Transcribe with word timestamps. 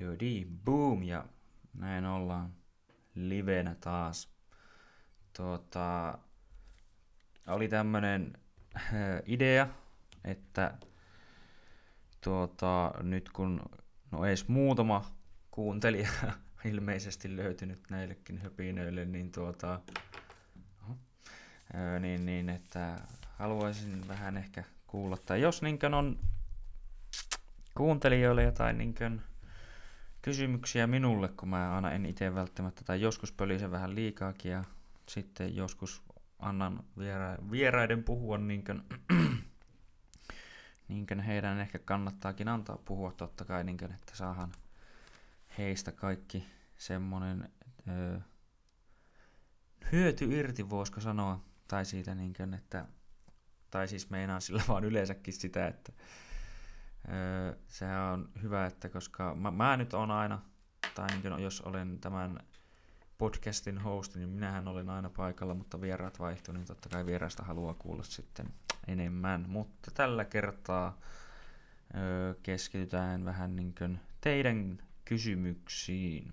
Dodi 0.00 0.46
boom 0.64 1.02
ja 1.02 1.24
näin 1.74 2.04
ollaan 2.04 2.52
livenä 3.14 3.74
taas. 3.74 4.28
Tuota, 5.36 6.18
oli 7.46 7.68
tämmönen 7.68 8.38
äh, 8.76 8.92
idea, 9.26 9.68
että 10.24 10.78
tuota, 12.20 12.94
nyt 13.02 13.28
kun 13.28 13.60
no 14.10 14.24
edes 14.24 14.48
muutama 14.48 15.04
kuuntelija 15.50 16.08
ilmeisesti 16.64 17.36
löytynyt 17.36 17.82
näillekin 17.90 18.38
höpinöille, 18.38 19.04
niin 19.04 19.32
tuota, 19.32 19.80
ää, 21.72 21.98
niin, 21.98 22.26
niin, 22.26 22.48
että 22.48 23.00
haluaisin 23.36 24.08
vähän 24.08 24.36
ehkä 24.36 24.64
kuulla, 24.86 25.16
tai 25.16 25.40
jos 25.40 25.62
niinkön 25.62 25.94
on 25.94 26.18
kuuntelijoille 27.74 28.42
jotain 28.42 28.78
niinkön 28.78 29.22
kysymyksiä 30.22 30.86
minulle, 30.86 31.28
kun 31.28 31.48
mä 31.48 31.74
aina 31.74 31.92
en 31.92 32.06
itse 32.06 32.34
välttämättä, 32.34 32.84
tai 32.84 33.00
joskus 33.00 33.32
pölisen 33.32 33.70
vähän 33.70 33.94
liikaakin 33.94 34.52
ja 34.52 34.64
sitten 35.08 35.56
joskus 35.56 36.02
annan 36.38 36.84
viera- 36.98 37.50
vieraiden 37.50 38.04
puhua 38.04 38.38
niinkön, 38.38 38.84
niinkön 40.88 41.20
heidän 41.20 41.58
ehkä 41.58 41.78
kannattaakin 41.78 42.48
antaa 42.48 42.78
puhua. 42.84 43.12
Totta 43.12 43.44
kai, 43.44 43.64
niinkön, 43.64 43.92
että 43.92 44.16
saahan 44.16 44.52
heistä 45.58 45.92
kaikki 45.92 46.46
semmonen 46.76 47.52
öö, 47.88 48.18
hyöty 49.92 50.38
irti, 50.38 50.70
voisiko 50.70 51.00
sanoa, 51.00 51.44
tai 51.68 51.84
siitä 51.84 52.14
niinkön, 52.14 52.54
että 52.54 52.86
tai 53.70 53.88
siis 53.88 54.10
meinaan 54.10 54.42
sillä 54.42 54.62
vaan 54.68 54.84
yleensäkin 54.84 55.34
sitä, 55.34 55.66
että 55.66 55.92
sehän 57.66 58.02
on 58.02 58.28
hyvä, 58.42 58.66
että 58.66 58.88
koska 58.88 59.34
mä, 59.34 59.50
mä 59.50 59.76
nyt 59.76 59.94
on 59.94 60.10
aina, 60.10 60.38
tai 60.94 61.08
niin 61.08 61.42
jos 61.42 61.60
olen 61.60 61.98
tämän 62.00 62.40
podcastin 63.18 63.78
host, 63.78 64.16
niin 64.16 64.28
minähän 64.28 64.68
olen 64.68 64.90
aina 64.90 65.10
paikalla, 65.10 65.54
mutta 65.54 65.80
vieraat 65.80 66.18
vaihtuu, 66.18 66.54
niin 66.54 66.66
totta 66.66 66.88
kai 66.88 67.06
vieraista 67.06 67.42
haluaa 67.42 67.74
kuulla 67.74 68.02
sitten 68.02 68.46
enemmän. 68.86 69.44
Mutta 69.48 69.90
tällä 69.90 70.24
kertaa 70.24 70.98
keskitytään 72.42 73.24
vähän 73.24 73.56
niin 73.56 73.74
kuin 73.78 74.00
teidän 74.20 74.78
kysymyksiin. 75.04 76.32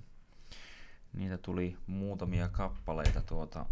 Niitä 1.13 1.37
tuli 1.37 1.77
muutamia 1.87 2.49
kappaleita 2.49 3.21
tuota 3.21 3.65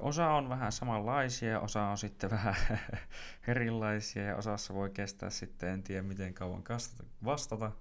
Osa 0.00 0.30
on 0.30 0.48
vähän 0.48 0.72
samanlaisia, 0.72 1.60
osa 1.60 1.82
on 1.82 1.98
sitten 1.98 2.30
vähän 2.40 2.54
erilaisia 3.46 4.22
ja 4.22 4.36
osassa 4.36 4.74
voi 4.74 4.90
kestää 4.90 5.30
sitten, 5.30 5.68
en 5.68 5.82
tiedä 5.82 6.02
miten 6.02 6.34
kauan 6.34 6.64
vastata. 7.24 7.72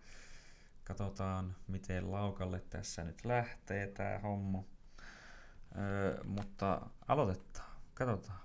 Katsotaan, 0.84 1.56
miten 1.68 2.12
laukalle 2.12 2.60
tässä 2.70 3.04
nyt 3.04 3.26
lähtee 3.26 3.88
tämä 3.88 4.20
homma. 4.20 4.64
Mutta 6.24 6.82
aloitetaan, 7.08 7.72
katsotaan. 7.94 8.40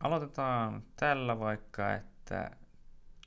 Aloitetaan 0.00 0.82
tällä 0.96 1.38
vaikka, 1.38 1.94
että 1.94 2.50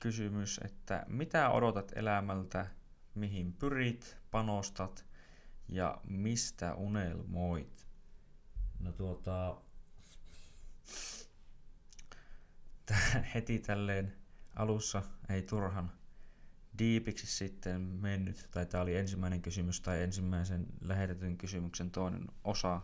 kysymys, 0.02 0.60
että 0.64 1.04
mitä 1.08 1.50
odotat 1.50 1.92
elämältä, 1.94 2.66
mihin 3.14 3.52
pyrit, 3.52 4.18
panostat– 4.30 5.05
ja 5.68 6.00
mistä 6.04 6.74
unelmoit? 6.74 7.86
No 8.80 8.92
tuota, 8.92 9.60
heti 13.34 13.58
tälleen 13.58 14.16
alussa 14.56 15.02
ei 15.28 15.42
turhan 15.42 15.92
diipiksi 16.78 17.26
sitten 17.26 17.80
mennyt, 17.80 18.48
tai 18.50 18.66
tämä 18.66 18.82
oli 18.82 18.96
ensimmäinen 18.96 19.42
kysymys 19.42 19.80
tai 19.80 20.02
ensimmäisen 20.02 20.66
lähetetyn 20.80 21.36
kysymyksen 21.38 21.90
toinen 21.90 22.26
osa, 22.44 22.80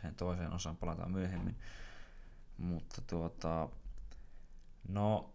sen 0.00 0.14
toiseen 0.14 0.52
osaan 0.52 0.76
palataan 0.76 1.12
myöhemmin. 1.12 1.56
Mutta 2.58 3.02
tuota, 3.06 3.68
no 4.88 5.34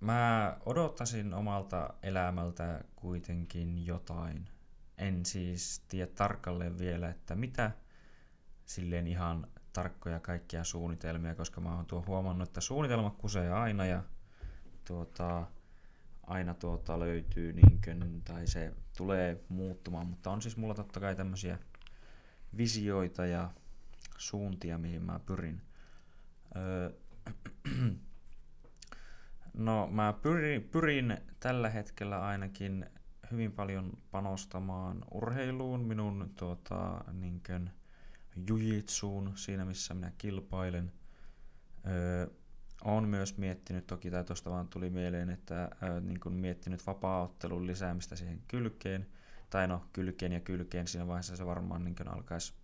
mä 0.00 0.56
odottasin 0.66 1.34
omalta 1.34 1.94
elämältä 2.02 2.84
kuitenkin 2.96 3.86
jotain 3.86 4.48
en 4.98 5.26
siis 5.26 5.82
tiedä 5.88 6.10
tarkalleen 6.14 6.78
vielä, 6.78 7.08
että 7.08 7.34
mitä 7.34 7.70
silleen 8.64 9.06
ihan 9.06 9.46
tarkkoja 9.72 10.20
kaikkia 10.20 10.64
suunnitelmia, 10.64 11.34
koska 11.34 11.60
mä 11.60 11.76
oon 11.76 11.86
tuo 11.86 12.04
huomannut, 12.06 12.48
että 12.48 12.60
suunnitelma 12.60 13.10
kusee 13.10 13.52
aina 13.52 13.86
ja 13.86 14.02
tuota, 14.84 15.46
aina 16.22 16.54
tuota 16.54 17.00
löytyy 17.00 17.52
niinkön, 17.52 18.22
tai 18.24 18.46
se 18.46 18.72
tulee 18.96 19.44
muuttumaan, 19.48 20.06
mutta 20.06 20.30
on 20.30 20.42
siis 20.42 20.56
mulla 20.56 20.74
totta 20.74 21.00
kai 21.00 21.16
tämmöisiä 21.16 21.58
visioita 22.56 23.26
ja 23.26 23.50
suuntia, 24.18 24.78
mihin 24.78 25.02
mä 25.02 25.20
pyrin. 25.26 25.62
Öö, 26.56 26.90
no 29.54 29.86
mä 29.86 30.14
pyrin, 30.22 30.62
pyrin 30.62 31.18
tällä 31.40 31.70
hetkellä 31.70 32.20
ainakin 32.26 32.86
hyvin 33.30 33.52
paljon 33.52 33.92
panostamaan 34.10 35.04
urheiluun, 35.10 35.80
minun 35.80 36.30
tuota, 36.38 37.04
niinkön, 37.12 37.70
jujitsuun, 38.48 39.32
siinä 39.36 39.64
missä 39.64 39.94
minä 39.94 40.12
kilpailen. 40.18 40.92
Öö, 41.86 42.26
olen 42.84 43.08
myös 43.08 43.36
miettinyt, 43.38 43.86
toki 43.86 44.10
tai 44.10 44.24
tuosta 44.24 44.50
vaan 44.50 44.68
tuli 44.68 44.90
mieleen, 44.90 45.30
että 45.30 45.70
öö, 45.82 46.00
niin 46.00 46.20
kuin 46.20 46.34
miettinyt 46.34 46.86
vapaa-ottelun 46.86 47.66
lisäämistä 47.66 48.16
siihen 48.16 48.42
kylkeen, 48.48 49.06
tai 49.50 49.68
no 49.68 49.84
kylkeen 49.92 50.32
ja 50.32 50.40
kylkeen, 50.40 50.86
siinä 50.86 51.06
vaiheessa 51.06 51.36
se 51.36 51.46
varmaan 51.46 51.84
niin 51.84 52.08
alkaisi 52.08 52.54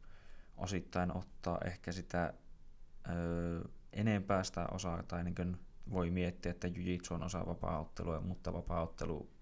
osittain 0.56 1.16
ottaa 1.16 1.58
ehkä 1.64 1.92
sitä 1.92 2.34
öö, 3.08 3.64
enempää 3.92 4.44
sitä 4.44 4.66
osaa, 4.70 5.02
tai 5.02 5.24
niin 5.24 5.56
voi 5.90 6.10
miettiä, 6.10 6.50
että 6.50 6.66
jujitsu 6.68 7.14
on 7.14 7.22
osa 7.22 7.46
vapaa-ottelua, 7.46 8.20
mutta 8.20 8.52
vapaa-ottelu 8.52 9.33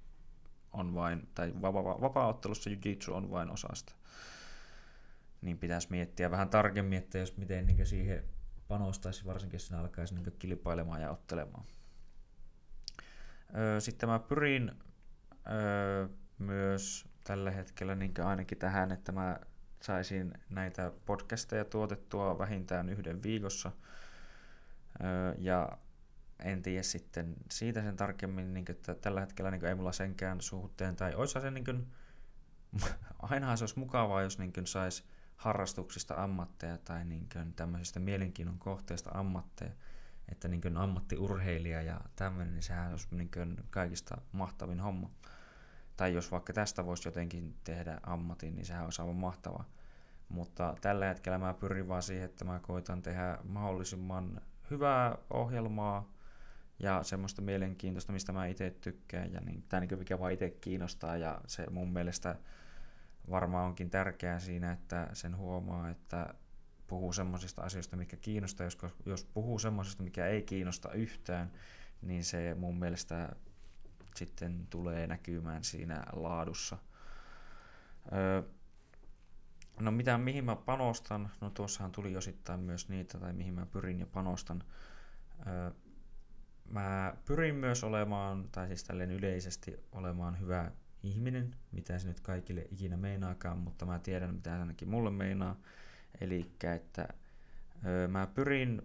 on 0.72 0.94
vain, 0.94 1.28
tai 1.34 1.52
vapa- 1.62 2.00
vapaa-ottelussa 2.00 2.70
jiu-jitsu 2.70 3.14
on 3.14 3.30
vain 3.30 3.50
osasta. 3.50 3.94
Niin 5.40 5.58
pitäisi 5.58 5.86
miettiä 5.90 6.30
vähän 6.30 6.48
tarkemmin, 6.48 6.98
että 6.98 7.18
jos 7.18 7.36
miten 7.36 7.66
niin 7.66 7.86
siihen 7.86 8.24
panostaisi, 8.68 9.26
varsinkin 9.26 9.56
jos 9.56 9.72
alkaisi 9.72 10.14
niin 10.14 10.32
kilpailemaan 10.38 11.02
ja 11.02 11.10
ottelemaan. 11.10 11.64
Öö, 13.56 13.80
sitten 13.80 14.08
mä 14.08 14.18
pyrin 14.18 14.72
öö, 15.50 16.08
myös 16.38 17.08
tällä 17.24 17.50
hetkellä 17.50 17.94
niin 17.94 18.14
ainakin 18.24 18.58
tähän, 18.58 18.92
että 18.92 19.12
mä 19.12 19.40
saisin 19.82 20.32
näitä 20.50 20.92
podcasteja 21.06 21.64
tuotettua 21.64 22.38
vähintään 22.38 22.88
yhden 22.88 23.22
viikossa. 23.22 23.72
Öö, 25.04 25.34
ja 25.38 25.78
en 26.44 26.62
tiedä 26.62 26.82
sitten 26.82 27.36
siitä 27.50 27.82
sen 27.82 27.96
tarkemmin, 27.96 28.54
niin 28.54 28.64
kuin, 28.64 28.76
että 28.76 28.94
tällä 28.94 29.20
hetkellä 29.20 29.50
niin 29.50 29.60
kuin, 29.60 29.68
ei 29.68 29.74
mulla 29.74 29.92
senkään 29.92 30.40
suhteen, 30.40 30.96
tai 30.96 31.14
olisi 31.14 31.40
se 31.40 31.50
niin 31.50 31.64
kuin, 31.64 31.86
ainahan 33.30 33.58
se 33.58 33.62
olisi 33.62 33.78
mukavaa, 33.78 34.22
jos 34.22 34.38
niin 34.38 34.52
saisi 34.64 35.04
harrastuksista 35.36 36.14
ammatteja 36.14 36.78
tai 36.78 37.04
niin 37.04 37.28
kuin, 37.32 37.54
tämmöisistä 37.54 38.00
mielenkiinnon 38.00 38.58
kohteista 38.58 39.10
ammatteja, 39.14 39.72
että 40.28 40.48
niin 40.48 40.60
kuin, 40.60 40.76
ammattiurheilija 40.76 41.82
ja 41.82 42.00
tämmöinen, 42.16 42.54
niin 42.54 42.62
sehän 42.62 42.90
olisi 42.90 43.08
niin 43.10 43.30
kuin, 43.30 43.56
kaikista 43.70 44.20
mahtavin 44.32 44.80
homma. 44.80 45.10
Tai 45.96 46.14
jos 46.14 46.30
vaikka 46.30 46.52
tästä 46.52 46.86
voisi 46.86 47.08
jotenkin 47.08 47.56
tehdä 47.64 48.00
ammatin, 48.02 48.54
niin 48.54 48.66
sehän 48.66 48.84
olisi 48.84 49.02
aivan 49.02 49.16
mahtavaa. 49.16 49.64
Mutta 50.28 50.74
tällä 50.80 51.06
hetkellä 51.06 51.38
mä 51.38 51.54
pyrin 51.54 51.88
vaan 51.88 52.02
siihen, 52.02 52.24
että 52.24 52.44
mä 52.44 52.60
koitan 52.62 53.02
tehdä 53.02 53.38
mahdollisimman 53.44 54.40
hyvää 54.70 55.18
ohjelmaa, 55.30 56.12
ja 56.82 57.02
semmoista 57.02 57.42
mielenkiintoista, 57.42 58.12
mistä 58.12 58.32
mä 58.32 58.46
itse 58.46 58.70
tykkään 58.70 59.32
ja 59.32 59.40
niin, 59.40 59.64
tämä 59.68 59.80
niin 59.80 59.98
mikä 59.98 60.18
vaan 60.18 60.32
itse 60.32 60.50
kiinnostaa 60.50 61.16
ja 61.16 61.40
se 61.46 61.70
mun 61.70 61.92
mielestä 61.92 62.38
varmaan 63.30 63.66
onkin 63.66 63.90
tärkeää 63.90 64.40
siinä, 64.40 64.72
että 64.72 65.08
sen 65.12 65.36
huomaa, 65.36 65.90
että 65.90 66.34
puhuu 66.86 67.12
semmoisista 67.12 67.62
asioista, 67.62 67.96
mikä 67.96 68.16
kiinnostaa, 68.16 68.66
jos, 68.66 68.78
jos 69.06 69.24
puhuu 69.24 69.58
semmoisista, 69.58 70.02
mikä 70.02 70.26
ei 70.26 70.42
kiinnosta 70.42 70.92
yhtään, 70.92 71.52
niin 72.02 72.24
se 72.24 72.54
mun 72.54 72.78
mielestä 72.78 73.36
sitten 74.14 74.66
tulee 74.70 75.06
näkymään 75.06 75.64
siinä 75.64 76.04
laadussa. 76.12 76.78
Öö, 78.12 78.42
no 79.80 79.90
mitä, 79.90 80.18
mihin 80.18 80.44
mä 80.44 80.56
panostan? 80.56 81.30
No 81.40 81.50
tuossahan 81.50 81.92
tuli 81.92 82.16
osittain 82.16 82.60
myös 82.60 82.88
niitä, 82.88 83.18
tai 83.18 83.32
mihin 83.32 83.54
mä 83.54 83.66
pyrin 83.66 84.00
ja 84.00 84.06
panostan. 84.06 84.64
Öö, 85.46 85.70
mä 86.72 87.14
pyrin 87.24 87.54
myös 87.54 87.84
olemaan, 87.84 88.48
tai 88.52 88.66
siis 88.66 88.84
tälleen 88.84 89.10
yleisesti 89.10 89.80
olemaan 89.92 90.40
hyvä 90.40 90.70
ihminen, 91.02 91.56
mitä 91.72 91.98
se 91.98 92.08
nyt 92.08 92.20
kaikille 92.20 92.66
ikinä 92.70 92.96
meinaakaan, 92.96 93.58
mutta 93.58 93.86
mä 93.86 93.98
tiedän, 93.98 94.34
mitä 94.34 94.60
ainakin 94.60 94.88
mulle 94.88 95.10
meinaa. 95.10 95.56
Eli 96.20 96.50
että 96.76 97.08
ö, 97.86 98.08
mä 98.08 98.26
pyrin 98.26 98.82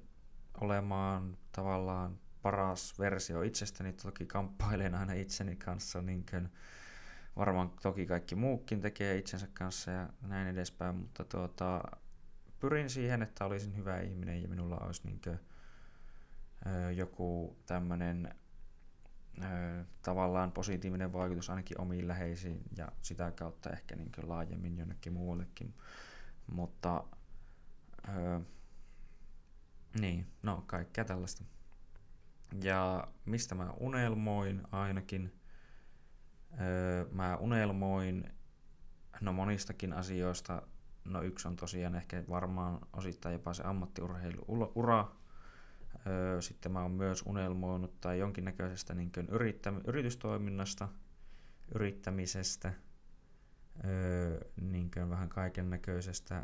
olemaan 0.61 1.37
tavallaan 1.51 2.19
paras 2.41 2.99
versio 2.99 3.41
itsestäni, 3.41 3.93
toki 3.93 4.25
kamppailen 4.25 4.95
aina 4.95 5.13
itseni 5.13 5.55
kanssa, 5.55 6.01
niin 6.01 6.25
kuin 6.31 6.49
varmaan 7.37 7.69
toki 7.81 8.05
kaikki 8.05 8.35
muukin 8.35 8.81
tekee 8.81 9.17
itsensä 9.17 9.47
kanssa 9.53 9.91
ja 9.91 10.09
näin 10.21 10.47
edespäin, 10.47 10.95
mutta 10.95 11.23
tuota, 11.23 11.81
pyrin 12.59 12.89
siihen, 12.89 13.21
että 13.21 13.45
olisin 13.45 13.77
hyvä 13.77 13.99
ihminen 13.99 14.41
ja 14.41 14.47
minulla 14.47 14.77
olisi 14.77 15.01
niin 15.05 15.21
kuin, 15.23 15.39
joku 16.95 17.57
tämmöinen 17.65 18.35
tavallaan 20.01 20.51
positiivinen 20.51 21.13
vaikutus 21.13 21.49
ainakin 21.49 21.81
omiin 21.81 22.07
läheisiin 22.07 22.61
ja 22.77 22.91
sitä 23.01 23.31
kautta 23.31 23.69
ehkä 23.69 23.95
niin 23.95 24.11
laajemmin 24.23 24.77
jonnekin 24.77 25.13
muuallekin. 25.13 25.73
Mutta 26.51 27.03
öö, 28.09 28.39
niin, 29.99 30.27
no 30.43 30.63
kaikkea 30.67 31.05
tällaista. 31.05 31.43
Ja 32.63 33.07
mistä 33.25 33.55
mä 33.55 33.73
unelmoin 33.79 34.63
ainakin? 34.71 35.39
Öö, 36.61 37.05
mä 37.11 37.37
unelmoin 37.37 38.33
no 39.21 39.33
monistakin 39.33 39.93
asioista. 39.93 40.61
No 41.05 41.21
yksi 41.21 41.47
on 41.47 41.55
tosiaan 41.55 41.95
ehkä 41.95 42.23
varmaan 42.29 42.79
osittain 42.93 43.33
jopa 43.33 43.53
se 43.53 43.63
ammattiurheiluura. 43.63 45.11
Sitten 46.39 46.71
mä 46.71 46.81
oon 46.81 46.91
myös 46.91 47.23
unelmoinut 47.25 48.01
tai 48.01 48.19
jonkinnäköisestä 48.19 48.93
niin 48.93 49.11
yrittämi- 49.29 49.81
yritystoiminnasta, 49.87 50.87
yrittämisestä, 51.75 52.73
niin 54.61 54.91
vähän 55.09 55.29
kaiken 55.29 55.69
näköisestä 55.69 56.43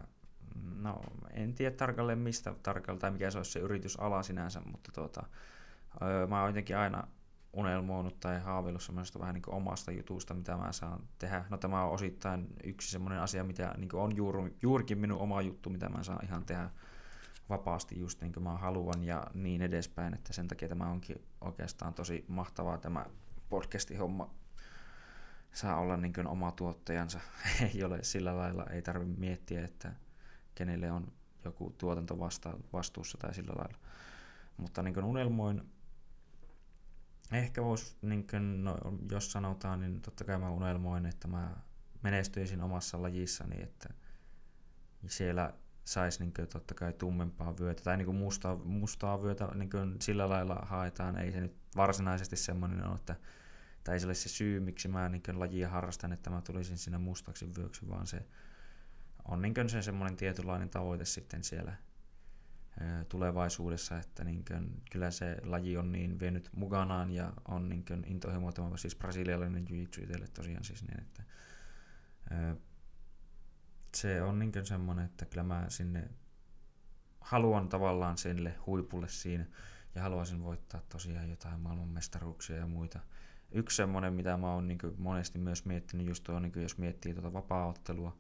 no 0.76 1.02
en 1.32 1.54
tiedä 1.54 1.76
tarkalleen 1.76 2.20
mistä 2.20 2.56
tarkalleen 2.64 3.00
tai 3.00 3.12
mikä 3.12 3.32
se 3.32 3.38
olisi 3.38 3.52
se 3.52 3.60
yritysala 3.60 4.24
sinänsä, 4.24 4.62
mutta 4.72 4.92
tuota, 4.92 5.24
mä 6.30 6.40
oon 6.40 6.50
jotenkin 6.50 6.78
aina 6.78 7.08
unelmoinut 7.54 8.20
tai 8.20 8.40
haaveillut 8.40 8.82
semmoista 8.84 9.20
vähän 9.20 9.34
niin 9.34 9.44
omasta 9.48 9.92
jutusta, 9.92 10.34
mitä 10.34 10.58
mä 10.58 10.72
saan 10.72 11.04
tehdä. 11.20 11.46
No 11.50 11.58
tämä 11.58 11.84
on 11.84 11.92
osittain 11.92 12.48
yksi 12.64 12.92
semmoinen 12.92 13.20
asia, 13.20 13.44
mitä 13.44 13.74
niin 13.78 13.96
on 13.96 14.16
juuri, 14.16 14.56
juurikin 14.62 14.98
minun 14.98 15.20
oma 15.20 15.42
juttu, 15.42 15.70
mitä 15.70 15.90
mä 15.90 16.04
saan 16.04 16.26
ihan 16.26 16.46
tehdä 16.46 16.70
vapaasti 17.50 18.00
just 18.00 18.22
niin 18.22 18.34
kuin 18.34 18.44
mä 18.44 18.58
haluan 18.58 19.04
ja 19.04 19.28
niin 19.34 19.62
edespäin, 19.62 20.14
että 20.14 20.34
sen 20.34 20.48
takia 20.48 20.70
tämä 20.70 20.90
onkin 20.90 21.22
oikeastaan 21.42 21.94
tosi 21.94 22.26
mahtavaa 22.28 22.78
tämä 22.78 23.06
podcastin 23.50 23.98
homma 23.98 24.34
saa 25.54 25.80
olla 25.80 25.98
niin 25.98 26.14
kuin 26.14 26.28
oma 26.28 26.52
tuottajansa. 26.52 27.20
ei 27.74 27.84
ole 27.84 28.04
sillä 28.04 28.38
lailla, 28.38 28.66
ei 28.66 28.82
tarvitse 28.82 29.20
miettiä, 29.20 29.66
että 29.66 29.94
kenelle 30.56 30.92
on 30.92 31.12
joku 31.46 31.76
tuotanto 31.78 32.20
vasta, 32.20 32.58
vastuussa 32.74 33.18
tai 33.18 33.34
sillä 33.34 33.54
lailla. 33.58 33.78
Mutta 34.58 34.84
niin 34.84 34.94
kuin 34.94 35.06
unelmoin, 35.06 35.62
ehkä 37.32 37.64
voisi, 37.64 37.98
niin 38.02 38.28
kuin, 38.28 38.64
no, 38.64 38.78
jos 39.12 39.32
sanotaan, 39.32 39.80
niin 39.80 40.02
totta 40.02 40.24
kai 40.24 40.38
mä 40.38 40.50
unelmoin, 40.50 41.06
että 41.06 41.28
mä 41.28 41.56
menestyisin 42.02 42.62
omassa 42.62 43.02
lajissani, 43.02 43.62
että 43.62 43.94
siellä 45.08 45.54
saisi 45.86 46.20
niin 46.20 46.34
kuin, 46.34 46.48
totta 46.48 46.74
kai 46.74 46.94
tummempaa 46.94 47.58
vyötä 47.60 47.84
tai 47.84 47.98
niin 47.98 48.06
kuin 48.06 48.18
mustaa, 48.18 48.56
mustaa 48.56 49.24
vyötä 49.24 49.50
niin 49.54 49.70
kuin 49.70 49.96
sillä 50.02 50.30
lailla 50.30 50.56
haetaan. 50.56 51.18
Ei 51.18 51.32
se 51.32 51.42
nyt 51.42 51.56
varsinaisesti 51.76 52.36
semmoinen 52.36 52.88
ole, 52.88 52.96
että 52.96 53.16
tai 53.84 54.00
se 54.00 54.06
ole 54.06 54.14
se 54.14 54.30
syy, 54.30 54.60
miksi 54.60 54.88
mä 54.88 55.10
niin 55.10 55.24
kuin, 55.24 55.40
lajia 55.40 55.70
harrastan, 55.70 56.14
että 56.14 56.30
mä 56.30 56.42
tulisin 56.42 56.78
sinne 56.78 56.98
mustaksi 56.98 57.56
vyöksi, 57.58 57.90
vaan 57.90 58.08
se 58.08 58.26
on 59.26 59.42
niin 59.42 59.70
se 59.70 59.82
semmoinen 59.82 60.18
tietynlainen 60.18 60.70
tavoite 60.70 61.06
sitten 61.06 61.44
siellä 61.44 61.74
tulevaisuudessa, 63.10 64.00
että 64.00 64.24
niin 64.24 64.46
kuin, 64.46 64.82
kyllä 64.92 65.12
se 65.12 65.38
laji 65.44 65.78
on 65.78 65.92
niin 65.92 66.20
vienyt 66.20 66.50
mukanaan 66.56 67.12
ja 67.12 67.34
on 67.48 67.70
niin 67.70 67.86
intohimoa 68.06 68.52
tämä 68.52 68.78
siis 68.78 68.96
brasilialainen 68.96 69.66
jiu 69.70 69.88
tosiaan 70.34 70.64
siis 70.64 70.84
niin, 70.88 71.00
että 71.00 71.24
se 73.96 74.22
on 74.22 74.40
niin 74.40 74.52
semmoinen, 74.64 75.06
että 75.06 75.26
kyllä 75.26 75.44
mä 75.44 75.66
sinne 75.68 76.10
haluan 77.20 77.70
tavallaan 77.70 78.18
sille 78.18 78.56
huipulle 78.66 79.08
siinä 79.08 79.46
ja 79.96 80.02
haluaisin 80.02 80.44
voittaa 80.44 80.82
tosiaan 80.90 81.30
jotain 81.30 81.60
maailmanmestaruuksia 81.60 82.56
ja 82.56 82.68
muita. 82.68 83.00
Yksi 83.52 83.76
semmoinen, 83.76 84.14
mitä 84.14 84.38
mä 84.38 84.54
oon 84.54 84.68
niin 84.68 84.80
monesti 84.98 85.40
myös 85.40 85.66
miettinyt, 85.66 86.08
just 86.08 86.24
tuo, 86.24 86.40
niin 86.40 86.54
jos 86.62 86.78
miettii 86.78 87.14
tuota 87.14 87.34
vapaa-ottelua, 87.34 88.18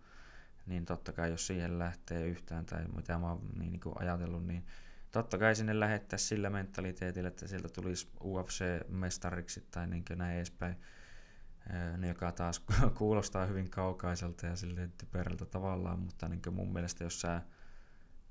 niin 0.66 0.86
totta 0.86 1.12
kai 1.12 1.30
jos 1.30 1.48
siihen 1.48 1.80
lähtee 1.80 2.28
yhtään 2.28 2.66
tai 2.66 2.86
mitä 2.96 3.18
mä 3.18 3.30
oon 3.30 3.50
niin, 3.60 3.72
niin 3.72 3.82
ajatellut, 3.96 4.46
niin 4.46 4.66
totta 5.12 5.38
kai 5.38 5.56
sinne 5.56 5.80
lähettäisiin 5.80 6.28
sillä 6.28 6.50
mentaliteetillä, 6.50 7.28
että 7.28 7.48
sieltä 7.48 7.70
tulisi 7.70 8.08
UFC-mestariksi 8.24 9.64
tai 9.72 9.88
niin 9.88 10.06
näin 10.16 10.36
edespäin, 10.36 10.76
ne, 11.98 12.08
joka 12.08 12.32
taas 12.32 12.66
kuulostaa 12.98 13.46
hyvin 13.46 13.70
kaukaiselta 13.70 14.46
ja 14.46 14.56
silleen 14.56 14.94
typerältä 14.98 15.46
tavallaan, 15.46 16.00
mutta 16.00 16.28
niin 16.28 16.42
mun 16.52 16.74
mielestä 16.74 17.04
jos 17.04 17.22
sä 17.22 17.42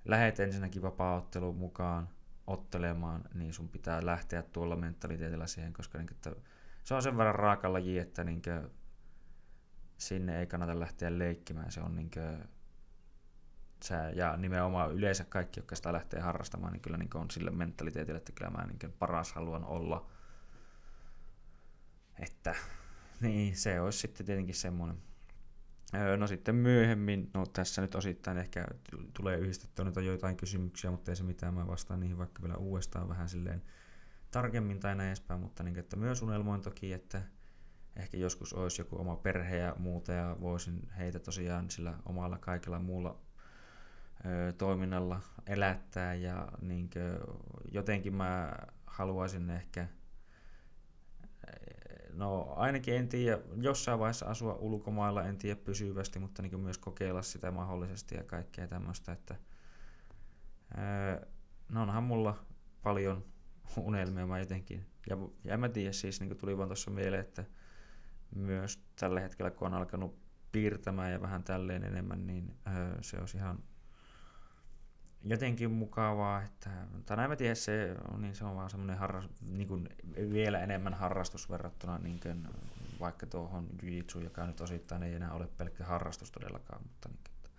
lähet 0.05 0.41
ensinnäkin 0.41 0.83
vapaa 0.83 1.29
mukaan 1.55 2.09
ottelemaan, 2.47 3.25
niin 3.35 3.53
sun 3.53 3.69
pitää 3.69 4.07
lähteä 4.07 4.43
tuolla 4.43 4.77
mentaliteetillä 4.77 5.47
siihen, 5.47 5.73
koska 5.73 5.99
niin 5.99 6.13
että 6.13 6.37
se 6.85 6.95
on 6.95 7.03
sen 7.03 7.17
verran 7.17 7.35
raaka 7.35 7.73
laji, 7.73 7.99
että 7.99 8.25
niin 8.25 8.43
sinne 9.99 10.41
ei 10.41 10.47
kannata 10.47 10.81
lähteä 10.81 11.19
leikkimään. 11.19 11.73
Se 11.73 11.81
on 11.81 11.97
niin 11.97 12.11
sä, 13.85 14.11
ja 14.11 14.37
nimenomaan 14.37 14.93
yleensä 14.93 15.25
kaikki, 15.25 15.61
jotka 15.61 15.77
sitä 15.77 15.93
lähtee 15.93 16.21
harrastamaan, 16.21 16.73
niin 16.73 16.83
kyllä 16.83 16.97
niin 16.97 17.17
on 17.17 17.31
sille 17.31 17.51
mentaliteetille, 17.51 18.17
että 18.17 18.33
kyllä 18.33 18.51
mä 18.51 18.67
niin 18.67 18.93
paras 18.99 19.33
haluan 19.33 19.65
olla. 19.65 20.07
Että 22.19 22.55
niin, 23.23 23.57
se 23.57 23.81
olisi 23.81 23.99
sitten 23.99 24.27
tietenkin 24.27 24.55
semmoinen. 24.55 24.97
No 26.17 26.27
sitten 26.27 26.55
myöhemmin, 26.55 27.31
no 27.35 27.47
tässä 27.47 27.83
nyt 27.83 27.95
osittain 27.95 28.39
ehkä 28.39 28.67
tulee 29.15 29.39
yhdistettyä 29.39 29.85
noita 29.85 30.01
joitain 30.01 30.37
kysymyksiä, 30.37 30.91
mutta 30.91 31.11
ei 31.11 31.17
se 31.17 31.23
mitään, 31.23 31.55
mä 31.55 31.67
vastaan 31.67 32.01
niihin 32.01 32.19
vaikka 32.19 32.43
vielä 32.43 32.57
uudestaan 32.57 33.09
vähän 33.09 33.29
silleen 33.29 33.63
tarkemmin 34.31 34.81
tai 34.81 34.95
näin 34.95 35.09
edespäin, 35.09 35.41
mutta 35.41 35.63
niin, 35.63 35.79
että 35.79 35.97
myös 35.97 36.23
unelmoin 36.23 36.61
toki, 36.61 36.93
että 36.93 37.23
ehkä 37.97 38.17
joskus 38.17 38.53
olisi 38.53 38.81
joku 38.81 39.01
oma 39.01 39.17
perhe 39.17 39.57
ja 39.57 39.75
muuta 39.79 40.13
ja 40.13 40.37
voisin 40.41 40.89
heitä 40.99 41.19
tosiaan 41.19 41.71
sillä 41.71 41.95
omalla 42.05 42.39
kaikella 42.39 42.79
muulla 42.79 43.21
ö, 44.27 44.53
toiminnalla 44.53 45.21
elättää 45.47 46.15
ja 46.15 46.49
niin 46.61 46.91
jotenkin 47.73 48.15
mä 48.15 48.53
haluaisin 48.87 49.51
ehkä 49.51 49.89
no 52.15 52.55
ainakin 52.57 52.95
en 52.95 53.09
tiedä, 53.09 53.39
jossain 53.61 53.99
vaiheessa 53.99 54.27
asua 54.27 54.55
ulkomailla, 54.55 55.25
en 55.25 55.39
tiedä 55.39 55.61
pysyvästi, 55.65 56.19
mutta 56.19 56.43
niin 56.43 56.61
myös 56.61 56.79
kokeilla 56.79 57.23
sitä 57.23 57.51
mahdollisesti 57.51 58.15
ja 58.15 58.25
kaikkea 58.25 58.69
tämmöistä, 58.69 59.13
että 59.13 59.37
no 61.69 61.83
onhan 61.83 62.03
mulla 62.03 62.45
paljon 62.83 63.25
unelmia 63.77 64.27
mä 64.27 64.39
jotenkin, 64.39 64.87
ja, 65.11 65.17
ja 65.45 65.59
mä 65.59 65.69
tiedä, 65.69 65.93
siis 65.93 66.21
niin 66.21 66.37
tuli 66.37 66.59
vaan 66.59 66.69
tuossa 66.69 66.91
mieleen, 66.91 67.21
että 67.21 67.45
myös 68.35 68.85
tällä 68.97 69.21
hetkellä, 69.21 69.51
kun 69.51 69.67
on 69.67 69.75
alkanut 69.75 70.23
piirtämään 70.53 71.13
ja 71.13 71.23
vähän 71.23 71.45
tälleen 71.45 71.85
enemmän, 71.85 72.27
niin 72.27 72.55
se 73.01 73.19
olisi 73.19 73.37
ihan 73.37 73.59
jotenkin 75.25 75.71
mukavaa, 75.71 76.43
että, 76.43 76.71
tai 77.07 77.17
näin 77.17 77.31
mä 77.31 77.37
tiedä, 77.37 77.55
se 77.55 77.97
on, 78.13 78.23
niin 78.23 78.35
se 78.35 78.45
on 78.45 78.57
vaan 78.57 78.71
semmoinen 78.71 78.99
harras, 78.99 79.29
niin 79.41 79.69
kuin 79.69 79.89
vielä 80.33 80.61
enemmän 80.61 80.95
harrastus 80.95 81.51
verrattuna 81.51 81.99
niin 81.99 82.21
kuin 82.21 82.49
vaikka 83.01 83.27
tuohon 83.27 83.69
jiu 83.83 84.21
joka 84.25 84.47
nyt 84.47 84.61
osittain 84.61 85.03
ei 85.03 85.15
enää 85.15 85.33
ole 85.33 85.49
pelkkä 85.59 85.85
harrastus 85.85 86.31
todellakaan, 86.31 86.83
mutta 86.83 87.09
niin, 87.09 87.19
että, 87.19 87.51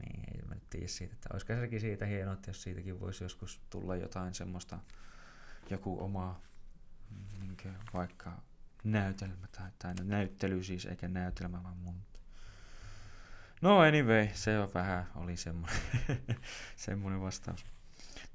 niin 0.00 0.24
ei 0.34 0.42
mä 0.48 0.54
tiedä 0.70 0.86
siitä, 0.86 1.14
että 1.14 1.28
olisiko 1.32 1.54
sekin 1.54 1.80
siitä 1.80 2.06
hienoa, 2.06 2.34
että 2.34 2.50
jos 2.50 2.62
siitäkin 2.62 3.00
voisi 3.00 3.24
joskus 3.24 3.60
tulla 3.70 3.96
jotain 3.96 4.34
semmoista, 4.34 4.78
joku 5.70 6.04
oma 6.04 6.40
niin 7.40 7.56
kuin 7.62 7.74
vaikka 7.94 8.42
näytelmä 8.84 9.46
tai, 9.52 9.70
tai 9.78 9.94
näyttely 10.04 10.62
siis, 10.62 10.86
eikä 10.86 11.08
näytelmä 11.08 11.62
vaan 11.62 11.76
mun 11.76 12.02
No 13.60 13.78
anyway, 13.80 14.28
se 14.34 14.58
on 14.58 14.68
vähän, 14.74 15.06
oli 15.16 15.36
semmoinen, 15.36 15.78
semmoinen 16.76 17.20
vastaus. 17.20 17.64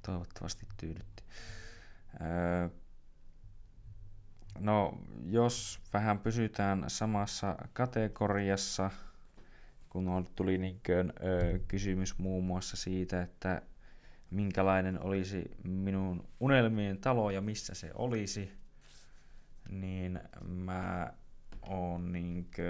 Toivottavasti 0.02 0.66
tyydytti. 0.76 1.22
Öö, 2.20 2.68
no, 4.58 4.98
jos 5.24 5.80
vähän 5.92 6.18
pysytään 6.18 6.84
samassa 6.86 7.56
kategoriassa, 7.72 8.90
kun 9.88 10.28
tuli 10.34 10.58
niin 10.58 10.80
kuin, 10.86 11.12
öö, 11.24 11.58
kysymys 11.68 12.18
muun 12.18 12.44
muassa 12.44 12.76
siitä, 12.76 13.22
että 13.22 13.62
minkälainen 14.30 15.02
olisi 15.02 15.50
minun 15.64 16.28
unelmien 16.40 16.98
talo 16.98 17.30
ja 17.30 17.40
missä 17.40 17.74
se 17.74 17.90
olisi, 17.94 18.52
niin 19.68 20.20
mä 20.48 21.12
oon 21.62 22.12
niinkö 22.12 22.64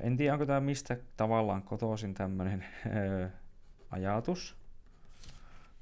en 0.00 0.16
tiedä, 0.16 0.32
onko 0.32 0.46
tämä 0.46 0.60
mistä 0.60 0.96
tavallaan 1.16 1.62
kotoisin 1.62 2.14
tämmöinen 2.14 2.64
ajatus, 3.90 4.56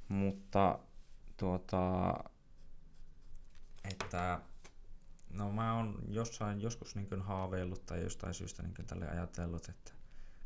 mutta 0.08 0.78
tuota, 1.36 2.14
että 3.84 4.40
no 5.30 5.52
mä 5.52 5.74
oon 5.76 5.98
jossain 6.08 6.60
joskus 6.60 6.96
niin 6.96 7.22
haaveillut 7.22 7.86
tai 7.86 8.02
jostain 8.02 8.34
syystä 8.34 8.62
niin 8.62 8.86
tälle 8.86 9.08
ajatellut, 9.08 9.68
että 9.68 9.92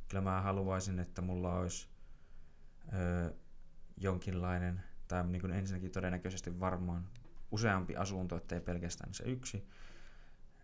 kyllä 0.09 0.23
mä 0.23 0.41
haluaisin, 0.41 0.99
että 0.99 1.23
mulla 1.23 1.55
olisi 1.55 1.89
ö, 2.93 3.35
jonkinlainen, 3.97 4.83
tai 5.09 5.27
niin 5.27 5.53
ensinnäkin 5.53 5.91
todennäköisesti 5.91 6.61
varmaan 6.61 7.09
useampi 7.51 7.97
asunto, 7.97 8.37
ettei 8.37 8.61
pelkästään 8.61 9.15
se 9.15 9.25
yksi, 9.25 9.69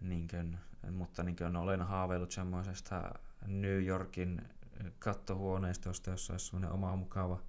niin 0.00 0.28
kuin, 0.28 0.58
mutta 0.92 1.22
niin 1.22 1.36
kuin 1.36 1.56
olen 1.56 1.82
haaveillut 1.82 2.30
semmoisesta 2.30 3.12
New 3.46 3.84
Yorkin 3.84 4.42
kattohuoneistosta, 4.98 6.10
jossa 6.10 6.32
olisi 6.32 6.46
semmoinen 6.46 6.70
oma 6.70 6.96
mukava 6.96 7.42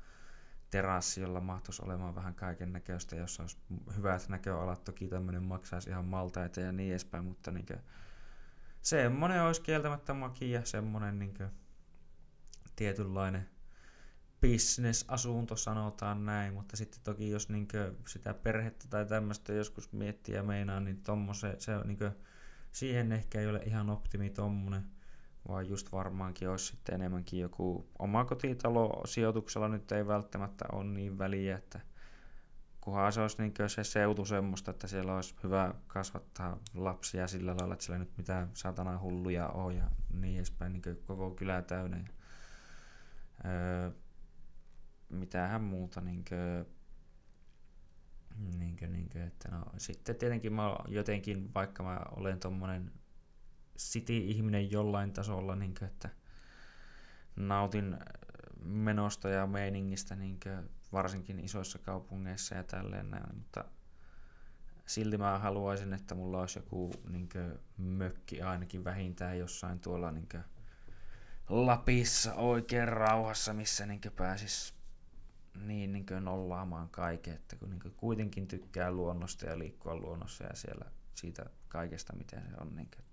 terassi, 0.69 1.21
jolla 1.21 1.41
mahtuisi 1.41 1.81
olemaan 1.85 2.15
vähän 2.15 2.35
kaiken 2.35 2.73
näköistä, 2.73 3.15
jossa 3.15 3.43
olisi 3.43 3.57
hyvät 3.95 4.29
näköalat. 4.29 4.83
Toki 4.83 5.07
tämmöinen 5.07 5.43
maksaisi 5.43 5.89
ihan 5.89 6.05
maltaita 6.05 6.59
ja 6.59 6.71
niin 6.71 6.91
edespäin, 6.91 7.25
mutta 7.25 7.51
niin 7.51 7.65
kuin, 7.65 7.79
semmoinen 8.81 9.43
olisi 9.43 9.61
kieltämättä 9.61 10.13
makia, 10.13 10.65
semmoinen 10.65 11.19
niin 11.19 11.33
kuin, 11.33 11.49
tietynlainen 12.75 13.49
business-asunto 14.41 15.55
sanotaan 15.55 16.25
näin, 16.25 16.53
mutta 16.53 16.77
sitten 16.77 17.01
toki 17.03 17.29
jos 17.29 17.49
niin 17.49 17.67
sitä 18.07 18.33
perhettä 18.33 18.85
tai 18.89 19.05
tämmöistä 19.05 19.53
joskus 19.53 19.91
miettii 19.93 20.35
ja 20.35 20.43
meinaa, 20.43 20.79
niin 20.79 21.03
tommose, 21.03 21.55
se, 21.57 21.71
niin 21.83 21.97
kuin, 21.97 22.11
siihen 22.71 23.11
ehkä 23.11 23.39
ei 23.39 23.47
ole 23.47 23.61
ihan 23.65 23.89
optimi 23.89 24.29
tommonen 24.29 24.83
vaan 25.47 25.69
just 25.69 25.91
varmaankin 25.91 26.49
olisi 26.49 26.65
sitten 26.65 26.95
enemmänkin 26.95 27.39
joku 27.39 27.89
omakotitalo 27.99 29.01
sijoituksella 29.05 29.67
nyt 29.67 29.91
ei 29.91 30.07
välttämättä 30.07 30.65
ole 30.71 30.83
niin 30.83 31.17
väliä, 31.17 31.57
että 31.57 31.79
kunhan 32.81 33.13
se 33.13 33.21
olisi 33.21 33.41
niin 33.41 33.53
se 33.69 33.83
seutu 33.83 34.25
semmoista, 34.25 34.71
että 34.71 34.87
siellä 34.87 35.15
olisi 35.15 35.35
hyvä 35.43 35.73
kasvattaa 35.87 36.57
lapsia 36.73 37.27
sillä 37.27 37.57
lailla, 37.57 37.73
että 37.73 37.85
siellä 37.85 37.99
nyt 37.99 38.17
mitään 38.17 38.49
satana 38.53 38.99
hulluja 38.99 39.47
on 39.47 39.75
ja 39.75 39.91
niin 40.13 40.37
edespäin, 40.37 40.73
niin 40.73 40.81
koko 41.05 41.31
kylä 41.31 41.61
täynnä. 41.61 42.05
Öö, 43.45 43.91
mitähän 45.09 45.61
muuta, 45.61 46.01
niin 46.01 46.25
kuin, 46.29 46.78
niin 48.57 48.77
kuin, 48.77 48.91
niin 48.91 49.09
kuin, 49.09 49.23
että 49.23 49.49
no, 49.51 49.65
sitten 49.77 50.15
tietenkin 50.15 50.53
mä 50.53 50.75
jotenkin, 50.87 51.53
vaikka 51.53 51.83
mä 51.83 51.99
olen 52.11 52.39
tommonen 52.39 52.91
city-ihminen 53.77 54.71
jollain 54.71 55.13
tasolla, 55.13 55.55
niin 55.55 55.73
kuin, 55.79 55.89
että 55.89 56.09
nautin 57.35 57.97
menosta 58.63 59.29
ja 59.29 59.47
meiningistä 59.47 60.15
niin 60.15 60.39
kuin, 60.43 60.69
varsinkin 60.93 61.39
isoissa 61.39 61.79
kaupungeissa 61.79 62.55
ja 62.55 62.63
tälleen 62.63 63.11
näin, 63.11 63.35
mutta 63.35 63.65
silti 64.85 65.17
mä 65.17 65.39
haluaisin, 65.39 65.93
että 65.93 66.15
mulla 66.15 66.39
olisi 66.39 66.59
joku 66.59 66.91
niin 67.09 67.29
kuin, 67.29 67.59
mökki 67.77 68.41
ainakin 68.41 68.83
vähintään 68.83 69.39
jossain 69.39 69.79
tuolla 69.79 70.11
niin 70.11 70.27
kuin, 70.31 70.43
Lapissa 71.49 72.33
oikein 72.33 72.87
rauhassa, 72.87 73.53
missä 73.53 73.85
niin 73.85 74.01
pääsis 74.15 74.78
niin, 75.55 75.91
niin 75.91 76.05
kuin 76.05 76.25
nollaamaan 76.25 76.89
kaiken, 76.89 77.33
että 77.33 77.55
kun 77.55 77.69
niin 77.69 77.79
kuin 77.79 77.93
kuitenkin 77.97 78.47
tykkää 78.47 78.91
luonnosta 78.91 79.45
ja 79.45 79.59
liikkua 79.59 79.95
luonnossa 79.95 80.43
ja 80.43 80.55
siellä 80.55 80.85
siitä 81.15 81.45
kaikesta, 81.67 82.15
miten 82.15 82.43
se 82.49 82.55
on. 82.61 82.75
Niin 82.75 82.89
kuin, 82.95 83.09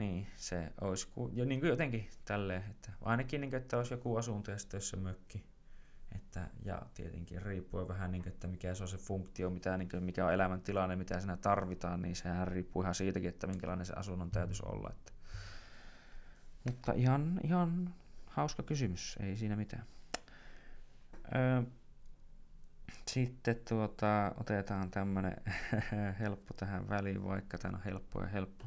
niin, 0.00 0.26
se 0.36 0.72
olisi 0.80 1.08
ku, 1.08 1.30
jo, 1.32 1.44
niin 1.44 1.60
kuin 1.60 1.70
jotenkin 1.70 2.10
tälleen, 2.24 2.64
että 2.70 2.92
ainakin 3.00 3.40
niin 3.40 3.50
kuin, 3.50 3.62
että 3.62 3.76
olisi 3.76 3.94
joku 3.94 4.16
asunto 4.16 4.50
ja 4.50 4.58
sitten 4.58 4.80
se 4.80 4.96
mökki. 4.96 5.44
Että, 6.14 6.48
ja 6.64 6.82
tietenkin 6.94 7.42
riippuu 7.42 7.88
vähän, 7.88 8.12
niin 8.12 8.22
kuin, 8.22 8.32
että 8.32 8.46
mikä 8.46 8.74
se 8.74 8.82
on 8.82 8.88
se 8.88 8.96
funktio, 8.96 9.50
mitä, 9.50 9.76
niin 9.76 9.88
kuin, 9.88 10.02
mikä 10.02 10.26
on 10.26 10.32
elämäntilanne, 10.32 10.96
mitä 10.96 11.20
siinä 11.20 11.36
tarvitaan, 11.36 12.02
niin 12.02 12.16
sehän 12.16 12.48
riippuu 12.48 12.82
ihan 12.82 12.94
siitäkin, 12.94 13.28
että 13.28 13.46
minkälainen 13.46 13.86
se 13.86 13.92
asunnon 13.96 14.30
täytyisi 14.30 14.62
olla. 14.66 14.90
Että. 14.90 15.12
Mutta 16.64 16.92
ihan, 16.92 17.40
ihan 17.44 17.94
hauska 18.40 18.62
kysymys, 18.62 19.18
ei 19.20 19.36
siinä 19.36 19.56
mitään. 19.56 19.84
Öö, 21.36 21.62
sitten 23.06 23.56
tuota, 23.68 24.34
otetaan 24.40 24.90
tämmönen 24.90 25.36
helppo 26.20 26.54
tähän 26.54 26.88
väliin, 26.88 27.24
vaikka 27.24 27.58
tämä 27.58 27.76
on 27.76 27.84
helppo 27.84 28.20
ja 28.20 28.26
helppo 28.26 28.66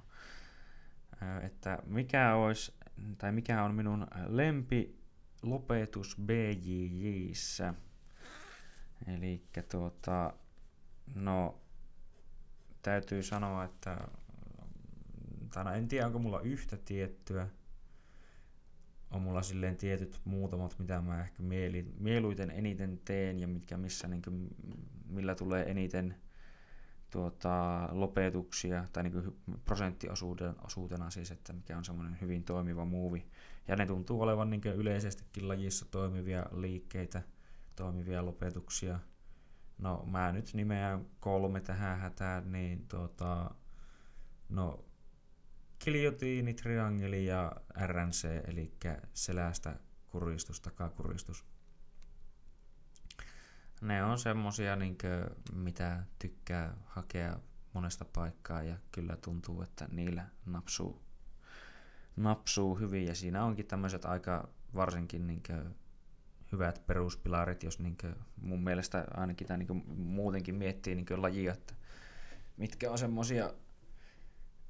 että 1.41 1.79
mikä 1.85 2.35
olisi, 2.35 2.73
tai 3.17 3.31
mikä 3.31 3.63
on 3.63 3.75
minun 3.75 4.07
lempi 4.27 4.99
lopetus 5.41 6.17
BJJissä. 6.21 7.73
Eli 9.07 9.43
tuota, 9.71 10.33
no, 11.15 11.61
täytyy 12.81 13.23
sanoa, 13.23 13.63
että 13.63 14.07
no, 15.55 15.73
en 15.73 15.87
tiedä 15.87 16.05
onko 16.07 16.19
mulla 16.19 16.41
yhtä 16.41 16.77
tiettyä, 16.77 17.47
on 19.13 19.21
mulla 19.21 19.41
silleen 19.41 19.77
tietyt 19.77 20.21
muutamat, 20.25 20.79
mitä 20.79 21.01
mä 21.01 21.21
ehkä 21.21 21.43
mieluiten 21.99 22.51
eniten 22.51 22.99
teen 23.05 23.39
ja 23.39 23.47
mitkä 23.47 23.77
missä, 23.77 24.07
niin 24.07 24.21
kuin, 24.21 24.47
millä 25.07 25.35
tulee 25.35 25.71
eniten 25.71 26.15
tuota, 27.09 27.89
lopetuksia 27.91 28.85
tai 28.93 29.03
niin 29.03 29.35
prosenttiosuutena 29.65 31.09
siis, 31.09 31.31
että 31.31 31.53
mikä 31.53 31.77
on 31.77 31.85
semmoinen 31.85 32.17
hyvin 32.21 32.43
toimiva 32.43 32.85
muuvi. 32.85 33.25
Ja 33.67 33.75
ne 33.75 33.85
tuntuu 33.85 34.21
olevan 34.21 34.49
niin 34.49 34.61
yleisestikin 34.65 35.47
lajissa 35.47 35.85
toimivia 35.91 36.45
liikkeitä, 36.51 37.21
toimivia 37.75 38.25
lopetuksia. 38.25 38.99
No 39.77 40.05
mä 40.11 40.31
nyt 40.31 40.53
nimeän 40.53 41.05
kolme 41.19 41.61
tähän 41.61 41.99
hätään, 41.99 42.51
niin 42.51 42.87
tuota, 42.87 43.55
no 44.49 44.85
kiljotiini, 45.83 46.53
triangeli 46.53 47.25
ja 47.25 47.51
RNC, 47.85 48.27
eli 48.47 48.73
selästä 49.13 49.75
kuristus, 50.09 50.61
takakuristus 50.61 51.45
ne 53.83 54.03
on 54.03 54.19
semmosia, 54.19 54.75
niin 54.75 54.97
mitä 55.53 56.03
tykkää 56.19 56.77
hakea 56.85 57.39
monesta 57.73 58.05
paikkaa 58.05 58.63
ja 58.63 58.77
kyllä 58.91 59.17
tuntuu, 59.17 59.61
että 59.61 59.87
niillä 59.91 60.25
napsuu, 60.45 61.01
napsuu 62.15 62.75
hyvin. 62.75 63.07
Ja 63.07 63.15
siinä 63.15 63.43
onkin 63.43 63.65
tämmöiset 63.65 64.05
aika 64.05 64.49
varsinkin 64.75 65.27
niin 65.27 65.43
hyvät 66.51 66.87
peruspilarit, 66.87 67.63
jos 67.63 67.79
niin 67.79 67.97
mun 68.41 68.63
mielestä 68.63 69.07
ainakin 69.13 69.47
tämä 69.47 69.57
niin 69.57 69.83
muutenkin 69.95 70.55
miettii 70.55 70.95
niin 70.95 71.21
lajia, 71.21 71.53
että 71.53 71.73
mitkä 72.57 72.91
on 72.91 72.97
semmosia, 72.97 73.53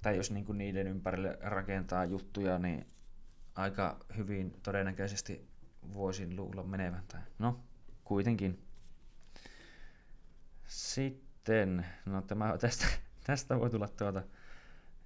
tai 0.03 0.17
jos 0.17 0.31
niin 0.31 0.45
niiden 0.57 0.88
ympärille 0.88 1.38
rakentaa 1.41 2.05
juttuja, 2.05 2.60
niin 2.60 2.88
aika 3.55 4.00
hyvin 4.17 4.60
todennäköisesti 4.63 5.48
voisin 5.93 6.36
luulla 6.36 6.63
menevän. 6.63 7.03
Tai 7.07 7.22
no, 7.39 7.60
kuitenkin 8.03 8.63
sitten, 10.67 11.86
no 12.05 12.22
tämä, 12.22 12.57
tästä, 12.57 12.86
tästä 13.24 13.60
voi 13.60 13.69
tulla 13.69 13.88
tuota 13.88 14.24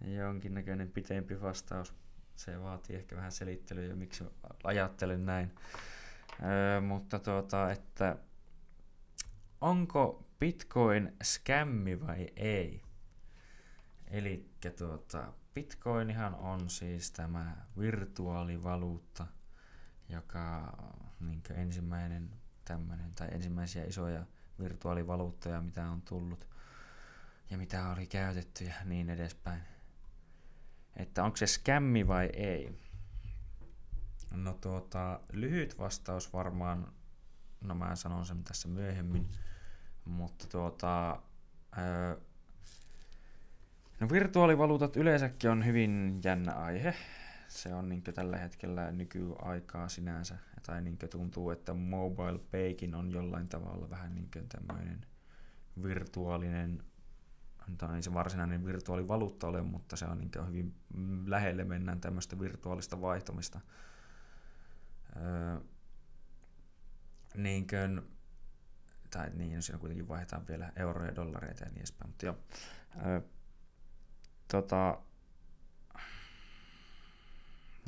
jonkinnäköinen 0.01 0.91
pitempi 0.91 1.41
vastaus. 1.41 1.93
Se 2.35 2.61
vaatii 2.61 2.95
ehkä 2.95 3.15
vähän 3.15 3.31
selittelyä, 3.31 3.95
miksi 3.95 4.23
ajattelen 4.63 5.25
näin. 5.25 5.51
Öö, 6.43 6.81
mutta 6.81 7.19
tuota, 7.19 7.71
että 7.71 8.17
onko 9.61 10.25
Bitcoin 10.39 11.13
skämmi 11.23 12.01
vai 12.07 12.27
ei? 12.35 12.86
Eli 14.11 14.49
tuota, 14.77 15.33
Bitcoinihan 15.53 16.35
on 16.35 16.69
siis 16.69 17.11
tämä 17.11 17.55
virtuaalivaluutta, 17.79 19.27
joka 20.09 20.77
niin 21.19 21.41
ensimmäinen 21.53 22.29
tämmöinen, 22.65 23.15
tai 23.15 23.27
ensimmäisiä 23.31 23.83
isoja 23.83 24.25
virtuaalivaluuttoja, 24.59 25.61
mitä 25.61 25.89
on 25.89 26.01
tullut 26.01 26.47
ja 27.49 27.57
mitä 27.57 27.89
oli 27.89 28.07
käytetty 28.07 28.63
ja 28.63 28.73
niin 28.85 29.09
edespäin. 29.09 29.61
Että 30.95 31.23
onko 31.23 31.37
se 31.37 31.47
skämmi 31.47 32.07
vai 32.07 32.25
ei? 32.33 32.79
No 34.31 34.53
tuota, 34.53 35.19
lyhyt 35.33 35.77
vastaus 35.77 36.33
varmaan, 36.33 36.93
no 37.61 37.75
mä 37.75 37.95
sanon 37.95 38.25
sen 38.25 38.43
tässä 38.43 38.67
myöhemmin, 38.67 39.31
mutta 40.05 40.47
tuota, 40.47 41.21
öö, 41.77 42.17
no 43.99 44.09
virtuaalivaluutat 44.09 44.95
yleensäkin 44.97 45.49
on 45.49 45.65
hyvin 45.65 46.19
jännä 46.23 46.53
aihe. 46.53 46.95
Se 47.47 47.73
on 47.73 47.89
niin 47.89 48.03
tällä 48.03 48.37
hetkellä 48.37 48.91
nykyaikaa 48.91 49.89
sinänsä 49.89 50.37
tai 50.65 50.81
niin 50.81 50.97
tuntuu, 51.11 51.49
että 51.49 51.73
mobile 51.73 52.39
paykin 52.51 52.95
on 52.95 53.11
jollain 53.11 53.47
tavalla 53.47 53.89
vähän 53.89 54.15
niin 54.15 54.29
tämmöinen 54.49 55.05
virtuaalinen, 55.83 56.83
tai 57.77 57.95
ei 57.95 58.03
se 58.03 58.13
varsinainen 58.13 58.65
virtuaalivaluutta 58.65 59.47
ole, 59.47 59.61
mutta 59.61 59.95
se 59.95 60.05
on 60.05 60.17
niin 60.17 60.31
hyvin 60.47 60.75
lähelle 61.25 61.63
mennään 61.63 62.01
tämmöistä 62.01 62.39
virtuaalista 62.39 63.01
vaihtamista. 63.01 63.61
Öö, 65.15 65.59
niin 67.37 67.67
kuin, 67.67 68.01
tai 69.09 69.29
niin, 69.33 69.61
siinä 69.61 69.79
kuitenkin 69.79 70.07
vaihdetaan 70.07 70.47
vielä 70.47 70.71
euroja, 70.75 71.15
dollareita 71.15 71.63
ja 71.63 71.69
niin 71.69 71.77
edespäin. 71.77 72.09
Mutta 72.09 72.25
joo, 72.25 72.37
ö, 73.05 73.21
tota, 74.47 74.97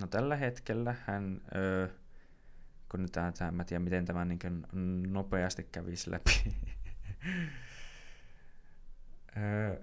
no 0.02 0.08
tällä 0.08 0.36
hetkellä 0.36 0.96
hän, 1.06 1.42
ö, 1.56 1.90
kun 2.92 3.02
nyt 3.02 3.12
tämä, 3.12 3.52
mä 3.52 3.64
tiedän 3.64 3.84
miten 3.84 4.06
tämä 4.06 4.26
niin 4.26 4.40
nopeasti 5.08 5.64
kävisi 5.64 6.12
läpi. 6.12 6.56
ö, 9.38 9.82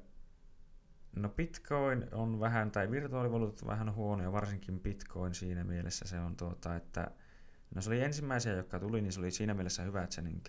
no 1.17 1.29
Bitcoin 1.29 2.07
on 2.13 2.41
vähän, 2.41 2.71
tai 2.71 2.91
virtuaalivaluutat 2.91 3.67
vähän 3.67 3.95
huonoja, 3.95 4.33
varsinkin 4.33 4.81
Bitcoin 4.81 5.35
siinä 5.35 5.65
mielessä 5.65 6.09
se 6.09 6.21
on 6.21 6.37
tuota, 6.37 6.77
että 6.77 7.11
no 7.75 7.83
se 7.83 7.91
oli 7.91 8.03
ensimmäisiä, 8.03 8.53
jotka 8.53 8.81
tuli, 8.81 9.03
niin 9.03 9.13
se 9.13 9.21
oli 9.21 9.31
siinä 9.31 9.55
mielessä 9.55 9.83
hyvä, 9.83 10.03
että 10.03 10.15
se 10.15 10.23
niin 10.23 10.43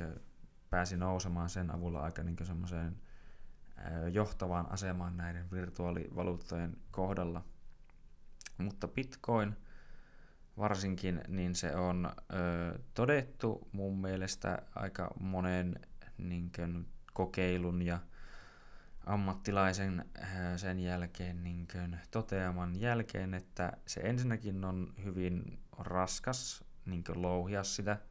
pääsi 0.69 0.97
nousemaan 0.97 1.49
sen 1.49 1.71
avulla 1.71 1.99
aika 1.99 2.23
niin 2.23 2.37
semmoiseen 2.43 2.97
johtavaan 4.11 4.71
asemaan 4.71 5.17
näiden 5.17 5.51
virtuaalivaluuttojen 5.51 6.77
kohdalla. 6.91 7.43
Mutta 8.57 8.87
Bitcoin 8.87 9.55
varsinkin, 10.57 11.21
niin 11.27 11.55
se 11.55 11.75
on 11.75 12.05
ö, 12.05 12.79
todettu 12.93 13.67
mun 13.71 14.01
mielestä 14.01 14.61
aika 14.75 15.11
monen 15.19 15.79
niin 16.17 16.51
kuin, 16.55 16.87
kokeilun 17.13 17.81
ja 17.81 17.99
ammattilaisen 19.05 20.05
sen 20.55 20.79
jälkeen 20.79 21.43
niin 21.43 21.67
kuin, 21.71 21.99
toteaman 22.11 22.79
jälkeen, 22.79 23.33
että 23.33 23.73
se 23.85 24.01
ensinnäkin 24.01 24.65
on 24.65 24.93
hyvin 25.03 25.59
raskas 25.77 26.63
niin 26.85 27.03
kuin, 27.03 27.21
louhia 27.21 27.63
sitä– 27.63 27.97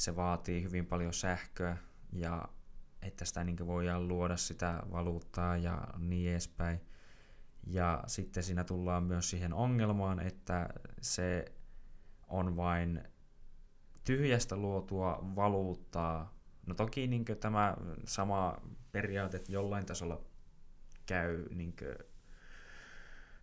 se 0.00 0.16
vaatii 0.16 0.62
hyvin 0.62 0.86
paljon 0.86 1.14
sähköä 1.14 1.76
ja 2.12 2.48
että 3.02 3.24
sitä 3.24 3.44
niin 3.44 3.66
voidaan 3.66 4.08
luoda 4.08 4.36
sitä 4.36 4.82
valuuttaa 4.92 5.56
ja 5.56 5.88
niin 5.98 6.30
edespäin. 6.30 6.80
Ja 7.66 8.04
sitten 8.06 8.42
siinä 8.42 8.64
tullaan 8.64 9.04
myös 9.04 9.30
siihen 9.30 9.52
ongelmaan, 9.52 10.20
että 10.20 10.68
se 11.00 11.44
on 12.28 12.56
vain 12.56 13.04
tyhjästä 14.04 14.56
luotua 14.56 15.18
valuuttaa. 15.36 16.34
No 16.66 16.74
toki 16.74 17.06
niin 17.06 17.24
tämä 17.40 17.76
sama 18.04 18.56
periaate 18.92 19.40
jollain 19.48 19.86
tasolla 19.86 20.20
käy 21.06 21.48
niin 21.54 21.74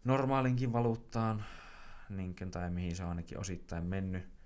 normaalinkin 0.04 0.74
valuuttaan, 0.74 1.44
niin 2.10 2.36
tai 2.52 2.70
mihin 2.70 2.96
se 2.96 3.04
on 3.04 3.10
ainakin 3.10 3.40
osittain 3.40 3.86
mennyt 3.86 4.37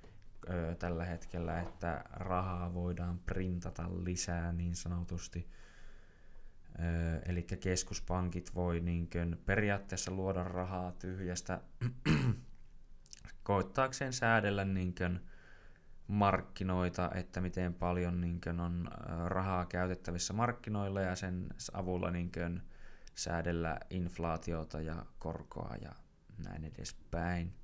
tällä 0.79 1.05
hetkellä, 1.05 1.59
että 1.59 2.03
rahaa 2.11 2.73
voidaan 2.73 3.19
printata 3.19 3.83
lisää 4.03 4.51
niin 4.51 4.75
sanotusti. 4.75 5.49
eli 7.25 7.43
keskuspankit 7.43 8.55
voi 8.55 8.79
niinkön 8.79 9.39
periaatteessa 9.45 10.11
luoda 10.11 10.43
rahaa 10.43 10.91
tyhjästä 10.91 11.61
koittaakseen 13.43 14.13
säädellä 14.13 14.65
niinkön 14.65 15.21
markkinoita, 16.07 17.11
että 17.15 17.41
miten 17.41 17.73
paljon 17.73 18.21
niinkön 18.21 18.59
on 18.59 18.89
rahaa 19.25 19.65
käytettävissä 19.65 20.33
markkinoilla 20.33 21.01
ja 21.01 21.15
sen 21.15 21.47
avulla 21.73 22.11
niinkön 22.11 22.63
säädellä 23.15 23.79
inflaatiota 23.89 24.81
ja 24.81 25.05
korkoa 25.19 25.75
ja 25.81 25.91
näin 26.45 26.65
edespäin. 26.65 27.60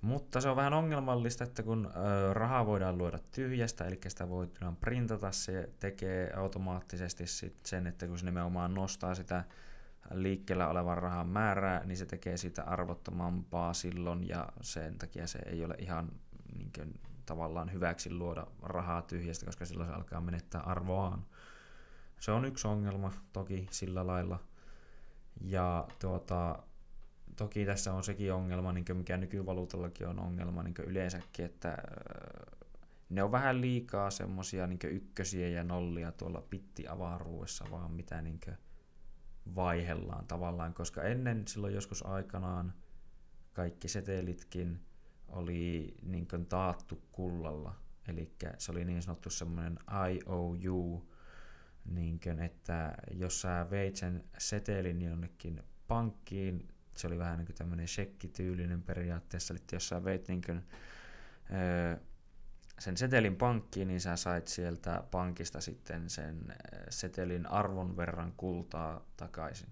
Mutta 0.00 0.40
se 0.40 0.48
on 0.48 0.56
vähän 0.56 0.72
ongelmallista, 0.72 1.44
että 1.44 1.62
kun 1.62 1.90
rahaa 2.32 2.66
voidaan 2.66 2.98
luoda 2.98 3.18
tyhjästä, 3.30 3.84
eli 3.84 4.00
sitä 4.08 4.28
voidaan 4.28 4.76
printata, 4.76 5.32
se 5.32 5.68
tekee 5.78 6.32
automaattisesti 6.34 7.26
sit 7.26 7.66
sen, 7.66 7.86
että 7.86 8.06
kun 8.06 8.18
se 8.18 8.24
nimenomaan 8.24 8.74
nostaa 8.74 9.14
sitä 9.14 9.44
liikkeellä 10.10 10.68
olevan 10.68 10.98
rahan 10.98 11.28
määrää, 11.28 11.84
niin 11.84 11.96
se 11.96 12.06
tekee 12.06 12.36
siitä 12.36 12.62
arvottomampaa 12.62 13.74
silloin, 13.74 14.28
ja 14.28 14.48
sen 14.60 14.98
takia 14.98 15.26
se 15.26 15.38
ei 15.46 15.64
ole 15.64 15.74
ihan 15.78 16.12
niin 16.56 16.70
kuin, 16.74 17.00
tavallaan 17.26 17.72
hyväksi 17.72 18.10
luoda 18.10 18.46
rahaa 18.62 19.02
tyhjästä, 19.02 19.46
koska 19.46 19.64
silloin 19.64 19.88
se 19.88 19.94
alkaa 19.94 20.20
menettää 20.20 20.60
arvoaan. 20.60 21.24
Se 22.20 22.32
on 22.32 22.44
yksi 22.44 22.68
ongelma 22.68 23.12
toki 23.32 23.66
sillä 23.70 24.06
lailla. 24.06 24.38
Ja 25.40 25.88
tuota, 25.98 26.62
toki 27.38 27.64
tässä 27.64 27.94
on 27.94 28.04
sekin 28.04 28.32
ongelma, 28.32 28.72
niin 28.72 28.84
mikä 28.94 29.16
nykyvaluutallakin 29.16 30.06
on 30.06 30.18
ongelma 30.18 30.62
niin 30.62 30.74
yleensäkin, 30.86 31.44
että 31.44 31.78
ne 33.10 33.22
on 33.22 33.32
vähän 33.32 33.60
liikaa 33.60 34.10
semmosia 34.10 34.66
niin 34.66 34.78
ykkösiä 34.84 35.48
ja 35.48 35.64
nollia 35.64 36.12
tuolla 36.12 36.40
pittiavaruudessa, 36.40 37.64
vaan 37.70 37.90
mitä 37.92 38.22
niin 38.22 38.40
vaihellaan 39.54 40.26
tavallaan, 40.26 40.74
koska 40.74 41.02
ennen 41.02 41.48
silloin 41.48 41.74
joskus 41.74 42.06
aikanaan 42.06 42.74
kaikki 43.52 43.88
setelitkin 43.88 44.80
oli 45.28 45.94
niin 46.02 46.28
taattu 46.48 47.02
kullalla, 47.12 47.74
eli 48.08 48.32
se 48.58 48.72
oli 48.72 48.84
niin 48.84 49.02
sanottu 49.02 49.30
semmoinen 49.30 49.78
IOU, 50.10 51.10
niin 51.84 52.20
kuin, 52.20 52.38
että 52.38 52.94
jos 53.10 53.40
sä 53.40 53.66
veit 53.70 53.96
sen 53.96 54.24
setelin 54.38 55.02
jonnekin 55.02 55.62
pankkiin 55.88 56.68
se 56.98 57.06
oli 57.06 57.18
vähän 57.18 57.38
niin 57.38 57.46
kuin 57.46 57.56
tämmöinen 57.56 57.88
shekkityylinen 57.88 58.82
periaatteessa, 58.82 59.54
eli 59.54 59.62
jos 59.72 59.88
sä 59.88 60.04
veit 60.04 60.28
niin 60.28 60.42
kuin, 60.42 60.62
öö, 61.52 61.96
sen 62.78 62.96
setelin 62.96 63.36
pankkiin, 63.36 63.88
niin 63.88 64.00
sä 64.00 64.16
sait 64.16 64.48
sieltä 64.48 65.04
pankista 65.10 65.60
sitten 65.60 66.10
sen 66.10 66.54
setelin 66.90 67.46
arvon 67.46 67.96
verran 67.96 68.32
kultaa 68.36 69.06
takaisin. 69.16 69.68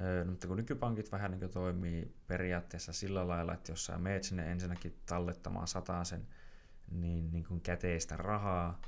Öö, 0.00 0.24
mutta 0.24 0.46
kun 0.46 0.56
nykypankit 0.56 1.12
vähän 1.12 1.30
niin 1.30 1.50
toimii 1.50 2.14
periaatteessa 2.26 2.92
sillä 2.92 3.28
lailla, 3.28 3.54
että 3.54 3.72
jos 3.72 3.86
sä 3.86 3.98
meet 3.98 4.24
sinne 4.24 4.52
ensinnäkin 4.52 4.98
tallettamaan 5.06 5.66
sen 6.02 6.26
niin, 6.90 7.32
niin 7.32 7.44
kuin 7.44 7.60
käteistä 7.60 8.16
rahaa, 8.16 8.80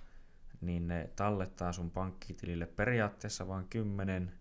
niin 0.61 0.89
ne 0.89 1.11
tallettaa 1.17 1.73
sun 1.73 1.91
pankkitilille 1.91 2.67
periaatteessa 2.67 3.49
vain 3.49 3.69
10 3.69 4.33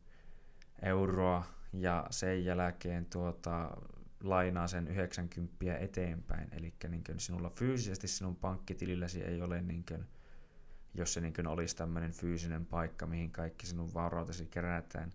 euroa 0.81 1.58
ja 1.73 2.07
sen 2.09 2.45
jälkeen 2.45 3.05
tuota, 3.05 3.77
lainaa 4.23 4.67
sen 4.67 4.87
90 4.87 5.77
eteenpäin. 5.79 6.47
Eli 6.51 6.73
niin 6.89 7.03
sinulla 7.17 7.49
fyysisesti 7.49 8.07
sinun 8.07 8.35
pankkitililläsi 8.35 9.23
ei 9.23 9.41
ole, 9.41 9.61
niin 9.61 9.85
kuin, 9.87 10.05
jos 10.93 11.13
se 11.13 11.21
niin 11.21 11.47
olisi 11.47 11.75
tämmöinen 11.75 12.11
fyysinen 12.11 12.65
paikka, 12.65 13.05
mihin 13.05 13.31
kaikki 13.31 13.65
sinun 13.65 13.93
vaurautesi 13.93 14.45
kerätään, 14.45 15.11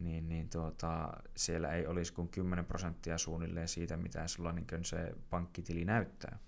niin, 0.00 0.28
niin 0.28 0.50
tuota, 0.50 1.12
siellä 1.36 1.72
ei 1.72 1.86
olisi 1.86 2.12
kuin 2.12 2.28
10 2.28 2.64
prosenttia 2.64 3.18
suunnilleen 3.18 3.68
siitä, 3.68 3.96
mitä 3.96 4.28
sulla 4.28 4.52
niin 4.52 4.84
se 4.84 5.14
pankkitili 5.30 5.84
näyttää. 5.84 6.38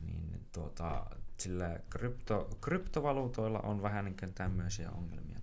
Niin, 0.00 0.46
tuota, 0.52 1.06
sillä 1.36 1.78
krypto, 1.90 2.50
kryptovaluutoilla 2.60 3.60
on 3.60 3.82
vähän 3.82 4.04
niin 4.04 4.34
tämmöisiä 4.34 4.90
ongelmia. 4.90 5.40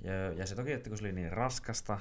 Ja, 0.00 0.32
ja 0.32 0.46
se 0.46 0.54
toki, 0.54 0.72
että 0.72 0.90
kun 0.90 0.98
se 0.98 1.04
oli 1.04 1.12
niin 1.12 1.32
raskasta, 1.32 1.98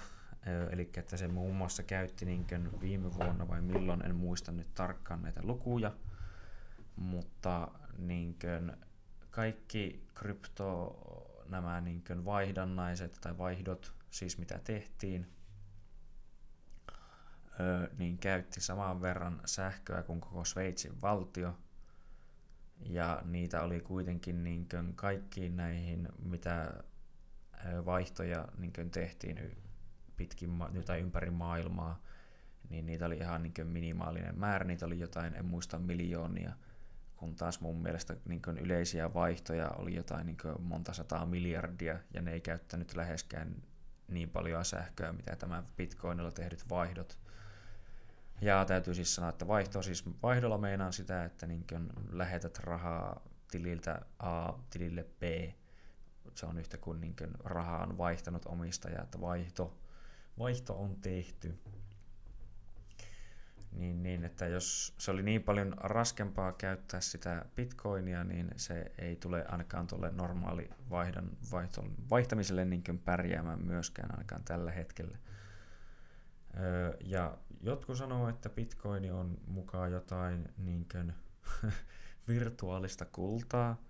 eli 0.72 0.90
että 0.98 1.18
se 1.18 1.28
muun 1.28 1.56
muassa 1.56 1.84
käytti 1.84 2.26
niin 2.26 2.46
viime 2.82 3.14
vuonna 3.14 3.48
vai 3.48 3.62
milloin, 3.62 4.06
en 4.06 4.16
muista 4.16 4.52
nyt 4.52 4.74
tarkkaan 4.76 5.22
näitä 5.22 5.42
lukuja, 5.44 5.96
mutta 6.96 7.72
niin 7.98 8.38
kaikki 9.32 10.08
krypto, 10.16 11.00
nämä 11.50 11.82
niin 11.82 12.26
vaihdannaiset 12.26 13.18
tai 13.22 13.38
vaihdot, 13.38 13.94
siis 14.10 14.38
mitä 14.38 14.60
tehtiin, 14.64 15.28
niin 17.98 18.18
käytti 18.18 18.62
saman 18.62 19.02
verran 19.02 19.42
sähköä 19.46 20.04
kuin 20.04 20.22
koko 20.22 20.46
Sveitsin 20.46 21.02
valtio. 21.02 21.58
Ja 22.80 23.22
niitä 23.26 23.62
oli 23.62 23.80
kuitenkin 23.80 24.44
niin 24.44 24.68
kaikkiin 24.96 25.58
näihin, 25.58 26.10
mitä 26.20 26.84
vaihtoja 27.86 28.48
niin 28.58 28.92
tehtiin 28.92 29.58
pitkin 30.16 30.60
tai 30.86 31.00
ympäri 31.00 31.30
maailmaa, 31.30 32.02
niin 32.70 32.86
niitä 32.86 33.06
oli 33.06 33.18
ihan 33.18 33.44
niin 33.44 33.68
minimaalinen 33.68 34.40
määrä, 34.40 34.66
niitä 34.66 34.86
oli 34.86 35.00
jotain, 35.00 35.36
en 35.36 35.46
muista 35.46 35.80
miljoonia, 35.80 36.54
kun 37.16 37.36
taas 37.36 37.62
mun 37.62 37.82
mielestä 37.82 38.16
niin 38.26 38.42
yleisiä 38.62 39.14
vaihtoja 39.14 39.70
oli 39.70 39.96
jotain 39.96 40.26
niin 40.26 40.38
monta 40.60 40.94
sataa 40.94 41.26
miljardia, 41.26 42.00
ja 42.14 42.22
ne 42.22 42.32
ei 42.32 42.42
käyttänyt 42.42 42.96
läheskään 42.96 43.56
niin 44.08 44.30
paljon 44.30 44.66
sähköä, 44.66 45.14
mitä 45.14 45.36
tämä 45.36 45.64
Bitcoinilla 45.78 46.32
tehdyt 46.32 46.70
vaihdot. 46.70 47.20
Ja 48.42 48.66
täytyy 48.66 48.94
siis 48.94 49.16
sanoa, 49.16 49.30
että 49.30 49.48
vaihto, 49.48 49.82
siis 49.82 50.06
vaihdolla 50.24 50.58
meinaan 50.58 50.94
sitä, 50.94 51.26
että 51.26 51.48
niin 51.48 51.66
lähetät 52.10 52.60
rahaa 52.60 53.22
tililtä 53.52 54.02
A 54.20 54.54
tilille 54.70 55.04
B, 55.04 55.24
se 56.38 56.46
on 56.46 56.58
yhtä 56.58 56.78
kuin, 56.78 57.02
niin 57.02 57.16
kuin 57.16 57.32
raha 57.44 57.78
on 57.78 57.98
vaihtanut 57.98 58.46
omistajaa, 58.46 59.04
että 59.04 59.22
vaihto, 59.22 59.78
vaihto 60.40 60.82
on 60.82 60.96
tehty. 60.96 61.60
niin, 63.72 64.04
niin, 64.04 64.24
että 64.24 64.48
jos 64.48 64.94
se 64.98 65.12
oli 65.12 65.24
niin 65.24 65.44
paljon 65.44 65.74
raskempaa 65.78 66.52
käyttää 66.52 67.02
sitä 67.02 67.46
bitcoinia, 67.56 68.24
niin 68.24 68.52
se 68.56 68.92
ei 68.98 69.16
tule 69.16 69.46
ainakaan 69.48 69.88
tuolle 69.88 70.12
normaali 70.12 70.70
vaihdon, 70.90 71.38
vaihto, 71.52 71.84
vaihtamiselle 72.10 72.66
niin 72.66 73.02
pärjäämään 73.06 73.64
myöskään 73.64 74.12
ainakaan 74.12 74.44
tällä 74.44 74.72
hetkellä. 74.72 75.18
Öö, 76.60 76.98
ja 77.04 77.38
jotkut 77.62 77.98
sanoo, 77.98 78.30
että 78.30 78.50
bitcoin 78.50 79.14
on 79.14 79.38
mukaan 79.48 79.92
jotain 79.92 80.50
niin 80.58 80.88
kuin 80.92 81.14
virtuaalista 82.28 83.06
kultaa. 83.06 83.87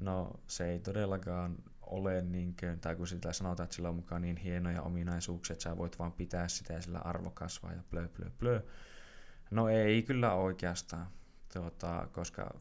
No 0.00 0.40
se 0.46 0.70
ei 0.70 0.78
todellakaan 0.78 1.56
ole, 1.82 2.22
niin 2.22 2.56
kuin, 2.60 2.80
tai 2.80 2.96
kun 2.96 3.06
sitä 3.06 3.32
sanotaan, 3.32 3.64
että 3.64 3.76
sillä 3.76 3.88
on 3.88 3.94
mukaan 3.94 4.22
niin 4.22 4.36
hienoja 4.36 4.82
ominaisuuksia, 4.82 5.54
että 5.54 5.62
sä 5.62 5.76
voit 5.76 5.98
vaan 5.98 6.12
pitää 6.12 6.48
sitä 6.48 6.72
ja 6.72 6.82
sillä 6.82 6.98
arvo 6.98 7.30
kasvaa 7.30 7.72
ja 7.72 7.82
blö 7.90 8.08
blö 8.08 8.30
blö. 8.38 8.62
No 9.50 9.68
ei 9.68 10.02
kyllä 10.02 10.34
oikeastaan, 10.34 11.06
tuota, 11.52 12.08
koska 12.12 12.60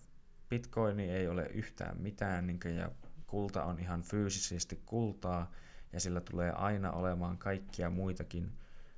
bitcoini 0.49 1.09
ei 1.09 1.27
ole 1.27 1.45
yhtään 1.45 1.97
mitään 2.01 2.47
niin 2.47 2.59
kuin, 2.59 2.75
ja 2.75 2.91
kulta 3.27 3.63
on 3.63 3.79
ihan 3.79 4.01
fyysisesti 4.01 4.81
kultaa 4.85 5.51
ja 5.93 5.99
sillä 5.99 6.21
tulee 6.21 6.51
aina 6.51 6.91
olemaan 6.91 7.37
kaikkia 7.37 7.89
muitakin 7.89 8.51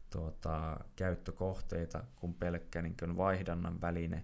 tuota, 0.10 0.80
käyttökohteita 0.96 2.04
kuin 2.16 2.34
pelkkä 2.34 2.82
niin 2.82 2.98
kuin 3.00 3.18
vaihdannan 3.18 3.82
väline. 3.82 4.24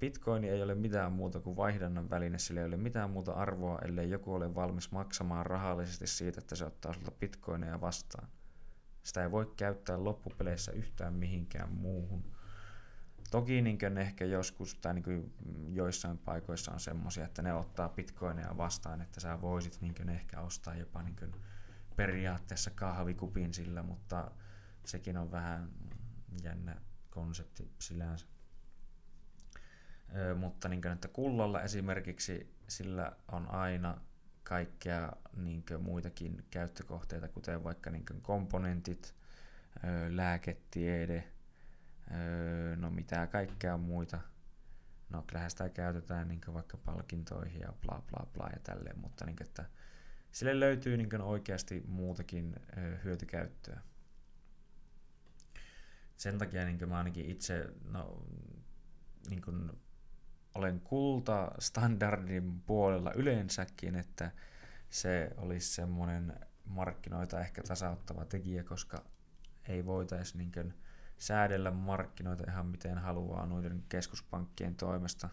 Bitcoin 0.00 0.44
ei 0.44 0.62
ole 0.62 0.74
mitään 0.74 1.12
muuta 1.12 1.40
kuin 1.40 1.56
vaihdannan 1.56 2.10
väline, 2.10 2.38
sillä 2.38 2.60
ei 2.60 2.66
ole 2.66 2.76
mitään 2.76 3.10
muuta 3.10 3.32
arvoa, 3.32 3.78
ellei 3.78 4.10
joku 4.10 4.34
ole 4.34 4.54
valmis 4.54 4.92
maksamaan 4.92 5.46
rahallisesti 5.46 6.06
siitä, 6.06 6.40
että 6.40 6.54
se 6.56 6.64
ottaa 6.64 6.92
sulta 6.92 7.10
bitcoineja 7.10 7.80
vastaan. 7.80 8.28
Sitä 9.02 9.22
ei 9.22 9.30
voi 9.30 9.52
käyttää 9.56 10.04
loppupeleissä 10.04 10.72
yhtään 10.72 11.14
mihinkään 11.14 11.72
muuhun. 11.72 12.24
Toki 13.30 13.62
niin 13.62 13.98
ehkä 13.98 14.24
joskus 14.24 14.74
tai 14.74 14.94
niin 14.94 15.34
joissain 15.68 16.18
paikoissa 16.18 16.72
on 16.72 16.80
semmoisia, 16.80 17.24
että 17.24 17.42
ne 17.42 17.54
ottaa 17.54 17.88
bitcoineja 17.88 18.56
vastaan, 18.56 19.00
että 19.00 19.20
sä 19.20 19.40
voisit 19.40 19.78
niin 19.80 20.08
ehkä 20.08 20.40
ostaa 20.40 20.74
jopa 20.74 21.02
niin 21.02 21.32
periaatteessa 21.96 22.70
kahvikupin 22.70 23.54
sillä, 23.54 23.82
mutta 23.82 24.30
sekin 24.86 25.16
on 25.16 25.30
vähän 25.30 25.70
jännä 26.42 26.80
konsepti 27.10 27.70
sillänsä. 27.78 28.26
Mutta 30.36 30.68
niin 30.68 30.82
kuin, 30.82 30.92
että 30.92 31.08
kullalla 31.08 31.62
esimerkiksi 31.62 32.56
sillä 32.68 33.12
on 33.32 33.50
aina 33.50 34.00
kaikkea 34.42 35.12
niin 35.36 35.64
kuin, 35.68 35.82
muitakin 35.82 36.44
käyttökohteita, 36.50 37.28
kuten 37.28 37.64
vaikka 37.64 37.90
niin 37.90 38.06
kuin, 38.06 38.20
komponentit, 38.20 39.14
lääketiede, 40.08 41.24
no 42.76 42.90
mitä 42.90 43.26
kaikkea 43.26 43.76
muita. 43.76 44.20
No 45.10 45.22
kyllähän 45.22 45.50
sitä 45.50 45.68
käytetään 45.68 46.28
niin 46.28 46.40
vaikka 46.52 46.76
palkintoihin 46.76 47.60
ja 47.60 47.72
bla 47.82 48.02
bla 48.10 48.26
bla 48.32 48.48
ja 48.52 48.60
tälleen, 48.60 48.98
mutta 48.98 49.26
niin 49.26 49.36
kuin, 49.36 49.46
että 49.46 49.64
sille 50.32 50.60
löytyy 50.60 50.96
niin 50.96 51.20
oikeasti 51.20 51.84
muutakin 51.88 52.56
hyötykäyttöä 53.04 53.80
sen 56.16 56.38
takia 56.38 56.64
niin 56.64 56.88
mä 56.88 56.98
ainakin 56.98 57.30
itse 57.30 57.66
no, 57.84 58.22
niin 59.28 59.42
kuin 59.42 59.70
olen 60.56 60.80
kulta 60.80 61.52
standardin 61.58 62.60
puolella 62.60 63.12
yleensäkin, 63.12 63.94
että 63.94 64.30
se 64.90 65.30
olisi 65.36 65.74
semmoinen 65.74 66.40
markkinoita 66.64 67.40
ehkä 67.40 67.62
tasauttava 67.62 68.24
tekijä, 68.24 68.64
koska 68.64 69.02
ei 69.68 69.86
voitaisi 69.86 70.38
niin 70.38 70.74
säädellä 71.18 71.70
markkinoita 71.70 72.44
ihan 72.48 72.66
miten 72.66 72.98
haluaa 72.98 73.46
noiden 73.46 73.84
keskuspankkien 73.88 74.74
toimesta. 74.74 75.28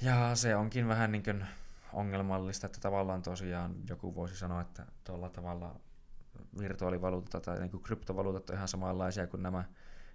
Ja 0.00 0.34
se 0.34 0.56
onkin 0.56 0.88
vähän 0.88 1.12
niin 1.12 1.46
ongelmallista, 1.92 2.66
että 2.66 2.80
tavallaan 2.80 3.22
tosiaan 3.22 3.74
joku 3.88 4.14
voisi 4.14 4.36
sanoa, 4.36 4.60
että 4.60 4.86
tuolla 5.04 5.30
tavalla 5.30 5.80
virtuaalivaluutat 6.58 7.42
tai 7.42 7.60
niin 7.60 7.82
kryptovaluutat 7.82 8.50
on 8.50 8.56
ihan 8.56 8.68
samanlaisia 8.68 9.26
kuin 9.26 9.42
nämä 9.42 9.64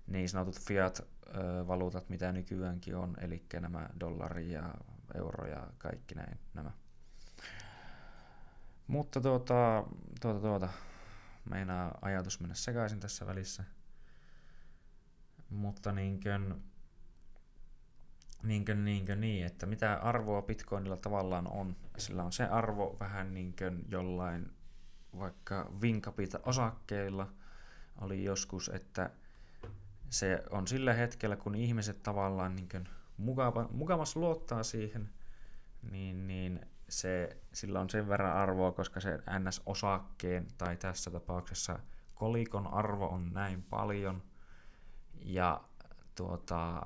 niin 0.07 0.29
sanotut 0.29 0.59
fiat-valuutat, 0.59 2.09
mitä 2.09 2.31
nykyäänkin 2.31 2.95
on, 2.95 3.15
eli 3.21 3.45
nämä 3.61 3.89
dollari 3.99 4.51
ja 4.51 4.73
euro 5.15 5.47
ja 5.47 5.67
kaikki 5.77 6.15
näin 6.15 6.39
nämä. 6.53 6.71
Mutta 8.87 9.21
tuota, 9.21 9.83
tuota, 10.21 10.39
tuota, 10.39 10.69
meinaa 11.49 11.97
ajatus 12.01 12.39
mennä 12.39 12.55
sekaisin 12.55 12.99
tässä 12.99 13.25
välissä. 13.25 13.63
Mutta 15.49 15.91
niinkön, 15.91 16.63
niinkön, 18.43 18.85
niinkön 18.85 19.21
niin, 19.21 19.45
että 19.45 19.65
mitä 19.65 19.93
arvoa 19.93 20.41
Bitcoinilla 20.41 20.97
tavallaan 20.97 21.47
on. 21.47 21.75
Sillä 21.97 22.23
on 22.23 22.31
se 22.31 22.43
arvo 22.43 22.97
vähän 22.99 23.33
niinkön 23.33 23.85
jollain 23.89 24.51
vaikka 25.19 25.71
Vinkapita 25.81 26.39
osakkeilla 26.45 27.33
oli 28.01 28.23
joskus, 28.23 28.69
että 28.69 29.09
se 30.13 30.43
on 30.49 30.67
sillä 30.67 30.93
hetkellä, 30.93 31.35
kun 31.35 31.55
ihmiset 31.55 32.03
tavallaan 32.03 32.55
niin 32.55 32.87
mukava, 33.17 33.67
mukavasti 33.71 34.19
luottaa 34.19 34.63
siihen, 34.63 35.09
niin, 35.91 36.27
niin 36.27 36.65
se, 36.89 37.37
sillä 37.53 37.79
on 37.79 37.89
sen 37.89 38.07
verran 38.07 38.37
arvoa, 38.37 38.71
koska 38.71 38.99
se 38.99 39.17
NS-osakkeen 39.17 40.47
tai 40.57 40.77
tässä 40.77 41.11
tapauksessa 41.11 41.79
kolikon 42.15 42.67
arvo 42.67 43.07
on 43.07 43.33
näin 43.33 43.63
paljon. 43.63 44.23
Ja 45.25 45.63
tuota, 46.15 46.85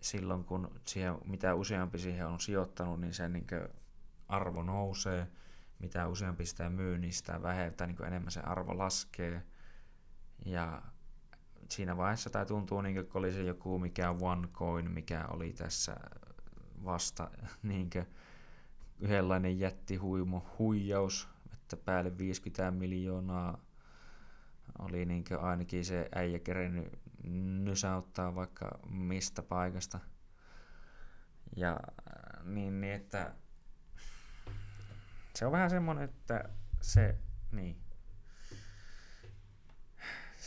silloin 0.00 0.44
kun 0.44 0.80
siihen, 0.84 1.18
mitä 1.24 1.54
useampi 1.54 1.98
siihen 1.98 2.26
on 2.26 2.40
sijoittanut, 2.40 3.00
niin 3.00 3.14
sen 3.14 3.32
niin 3.32 3.46
arvo 4.28 4.62
nousee– 4.62 5.26
mitä 5.80 6.08
useampi 6.08 6.46
sitä 6.46 6.70
myy, 6.70 6.98
niin 6.98 7.12
sitä 7.12 7.42
vähemmän, 7.42 7.88
niin 7.88 8.04
enemmän 8.04 8.30
se 8.30 8.40
arvo 8.40 8.78
laskee. 8.78 9.42
Ja 10.44 10.82
siinä 11.70 11.96
vaiheessa 11.96 12.30
tämä 12.30 12.44
tuntuu 12.44 12.80
niin 12.80 12.94
kuin 12.94 13.08
oli 13.14 13.32
se 13.32 13.42
joku 13.42 13.78
mikä 13.78 14.14
OneCoin, 14.20 14.90
mikä 14.90 15.24
oli 15.28 15.52
tässä 15.52 15.96
vasta 16.84 17.30
niin 17.62 17.90
yhdenlainen 19.00 19.60
jättihuimo 19.60 20.46
huijaus, 20.58 21.28
että 21.52 21.76
päälle 21.76 22.18
50 22.18 22.70
miljoonaa 22.70 23.58
oli 24.78 25.04
niin 25.04 25.24
ainakin 25.40 25.84
se 25.84 26.08
äijä 26.14 26.38
kerennyt 26.38 26.98
nysäyttää 27.64 28.34
vaikka 28.34 28.78
mistä 28.88 29.42
paikasta. 29.42 30.00
Ja 31.56 31.80
niin, 32.44 32.80
niin 32.80 32.94
että 32.94 33.34
se 35.34 35.46
on 35.46 35.52
vähän 35.52 35.70
semmoinen, 35.70 36.04
että 36.04 36.48
se, 36.80 37.18
niin, 37.52 37.76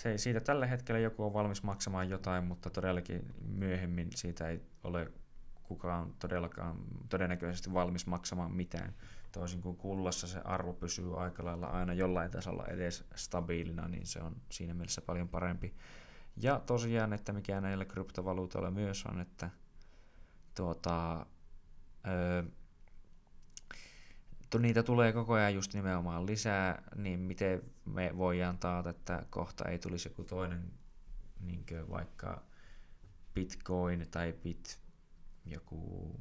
se, 0.03 0.17
siitä 0.17 0.39
tällä 0.39 0.65
hetkellä 0.65 0.99
joku 0.99 1.23
on 1.23 1.33
valmis 1.33 1.63
maksamaan 1.63 2.09
jotain, 2.09 2.43
mutta 2.43 2.69
todellakin 2.69 3.33
myöhemmin 3.47 4.09
siitä 4.15 4.49
ei 4.49 4.61
ole 4.83 5.11
kukaan 5.63 6.13
todellakaan 6.19 6.77
todennäköisesti 7.09 7.73
valmis 7.73 8.07
maksamaan 8.07 8.51
mitään. 8.51 8.93
Toisin 9.31 9.61
kuin 9.61 9.77
kullassa 9.77 10.27
se 10.27 10.39
arvo 10.43 10.73
pysyy 10.73 11.21
aika 11.21 11.45
lailla 11.45 11.67
aina 11.67 11.93
jollain 11.93 12.31
tasolla 12.31 12.65
edes 12.65 13.05
stabiilina, 13.15 13.87
niin 13.87 14.05
se 14.05 14.19
on 14.19 14.35
siinä 14.49 14.73
mielessä 14.73 15.01
paljon 15.01 15.29
parempi. 15.29 15.73
Ja 16.37 16.59
tosiaan, 16.65 17.13
että 17.13 17.33
mikä 17.33 17.61
näillä 17.61 17.85
kryptovaluutoilla 17.85 18.71
myös 18.71 19.05
on, 19.05 19.19
että 19.19 19.49
tuota, 20.55 21.25
öö, 22.07 22.43
niitä 24.59 24.83
tulee 24.83 25.13
koko 25.13 25.33
ajan 25.33 25.53
just 25.55 25.73
nimenomaan 25.73 26.25
lisää, 26.25 26.83
niin 26.95 27.19
miten 27.19 27.61
me 27.85 28.11
voidaan 28.17 28.57
taata, 28.57 28.89
että 28.89 29.25
kohta 29.29 29.69
ei 29.69 29.79
tulisi 29.79 30.09
joku 30.09 30.23
toinen 30.23 30.71
niin 31.39 31.65
vaikka 31.89 32.43
Bitcoin 33.33 34.07
tai 34.11 34.33
bit, 34.43 34.79
joku 35.45 36.11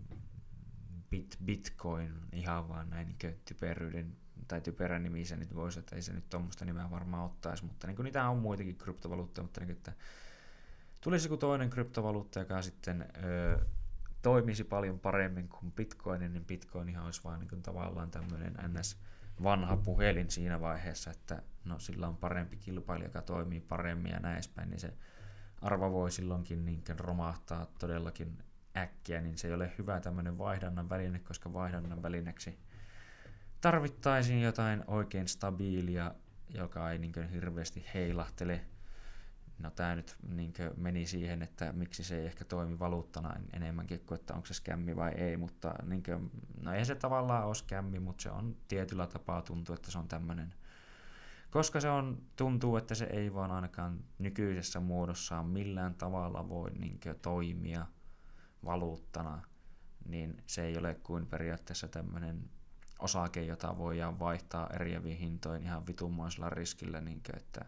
bit, 1.10 1.38
Bitcoin, 1.44 2.12
ihan 2.32 2.68
vaan 2.68 2.90
näin 2.90 3.08
niin 3.08 3.40
typeryyden 3.44 4.16
tai 4.48 4.60
typerän 4.60 5.02
nimi 5.02 5.24
se 5.24 5.36
nyt 5.36 5.54
voisi, 5.54 5.78
että 5.78 5.96
ei 5.96 6.02
se 6.02 6.12
nyt 6.12 6.30
tuommoista 6.30 6.64
nimeä 6.64 6.90
varmaan 6.90 7.24
ottaisi, 7.24 7.64
mutta 7.64 7.86
niin 7.86 8.04
niitä 8.04 8.28
on 8.28 8.38
muitakin 8.38 8.76
kryptovaluutteja, 8.76 9.42
mutta 9.42 9.60
niin 9.60 9.66
kuin, 9.66 9.76
että 9.76 9.92
tulisi 11.00 11.26
joku 11.26 11.36
toinen 11.36 11.70
kryptovaluutta, 11.70 12.38
joka 12.38 12.62
sitten 12.62 13.06
öö, 13.24 13.58
toimisi 14.22 14.64
paljon 14.64 15.00
paremmin 15.00 15.48
kuin 15.48 15.72
Bitcoin, 15.72 16.20
niin 16.20 16.44
Bitcoinihan 16.44 17.04
olisi 17.04 17.24
vaan 17.24 17.40
niin 17.40 17.62
tavallaan 17.62 18.10
tämmöinen 18.10 18.54
ns. 18.68 18.96
vanha 19.42 19.76
puhelin 19.76 20.30
siinä 20.30 20.60
vaiheessa, 20.60 21.10
että 21.10 21.42
no 21.64 21.78
sillä 21.78 22.08
on 22.08 22.16
parempi 22.16 22.56
kilpailija, 22.56 23.08
joka 23.08 23.22
toimii 23.22 23.60
paremmin 23.60 24.12
ja 24.12 24.20
näin 24.20 24.34
edespäin, 24.34 24.70
niin 24.70 24.80
se 24.80 24.94
arvo 25.60 25.92
voi 25.92 26.10
silloinkin 26.10 26.64
niin 26.64 26.82
romahtaa 26.98 27.66
todellakin 27.78 28.38
äkkiä, 28.76 29.20
niin 29.20 29.38
se 29.38 29.48
ei 29.48 29.54
ole 29.54 29.72
hyvä 29.78 30.00
tämmöinen 30.00 30.38
vaihdannan 30.38 30.88
väline, 30.88 31.18
koska 31.18 31.52
vaihdannan 31.52 32.02
välineeksi 32.02 32.58
tarvittaisiin 33.60 34.42
jotain 34.42 34.84
oikein 34.86 35.28
stabiilia, 35.28 36.14
joka 36.54 36.90
ei 36.90 36.98
niin 36.98 37.30
hirveästi 37.32 37.84
heilahtele, 37.94 38.60
No 39.62 39.70
tämä 39.70 39.96
nyt 39.96 40.16
niin 40.28 40.52
meni 40.76 41.06
siihen, 41.06 41.42
että 41.42 41.72
miksi 41.72 42.04
se 42.04 42.18
ei 42.18 42.26
ehkä 42.26 42.44
toimi 42.44 42.78
valuuttana 42.78 43.34
enemmänkin 43.52 44.00
kuin, 44.00 44.20
että 44.20 44.34
onko 44.34 44.46
se 44.46 44.54
skämmi 44.54 44.96
vai 44.96 45.10
ei, 45.10 45.36
mutta 45.36 45.74
niin 45.86 46.02
kuin, 46.02 46.30
no 46.62 46.72
ei 46.72 46.84
se 46.84 46.94
tavallaan 46.94 47.46
ole 47.46 47.54
skämmi, 47.54 47.98
mutta 47.98 48.22
se 48.22 48.30
on 48.30 48.56
tietyllä 48.68 49.06
tapaa 49.06 49.42
tuntuu, 49.42 49.74
että 49.74 49.90
se 49.90 49.98
on 49.98 50.08
tämmöinen 50.08 50.54
koska 51.52 51.80
se 51.80 51.90
on, 51.90 52.22
tuntuu, 52.36 52.76
että 52.76 52.94
se 52.94 53.04
ei 53.04 53.34
vaan 53.34 53.50
ainakaan 53.50 54.04
nykyisessä 54.18 54.80
muodossaan 54.80 55.46
millään 55.46 55.94
tavalla 55.94 56.48
voi 56.48 56.70
niin 56.70 57.00
toimia 57.22 57.86
valuuttana, 58.64 59.42
niin 60.04 60.42
se 60.46 60.64
ei 60.64 60.78
ole 60.78 60.94
kuin 60.94 61.26
periaatteessa 61.26 61.88
tämmöinen 61.88 62.50
osake, 62.98 63.42
jota 63.42 63.78
voidaan 63.78 64.18
vaihtaa 64.18 64.70
eriäviin 64.74 65.18
hintoihin 65.18 65.66
ihan 65.66 65.86
vitummoisella 65.86 66.50
riskillä, 66.50 67.00
niin 67.00 67.22
kuin, 67.26 67.36
että 67.36 67.64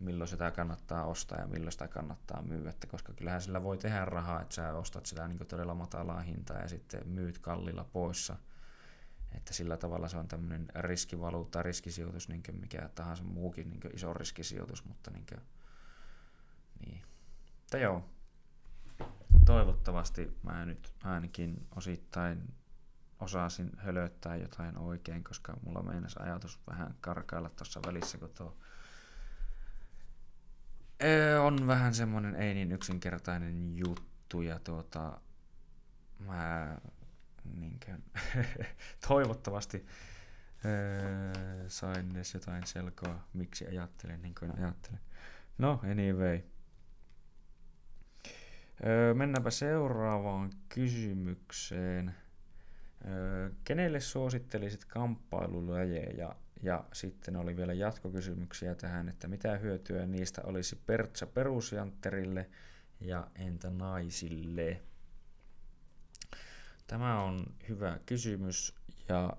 milloin 0.00 0.28
sitä 0.28 0.50
kannattaa 0.50 1.04
ostaa 1.04 1.38
ja 1.38 1.46
milloin 1.46 1.72
sitä 1.72 1.88
kannattaa 1.88 2.42
myydä, 2.42 2.72
koska 2.88 3.12
kyllähän 3.12 3.42
sillä 3.42 3.62
voi 3.62 3.78
tehdä 3.78 4.04
rahaa, 4.04 4.42
että 4.42 4.54
sä 4.54 4.74
ostat 4.74 5.06
sitä 5.06 5.28
niin 5.28 5.46
todella 5.46 5.74
matalaa 5.74 6.20
hintaa 6.20 6.58
ja 6.58 6.68
sitten 6.68 7.08
myyt 7.08 7.38
kallilla 7.38 7.84
poissa– 7.84 8.36
että 9.34 9.54
sillä 9.54 9.76
tavalla 9.76 10.08
se 10.08 10.16
on 10.16 10.28
tämmöinen 10.28 10.68
riskivaluutta, 10.74 11.62
riskisijoitus, 11.62 12.28
niin 12.28 12.42
kuin 12.42 12.60
mikä 12.60 12.90
tahansa 12.94 13.24
muukin 13.24 13.70
niin 13.70 13.80
kuin 13.80 13.94
iso 13.94 14.14
riskisijoitus, 14.14 14.84
mutta 14.84 15.10
niin 15.10 15.26
kuin, 15.28 15.40
niin. 16.86 17.02
Mutta 17.60 17.78
joo, 17.78 18.04
toivottavasti 19.46 20.38
mä 20.42 20.64
nyt 20.64 20.92
ainakin 21.04 21.66
osittain 21.76 22.54
osasin 23.20 23.70
hölöttää 23.76 24.36
jotain 24.36 24.78
oikein, 24.78 25.24
koska 25.24 25.56
mulla 25.62 25.82
meinas 25.82 26.16
ajatus 26.16 26.60
vähän 26.70 26.94
karkailla 27.00 27.50
tuossa 27.50 27.80
välissä, 27.86 28.18
kun 28.18 28.30
tuo 28.30 28.56
on 31.42 31.66
vähän 31.66 31.94
semmoinen 31.94 32.34
ei 32.36 32.54
niin 32.54 32.72
yksinkertainen 32.72 33.76
juttu 33.76 34.42
ja 34.42 34.58
tuota, 34.58 35.20
mä 36.18 36.76
niin 37.56 37.78
kuin, 37.84 38.04
toivottavasti 39.08 39.86
öö, 40.64 41.68
sain 41.68 42.10
edes 42.10 42.34
jotain 42.34 42.66
selkoa, 42.66 43.24
miksi 43.32 43.66
ajattelen 43.66 44.22
niin 44.22 44.34
kuin 44.34 44.58
ajattelen. 44.58 45.00
No, 45.58 45.80
anyway. 45.90 46.40
Öö, 48.86 49.14
mennäänpä 49.14 49.50
seuraavaan 49.50 50.50
kysymykseen. 50.68 52.14
Öö, 53.08 53.50
kenelle 53.64 54.00
suosittelisit 54.00 54.84
kamppailulajeja? 54.84 56.36
Ja 56.62 56.84
sitten 56.92 57.36
oli 57.36 57.56
vielä 57.56 57.72
jatkokysymyksiä 57.72 58.74
tähän, 58.74 59.08
että 59.08 59.28
mitä 59.28 59.58
hyötyä 59.58 60.06
niistä 60.06 60.42
olisi 60.44 60.76
Pertsa 60.86 61.26
perusjantterille 61.26 62.50
ja 63.00 63.26
entä 63.34 63.70
naisille? 63.70 64.82
Tämä 66.86 67.22
on 67.22 67.46
hyvä 67.68 67.98
kysymys 68.06 68.74
ja 69.08 69.36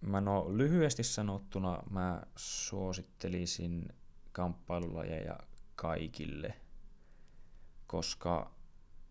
mä 0.00 0.20
no, 0.20 0.46
lyhyesti 0.56 1.02
sanottuna 1.02 1.82
mä 1.90 2.22
suosittelisin 2.36 3.88
kamppailulajeja 4.32 5.38
kaikille, 5.76 6.54
koska 7.86 8.54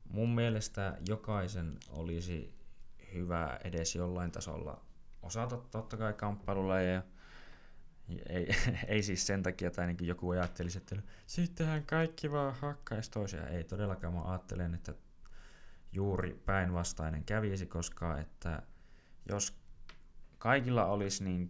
mun 0.06 0.36
mielestä 0.36 0.98
jokaisen 1.10 1.78
olisi 1.90 2.54
hyvä 3.14 3.60
edes 3.64 3.96
jollain 3.96 4.32
tasolla 4.32 4.89
osata 5.22 5.58
totta 5.58 5.98
kai 5.98 6.14
kamppailulajeja. 6.14 7.04
Ei, 8.30 8.50
ei 8.88 9.04
siis 9.04 9.28
sen 9.28 9.44
takia, 9.44 9.72
tai 9.72 9.88
niin 9.88 10.08
joku 10.08 10.30
ajattelisi, 10.30 10.78
että 10.78 10.96
sittenhän 11.26 11.86
kaikki 11.86 12.32
vaan 12.32 12.56
hakkaisi 12.56 13.12
toisiaan. 13.12 13.48
Ei 13.48 13.64
todellakaan, 13.64 14.14
mä 14.14 14.22
ajattelen, 14.22 14.74
että 14.74 14.94
juuri 15.92 16.42
päinvastainen 16.46 17.24
kävisi, 17.24 17.66
koska 17.66 18.18
että 18.18 18.62
jos 19.30 19.60
kaikilla 20.38 20.86
olisi 20.86 21.24
niin 21.24 21.50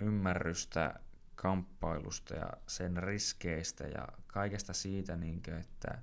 ymmärrystä 0.00 1.00
kamppailusta 1.34 2.34
ja 2.34 2.52
sen 2.66 2.96
riskeistä 2.96 3.84
ja 3.84 4.08
kaikesta 4.26 4.72
siitä, 4.72 5.16
niin 5.16 5.42
kuin, 5.42 5.56
että 5.56 5.98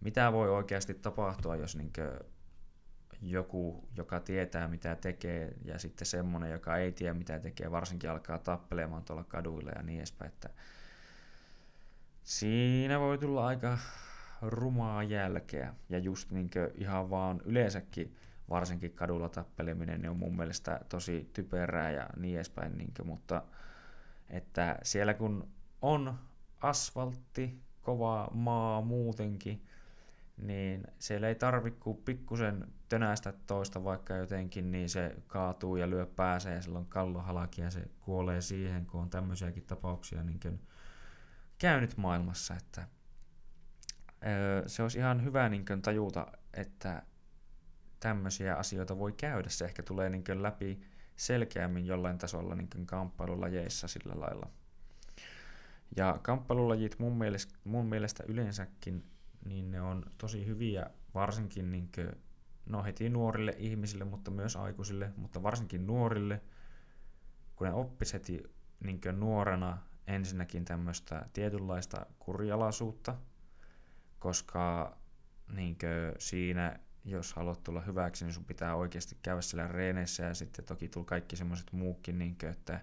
mitä 0.00 0.32
voi 0.32 0.50
oikeasti 0.50 0.94
tapahtua, 0.94 1.56
jos 1.56 1.76
niin 1.76 1.92
joku, 3.22 3.88
joka 3.96 4.20
tietää 4.20 4.68
mitä 4.68 4.94
tekee, 4.94 5.54
ja 5.64 5.78
sitten 5.78 6.06
semmoinen, 6.06 6.50
joka 6.50 6.76
ei 6.76 6.92
tiedä 6.92 7.14
mitä 7.14 7.38
tekee, 7.38 7.70
varsinkin 7.70 8.10
alkaa 8.10 8.38
tappelemaan 8.38 9.04
tuolla 9.04 9.24
kaduilla 9.24 9.70
ja 9.76 9.82
niin 9.82 9.98
edespäin. 9.98 10.32
Että 10.32 10.50
siinä 12.22 13.00
voi 13.00 13.18
tulla 13.18 13.46
aika 13.46 13.78
rumaa 14.42 15.02
jälkeä. 15.02 15.74
Ja 15.88 15.98
just 15.98 16.30
niin 16.30 16.50
ihan 16.74 17.10
vaan 17.10 17.40
yleensäkin, 17.44 18.16
varsinkin 18.50 18.92
kadulla 18.92 19.28
tappeleminen, 19.28 20.00
niin 20.00 20.10
on 20.10 20.16
mun 20.16 20.36
mielestä 20.36 20.80
tosi 20.88 21.30
typerää 21.32 21.90
ja 21.90 22.08
niin 22.16 22.36
edespäin. 22.36 22.78
Niin 22.78 22.92
kuin, 22.96 23.06
mutta 23.06 23.42
että 24.28 24.78
siellä 24.82 25.14
kun 25.14 25.48
on 25.82 26.14
asfaltti, 26.60 27.60
kova 27.82 28.30
maa 28.34 28.80
muutenkin, 28.80 29.66
niin 30.42 30.86
siellä 30.98 31.28
ei 31.28 31.34
tarvi 31.34 31.70
kuin 31.70 31.96
pikkusen 31.96 32.66
tönästä 32.88 33.32
toista 33.46 33.84
vaikka 33.84 34.14
jotenkin, 34.14 34.70
niin 34.70 34.88
se 34.88 35.16
kaatuu 35.26 35.76
ja 35.76 35.90
lyö 35.90 36.06
pääsee 36.06 36.54
ja 36.54 36.62
silloin 36.62 36.86
kallohalaki 36.86 37.60
ja 37.60 37.70
se 37.70 37.88
kuolee 38.00 38.40
siihen, 38.40 38.86
kun 38.86 39.00
on 39.00 39.10
tämmöisiäkin 39.10 39.66
tapauksia 39.66 40.22
niin 40.22 40.60
käynyt 41.58 41.96
maailmassa, 41.96 42.54
että 42.54 42.88
se 44.66 44.82
olisi 44.82 44.98
ihan 44.98 45.24
hyvä 45.24 45.48
niin 45.48 45.64
kuin, 45.64 45.82
tajuta, 45.82 46.26
että 46.54 47.02
tämmöisiä 48.00 48.54
asioita 48.54 48.98
voi 48.98 49.12
käydä. 49.12 49.48
Se 49.48 49.64
ehkä 49.64 49.82
tulee 49.82 50.08
niin 50.08 50.24
kuin, 50.24 50.42
läpi 50.42 50.80
selkeämmin 51.16 51.86
jollain 51.86 52.18
tasolla 52.18 52.54
niin 52.54 52.70
kuin, 52.70 52.86
kamppailulajeissa 52.86 53.88
sillä 53.88 54.20
lailla. 54.20 54.50
Ja 55.96 56.18
kamppailulajit 56.22 56.98
mun 56.98 57.18
mielestä, 57.18 57.54
mun 57.64 57.86
mielestä 57.86 58.24
yleensäkin, 58.28 59.04
niin 59.44 59.70
ne 59.70 59.80
on 59.80 60.04
tosi 60.18 60.46
hyviä 60.46 60.90
varsinkin 61.14 61.70
niin 61.70 61.90
kuin, 61.94 62.12
no 62.66 62.84
heti 62.84 63.08
nuorille 63.08 63.54
ihmisille, 63.58 64.04
mutta 64.04 64.30
myös 64.30 64.56
aikuisille, 64.56 65.12
mutta 65.16 65.42
varsinkin 65.42 65.86
nuorille, 65.86 66.42
kun 67.56 67.66
ne 67.66 67.72
oppis 67.72 68.12
heti 68.12 68.42
niin 68.84 69.00
nuorena 69.12 69.78
ensinnäkin 70.06 70.64
tämmöistä 70.64 71.26
tietynlaista 71.32 72.06
kurjalaisuutta, 72.18 73.16
koska 74.18 74.96
niinkö, 75.52 76.14
siinä, 76.18 76.78
jos 77.04 77.34
haluat 77.34 77.62
tulla 77.64 77.80
hyväksi, 77.80 78.24
niin 78.24 78.34
sun 78.34 78.44
pitää 78.44 78.74
oikeasti 78.74 79.16
käydä 79.22 79.40
siellä 79.40 79.68
reeneissä 79.68 80.22
ja 80.22 80.34
sitten 80.34 80.64
toki 80.64 80.88
tulla 80.88 81.06
kaikki 81.06 81.36
semmoiset 81.36 81.72
muukin, 81.72 82.18
niinkö, 82.18 82.50
että 82.50 82.80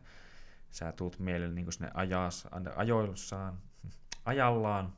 sä 0.71 0.91
tuut 0.91 1.19
mielelle 1.19 1.55
niin 1.55 1.71
sinne 1.71 1.91
ajas, 1.93 2.47
ajoilsaan, 2.75 3.57
ajallaan 4.25 4.93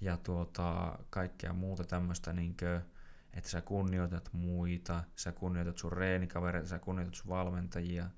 ja 0.00 0.16
tuota, 0.16 0.98
kaikkea 1.10 1.52
muuta 1.52 1.84
tämmöistä, 1.84 2.32
niinkö, 2.32 2.80
että 3.32 3.50
sä 3.50 3.60
kunnioitat 3.60 4.28
muita, 4.32 5.04
sä 5.16 5.32
kunnioitat 5.32 5.78
sun 5.78 5.92
reenikavereita, 5.92 6.68
sä 6.68 6.78
kunnioitat 6.78 7.14
sun 7.14 7.28
valmentajia. 7.28 8.10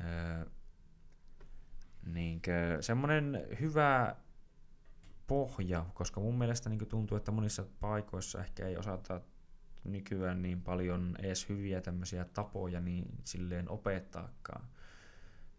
Öö, 0.00 0.46
niinkö, 2.06 2.78
semmoinen 2.80 3.46
hyvä 3.60 4.16
pohja, 5.26 5.86
koska 5.94 6.20
mun 6.20 6.38
mielestä 6.38 6.70
niin 6.70 6.86
tuntuu, 6.88 7.16
että 7.16 7.30
monissa 7.30 7.64
paikoissa 7.80 8.40
ehkä 8.40 8.66
ei 8.66 8.76
osata 8.76 9.20
nykyään 9.84 10.42
niin 10.42 10.62
paljon 10.62 11.16
edes 11.18 11.48
hyviä 11.48 11.80
tämmöisiä 11.80 12.24
tapoja 12.24 12.80
niin 12.80 13.04
silleen 13.24 13.70
opettaakaan. 13.70 14.68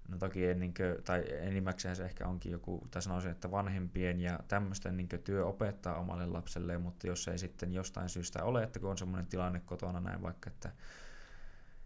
No 0.07 0.17
toki 0.17 0.45
en, 0.45 0.59
niin 0.59 0.73
kuin, 0.73 1.03
tai 1.03 1.23
enimmäkseen 1.29 1.95
se 1.95 2.05
ehkä 2.05 2.27
onkin 2.27 2.51
joku, 2.51 2.87
tai 2.91 3.01
sanoisin, 3.01 3.31
että 3.31 3.51
vanhempien 3.51 4.21
ja 4.21 4.39
tämmöisten 4.47 4.97
niin 4.97 5.09
työ 5.23 5.45
opettaa 5.45 5.99
omalle 5.99 6.25
lapselle, 6.25 6.77
mutta 6.77 7.07
jos 7.07 7.27
ei 7.27 7.37
sitten 7.37 7.73
jostain 7.73 8.09
syystä 8.09 8.43
ole, 8.43 8.63
että 8.63 8.79
kun 8.79 8.89
on 8.89 8.97
semmoinen 8.97 9.27
tilanne 9.27 9.59
kotona 9.59 9.99
näin 9.99 10.21
vaikka, 10.21 10.49
että 10.49 10.71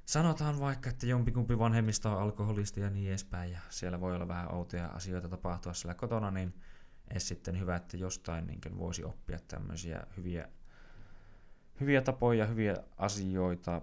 sanotaan 0.06 0.60
vaikka, 0.60 0.90
että 0.90 1.06
jompikumpi 1.06 1.60
vanhemmista 1.60 2.12
on 2.12 2.22
alkoholisti 2.22 2.82
ja 2.82 2.90
niin 2.90 3.10
edespäin, 3.10 3.52
ja 3.52 3.60
siellä 3.70 4.02
voi 4.02 4.16
olla 4.16 4.28
vähän 4.28 4.54
outoja 4.54 4.88
asioita 4.88 5.30
tapahtua 5.30 5.74
siellä 5.74 5.96
kotona, 5.96 6.32
niin 6.32 6.54
edes 7.12 7.28
sitten 7.28 7.60
hyvä, 7.60 7.76
että 7.76 7.98
jostain 7.98 8.48
niin 8.48 8.78
voisi 8.78 9.04
oppia 9.04 9.40
tämmöisiä 9.48 10.08
hyviä, 10.18 10.50
hyviä 11.80 12.02
tapoja, 12.02 12.46
hyviä 12.46 12.76
asioita. 12.98 13.82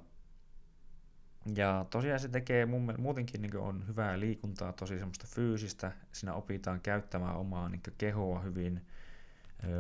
Ja 1.57 1.87
tosiaan 1.91 2.21
se 2.21 2.29
tekee 2.29 2.67
mun, 2.67 2.95
muutenkin 2.99 3.43
niin 3.43 3.57
on 3.57 3.87
hyvää 3.89 4.21
liikuntaa, 4.21 4.73
tosi 4.73 4.99
semmoista 4.99 5.27
fyysistä. 5.27 5.93
Siinä 6.13 6.35
opitaan 6.35 6.81
käyttämään 6.81 7.37
omaa 7.37 7.69
niin 7.69 7.83
kehoa 7.99 8.41
hyvin 8.41 8.87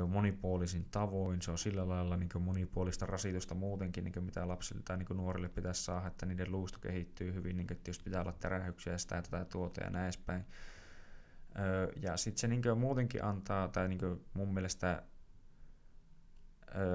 monipuolisin 0.08 0.86
tavoin. 0.90 1.42
Se 1.42 1.50
on 1.50 1.58
sillä 1.58 1.88
lailla 1.88 2.16
niin 2.16 2.28
monipuolista 2.38 3.06
rasitusta 3.06 3.54
muutenkin, 3.54 4.04
niin 4.04 4.24
mitä 4.24 4.48
lapsille 4.48 4.82
tai 4.84 4.96
niin 4.96 5.16
nuorille 5.16 5.48
pitäisi 5.48 5.84
saada, 5.84 6.06
että 6.06 6.26
niiden 6.26 6.52
luusto 6.52 6.78
kehittyy 6.78 7.34
hyvin. 7.34 7.56
Niin 7.56 7.66
tietysti 7.66 8.04
pitää 8.04 8.20
olla 8.20 8.32
tärähyksiä 8.32 8.98
sitä 8.98 9.22
tätä 9.22 9.44
tuota 9.44 9.84
ja 9.84 9.90
näin 9.90 10.04
edespäin 10.04 10.46
ja 12.02 12.16
sitten 12.16 12.40
se 12.40 12.48
niin 12.48 12.78
muutenkin 12.78 13.24
antaa, 13.24 13.68
tai 13.68 13.88
niin 13.88 14.24
mun 14.34 14.54
mielestä 14.54 15.02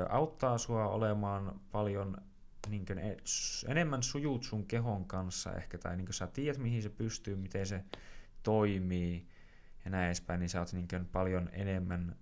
auttaa 0.10 0.58
sua 0.58 0.88
olemaan 0.88 1.60
paljon 1.72 2.18
niin 2.70 2.86
kuin, 2.86 3.00
enemmän 3.68 4.04
sujut 4.04 4.44
sun 4.44 4.66
kehon 4.66 5.06
kanssa 5.06 5.54
ehkä, 5.54 5.78
tai 5.78 5.98
niin 5.98 6.14
sä 6.14 6.28
tiedät 6.28 6.58
mihin 6.58 6.84
se 6.84 6.90
pystyy, 6.90 7.36
miten 7.36 7.66
se 7.66 7.84
toimii 8.44 9.28
ja 9.86 9.92
näin 9.92 10.06
edespäin, 10.06 10.40
niin 10.40 10.50
sä 10.50 10.60
oot 10.60 10.74
niin 10.74 10.88
kuin, 10.88 11.06
paljon 11.06 11.50
enemmän 11.52 12.16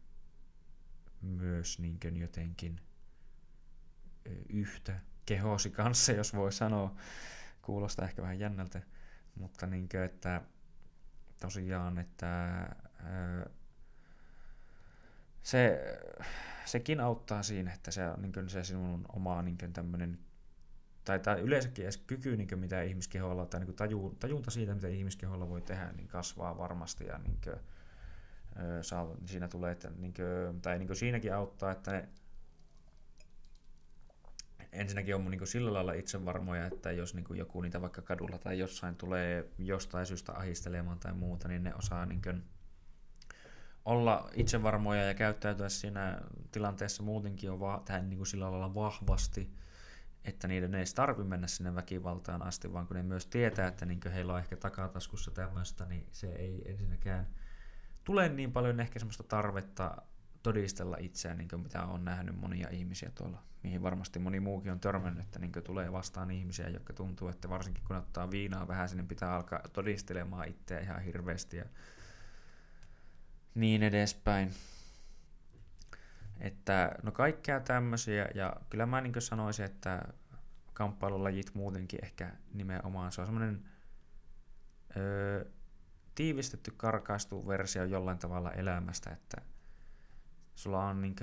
myös 1.22 1.80
niin 1.80 2.00
kuin, 2.00 2.18
jotenkin 2.18 2.82
yhtä 4.50 5.00
kehosi 5.26 5.70
kanssa, 5.70 6.12
jos 6.12 6.36
voi 6.36 6.52
sanoa. 6.52 6.96
Kuulostaa 7.62 8.06
ehkä 8.06 8.22
vähän 8.22 8.40
jännältä, 8.40 8.82
mutta 9.36 9.68
niin 9.68 9.90
kuin, 9.90 10.04
että 10.04 10.42
tosiaan, 11.40 11.98
että 11.98 12.70
se, 15.44 15.80
sekin 16.66 17.00
auttaa 17.00 17.44
siinä, 17.44 17.74
että 17.74 17.92
se 17.92 18.02
niin 18.18 18.50
se 18.50 18.64
sinun 18.64 19.06
oma 19.14 19.42
niin 19.42 19.58
tämmöinen 19.58 20.20
tai, 21.08 21.20
tai 21.20 21.40
yleensäkin 21.40 21.86
edes 21.86 21.98
kyky, 21.98 22.38
niin 22.38 22.48
kuin, 22.48 22.60
mitä 22.60 22.82
ihmiskeholla, 22.82 23.46
tai 23.46 23.60
niin 23.60 23.76
taju, 23.76 24.16
tajunta 24.20 24.52
siitä, 24.52 24.76
mitä 24.76 24.88
ihmiskeholla 24.88 25.50
voi 25.50 25.62
tehdä, 25.62 25.92
niin 25.92 26.08
kasvaa 26.08 26.58
varmasti. 26.58 27.06
Ja 27.06 27.18
niin 27.18 27.40
kuin, 27.44 27.56
saa, 28.82 29.16
siinä 29.26 29.48
tulee, 29.48 29.72
että, 29.72 29.90
niin 29.98 30.14
kuin, 30.14 30.62
tai 30.62 30.80
niin 30.80 30.88
kuin 30.88 30.98
siinäkin 30.98 31.34
auttaa, 31.34 31.72
että 31.72 31.92
ne 31.92 32.10
ensinnäkin 34.72 35.16
on 35.16 35.26
niin 35.26 35.40
kuin 35.40 35.48
sillä 35.48 35.74
lailla 35.74 35.94
itsevarmoja, 35.94 36.66
että 36.66 36.92
jos 36.92 37.14
niin 37.14 37.24
kuin 37.24 37.40
joku 37.40 37.62
niitä 37.62 37.82
vaikka 37.82 38.02
kadulla 38.02 38.38
tai 38.38 38.60
jossain 38.60 38.96
tulee 38.96 39.50
jostain 39.58 40.06
syystä 40.06 40.34
ahistelemaan 40.34 41.00
tai 41.00 41.14
muuta, 41.14 41.48
niin 41.48 41.64
ne 41.64 41.76
osaa 41.76 42.06
niin 42.06 42.22
kuin 42.22 42.44
olla 43.86 44.30
itsevarmoja 44.34 45.04
ja 45.04 45.14
käyttäytyä 45.14 45.70
siinä 45.70 46.22
tilanteessa 46.52 47.04
muutenkin 47.04 47.52
on 47.52 47.60
va- 47.60 47.82
tähän 47.86 48.10
niin 48.10 48.18
kuin 48.18 48.28
sillä 48.28 48.52
lailla 48.52 48.76
vahvasti, 48.76 49.52
että 50.28 50.48
niiden 50.48 50.76
ei 50.76 50.86
tarvi 50.96 51.24
mennä 51.24 51.48
sinne 51.48 51.76
väkivaltaan 51.76 52.42
asti, 52.42 52.74
vaan 52.74 52.88
kun 52.88 52.96
ne 52.96 53.04
myös 53.04 53.26
tietää, 53.26 53.68
että 53.68 53.86
niin 53.86 54.00
heillä 54.14 54.34
on 54.34 54.40
ehkä 54.40 54.58
takataskussa 54.58 55.32
tämmöistä, 55.32 55.86
niin 55.86 56.08
se 56.12 56.28
ei 56.28 56.72
ensinnäkään 56.72 57.28
tule 58.04 58.30
niin 58.30 58.52
paljon 58.52 58.80
ehkä 58.80 59.00
semmoista 59.00 59.24
tarvetta 59.24 59.98
todistella 60.44 60.98
itseään, 61.00 61.38
niin 61.38 61.62
mitä 61.64 61.84
on 61.84 62.06
nähnyt 62.06 62.40
monia 62.40 62.70
ihmisiä 62.70 63.12
tuolla, 63.16 63.44
mihin 63.64 63.84
varmasti 63.84 64.20
moni 64.20 64.40
muukin 64.40 64.72
on 64.72 64.80
törmännyt, 64.80 65.26
että 65.26 65.40
niin 65.40 65.52
tulee 65.64 65.92
vastaan 65.92 66.32
ihmisiä, 66.32 66.70
jotka 66.70 66.94
tuntuu, 66.94 67.28
että 67.28 67.50
varsinkin 67.50 67.84
kun 67.88 67.96
ottaa 67.96 68.32
viinaa 68.32 68.68
vähän, 68.68 68.90
niin 68.94 69.08
pitää 69.08 69.36
alkaa 69.36 69.60
todistelemaan 69.74 70.48
itseä 70.48 70.80
ihan 70.80 71.02
hirveästi 71.02 71.58
ja 71.58 71.66
niin 73.56 73.84
edespäin. 73.84 74.52
Että 76.40 76.96
no 77.04 77.12
kaikkea 77.12 77.60
tämmöisiä, 77.60 78.28
ja 78.36 78.54
kyllä 78.70 78.86
mä 78.86 79.02
niin 79.02 79.22
sanoisin, 79.22 79.66
että 79.66 80.02
kamppailulajit 80.74 81.52
muutenkin 81.54 82.00
ehkä 82.04 82.32
nimenomaan, 82.54 83.12
se 83.12 83.22
on 83.22 83.28
semmoinen 83.28 83.66
öö, 84.98 85.46
tiivistetty, 86.16 86.72
karkaistu 86.78 87.48
versio 87.48 87.84
jollain 87.84 88.18
tavalla 88.18 88.52
elämästä, 88.52 89.10
että 89.10 89.42
sulla 90.56 90.86
on 90.86 91.02
niin 91.02 91.16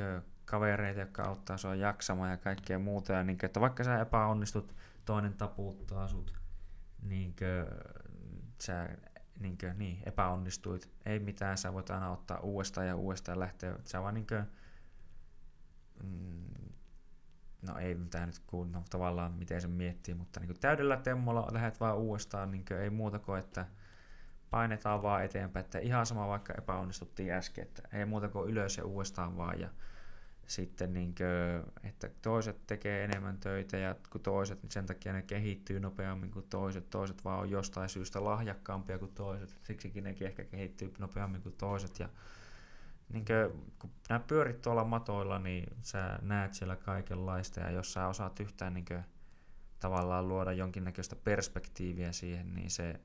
kavereita, 0.44 1.00
jotka 1.00 1.22
auttaa 1.22 1.56
sua 1.56 1.74
jaksamaan 1.74 2.30
ja 2.30 2.36
kaikkea 2.36 2.78
muuta, 2.78 3.12
ja 3.12 3.22
niin 3.22 3.38
kuin, 3.38 3.46
että 3.46 3.60
vaikka 3.60 3.84
sä 3.84 4.00
epäonnistut, 4.00 4.74
toinen 5.04 5.34
taputtaa 5.34 6.08
sut, 6.08 6.34
niin 7.02 7.36
kuin, 7.38 7.78
sä 8.60 8.88
niin, 9.40 9.58
kuin, 9.58 9.78
niin, 9.78 10.02
epäonnistuit, 10.06 10.90
ei 11.06 11.18
mitään, 11.18 11.58
sä 11.58 11.72
voit 11.72 11.90
aina 11.90 12.10
ottaa 12.10 12.40
uudestaan 12.40 12.86
ja 12.86 12.96
uudestaan 12.96 13.40
lähteä, 13.40 13.76
sä 13.84 14.02
vaan 14.02 14.14
niin 14.14 14.26
kuin, 14.26 14.44
mm, 16.02 16.44
no 17.62 17.78
ei 17.78 17.94
mitään 17.94 18.26
nyt 18.28 18.38
kun 18.46 18.72
no, 18.72 18.84
tavallaan 18.90 19.32
miten 19.32 19.60
se 19.60 19.68
miettii, 19.68 20.14
mutta 20.14 20.40
niin 20.40 20.60
täydellä 20.60 20.96
temmolla 20.96 21.48
lähdet 21.52 21.80
vaan 21.80 21.96
uudestaan, 21.96 22.50
niin 22.50 22.64
ei 22.80 22.90
muuta 22.90 23.18
kuin, 23.18 23.38
että 23.38 23.66
painetaan 24.50 25.02
vaan 25.02 25.24
eteenpäin, 25.24 25.64
että 25.64 25.78
ihan 25.78 26.06
sama 26.06 26.28
vaikka 26.28 26.54
epäonnistuttiin 26.58 27.32
äsken, 27.32 27.64
että 27.64 27.82
ei 27.92 28.04
muuta 28.04 28.28
kuin 28.28 28.50
ylös 28.50 28.76
ja 28.76 28.84
uudestaan 28.84 29.36
vaan 29.36 29.60
ja 29.60 29.68
sitten 30.46 30.92
niin 30.92 31.14
kuin, 31.14 31.72
että 31.82 32.10
toiset 32.22 32.66
tekee 32.66 33.04
enemmän 33.04 33.38
töitä 33.38 33.76
ja 33.76 33.94
kun 34.10 34.20
toiset, 34.20 34.62
niin 34.62 34.70
sen 34.70 34.86
takia 34.86 35.12
ne 35.12 35.22
kehittyy 35.22 35.80
nopeammin 35.80 36.30
kuin 36.30 36.46
toiset, 36.50 36.90
toiset 36.90 37.24
vaan 37.24 37.40
on 37.40 37.50
jostain 37.50 37.88
syystä 37.88 38.24
lahjakkaampia 38.24 38.98
kuin 38.98 39.14
toiset, 39.14 39.58
siksikin 39.62 40.04
nekin 40.04 40.26
ehkä 40.26 40.44
kehittyy 40.44 40.92
nopeammin 40.98 41.42
kuin 41.42 41.54
toiset 41.58 41.98
ja 41.98 42.08
niin 43.08 43.24
kuin, 43.24 43.72
kun 43.78 43.90
nämä 44.08 44.20
pyörit 44.20 44.62
tuolla 44.62 44.84
matoilla, 44.84 45.38
niin 45.38 45.76
sä 45.82 46.18
näet 46.22 46.54
siellä 46.54 46.76
kaikenlaista 46.76 47.60
ja 47.60 47.70
jos 47.70 47.92
sä 47.92 48.08
osaat 48.08 48.40
yhtään 48.40 48.74
niin 48.74 48.84
kuin, 48.84 49.04
tavallaan 49.80 50.28
luoda 50.28 50.52
jonkinnäköistä 50.52 51.16
perspektiiviä 51.16 52.12
siihen, 52.12 52.54
niin 52.54 52.70
se 52.70 53.00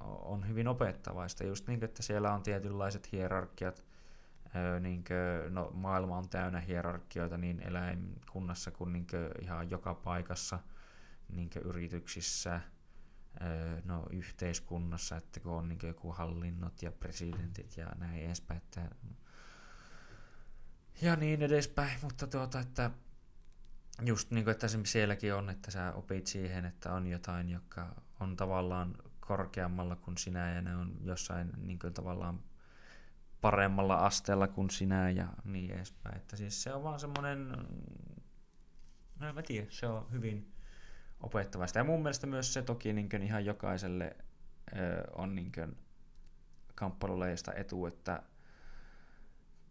on 0.00 0.48
hyvin 0.48 0.68
opettavaista. 0.68 1.44
Just 1.44 1.68
niin, 1.68 1.84
että 1.84 2.02
siellä 2.02 2.34
on 2.34 2.42
tietynlaiset 2.42 3.12
hierarkiat, 3.12 3.84
niin 4.80 5.04
kuin, 5.04 5.54
no, 5.54 5.70
maailma 5.74 6.18
on 6.18 6.28
täynnä 6.28 6.60
hierarkioita 6.60 7.38
niin 7.38 7.60
eläinkunnassa 7.60 8.70
kuin, 8.70 8.92
niin 8.92 9.06
kuin 9.06 9.28
ihan 9.40 9.70
joka 9.70 9.94
paikassa, 9.94 10.58
niin 11.28 11.50
kuin 11.50 11.62
yrityksissä, 11.62 12.60
no, 13.84 14.06
yhteiskunnassa, 14.10 15.16
että 15.16 15.40
kun 15.40 15.52
on 15.52 15.68
niin 15.68 15.78
joku 15.82 16.12
hallinnot 16.12 16.82
ja 16.82 16.92
presidentit 16.92 17.76
ja 17.76 17.86
näin 17.98 18.24
edespäin, 18.24 18.58
että 18.58 18.90
ja 21.02 21.16
niin 21.16 21.42
edespäin, 21.42 21.98
mutta 22.02 22.26
tuota, 22.26 22.60
että 22.60 22.90
just 24.04 24.30
niin 24.30 24.44
kuin, 24.44 24.52
että 24.52 24.66
sielläkin 24.84 25.34
on, 25.34 25.50
että 25.50 25.70
sä 25.70 25.92
opit 25.92 26.26
siihen, 26.26 26.64
että 26.64 26.92
on 26.92 27.06
jotain, 27.06 27.50
joka 27.50 28.02
on 28.20 28.36
tavallaan 28.36 28.94
korkeammalla 29.20 29.96
kuin 29.96 30.18
sinä 30.18 30.54
ja 30.54 30.62
ne 30.62 30.76
on 30.76 30.96
jossain 31.00 31.52
niin 31.56 31.78
kuin, 31.78 31.94
tavallaan 31.94 32.42
paremmalla 33.40 34.06
asteella 34.06 34.48
kuin 34.48 34.70
sinä 34.70 35.10
ja 35.10 35.28
niin 35.44 35.70
edespäin. 35.70 36.16
Että 36.16 36.36
siis 36.36 36.62
se 36.62 36.72
on 36.72 36.82
vaan 36.82 37.00
semmoinen, 37.00 37.48
no 39.20 39.28
en 39.28 39.34
mä 39.34 39.42
tiedä, 39.42 39.66
se 39.70 39.86
on 39.86 40.12
hyvin 40.12 40.51
opettavaista. 41.22 41.78
Ja 41.78 41.84
mun 41.84 42.02
mielestä 42.02 42.26
myös 42.26 42.54
se 42.54 42.62
toki 42.62 42.92
niin 42.92 43.08
kuin 43.08 43.22
ihan 43.22 43.44
jokaiselle 43.44 44.16
on 45.12 45.34
niin 45.34 45.52
kuin 45.52 45.76
kamppailulajista 46.74 47.52
etu, 47.54 47.86
että 47.86 48.22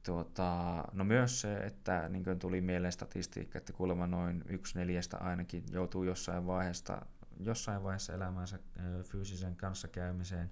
tuota, 0.05 0.83
no 0.93 1.03
myös 1.03 1.41
se, 1.41 1.57
että 1.57 2.09
niin 2.09 2.23
kuin 2.23 2.39
tuli 2.39 2.61
mieleen 2.61 2.93
statistiikka, 2.93 3.57
että 3.57 3.73
kuulemma 3.73 4.07
noin 4.07 4.43
yksi 4.47 4.77
neljästä 4.77 5.17
ainakin 5.17 5.63
joutuu 5.71 6.03
jossain 6.03 6.47
vaiheessa, 6.47 7.05
jossain 7.39 7.83
vaiheessa 7.83 8.13
elämänsä 8.13 8.59
fyysisen 9.03 9.55
kanssakäymiseen, 9.55 10.51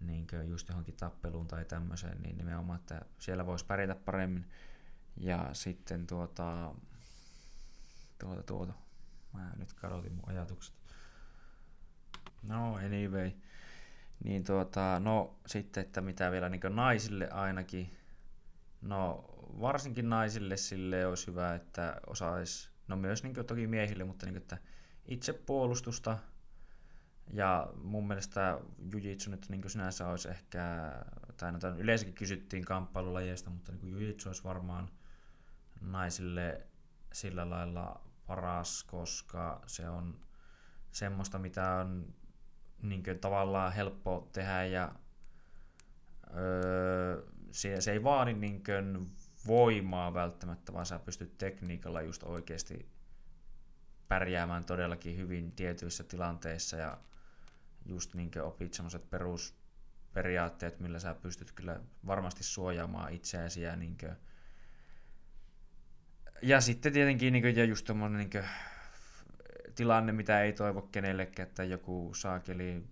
niin 0.00 0.26
just 0.44 0.68
johonkin 0.68 0.96
tappeluun 0.96 1.46
tai 1.46 1.64
tämmöiseen, 1.64 2.22
niin 2.22 2.36
nimenomaan, 2.36 2.78
että 2.78 3.00
siellä 3.18 3.46
voisi 3.46 3.66
pärjätä 3.66 3.94
paremmin. 3.94 4.48
Ja 5.16 5.50
sitten 5.52 6.06
tuota, 6.06 6.74
tuota, 8.18 8.42
tuota, 8.42 8.72
mä 9.32 9.52
nyt 9.56 9.72
kadotin 9.72 10.12
mun 10.12 10.28
ajatukset. 10.28 10.74
No 12.42 12.74
anyway, 12.74 13.30
niin 14.24 14.44
tuota, 14.44 15.00
no 15.00 15.38
sitten, 15.46 15.80
että 15.80 16.00
mitä 16.00 16.30
vielä 16.30 16.48
niin 16.48 16.60
naisille 16.70 17.30
ainakin, 17.30 17.96
no 18.82 19.24
varsinkin 19.60 20.08
naisille 20.08 20.56
sille 20.56 21.06
olisi 21.06 21.26
hyvä, 21.26 21.54
että 21.54 22.00
osaisi, 22.06 22.70
no 22.88 22.96
myös 22.96 23.22
niin 23.22 23.46
toki 23.46 23.66
miehille, 23.66 24.04
mutta 24.04 24.26
niin 24.26 24.34
kuin, 24.34 24.42
että 24.42 24.58
itsepuolustusta, 25.06 26.18
ja 27.32 27.72
mun 27.82 28.08
mielestä 28.08 28.60
jujitsu 28.92 29.30
nyt 29.30 29.46
niin 29.48 29.70
sinänsä 29.70 30.08
olisi 30.08 30.28
ehkä, 30.28 30.92
tai 31.36 31.52
no, 31.52 31.58
yleensäkin 31.78 32.14
kysyttiin 32.14 32.64
kamppailulajeista, 32.64 33.50
mutta 33.50 33.72
niin 33.72 33.92
jujitsu 33.92 34.28
olisi 34.28 34.44
varmaan 34.44 34.88
naisille 35.80 36.66
sillä 37.12 37.50
lailla 37.50 38.07
paras, 38.28 38.84
koska 38.84 39.62
se 39.66 39.88
on 39.88 40.20
semmoista, 40.90 41.38
mitä 41.38 41.74
on 41.74 42.14
niin 42.82 43.02
kuin, 43.02 43.18
tavallaan 43.18 43.72
helppo 43.72 44.28
tehdä 44.32 44.64
ja 44.64 44.94
öö, 46.36 47.22
se, 47.50 47.80
se 47.80 47.92
ei 47.92 48.04
vaadi 48.04 48.32
niin 48.32 48.64
kuin, 48.64 49.06
voimaa 49.46 50.14
välttämättä, 50.14 50.72
vaan 50.72 50.86
sä 50.86 50.98
pystyt 50.98 51.38
tekniikalla 51.38 52.02
just 52.02 52.22
oikeasti 52.22 52.88
pärjäämään 54.08 54.64
todellakin 54.64 55.16
hyvin 55.16 55.52
tietyissä 55.52 56.04
tilanteissa 56.04 56.76
ja 56.76 56.98
just 57.86 58.14
niin 58.14 58.30
opit 58.42 58.74
semmoiset 58.74 59.10
perusperiaatteet, 59.10 60.80
millä 60.80 60.98
sä 60.98 61.14
pystyt 61.14 61.52
kyllä 61.52 61.80
varmasti 62.06 62.44
suojaamaan 62.44 63.12
itseäsi 63.12 63.62
ja 63.62 63.76
niin 63.76 63.96
kuin, 63.98 64.16
ja 66.42 66.60
sitten 66.60 66.92
tietenkin 66.92 67.32
niin 67.32 67.42
kuin, 67.42 67.56
ja 67.56 67.64
just 67.64 67.86
tommonen 67.86 68.18
niin 68.18 68.30
kuin, 68.30 68.44
tilanne, 69.74 70.12
mitä 70.12 70.42
ei 70.42 70.52
toivo 70.52 70.82
kenellekään, 70.82 71.48
että 71.48 71.64
joku 71.64 72.14
saakeli 72.14 72.86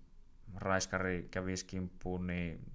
raiskari 0.55 1.29
kävisi 1.31 1.67
kimppuun, 1.67 2.27
niin 2.27 2.73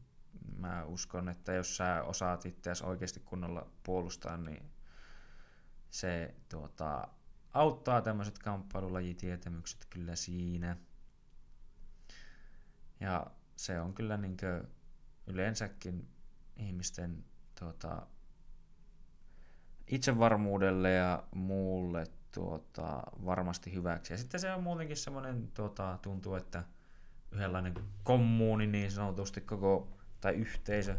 mä 0.57 0.83
uskon, 0.83 1.29
että 1.29 1.53
jos 1.53 1.77
sä 1.77 2.03
osaat 2.03 2.45
itseäsi 2.45 2.85
oikeasti 2.85 3.19
kunnolla 3.19 3.67
puolustaa, 3.83 4.37
niin 4.37 4.71
se 5.89 6.35
tuota, 6.49 7.07
auttaa 7.53 8.01
tämmöiset 8.01 8.39
kamppailulajitietämykset 8.39 9.85
kyllä 9.89 10.15
siinä. 10.15 10.77
Ja 12.99 13.27
se 13.55 13.79
on 13.79 13.93
kyllä 13.93 14.17
niinkö 14.17 14.63
yleensäkin 15.27 16.07
ihmisten 16.57 17.25
tuota, 17.59 18.07
itsevarmuudelle 19.91 20.91
ja 20.91 21.23
muulle 21.35 22.03
tuota, 22.31 23.03
varmasti 23.25 23.73
hyväksi. 23.73 24.13
Ja 24.13 24.17
sitten 24.17 24.39
se 24.39 24.53
on 24.53 24.63
muutenkin 24.63 24.97
semmoinen, 24.97 25.47
tuota, 25.53 25.99
tuntuu, 26.01 26.35
että 26.35 26.63
yhdenlainen 27.31 27.73
kommuuni 28.03 28.67
niin 28.67 28.91
sanotusti 28.91 29.41
koko, 29.41 29.87
tai 30.21 30.33
yhteisö, 30.33 30.95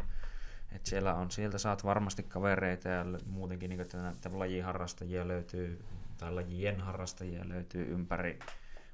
että 0.71 0.89
siellä 0.89 1.13
on, 1.13 1.31
sieltä 1.31 1.57
saat 1.57 1.83
varmasti 1.83 2.23
kavereita 2.23 2.89
ja 2.89 3.05
muutenkin 3.25 3.69
niin 3.69 3.81
että 3.81 4.29
lajiharrastajia 4.39 5.27
löytyy, 5.27 5.85
tai 6.17 6.31
lajien 6.31 6.81
harrastajia 6.81 7.49
löytyy 7.49 7.93
ympäri 7.93 8.39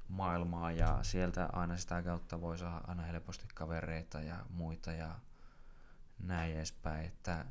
maailmaa. 0.08 0.72
Ja 0.72 0.98
sieltä 1.02 1.48
aina 1.52 1.76
sitä 1.76 2.02
kautta 2.02 2.40
voi 2.40 2.58
saada 2.58 2.84
aina 2.86 3.02
helposti 3.02 3.46
kavereita 3.54 4.20
ja 4.20 4.36
muita 4.50 4.92
ja 4.92 5.14
näin 6.18 6.56
edespäin, 6.56 7.06
että 7.06 7.44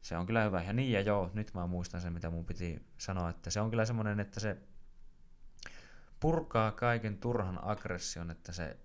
se 0.00 0.16
on 0.16 0.26
kyllä 0.26 0.44
hyvä. 0.44 0.62
Ja 0.62 0.72
niin 0.72 0.92
ja 0.92 1.00
joo, 1.00 1.30
nyt 1.34 1.54
mä 1.54 1.66
muistan 1.66 2.00
sen, 2.00 2.12
mitä 2.12 2.30
mun 2.30 2.44
piti 2.44 2.86
sanoa, 2.98 3.30
että 3.30 3.50
se 3.50 3.60
on 3.60 3.70
kyllä 3.70 3.84
semmoinen, 3.84 4.20
että 4.20 4.40
se 4.40 4.56
purkaa 6.20 6.72
kaiken 6.72 7.18
turhan 7.18 7.58
aggression, 7.62 8.30
että 8.30 8.52
se, 8.52 8.76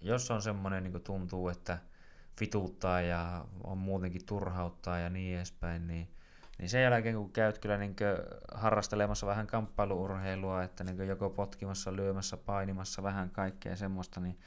jos 0.00 0.30
on 0.30 0.42
semmoinen 0.42 0.82
niin 0.82 1.02
tuntuu, 1.02 1.48
että 1.48 1.78
vituuttaa 2.40 3.00
ja 3.00 3.44
on 3.64 3.78
muutenkin 3.78 4.26
turhauttaa 4.26 4.98
ja 4.98 5.10
niin 5.10 5.36
edespäin, 5.36 5.86
niin, 5.86 6.08
niin 6.58 6.68
sen 6.68 6.82
jälkeen 6.82 7.14
kun 7.14 7.32
käyt 7.32 7.58
kyllä 7.58 7.76
niin 7.76 7.96
harrastelemassa 8.54 9.26
vähän 9.26 9.46
kamppailuurheilua, 9.46 10.62
että 10.62 10.84
niin 10.84 11.06
joko 11.08 11.30
potkimassa, 11.30 11.96
lyömässä, 11.96 12.36
painimassa 12.36 13.02
vähän 13.02 13.30
kaikkea 13.30 13.76
semmoista, 13.76 14.20
niin 14.20 14.38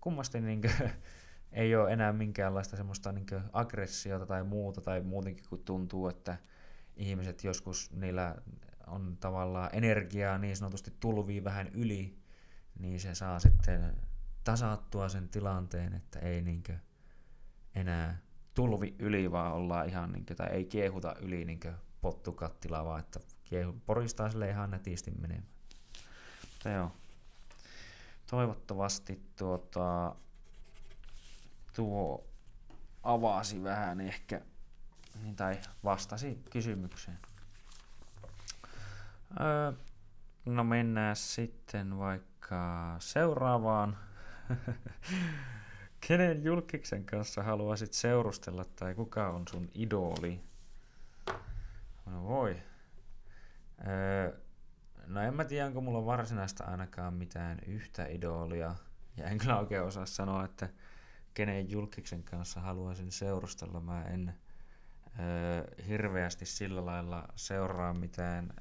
kummasti 0.00 0.40
niin 0.40 0.60
ei 1.52 1.76
ole 1.76 1.92
enää 1.92 2.12
minkäänlaista 2.12 2.76
semmoista 2.76 3.12
niin 3.12 3.26
aggressiota 3.52 4.26
tai 4.26 4.44
muuta, 4.44 4.80
tai 4.80 5.00
muutenkin 5.00 5.44
kun 5.48 5.64
tuntuu, 5.64 6.08
että 6.08 6.36
ihmiset 6.96 7.44
joskus 7.44 7.90
niillä 7.92 8.34
on 8.86 9.16
tavallaan 9.20 9.70
energiaa 9.72 10.38
niin 10.38 10.56
sanotusti 10.56 10.92
tulvii 11.00 11.44
vähän 11.44 11.68
yli, 11.68 12.18
niin 12.78 13.00
se 13.00 13.14
saa 13.14 13.38
sitten 13.38 13.96
tasattua 14.44 15.08
sen 15.08 15.28
tilanteen, 15.28 15.94
että 15.94 16.18
ei 16.18 16.42
niinkö 16.42 16.76
enää 17.74 18.18
tulvi 18.54 18.94
yli, 18.98 19.32
vaan 19.32 19.52
ollaan 19.52 19.88
ihan 19.88 20.12
niinkö, 20.12 20.34
tai 20.34 20.48
ei 20.50 20.64
kiehuta 20.64 21.14
yli 21.20 21.44
niinkö 21.44 21.72
pottukattila, 22.00 22.84
vaan 22.84 23.00
että 23.00 23.20
kiehu, 23.44 23.72
poristaa 23.86 24.30
sille 24.30 24.48
ihan 24.48 24.70
netisti 24.70 25.10
menemään. 25.10 25.46
Joo, 26.74 26.92
toivottavasti 28.30 29.22
tuota, 29.36 30.16
tuo 31.72 32.26
avasi 33.02 33.62
vähän 33.62 34.00
ehkä, 34.00 34.40
niin, 35.22 35.36
tai 35.36 35.60
vastasi 35.84 36.42
kysymykseen. 36.50 37.18
Öö, 39.40 39.72
no 40.44 40.64
mennään 40.64 41.16
sitten 41.16 41.98
vaikka 41.98 42.96
seuraavaan. 42.98 43.98
Kenen 46.06 46.44
julkiksen 46.44 47.04
kanssa 47.04 47.42
haluaisit 47.42 47.92
seurustella 47.92 48.64
tai 48.64 48.94
kuka 48.94 49.28
on 49.28 49.48
sun 49.48 49.68
idoli? 49.74 50.40
No 52.06 52.24
voi. 52.24 52.62
Öö, 53.86 54.40
no 55.06 55.20
en 55.20 55.34
mä 55.34 55.44
tiedä, 55.44 55.66
onko 55.66 55.80
mulla 55.80 56.06
varsinaista 56.06 56.64
ainakaan 56.64 57.14
mitään 57.14 57.58
yhtä 57.66 58.06
idolia. 58.06 58.74
Ja 59.16 59.26
en 59.26 59.38
kyllä 59.38 59.58
oikein 59.58 59.82
osaa 59.82 60.06
sanoa, 60.06 60.44
että 60.44 60.68
kenen 61.34 61.70
julkiksen 61.70 62.22
kanssa 62.22 62.60
haluaisin 62.60 63.12
seurustella. 63.12 63.80
Mä 63.80 64.04
en 64.04 64.34
ö, 65.18 65.82
hirveästi 65.88 66.46
sillä 66.46 66.86
lailla 66.86 67.28
seuraa 67.36 67.94
mitään 67.94 68.52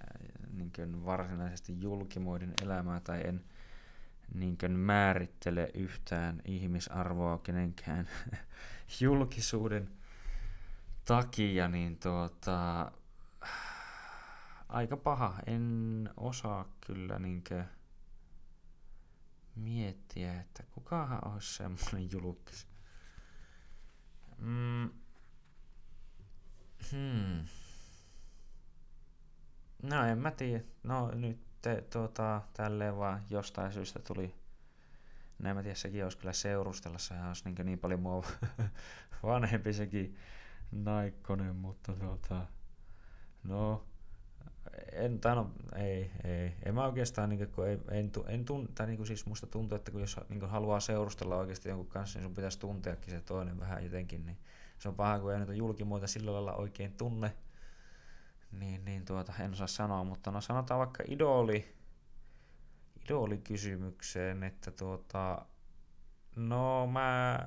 niin 0.54 1.06
varsinaisesti 1.06 1.82
julkimoiden 1.82 2.54
elämää 2.64 3.00
tai 3.00 3.22
en 3.28 3.44
niin 4.34 4.58
määrittele 4.72 5.72
yhtään 5.74 6.42
ihmisarvoa 6.46 7.38
kenenkään 7.38 8.10
julkisuuden 9.02 9.90
takia, 11.06 11.68
niin 11.68 11.98
tuota, 12.00 12.92
aika 14.70 14.98
paha. 14.98 15.40
En 15.46 16.10
osaa 16.18 16.66
kyllä 16.88 17.20
niinkö 17.20 17.64
miettiä, 19.56 20.42
että 20.42 20.64
kukahan 20.64 21.28
olisi 21.28 21.54
semmoinen 21.54 22.12
julkis. 22.12 22.68
Mm. 24.38 24.90
Hmm. 26.92 27.46
No 29.84 30.06
en 30.06 30.18
mä 30.18 30.32
tiedä. 30.32 30.64
No 30.84 31.12
nyt 31.12 31.40
te, 31.62 31.84
tuota, 31.94 32.42
tälleen 32.54 32.98
vaan 32.98 33.24
jostain 33.30 33.72
syystä 33.72 34.00
tuli 34.00 34.42
No 35.42 35.50
en 35.50 35.56
mä 35.56 35.64
tiedä, 35.64 35.76
sekin 35.76 36.04
olisi 36.04 36.18
kyllä 36.18 36.34
seurustella, 36.34 36.98
sehän 36.98 37.28
olisi 37.28 37.44
niin, 37.46 37.66
niin 37.66 37.80
paljon 37.80 38.00
mua 38.00 38.26
vanhempi 39.24 39.74
sekin 39.74 40.18
Naikkonen, 40.72 41.56
mutta 41.56 41.94
tuota, 41.94 42.48
no 43.44 43.86
en, 44.92 45.20
tai 45.20 45.36
no, 45.36 45.52
ei, 45.76 46.12
ei. 46.24 46.54
En 46.66 46.76
mä 46.76 46.86
oikeastaan, 46.86 47.30
niin 47.30 47.48
kun 47.48 47.68
ei, 47.68 47.80
en, 47.92 48.12
en 48.28 48.46
tun, 48.46 48.70
tai 48.76 48.88
niin 48.88 49.06
siis 49.06 49.26
musta 49.26 49.48
tuntuu, 49.48 49.76
että 49.76 49.92
kun 49.92 50.02
jos 50.02 50.20
niin 50.30 50.50
haluaa 50.50 50.80
seurustella 50.80 51.38
oikeasti 51.38 51.70
jonkun 51.70 51.88
kanssa, 51.88 52.20
niin 52.20 52.24
sun 52.24 52.36
pitäisi 52.36 52.60
tunteakin 52.60 53.14
se 53.14 53.22
toinen 53.22 53.60
vähän 53.60 53.84
jotenkin, 53.84 54.26
niin 54.26 54.38
se 54.80 54.90
on 54.90 54.96
paha, 54.96 55.20
kun 55.20 55.32
ei 55.32 55.38
näitä 55.38 55.54
julkimuita 55.54 56.08
sillä 56.08 56.34
lailla 56.34 56.54
oikein 56.54 56.94
tunne, 56.94 57.34
niin, 58.52 58.86
niin 58.86 59.06
tuota, 59.06 59.34
en 59.40 59.52
osaa 59.52 59.68
sanoa, 59.68 60.04
mutta 60.04 60.32
no 60.32 60.42
sanotaan 60.42 60.80
vaikka 60.80 61.04
idoli, 61.08 61.76
idolikysymykseen, 63.06 64.44
että 64.44 64.72
tuota, 64.72 65.46
no 66.36 66.88
mä, 66.88 67.40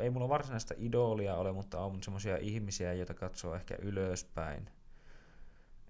ei 0.00 0.10
mulla 0.10 0.28
varsinaista 0.28 0.74
idolia 0.78 1.34
ole, 1.34 1.52
mutta 1.52 1.80
on 1.80 2.02
semmoisia 2.02 2.36
ihmisiä, 2.36 2.92
joita 2.92 3.14
katsoo 3.14 3.54
ehkä 3.54 3.76
ylöspäin, 3.82 4.70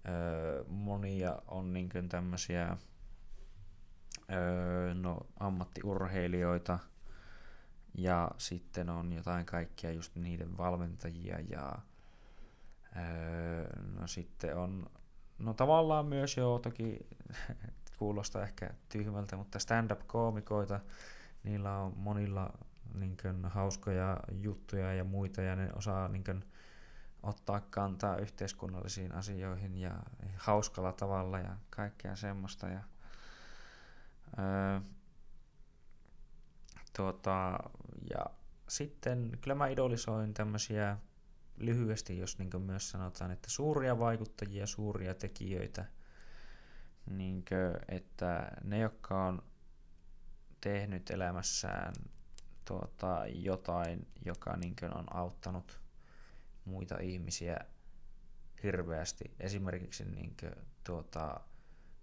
Öö, 0.07 0.63
monia 0.67 1.41
on 1.47 1.73
niin 1.73 1.89
tämmöisiä 2.09 2.77
öö, 4.31 4.93
no, 4.93 5.17
ammattiurheilijoita 5.39 6.79
ja 7.97 8.31
sitten 8.37 8.89
on 8.89 9.13
jotain 9.13 9.45
kaikkia 9.45 9.91
just 9.91 10.15
niiden 10.15 10.57
valmentajia 10.57 11.39
ja 11.39 11.79
öö, 12.97 13.67
no 13.99 14.07
sitten 14.07 14.57
on 14.57 14.89
no 15.39 15.53
tavallaan 15.53 16.05
myös 16.05 16.37
jo 16.37 16.59
toki 16.63 16.99
kuulostaa 17.99 18.43
ehkä 18.43 18.69
tyhmältä, 18.89 19.37
mutta 19.37 19.59
stand-up-koomikoita, 19.59 20.79
niillä 21.43 21.77
on 21.77 21.93
monilla 21.97 22.53
niin 22.93 23.17
kuin, 23.21 23.45
hauskoja 23.45 24.19
juttuja 24.31 24.93
ja 24.93 25.03
muita 25.03 25.41
ja 25.41 25.55
ne 25.55 25.69
osaa 25.73 26.07
niin 26.07 26.23
kuin, 26.23 26.45
ottaa 27.25 27.61
kantaa 27.61 28.17
yhteiskunnallisiin 28.17 29.11
asioihin 29.11 29.77
ja 29.77 30.03
hauskalla 30.37 30.91
tavalla 30.91 31.39
ja 31.39 31.57
kaikkea 31.69 32.15
semmoista. 32.15 32.67
Ja, 32.67 32.83
öö, 34.39 34.79
tuota, 36.95 37.59
ja 38.09 38.25
sitten 38.67 39.37
kyllä 39.41 39.55
mä 39.55 39.67
idolisoin 39.67 40.33
tämmöisiä 40.33 40.97
lyhyesti, 41.57 42.17
jos 42.17 42.37
niin 42.37 42.61
myös 42.61 42.89
sanotaan, 42.89 43.31
että 43.31 43.49
suuria 43.49 43.99
vaikuttajia, 43.99 44.67
suuria 44.67 45.13
tekijöitä, 45.13 45.85
niin 47.09 47.45
kuin, 47.49 47.97
että 47.97 48.51
ne, 48.63 48.79
jotka 48.79 49.25
on 49.25 49.43
tehnyt 50.61 51.09
elämässään 51.09 51.93
tuota, 52.65 53.23
jotain, 53.27 54.07
joka 54.25 54.57
niin 54.57 54.75
on 54.93 55.15
auttanut 55.15 55.84
muita 56.65 56.97
ihmisiä 56.97 57.57
hirveästi. 58.63 59.31
Esimerkiksi 59.39 60.05
niin 60.05 60.35
kuin, 60.39 60.51
tuota, 60.83 61.39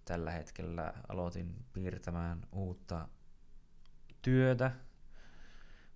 tällä 0.05 0.31
hetkellä 0.31 0.93
aloitin 1.07 1.65
piirtämään 1.73 2.41
uutta 2.51 3.07
työtä, 4.21 4.71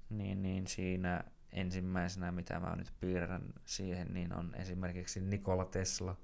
niin, 0.09 0.41
niin 0.41 0.67
siinä 0.67 1.23
ensimmäisenä, 1.51 2.31
mitä 2.31 2.59
mä 2.59 2.75
nyt 2.75 2.93
piirrän 2.99 3.53
siihen, 3.65 4.13
niin 4.13 4.33
on 4.33 4.55
esimerkiksi 4.55 5.21
Nikola 5.21 5.65
Tesla. 5.65 6.15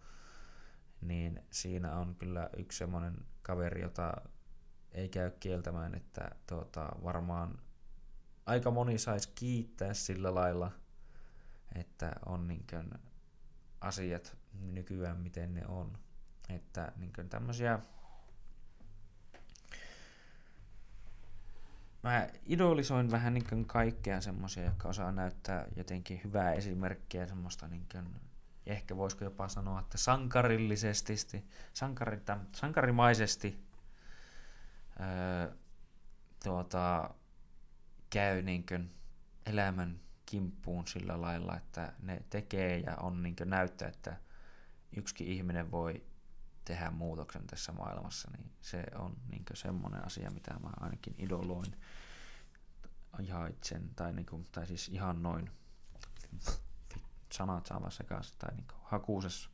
Niin 1.02 1.42
siinä 1.50 1.96
on 1.96 2.16
kyllä 2.16 2.50
yksi 2.58 2.78
semmoinen 2.78 3.16
kaveri, 3.42 3.82
jota 3.82 4.14
ei 4.92 5.10
käy 5.10 5.32
kieltämään, 5.40 5.96
että 5.96 6.32
tuota, 6.48 6.90
varmaan 7.04 7.60
aika 8.46 8.72
moni 8.72 8.98
saisi 8.98 9.32
kiittää 9.36 9.94
sillä 9.94 10.36
lailla, 10.36 10.72
että 11.76 12.12
on 12.26 12.48
niin 12.48 12.66
kuin 12.70 12.92
asiat 13.82 14.38
nykyään 14.62 15.18
miten 15.18 15.54
ne 15.54 15.68
on. 15.68 15.98
Että 16.50 16.92
niin 16.96 17.14
kuin 17.14 17.30
tämmöisiä 17.30 17.80
mä 22.04 22.28
idolisoin 22.46 23.12
vähän 23.12 23.34
niin 23.34 23.66
kaikkea 23.66 24.22
semmoisia, 24.22 24.64
jotka 24.64 24.90
osaa 24.90 25.12
näyttää 25.12 25.68
jotenkin 25.76 26.22
hyvää 26.24 26.54
esimerkkiä 26.54 27.28
semmoista 27.28 27.68
niin 27.68 27.86
kuin, 27.92 28.06
ehkä 28.66 28.98
voisiko 28.98 29.24
jopa 29.24 29.48
sanoa, 29.48 29.80
että 29.80 29.98
sankarillisesti, 29.98 31.46
sankarita, 31.74 32.38
sankarimaisesti 32.52 33.64
öö, 35.00 35.56
tuota, 36.44 37.14
käy 38.10 38.42
niin 38.42 38.66
kuin 38.66 38.92
elämän 39.46 40.00
kimppuun 40.34 40.88
sillä 40.88 41.22
lailla, 41.22 41.58
että 41.58 41.94
ne 42.00 42.24
tekee 42.30 42.80
ja 42.80 42.96
on 42.96 43.24
niin 43.24 43.36
näyttää, 43.46 43.88
että 43.88 44.18
yksikin 44.98 45.28
ihminen 45.28 45.72
voi 45.72 46.04
tehdä 46.66 46.92
muutoksen 46.92 47.48
tässä 47.48 47.72
maailmassa, 47.72 48.32
niin 48.38 48.52
se 48.62 48.84
on 48.96 49.18
niin 49.30 49.46
semmoinen 49.54 50.06
asia, 50.06 50.32
mitä 50.32 50.54
mä 50.54 50.70
ainakin 50.80 51.16
idoloin 51.18 51.76
ihan 53.20 53.50
itsen, 53.50 53.90
tai, 53.96 54.14
niin 54.14 54.26
kuin, 54.26 54.48
tai 54.52 54.68
siis 54.68 54.90
ihan 54.90 55.24
noin 55.24 55.52
sanat 57.32 57.66
saavan 57.66 57.92
sekaisin, 57.92 58.38
tai 58.40 58.56
niin 58.56 58.68
hakuusessa. 58.84 59.50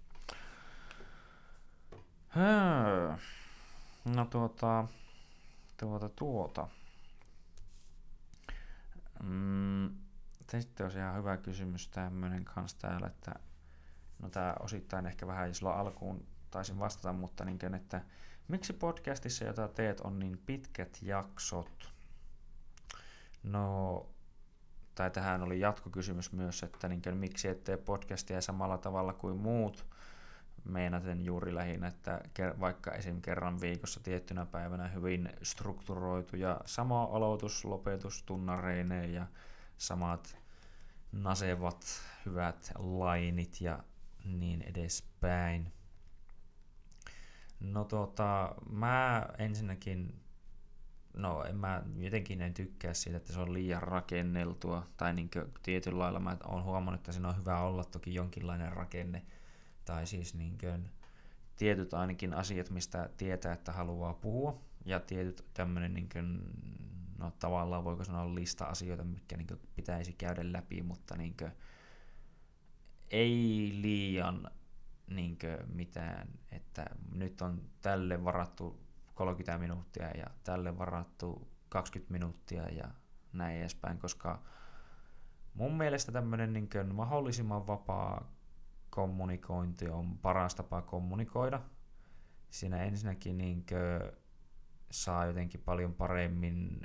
No 4.06 4.26
tuota, 4.26 4.88
tuota, 5.78 6.10
tuota. 6.10 6.68
Mm, 9.24 10.09
sitten 10.50 10.86
olisi 10.86 11.00
ihan 11.00 11.16
hyvä 11.16 11.38
kysymys 11.38 11.88
tämmöinen 11.88 12.46
kanssa 12.46 12.78
täällä, 12.80 13.08
että 13.08 13.36
no 14.20 14.30
tämä 14.30 14.56
osittain 14.60 15.06
ehkä 15.06 15.28
vähän 15.28 15.48
jo 15.48 15.54
silloin 15.54 15.78
alkuun 15.78 16.28
taisin 16.52 16.80
vastata, 16.80 17.14
mutta 17.14 17.46
niin 17.46 17.60
kuin, 17.60 17.74
että 17.74 18.02
miksi 18.48 18.74
podcastissa, 18.74 19.46
jota 19.46 19.68
teet, 19.68 20.02
on 20.02 20.20
niin 20.20 20.42
pitkät 20.46 20.98
jaksot? 21.02 21.94
No, 23.44 24.06
tai 24.96 25.12
tähän 25.12 25.42
oli 25.42 25.60
jatkokysymys 25.60 26.32
myös, 26.32 26.64
että 26.64 26.88
niin 26.88 27.02
kuin, 27.02 27.18
miksi 27.18 27.48
et 27.48 27.64
tee 27.64 27.78
podcastia 27.78 28.42
samalla 28.42 28.78
tavalla 28.78 29.14
kuin 29.14 29.38
muut, 29.38 29.86
meinaten 30.64 31.26
juuri 31.26 31.56
lähinnä, 31.56 31.88
että 31.88 32.22
vaikka 32.60 32.92
esim. 32.92 33.22
kerran 33.22 33.62
viikossa 33.62 34.00
tiettynä 34.00 34.46
päivänä 34.46 34.88
hyvin 34.88 35.30
strukturoitu 35.44 36.36
ja 36.36 36.62
sama 36.66 37.04
aloitus, 37.04 37.66
lopetus 37.66 38.24
tunnareineen 38.24 39.14
ja 39.14 39.28
samat 39.80 40.38
nasevat 41.12 41.86
hyvät 42.26 42.72
lainit 42.78 43.62
ja 43.62 43.84
niin 44.26 44.62
edespäin. 44.62 45.72
No 47.60 47.84
tota, 47.84 48.56
mä 48.70 49.28
ensinnäkin, 49.38 50.22
no 51.14 51.44
en 51.44 51.56
mä 51.56 51.84
jotenkin 51.98 52.42
en 52.42 52.54
tykkää 52.54 52.94
siitä, 52.94 53.18
että 53.18 53.34
se 53.34 53.40
on 53.40 53.54
liian 53.54 53.84
rakenneltua, 53.84 54.88
tai 54.98 55.14
niin 55.14 55.30
tietyllä 55.64 56.00
lailla 56.00 56.20
mä 56.20 56.38
oon 56.44 56.64
huomannut, 56.64 57.00
että 57.00 57.12
siinä 57.12 57.28
on 57.28 57.38
hyvä 57.38 57.60
olla 57.60 57.84
toki 57.84 58.14
jonkinlainen 58.14 58.74
rakenne, 58.74 59.26
tai 59.86 60.08
siis 60.08 60.34
niin 60.34 60.58
kuin, 60.58 60.90
tietyt 61.56 61.94
ainakin 61.94 62.34
asiat, 62.34 62.70
mistä 62.70 63.10
tietää, 63.18 63.54
että 63.54 63.72
haluaa 63.72 64.14
puhua, 64.14 64.62
ja 64.86 65.00
tietyt 65.00 65.46
tämmöinen 65.54 65.94
niin 65.94 66.10
kuin, 66.14 66.42
no 67.20 67.32
tavallaan 67.40 67.84
voiko 67.84 68.04
sanoa 68.04 68.36
lista 68.36 68.66
asioita, 68.66 69.04
mitkä 69.04 69.38
niin 69.38 69.48
kuin, 69.48 69.60
pitäisi 69.76 70.14
käydä 70.14 70.54
läpi, 70.54 70.82
mutta 70.82 71.18
niin 71.18 71.38
kuin, 71.38 71.52
ei 73.10 73.70
liian 73.82 74.52
niin 75.08 75.38
kuin, 75.40 75.76
mitään, 75.76 76.28
että 76.52 76.86
nyt 77.12 77.42
on 77.42 77.62
tälle 77.82 78.24
varattu 78.24 78.80
30 79.14 79.58
minuuttia 79.58 80.08
ja 80.08 80.26
tälle 80.44 80.78
varattu 80.78 81.48
20 81.70 82.14
minuuttia 82.14 82.70
ja 82.70 82.92
näin 83.34 83.60
edespäin, 83.60 84.00
koska 84.00 84.44
mun 85.54 85.78
mielestä 85.78 86.12
tämmöinen 86.12 86.54
niin 86.54 86.96
mahdollisimman 86.96 87.68
vapaa 87.68 88.32
kommunikointi 88.90 89.90
on 89.90 90.18
paras 90.18 90.56
tapa 90.56 90.82
kommunikoida. 90.82 91.62
Siinä 92.50 92.84
ensinnäkin 92.84 93.38
niin 93.38 93.66
kuin, 93.66 94.20
saa 94.92 95.26
jotenkin 95.26 95.62
paljon 95.62 95.94
paremmin 95.94 96.82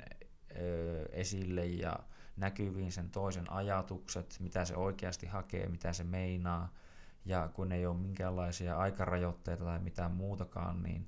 esille 1.11 1.65
ja 1.65 1.99
näkyviin 2.37 2.91
sen 2.91 3.09
toisen 3.09 3.51
ajatukset, 3.51 4.37
mitä 4.39 4.65
se 4.65 4.75
oikeasti 4.75 5.25
hakee, 5.25 5.67
mitä 5.67 5.93
se 5.93 6.03
meinaa. 6.03 6.73
Ja 7.25 7.49
kun 7.53 7.71
ei 7.71 7.85
ole 7.85 7.97
minkäänlaisia 7.97 8.77
aikarajoitteita 8.77 9.63
tai 9.63 9.79
mitään 9.79 10.11
muutakaan, 10.11 10.83
niin 10.83 11.07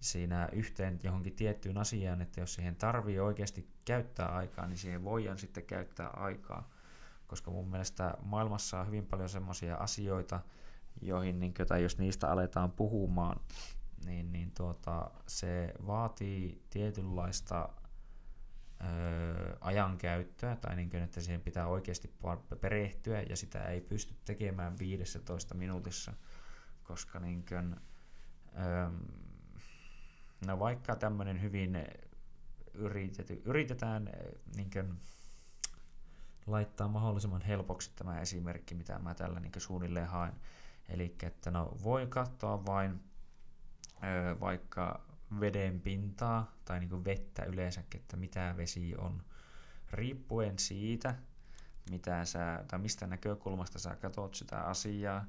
siinä 0.00 0.48
yhteen 0.52 0.98
johonkin 1.02 1.36
tiettyyn 1.36 1.78
asiaan, 1.78 2.22
että 2.22 2.40
jos 2.40 2.54
siihen 2.54 2.76
tarvii 2.76 3.20
oikeasti 3.20 3.68
käyttää 3.84 4.28
aikaa, 4.28 4.66
niin 4.66 4.78
siihen 4.78 5.04
voidaan 5.04 5.38
sitten 5.38 5.64
käyttää 5.64 6.08
aikaa 6.08 6.70
koska 7.30 7.50
mun 7.50 7.68
mielestä 7.68 8.14
maailmassa 8.22 8.80
on 8.80 8.86
hyvin 8.86 9.06
paljon 9.06 9.28
semmoisia 9.28 9.76
asioita, 9.76 10.40
joihin, 11.02 11.40
niin, 11.40 11.54
tai 11.68 11.82
jos 11.82 11.98
niistä 11.98 12.30
aletaan 12.30 12.70
puhumaan, 12.70 13.40
niin, 14.04 14.32
niin 14.32 14.50
tuota, 14.50 15.10
se 15.26 15.74
vaatii 15.86 16.62
tietynlaista 16.70 17.68
ö, 18.80 19.56
ajankäyttöä, 19.60 20.56
tai 20.56 20.76
niin 20.76 20.90
kuin, 20.90 21.02
että 21.02 21.20
siihen 21.20 21.40
pitää 21.40 21.66
oikeasti 21.66 22.14
perehtyä, 22.60 23.22
ja 23.22 23.36
sitä 23.36 23.64
ei 23.64 23.80
pysty 23.80 24.14
tekemään 24.24 24.78
15 24.78 25.54
minuutissa, 25.54 26.12
koska 26.82 27.18
niin 27.18 27.44
kuin, 27.48 27.76
no 30.46 30.58
vaikka 30.58 30.96
tämmöinen 30.96 31.42
hyvin 31.42 31.86
yritety, 32.74 33.42
yritetään 33.44 34.10
niin 34.56 34.70
kuin, 34.70 35.00
laittaa 36.46 36.88
mahdollisimman 36.88 37.42
helpoksi 37.42 37.92
tämä 37.96 38.20
esimerkki, 38.20 38.74
mitä 38.74 38.98
mä 38.98 39.14
tällä 39.14 39.40
niin 39.40 39.52
suunnilleen 39.58 40.08
haen. 40.08 40.34
Eli 40.88 41.16
että 41.22 41.50
no, 41.50 41.76
voi 41.82 42.06
katsoa 42.06 42.66
vain 42.66 43.00
vaikka 44.40 45.09
veden 45.40 45.80
pintaa 45.80 46.52
tai 46.64 46.80
niin 46.80 47.04
vettä 47.04 47.44
yleensäkin, 47.44 48.00
että 48.00 48.16
mitä 48.16 48.54
vesi 48.56 48.94
on. 48.96 49.22
Riippuen 49.92 50.58
siitä, 50.58 51.14
mitä 51.90 52.24
sä, 52.24 52.64
tai 52.68 52.78
mistä 52.78 53.06
näkökulmasta 53.06 53.78
sä 53.78 53.96
katsot 53.96 54.34
sitä 54.34 54.60
asiaa, 54.60 55.24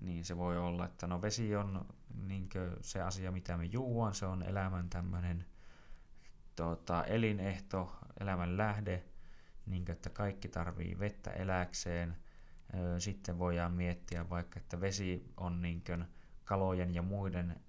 niin 0.00 0.24
se 0.24 0.36
voi 0.36 0.58
olla, 0.58 0.84
että 0.84 1.06
no 1.06 1.22
vesi 1.22 1.56
on 1.56 1.86
niin 2.26 2.48
se 2.80 3.00
asia, 3.02 3.32
mitä 3.32 3.56
me 3.56 3.64
juuan, 3.64 4.14
se 4.14 4.26
on 4.26 4.42
elämän 4.42 4.90
tämmöinen 4.90 5.44
tota, 6.56 7.04
elinehto, 7.04 7.98
elämän 8.20 8.56
lähde, 8.56 9.04
niin 9.66 9.84
kuin, 9.84 9.92
että 9.92 10.10
kaikki 10.10 10.48
tarvii 10.48 10.98
vettä 10.98 11.30
eläkseen. 11.30 12.16
Sitten 12.98 13.38
voidaan 13.38 13.72
miettiä 13.72 14.30
vaikka, 14.30 14.60
että 14.60 14.80
vesi 14.80 15.32
on 15.36 15.62
niin 15.62 15.84
kuin 15.84 16.04
kalojen 16.48 16.94
ja 16.94 17.02
muiden 17.02 17.60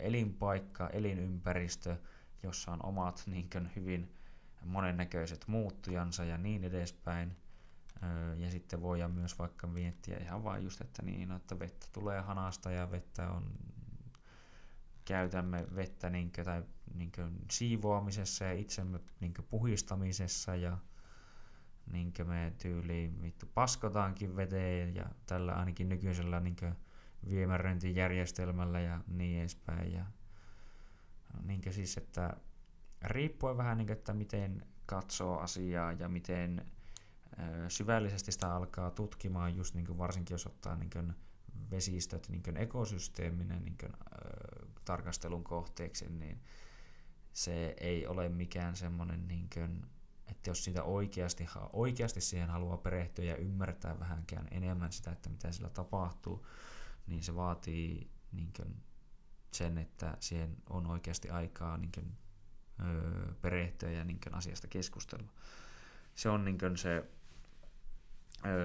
elinpaikka, 0.00 0.88
elinympäristö, 0.88 1.96
jossa 2.42 2.72
on 2.72 2.86
omat 2.86 3.22
niin 3.26 3.50
kuin 3.52 3.70
hyvin 3.76 4.14
monennäköiset 4.64 5.44
muuttujansa 5.46 6.24
ja 6.24 6.38
niin 6.38 6.64
edespäin. 6.64 7.36
Ja 8.36 8.50
sitten 8.50 8.82
voidaan 8.82 9.10
myös 9.10 9.38
vaikka 9.38 9.66
miettiä 9.66 10.18
ihan 10.18 10.44
vain 10.44 10.64
just, 10.64 10.80
että, 10.80 11.02
niin, 11.02 11.28
no, 11.28 11.36
että 11.36 11.58
vettä 11.58 11.86
tulee 11.92 12.20
hanasta 12.20 12.70
ja 12.70 12.90
vettä 12.90 13.30
on 13.30 13.44
käytämme 15.04 15.66
vettä 15.74 16.10
niin 16.10 16.32
kuin, 16.34 16.44
tai, 16.44 16.62
niin 16.94 17.12
kuin 17.14 17.38
siivoamisessa 17.50 18.44
ja 18.44 18.52
itsemme 18.52 19.00
niin 19.20 19.34
kuin 19.34 19.46
puhistamisessa 19.50 20.56
ja 20.56 20.78
niin 21.92 22.12
me 22.24 22.52
tyyliin 22.62 23.22
vittu 23.22 23.46
paskotaankin 23.54 24.36
veteen 24.36 24.94
ja 24.94 25.04
tällä 25.26 25.52
ainakin 25.52 25.88
nykyisellä 25.88 26.40
niin 26.40 26.56
viemäröintijärjestelmällä 27.30 28.80
ja 28.80 29.00
niin 29.06 29.40
edespäin. 29.40 29.92
Ja, 29.92 30.06
niin 31.42 31.62
siis, 31.70 31.96
että 31.96 32.36
riippuen 33.02 33.56
vähän, 33.56 33.78
niin 33.78 33.86
kuin, 33.86 33.96
että 33.96 34.12
miten 34.12 34.66
katsoo 34.86 35.38
asiaa 35.38 35.92
ja 35.92 36.08
miten 36.08 36.66
ö, 37.38 37.70
syvällisesti 37.70 38.32
sitä 38.32 38.54
alkaa 38.54 38.90
tutkimaan, 38.90 39.56
just 39.56 39.74
niin 39.74 39.86
kuin 39.86 39.98
varsinkin 39.98 40.34
jos 40.34 40.46
ottaa 40.46 40.76
niin 40.76 40.90
kuin 40.90 41.12
vesistöt 41.70 42.28
niin 42.28 42.42
kuin 42.42 42.56
ekosysteeminen 42.56 43.64
niin 43.64 43.76
kuin, 43.80 43.92
ö, 43.92 44.66
tarkastelun 44.84 45.44
kohteeksi, 45.44 46.08
niin 46.10 46.40
se 47.32 47.74
ei 47.80 48.06
ole 48.06 48.28
mikään 48.28 48.76
semmoinen 48.76 49.28
niin 49.28 49.48
kuin, 49.54 49.86
että 50.30 50.50
jos 50.50 50.64
siitä 50.64 50.82
oikeasti, 50.82 51.46
oikeasti 51.72 52.20
siihen 52.20 52.48
haluaa 52.48 52.76
perehtyä 52.76 53.24
ja 53.24 53.36
ymmärtää 53.36 54.00
vähänkään 54.00 54.48
enemmän 54.50 54.92
sitä, 54.92 55.12
että 55.12 55.30
mitä 55.30 55.52
sillä 55.52 55.68
tapahtuu, 55.68 56.46
niin 57.06 57.22
se 57.22 57.34
vaatii 57.34 58.10
niin 58.32 58.52
kuin, 58.56 58.76
sen, 59.52 59.78
että 59.78 60.16
siihen 60.20 60.56
on 60.70 60.86
oikeasti 60.86 61.30
aikaa 61.30 61.76
niin 61.76 61.92
kuin, 61.94 62.16
öö, 62.80 63.34
perehtyä 63.40 63.90
ja 63.90 64.04
niin 64.04 64.20
kuin, 64.24 64.34
asiasta 64.34 64.68
keskustella. 64.68 65.32
se 66.14 66.28
on 66.28 66.44
niin 66.44 66.58
se 66.76 67.04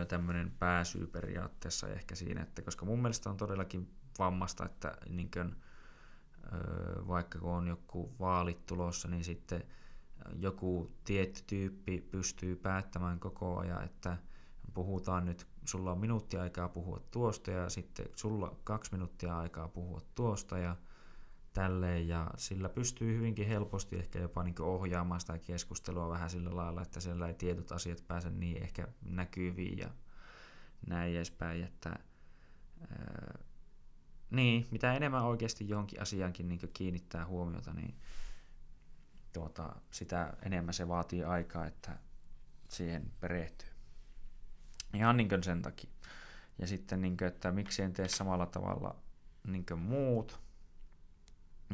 tämmöinen 0.07 0.51
pääsyy 0.51 1.07
periaatteessa 1.07 1.87
ehkä 1.87 2.15
siinä, 2.15 2.41
että 2.41 2.61
koska 2.61 2.85
mun 2.85 3.01
mielestä 3.01 3.29
on 3.29 3.37
todellakin 3.37 3.91
vammasta, 4.19 4.65
että 4.65 4.97
niin 5.09 5.31
kuin, 5.31 5.55
vaikka 7.07 7.39
kun 7.39 7.51
on 7.51 7.67
joku 7.67 8.15
vaalit 8.19 8.65
tulossa, 8.65 9.07
niin 9.07 9.23
sitten 9.23 9.63
joku 10.35 10.91
tietty 11.03 11.43
tyyppi 11.47 12.01
pystyy 12.11 12.55
päättämään 12.55 13.19
koko 13.19 13.57
ajan, 13.57 13.83
että 13.83 14.17
puhutaan 14.73 15.25
nyt, 15.25 15.47
sulla 15.67 15.91
on 15.91 15.99
minuuttia 15.99 16.41
aikaa 16.41 16.69
puhua 16.69 16.99
tuosta 17.11 17.51
ja 17.51 17.69
sitten 17.69 18.05
sulla 18.15 18.55
kaksi 18.63 18.91
minuuttia 18.91 19.37
aikaa 19.37 19.67
puhua 19.67 20.01
tuosta 20.15 20.57
ja 20.57 20.75
tälleen 21.53 22.07
ja 22.07 22.31
sillä 22.37 22.69
pystyy 22.69 23.17
hyvinkin 23.17 23.47
helposti 23.47 23.95
ehkä 23.95 24.19
jopa 24.19 24.43
niin 24.43 24.61
ohjaamaan 24.61 25.19
sitä 25.19 25.37
keskustelua 25.37 26.09
vähän 26.09 26.29
sillä 26.29 26.55
lailla, 26.55 26.81
että 26.81 26.99
siellä 26.99 27.27
ei 27.27 27.33
tietyt 27.33 27.71
asiat 27.71 28.03
pääse 28.07 28.29
niin 28.29 28.63
ehkä 28.63 28.87
näkyviin 29.05 29.77
ja 29.77 29.89
näin 30.87 31.15
edespäin, 31.15 31.63
että 31.63 31.99
ää, 32.89 33.39
niin, 34.29 34.67
mitä 34.71 34.93
enemmän 34.93 35.23
oikeasti 35.23 35.69
johonkin 35.69 36.01
asiankin 36.01 36.47
niin 36.47 36.59
kiinnittää 36.73 37.25
huomiota, 37.25 37.73
niin 37.73 37.95
tuota, 39.33 39.75
sitä 39.91 40.33
enemmän 40.43 40.73
se 40.73 40.87
vaatii 40.87 41.23
aikaa, 41.23 41.65
että 41.65 41.99
siihen 42.67 43.11
perehtyy. 43.19 43.76
Ihan 44.97 45.17
niin 45.17 45.43
sen 45.43 45.61
takia. 45.61 45.89
Ja 46.59 46.67
sitten, 46.67 47.01
niin 47.01 47.17
kuin, 47.17 47.27
että 47.27 47.51
miksi 47.51 47.81
en 47.81 47.93
tee 47.93 48.07
samalla 48.07 48.45
tavalla 48.45 48.95
niin 49.47 49.65
muut, 49.75 50.39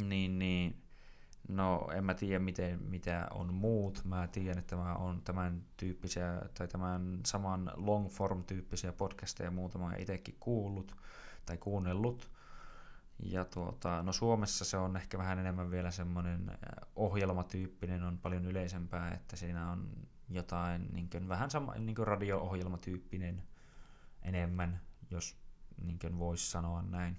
niin, 0.03 0.39
niin 0.39 0.84
no 1.47 1.88
en 1.93 2.03
mä 2.05 2.13
tiedä 2.13 2.39
miten, 2.39 2.82
mitä 2.84 3.28
on 3.32 3.53
muut. 3.53 4.01
Mä 4.05 4.28
tiedän, 4.28 4.57
että 4.57 4.76
mä 4.76 4.93
on 4.93 5.21
tämän 5.21 5.63
tyyppisiä 5.78 6.41
tai 6.57 6.67
tämän 6.67 7.19
saman 7.26 7.71
long 7.76 8.09
form 8.09 8.43
tyyppisiä 8.43 8.93
podcasteja 8.93 9.51
muutama 9.51 9.93
itsekin 9.93 10.38
kuullut 10.39 10.95
tai 11.45 11.57
kuunnellut. 11.57 12.32
Ja 13.19 13.45
tuota, 13.45 14.03
no 14.03 14.13
Suomessa 14.13 14.65
se 14.65 14.78
on 14.78 14.97
ehkä 14.97 15.17
vähän 15.17 15.39
enemmän 15.39 15.71
vielä 15.71 15.91
semmoinen 15.91 16.49
äh, 16.49 16.57
ohjelmatyyppinen, 16.95 18.03
on 18.03 18.17
paljon 18.17 18.45
yleisempää, 18.45 19.11
että 19.11 19.36
siinä 19.36 19.71
on 19.71 19.89
jotain 20.34 20.88
niin 20.93 21.09
kuin, 21.09 21.29
vähän 21.29 21.49
sama, 21.49 21.73
niin 21.73 21.95
kuin 21.95 22.07
radio-ohjelmatyyppinen 22.07 23.43
enemmän, 24.21 24.81
jos 25.09 25.38
niin 25.81 26.19
voisi 26.19 26.51
sanoa 26.51 26.81
näin. 26.81 27.17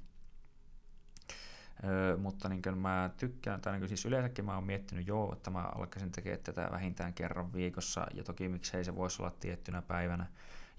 Öö, 1.85 2.17
mutta 2.17 2.49
niin 2.49 2.63
kuin 2.63 2.79
mä 2.79 3.11
tykkään, 3.17 3.61
tai 3.61 3.79
niin 3.79 3.89
siis 3.89 4.05
yleensäkin 4.05 4.45
mä 4.45 4.55
oon 4.55 4.65
miettinyt 4.65 5.07
jo, 5.07 5.33
että 5.33 5.51
mä 5.51 5.63
alkaisin 5.63 6.11
tekemään 6.11 6.43
tätä 6.43 6.69
vähintään 6.73 7.15
kerran 7.15 7.53
viikossa, 7.53 8.07
ja 8.15 8.25
toki 8.25 8.49
miksei 8.49 8.85
se 8.85 8.97
voisi 8.97 9.23
olla 9.23 9.31
tiettynä 9.41 9.83
päivänä, 9.83 10.27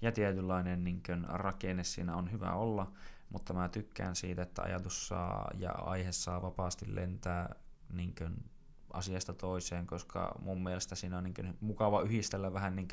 ja 0.02 0.12
tietynlainen 0.12 0.84
niin 0.84 1.02
kuin 1.06 1.24
rakenne 1.28 1.84
siinä 1.84 2.16
on 2.16 2.32
hyvä 2.32 2.52
olla, 2.52 2.92
mutta 3.28 3.54
mä 3.54 3.68
tykkään 3.68 4.16
siitä, 4.16 4.42
että 4.42 4.62
ajatus 4.62 5.08
saa 5.08 5.50
ja 5.54 5.70
aihe 5.72 6.12
saa 6.12 6.42
vapaasti 6.42 6.94
lentää 6.94 7.54
niin 7.92 8.14
kuin 8.14 8.50
asiasta 8.96 9.34
toiseen, 9.34 9.86
koska 9.86 10.34
mun 10.42 10.62
mielestä 10.62 10.94
siinä 10.94 11.18
on 11.18 11.24
niin 11.24 11.56
mukava 11.60 12.02
yhdistellä 12.02 12.52
vähän 12.52 12.76
niin 12.76 12.88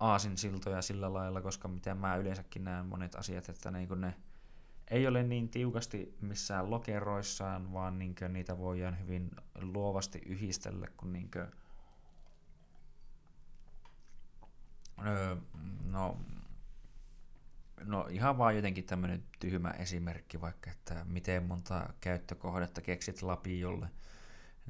aasinsiltoja 0.00 0.82
sillä 0.82 1.12
lailla, 1.12 1.42
koska 1.42 1.68
miten 1.68 1.96
mä 1.96 2.16
yleensäkin 2.16 2.64
näen 2.64 2.86
monet 2.86 3.14
asiat, 3.14 3.48
että 3.48 3.70
niin 3.70 4.00
ne 4.00 4.14
ei 4.90 5.06
ole 5.06 5.22
niin 5.22 5.48
tiukasti 5.48 6.16
missään 6.20 6.70
lokeroissaan, 6.70 7.72
vaan 7.72 7.98
niin 7.98 8.14
niitä 8.28 8.58
voidaan 8.58 9.00
hyvin 9.00 9.30
luovasti 9.60 10.22
yhdistellä, 10.26 10.86
kun 10.96 11.12
niin 11.12 11.30
kuin, 11.30 11.46
öö, 15.06 15.36
no 15.84 16.18
No 17.84 18.06
ihan 18.10 18.38
vaan 18.38 18.56
jotenkin 18.56 18.84
tämmöinen 18.84 19.22
tyhmä 19.40 19.70
esimerkki 19.70 20.40
vaikka, 20.40 20.70
että 20.70 21.04
miten 21.04 21.42
monta 21.42 21.88
käyttökohdetta 22.00 22.80
keksit 22.80 23.22
lapiolle, 23.22 23.88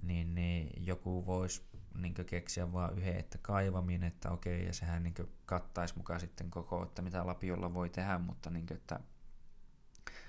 niin, 0.02 0.34
niin 0.34 0.86
joku 0.86 1.26
voisi 1.26 1.62
niin 1.94 2.14
keksiä 2.14 2.72
vaan 2.72 2.98
yhden, 2.98 3.16
että 3.16 3.38
kaivaminen, 3.42 4.08
että 4.08 4.30
okei, 4.30 4.66
ja 4.66 4.72
sehän 4.72 5.02
niin 5.02 5.14
kattaisi 5.46 5.96
mukaan 5.96 6.20
sitten 6.20 6.50
koko, 6.50 6.82
että 6.82 7.02
mitä 7.02 7.26
lapiolla 7.26 7.74
voi 7.74 7.90
tehdä, 7.90 8.18
mutta 8.18 8.50
niin 8.50 8.66
kuin, 8.66 8.76
että 8.76 9.00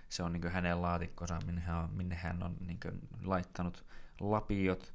se 0.09 0.24
on 0.24 0.34
niin 0.34 0.51
hänen 0.51 0.82
laatikkonsa, 0.82 1.39
minne 1.45 1.61
hän 1.61 1.78
on, 1.78 1.89
minne 1.93 2.16
hän 2.16 2.43
on 2.43 2.57
niin 2.59 2.80
laittanut 3.24 3.86
lapiot, 4.20 4.93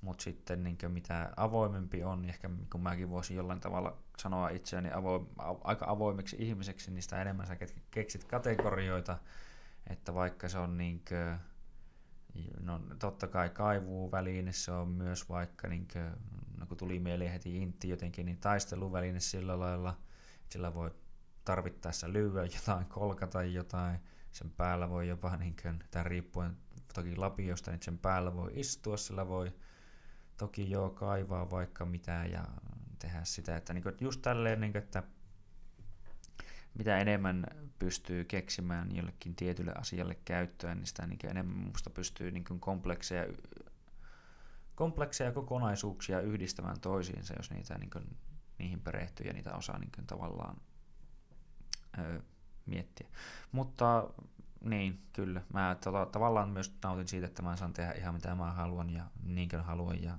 mutta 0.00 0.24
sitten 0.24 0.62
niin 0.62 0.78
mitä 0.88 1.32
avoimempi 1.36 2.04
on, 2.04 2.22
niin 2.22 2.28
ehkä 2.28 2.50
kun 2.72 2.80
mäkin 2.80 3.10
voisin 3.10 3.36
jollain 3.36 3.60
tavalla 3.60 3.96
sanoa 4.18 4.48
itseäni 4.48 4.92
avo, 4.92 5.30
aika 5.64 5.86
avoimeksi 5.88 6.36
ihmiseksi, 6.38 6.90
niin 6.90 7.02
sitä 7.02 7.22
enemmän 7.22 7.46
sä 7.46 7.56
keksit 7.90 8.24
kategorioita, 8.24 9.18
että 9.86 10.14
vaikka 10.14 10.48
se 10.48 10.58
on 10.58 10.78
niin 10.78 11.02
kuin, 11.08 11.38
no 12.60 12.80
totta 12.98 13.26
kai 13.26 13.50
kaivuväline, 13.50 14.52
se 14.52 14.72
on 14.72 14.88
myös 14.88 15.28
vaikka, 15.28 15.68
niin 15.68 15.88
kuin, 15.92 16.10
no 16.58 16.66
kun 16.66 16.76
tuli 16.76 16.98
mieleen 16.98 17.32
heti 17.32 17.56
intti 17.56 17.88
jotenkin, 17.88 18.26
niin 18.26 18.38
taisteluväline 18.38 19.20
sillä 19.20 19.58
lailla, 19.58 19.98
sillä 20.48 20.74
voi 20.74 20.90
tarvittaessa 21.44 22.12
lyödä 22.12 22.44
jotain, 22.44 22.86
kolkata 22.86 23.42
jotain, 23.42 23.98
sen 24.32 24.50
päällä 24.50 24.90
voi 24.90 25.08
jopa, 25.08 25.36
niin 25.36 25.56
kuin, 25.62 25.78
tämän 25.90 26.06
riippuen 26.06 26.56
toki 26.94 27.16
lapiosta, 27.16 27.70
niin 27.70 27.82
sen 27.82 27.98
päällä 27.98 28.34
voi 28.34 28.50
istua, 28.54 28.96
sillä 28.96 29.28
voi 29.28 29.52
toki 30.36 30.70
joo 30.70 30.90
kaivaa 30.90 31.50
vaikka 31.50 31.84
mitä 31.84 32.24
ja 32.32 32.44
tehdä 32.98 33.24
sitä, 33.24 33.56
että 33.56 33.74
niin 33.74 33.82
kuin, 33.82 33.94
just 34.00 34.22
tälleen, 34.22 34.60
niin 34.60 34.72
kuin, 34.72 34.82
että 34.82 35.02
mitä 36.74 36.98
enemmän 36.98 37.46
pystyy 37.78 38.24
keksimään 38.24 38.96
jollekin 38.96 39.34
tietylle 39.34 39.72
asialle 39.72 40.14
käyttöön, 40.24 40.78
niin 40.78 40.86
sitä 40.86 41.06
niin 41.06 41.18
enemmän 41.30 41.56
minusta 41.56 41.90
pystyy 41.90 42.30
niin 42.30 42.44
komplekseja, 42.60 43.26
komplekseja 44.74 45.32
kokonaisuuksia 45.32 46.20
yhdistämään 46.20 46.80
toisiinsa, 46.80 47.34
jos 47.36 47.50
niitä 47.50 47.78
niin 47.78 47.90
kuin, 47.90 48.16
niihin 48.58 48.80
perehtyy 48.80 49.26
ja 49.26 49.32
niitä 49.32 49.54
osaa 49.54 49.78
niin 49.78 49.92
kuin, 49.94 50.06
tavallaan 50.06 50.56
öö, 51.98 52.20
miettiä. 52.66 53.08
Mutta 53.52 54.08
niin, 54.60 55.00
kyllä. 55.12 55.42
Mä 55.52 55.76
tota, 55.84 56.06
tavallaan 56.06 56.50
myös 56.50 56.74
nautin 56.82 57.08
siitä, 57.08 57.26
että 57.26 57.42
mä 57.42 57.56
saan 57.56 57.72
tehdä 57.72 57.92
ihan 57.92 58.14
mitä 58.14 58.34
mä 58.34 58.52
haluan 58.52 58.90
ja 58.90 59.04
niin 59.22 59.48
kuin 59.48 59.62
haluan. 59.62 60.02
Ja 60.02 60.18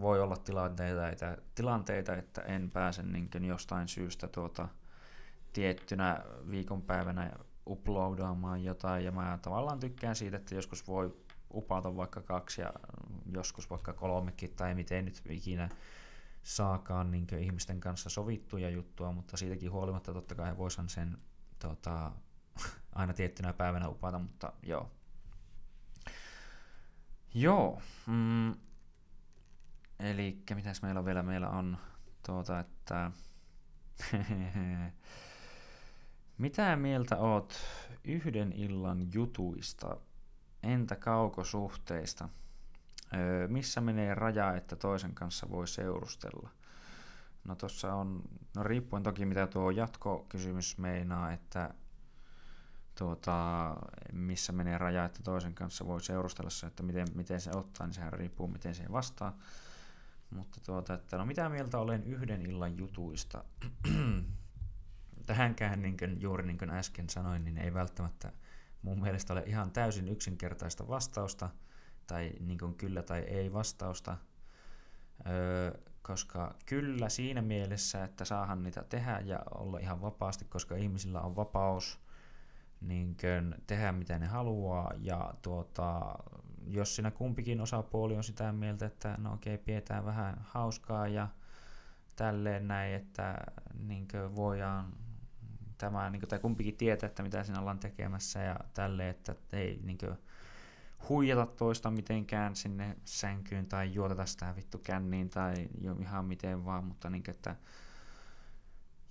voi 0.00 0.20
olla 0.20 0.36
tilanteita, 0.36 1.08
että, 1.08 1.38
tilanteita, 1.54 2.16
että 2.16 2.42
en 2.42 2.70
pääse 2.70 3.02
niin 3.02 3.44
jostain 3.44 3.88
syystä 3.88 4.28
tuota, 4.28 4.68
tiettynä 5.52 6.24
viikonpäivänä 6.50 7.32
uploadaamaan 7.66 8.64
jotain. 8.64 9.04
Ja 9.04 9.12
mä 9.12 9.38
tavallaan 9.42 9.80
tykkään 9.80 10.16
siitä, 10.16 10.36
että 10.36 10.54
joskus 10.54 10.86
voi 10.86 11.16
upata 11.54 11.96
vaikka 11.96 12.22
kaksi 12.22 12.60
ja 12.60 12.72
joskus 13.32 13.70
vaikka 13.70 13.92
kolmekin 13.92 14.54
tai 14.56 14.74
miten 14.74 15.04
nyt 15.04 15.22
ikinä 15.30 15.68
saakaan 16.42 17.10
niin 17.10 17.26
ihmisten 17.38 17.80
kanssa 17.80 18.10
sovittuja 18.10 18.70
juttua, 18.70 19.12
mutta 19.12 19.36
siitäkin 19.36 19.72
huolimatta 19.72 20.12
totta 20.12 20.34
kai 20.34 20.56
voisin 20.56 20.88
sen 20.88 21.18
tota, 21.58 22.12
aina 22.94 23.12
tiettynä 23.12 23.52
päivänä 23.52 23.88
upata, 23.88 24.18
mutta 24.18 24.52
joo. 24.62 24.90
Joo. 27.34 27.82
Mm. 28.06 28.54
Eli 30.00 30.42
mitäs 30.54 30.82
meillä 30.82 30.98
on 30.98 31.04
vielä? 31.04 31.22
Meillä 31.22 31.48
on 31.48 31.78
tuota, 32.26 32.60
että 32.60 33.10
mitä 36.38 36.76
mieltä 36.76 37.16
oot 37.16 37.54
yhden 38.04 38.52
illan 38.52 39.12
jutuista, 39.12 39.96
entä 40.62 40.96
kaukosuhteista? 40.96 42.28
Öö, 43.14 43.48
missä 43.48 43.80
menee 43.80 44.14
raja, 44.14 44.56
että 44.56 44.76
toisen 44.76 45.14
kanssa 45.14 45.50
voi 45.50 45.68
seurustella? 45.68 46.50
No 47.44 47.54
tuossa 47.54 47.94
on, 47.94 48.22
no 48.56 48.62
riippuen 48.62 49.02
toki 49.02 49.26
mitä 49.26 49.46
tuo 49.46 49.70
jatkokysymys 49.70 50.78
meinaa, 50.78 51.32
että 51.32 51.74
tuota, 52.98 53.76
missä 54.12 54.52
menee 54.52 54.78
raja, 54.78 55.04
että 55.04 55.20
toisen 55.22 55.54
kanssa 55.54 55.86
voi 55.86 56.00
seurustella 56.00 56.50
se, 56.50 56.66
että 56.66 56.82
miten, 56.82 57.06
miten 57.14 57.40
se 57.40 57.50
ottaa, 57.54 57.86
niin 57.86 57.94
sehän 57.94 58.12
riippuu 58.12 58.48
miten 58.48 58.74
se 58.74 58.84
vastaa. 58.92 59.38
Mutta 60.30 60.60
tuota, 60.66 60.94
että 60.94 61.16
no 61.16 61.26
mitä 61.26 61.48
mieltä 61.48 61.78
olen 61.78 62.04
yhden 62.04 62.42
illan 62.46 62.78
jutuista? 62.78 63.44
Tähänkään 65.26 65.82
niin 65.82 65.96
kuin, 65.96 66.20
juuri 66.20 66.46
niin 66.46 66.58
kuin 66.58 66.70
äsken 66.70 67.10
sanoin, 67.10 67.44
niin 67.44 67.58
ei 67.58 67.74
välttämättä 67.74 68.32
mun 68.82 69.00
mielestä 69.00 69.32
ole 69.32 69.42
ihan 69.46 69.70
täysin 69.70 70.08
yksinkertaista 70.08 70.88
vastausta, 70.88 71.50
tai 72.06 72.32
niin 72.40 72.58
kuin 72.58 72.74
kyllä 72.74 73.02
tai 73.02 73.20
ei 73.20 73.52
vastausta, 73.52 74.16
öö, 75.26 75.78
koska 76.02 76.54
kyllä 76.66 77.08
siinä 77.08 77.42
mielessä, 77.42 78.04
että 78.04 78.24
saahan 78.24 78.62
niitä 78.62 78.84
tehdä 78.88 79.20
ja 79.24 79.40
olla 79.54 79.78
ihan 79.78 80.02
vapaasti, 80.02 80.44
koska 80.44 80.76
ihmisillä 80.76 81.20
on 81.20 81.36
vapaus 81.36 82.00
niin 82.80 83.16
tehdä 83.66 83.92
mitä 83.92 84.18
ne 84.18 84.26
haluaa. 84.26 84.92
Ja 84.98 85.34
tuota, 85.42 86.14
jos 86.66 86.96
siinä 86.96 87.10
kumpikin 87.10 87.60
osapuoli 87.60 88.16
on 88.16 88.24
sitä 88.24 88.52
mieltä, 88.52 88.86
että 88.86 89.14
no 89.18 89.32
okei, 89.32 89.58
pidetään 89.58 90.04
vähän 90.04 90.36
hauskaa 90.40 91.08
ja 91.08 91.28
tälleen 92.16 92.68
näin, 92.68 92.94
että 92.94 93.36
niin 93.78 94.08
voidaan 94.36 94.92
tämä, 95.82 96.10
niin 96.10 96.20
kuin, 96.20 96.28
tai 96.28 96.38
kumpikin 96.38 96.76
tietää, 96.76 97.06
että 97.06 97.22
mitä 97.22 97.44
siinä 97.44 97.60
ollaan 97.60 97.78
tekemässä 97.78 98.42
ja 98.42 98.56
tälleen, 98.74 99.10
että 99.10 99.34
ei 99.52 99.80
niin 99.82 99.98
kuin, 99.98 100.18
huijata 101.08 101.46
toista 101.46 101.90
mitenkään 101.90 102.56
sinne 102.56 102.96
sänkyyn 103.04 103.66
tai 103.66 103.94
juoteta 103.94 104.26
sitä 104.26 104.56
vittu 104.56 104.78
känniin 104.78 105.30
tai 105.30 105.68
jo 105.80 105.96
ihan 106.00 106.24
miten 106.24 106.64
vaan, 106.64 106.84
mutta 106.84 107.10
niin, 107.10 107.22
että 107.28 107.56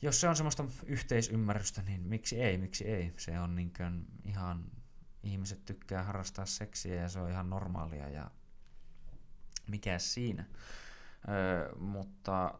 jos 0.01 0.21
se 0.21 0.29
on 0.29 0.35
semmoista 0.35 0.65
yhteisymmärrystä, 0.85 1.81
niin 1.81 2.01
miksi 2.01 2.41
ei, 2.41 2.57
miksi 2.57 2.87
ei. 2.87 3.13
Se 3.17 3.39
on 3.39 3.55
niin 3.55 3.73
kuin 3.77 4.05
ihan, 4.25 4.65
ihmiset 5.23 5.65
tykkää 5.65 6.03
harrastaa 6.03 6.45
seksiä 6.45 6.95
ja 6.95 7.09
se 7.09 7.19
on 7.19 7.29
ihan 7.29 7.49
normaalia 7.49 8.09
ja 8.09 8.31
mikä 9.67 9.99
siinä. 9.99 10.45
Öö, 11.29 11.75
mutta 11.75 12.59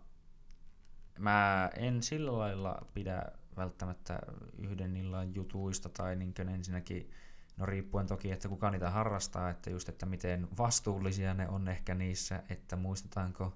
mä 1.19 1.69
en 1.75 2.03
sillä 2.03 2.37
lailla 2.37 2.85
pidä 2.93 3.23
välttämättä 3.57 4.19
yhden 4.57 4.97
illan 4.97 5.35
jutuista 5.35 5.89
tai 5.89 6.15
niin 6.15 6.33
ensinnäkin 6.49 7.11
No 7.57 7.65
riippuen 7.65 8.07
toki, 8.07 8.31
että 8.31 8.49
kuka 8.49 8.71
niitä 8.71 8.89
harrastaa, 8.89 9.49
että 9.49 9.69
just, 9.69 9.89
että 9.89 10.05
miten 10.05 10.47
vastuullisia 10.57 11.33
ne 11.33 11.49
on 11.49 11.67
ehkä 11.67 11.95
niissä, 11.95 12.43
että 12.49 12.75
muistetaanko 12.75 13.53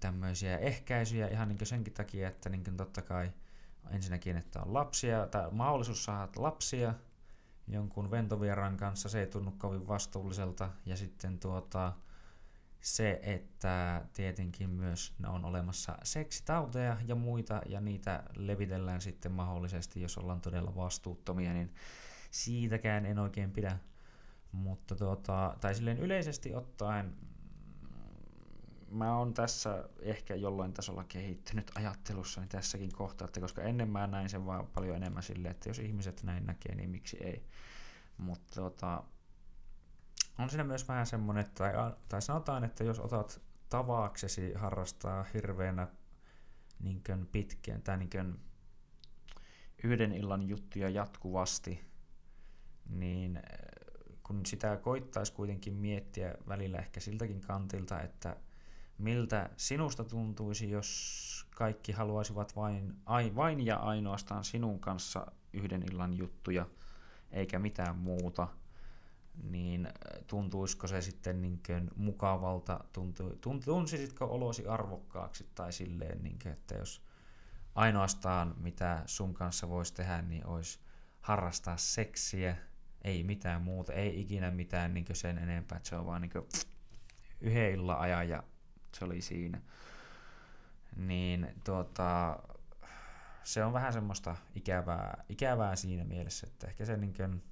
tämmöisiä 0.00 0.58
ehkäisyjä 0.58 1.28
ihan 1.28 1.48
niin 1.48 1.66
senkin 1.66 1.92
takia, 1.92 2.28
että 2.28 2.48
niin 2.48 2.76
totta 2.76 3.02
kai 3.02 3.32
ensinnäkin, 3.90 4.36
että 4.36 4.62
on 4.62 4.74
lapsia 4.74 5.26
tai 5.26 5.50
mahdollisuus 5.50 6.04
saada 6.04 6.32
lapsia 6.36 6.94
jonkun 7.68 8.10
ventovieran 8.10 8.76
kanssa, 8.76 9.08
se 9.08 9.20
ei 9.20 9.26
tunnu 9.26 9.50
kovin 9.58 9.88
vastuulliselta 9.88 10.70
ja 10.86 10.96
sitten 10.96 11.38
tuota, 11.38 11.92
se, 12.80 13.20
että 13.22 14.04
tietenkin 14.12 14.70
myös 14.70 15.14
on 15.26 15.44
olemassa 15.44 15.98
seksitauteja 16.02 16.96
ja 17.06 17.14
muita, 17.14 17.60
ja 17.66 17.80
niitä 17.80 18.22
levitellään 18.36 19.00
sitten 19.00 19.32
mahdollisesti, 19.32 20.00
jos 20.00 20.18
ollaan 20.18 20.40
todella 20.40 20.74
vastuuttomia, 20.76 21.52
niin 21.52 21.74
siitäkään 22.30 23.06
en 23.06 23.18
oikein 23.18 23.50
pidä. 23.50 23.78
Mutta 24.52 24.96
tuota, 24.96 25.56
tai 25.60 25.74
silleen 25.74 25.98
yleisesti 25.98 26.54
ottaen 26.54 27.16
mä 28.90 29.18
oon 29.18 29.34
tässä 29.34 29.88
ehkä 30.00 30.34
jollain 30.34 30.72
tasolla 30.72 31.04
kehittynyt 31.04 31.70
ajattelussani 31.74 32.46
tässäkin 32.46 32.92
kohtaa, 32.92 33.24
että 33.24 33.40
koska 33.40 33.62
ennen 33.62 33.90
mä 33.90 34.06
näin 34.06 34.28
sen 34.28 34.46
vaan 34.46 34.66
paljon 34.66 34.96
enemmän 34.96 35.22
silleen, 35.22 35.50
että 35.50 35.68
jos 35.68 35.78
ihmiset 35.78 36.22
näin 36.22 36.46
näkee, 36.46 36.74
niin 36.74 36.90
miksi 36.90 37.16
ei. 37.20 37.44
Mutta 38.18 38.54
tuota, 38.54 39.04
on 40.38 40.50
siinä 40.50 40.64
myös 40.64 40.88
vähän 40.88 41.06
semmoinen, 41.06 41.44
että, 41.44 41.54
tai, 41.54 41.92
tai 42.08 42.22
sanotaan, 42.22 42.64
että 42.64 42.84
jos 42.84 42.98
otat 42.98 43.40
tavaaksesi 43.68 44.52
harrastaa 44.54 45.24
hirveänä 45.34 45.88
niin 46.80 47.02
pitkään 47.32 47.82
tai 47.82 47.96
niin 47.96 48.40
yhden 49.84 50.12
illan 50.12 50.42
juttuja 50.42 50.90
jatkuvasti, 50.90 51.80
niin 52.88 53.36
äh, 53.36 53.42
kun 54.22 54.46
sitä 54.46 54.76
koittaisi 54.76 55.32
kuitenkin 55.32 55.74
miettiä 55.74 56.34
välillä 56.48 56.78
ehkä 56.78 57.00
siltäkin 57.00 57.40
kantilta, 57.40 58.00
että 58.00 58.36
miltä 58.98 59.50
sinusta 59.56 60.04
tuntuisi, 60.04 60.70
jos 60.70 61.46
kaikki 61.50 61.92
haluaisivat 61.92 62.56
vain, 62.56 62.94
ai, 63.06 63.34
vain 63.36 63.66
ja 63.66 63.76
ainoastaan 63.76 64.44
sinun 64.44 64.80
kanssa 64.80 65.26
yhden 65.52 65.82
illan 65.82 66.18
juttuja, 66.18 66.66
eikä 67.30 67.58
mitään 67.58 67.96
muuta, 67.96 68.48
niin 69.42 69.86
äh, 69.86 69.92
tuntuisiko 70.26 70.86
se 70.86 71.00
sitten 71.00 71.42
niin 71.42 71.60
mukavalta, 71.96 72.80
tuntu, 72.92 73.36
tunsisitko 73.64 74.24
olosi 74.24 74.66
arvokkaaksi 74.66 75.48
tai 75.54 75.72
silleen, 75.72 76.22
niin 76.22 76.38
kuin, 76.42 76.52
että 76.52 76.74
jos 76.74 77.02
ainoastaan 77.74 78.54
mitä 78.56 79.02
sun 79.06 79.34
kanssa 79.34 79.68
voisi 79.68 79.94
tehdä, 79.94 80.22
niin 80.22 80.46
olisi 80.46 80.78
harrastaa 81.20 81.76
seksiä, 81.76 82.56
ei 83.02 83.24
mitään 83.24 83.62
muuta, 83.62 83.92
ei 83.92 84.20
ikinä 84.20 84.50
mitään 84.50 84.94
niin 84.94 85.06
sen 85.12 85.38
enempää, 85.38 85.76
että 85.76 85.88
se 85.88 85.96
on 85.96 86.06
vaan 86.06 86.22
niin 86.22 86.32
yhden 87.40 87.72
illan 87.72 87.98
ajan 87.98 88.28
ja 88.28 88.42
se 88.94 89.04
oli 89.04 89.20
siinä. 89.20 89.60
Niin 90.96 91.54
tuota, 91.64 92.38
se 93.44 93.64
on 93.64 93.72
vähän 93.72 93.92
semmoista 93.92 94.36
ikävää, 94.54 95.24
ikävää 95.28 95.76
siinä 95.76 96.04
mielessä, 96.04 96.46
että 96.46 96.66
ehkä 96.66 96.84
se 96.84 96.96
niin 96.96 97.14
kuin, 97.14 97.42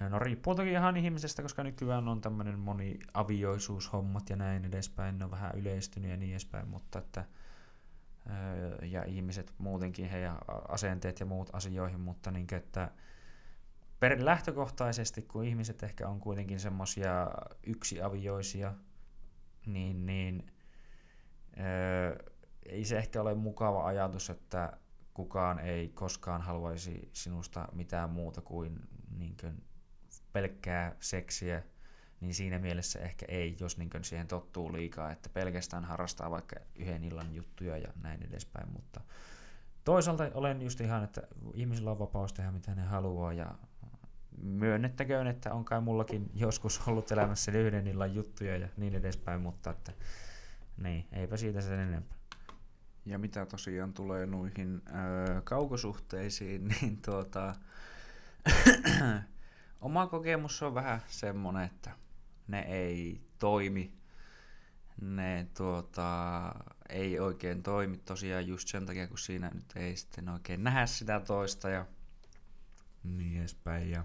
No 0.00 0.18
riippuu 0.18 0.54
toki 0.54 0.70
ihan 0.70 0.96
ihmisestä, 0.96 1.42
koska 1.42 1.62
nykyään 1.64 2.08
on 2.08 2.20
tämmöinen 2.20 2.58
moniavioisuushommat 2.58 4.30
ja 4.30 4.36
näin 4.36 4.64
edespäin, 4.64 5.18
ne 5.18 5.24
on 5.24 5.30
vähän 5.30 5.52
yleistynyt 5.54 6.10
ja 6.10 6.16
niin 6.16 6.30
edespäin, 6.30 6.68
mutta 6.68 6.98
että 6.98 7.24
ja 8.82 9.04
ihmiset 9.04 9.54
muutenkin 9.58 10.08
heidän 10.08 10.38
asenteet 10.68 11.20
ja 11.20 11.26
muut 11.26 11.50
asioihin, 11.52 12.00
mutta 12.00 12.30
niin, 12.30 12.46
että 12.54 12.90
per 14.00 14.24
lähtökohtaisesti, 14.24 15.22
kun 15.22 15.44
ihmiset 15.44 15.82
ehkä 15.82 16.08
on 16.08 16.20
kuitenkin 16.20 16.60
semmoisia 16.60 17.30
yksiavioisia, 17.66 18.74
niin, 19.66 20.06
niin 20.06 20.52
ei 22.66 22.84
se 22.84 22.98
ehkä 22.98 23.20
ole 23.20 23.34
mukava 23.34 23.86
ajatus, 23.86 24.30
että 24.30 24.78
kukaan 25.14 25.58
ei 25.58 25.88
koskaan 25.88 26.42
haluaisi 26.42 27.08
sinusta 27.12 27.68
mitään 27.72 28.10
muuta 28.10 28.40
kuin, 28.40 28.80
niin 29.18 29.36
kuin 29.40 29.62
pelkkää 30.34 30.96
seksiä, 31.00 31.62
niin 32.20 32.34
siinä 32.34 32.58
mielessä 32.58 32.98
ehkä 32.98 33.26
ei, 33.28 33.56
jos 33.60 33.78
niin 33.78 33.90
siihen 34.02 34.26
tottuu 34.26 34.72
liikaa, 34.72 35.12
että 35.12 35.28
pelkästään 35.28 35.84
harrastaa 35.84 36.30
vaikka 36.30 36.56
yhden 36.76 37.04
illan 37.04 37.34
juttuja 37.34 37.78
ja 37.78 37.88
näin 38.02 38.22
edespäin, 38.22 38.72
mutta 38.72 39.00
toisaalta 39.84 40.30
olen 40.34 40.62
just 40.62 40.80
ihan, 40.80 41.04
että 41.04 41.22
ihmisillä 41.54 41.90
on 41.90 41.98
vapaus 41.98 42.32
tehdä 42.32 42.50
mitä 42.50 42.74
ne 42.74 42.82
haluaa 42.82 43.32
ja 43.32 43.54
myönnettäköön, 44.42 45.26
että 45.26 45.54
on 45.54 45.64
kai 45.64 45.80
mullakin 45.80 46.30
joskus 46.34 46.88
ollut 46.88 47.12
elämässä 47.12 47.52
yhden 47.52 47.86
illan 47.86 48.14
juttuja 48.14 48.56
ja 48.56 48.68
niin 48.76 48.94
edespäin, 48.94 49.40
mutta 49.40 49.70
että 49.70 49.92
niin, 50.76 51.06
eipä 51.12 51.36
siitä 51.36 51.60
sen 51.60 51.80
enempää. 51.80 52.18
Ja 53.06 53.18
mitä 53.18 53.46
tosiaan 53.46 53.92
tulee 53.92 54.26
noihin 54.26 54.82
ö, 54.88 55.40
kaukosuhteisiin, 55.44 56.68
niin 56.80 57.02
tuota, 57.02 57.54
oma 59.84 60.06
kokemus 60.06 60.62
on 60.62 60.74
vähän 60.74 61.02
semmonen, 61.06 61.64
että 61.64 61.90
ne 62.48 62.60
ei 62.60 63.20
toimi. 63.38 63.92
Ne 65.00 65.46
tuota, 65.56 66.54
ei 66.88 67.18
oikein 67.20 67.62
toimi 67.62 67.98
tosiaan 67.98 68.46
just 68.46 68.68
sen 68.68 68.86
takia, 68.86 69.08
kun 69.08 69.18
siinä 69.18 69.50
nyt 69.54 69.72
ei 69.76 69.96
sitten 69.96 70.28
oikein 70.28 70.64
nähdä 70.64 70.86
sitä 70.86 71.20
toista 71.20 71.68
ja 71.68 71.86
niin 73.04 73.40
edespäin. 73.40 73.90
Ja 73.90 74.04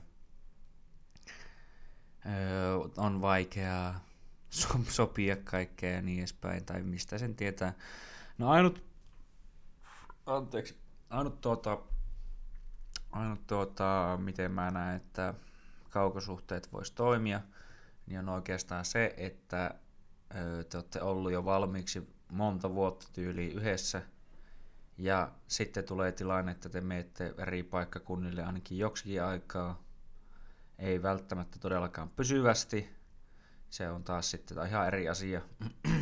öö, 2.25 2.75
on 2.97 3.21
vaikeaa 3.21 4.05
so- 4.49 4.83
sopia 4.89 5.35
kaikkea 5.35 5.91
ja 5.91 6.01
niin 6.01 6.19
edespäin, 6.19 6.65
tai 6.65 6.83
mistä 6.83 7.17
sen 7.17 7.35
tietää. 7.35 7.73
No 8.37 8.49
ainut, 8.49 8.83
anteeksi, 10.25 10.77
ainut 11.09 11.41
tuota, 11.41 11.77
ainut 13.11 13.47
tuota, 13.47 14.19
miten 14.21 14.51
mä 14.51 14.71
näen, 14.71 14.95
että 14.97 15.33
kaukosuhteet 15.89 16.73
vois 16.73 16.91
toimia, 16.91 17.41
niin 18.07 18.19
on 18.19 18.29
oikeastaan 18.29 18.85
se, 18.85 19.13
että 19.17 19.75
te 20.69 20.77
olette 20.77 21.01
ollut 21.01 21.31
jo 21.31 21.45
valmiiksi 21.45 22.09
monta 22.31 22.73
vuotta 22.73 23.07
tyyliin 23.13 23.51
yhdessä, 23.51 24.01
ja 24.97 25.31
sitten 25.47 25.83
tulee 25.83 26.11
tilanne, 26.11 26.51
että 26.51 26.69
te 26.69 26.81
menette 26.81 27.33
eri 27.37 27.63
paikkakunnille 27.63 28.43
ainakin 28.43 28.77
joksikin 28.77 29.23
aikaa, 29.23 29.83
ei 30.79 31.01
välttämättä 31.01 31.59
todellakaan 31.59 32.09
pysyvästi. 32.09 32.89
Se 33.69 33.89
on 33.89 34.03
taas 34.03 34.31
sitten 34.31 34.67
ihan 34.67 34.87
eri 34.87 35.09
asia, 35.09 35.41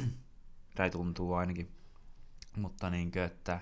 tai 0.75 0.89
tuntuu 0.89 1.33
ainakin. 1.33 1.71
Mutta 2.57 2.89
niin 2.89 3.11
kuin, 3.11 3.23
että 3.23 3.59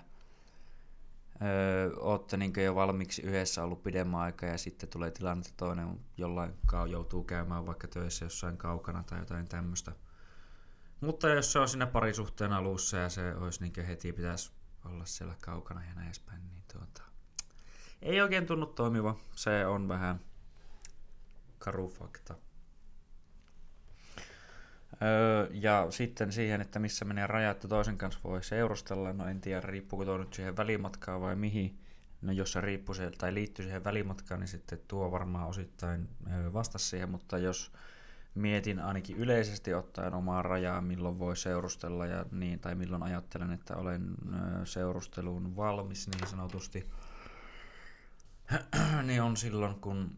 öö, 1.42 1.92
olette 1.98 2.38
niin 2.38 2.54
jo 2.64 2.76
valmiiksi 2.76 3.22
yhdessä 3.22 3.64
ollut 3.64 3.84
pidemmän 3.84 4.20
aikaa 4.20 4.50
ja 4.50 4.58
sitten 4.58 4.90
tulee 4.90 5.12
tilanne, 5.12 5.42
että 5.42 5.54
toinen 5.58 6.00
jollain 6.18 6.54
joutuu 6.90 7.24
käymään 7.24 7.66
vaikka 7.66 7.88
töissä 7.88 8.26
jossain 8.26 8.58
kaukana 8.58 9.04
tai 9.04 9.20
jotain 9.20 9.48
tämmöistä. 9.48 9.92
Mutta 11.02 11.30
jos 11.30 11.52
se 11.52 11.60
on 11.60 11.70
siinä 11.70 11.86
parisuhteen 11.86 12.54
alussa 12.54 12.98
ja 12.98 13.10
se 13.10 13.36
olisi 13.36 13.64
niin 13.64 13.86
heti 13.86 14.14
pitäisi 14.14 14.52
olla 14.86 15.06
siellä 15.06 15.36
kaukana 15.42 15.86
ja 15.86 15.94
näin 15.94 16.06
edespäin, 16.08 16.48
niin 16.48 16.64
tuota, 16.74 17.04
ei 18.02 18.22
oikein 18.22 18.46
tunnu 18.46 18.66
toimiva. 18.66 19.16
Se 19.36 19.66
on 19.66 19.88
vähän 19.88 20.20
karu 21.60 21.88
fakta. 21.90 22.36
Öö, 25.02 25.50
ja 25.52 25.88
sitten 25.90 26.32
siihen, 26.32 26.62
että 26.62 26.80
missä 26.80 27.06
menee 27.06 27.28
raja, 27.28 27.52
että 27.52 27.68
toisen 27.68 27.98
kanssa 27.98 28.20
voi 28.24 28.44
seurustella, 28.44 29.14
no 29.14 29.28
en 29.28 29.42
tiedä 29.42 29.62
riippuuko 29.62 30.06
tuo 30.06 30.18
nyt 30.18 30.34
siihen 30.34 30.58
välimatkaan 30.58 31.22
vai 31.22 31.36
mihin. 31.36 31.80
No 32.22 32.32
jos 32.32 32.52
se 32.52 32.62
riippuu 32.62 32.96
tai 33.18 33.34
liittyy 33.34 33.66
siihen 33.66 33.84
välimatkaan, 33.84 34.40
niin 34.40 34.48
sitten 34.48 34.80
tuo 34.88 35.12
varmaan 35.12 35.48
osittain 35.48 36.10
vasta 36.54 36.78
siihen, 36.78 37.10
mutta 37.10 37.38
jos 37.38 37.72
mietin 38.36 38.80
ainakin 38.80 39.18
yleisesti 39.18 39.74
ottaen 39.74 40.14
omaa 40.14 40.42
rajaa, 40.42 40.82
milloin 40.82 41.20
voi 41.20 41.38
seurustella 41.38 42.06
ja 42.06 42.26
niin, 42.32 42.60
tai 42.60 42.76
milloin 42.76 43.04
ajattelen, 43.04 43.52
että 43.52 43.76
olen 43.76 44.16
seurusteluun 44.64 45.56
valmis 45.56 46.08
niin 46.08 46.28
sanotusti, 46.28 46.90
niin 49.08 49.22
on 49.22 49.38
silloin, 49.38 49.76
kun 49.76 50.18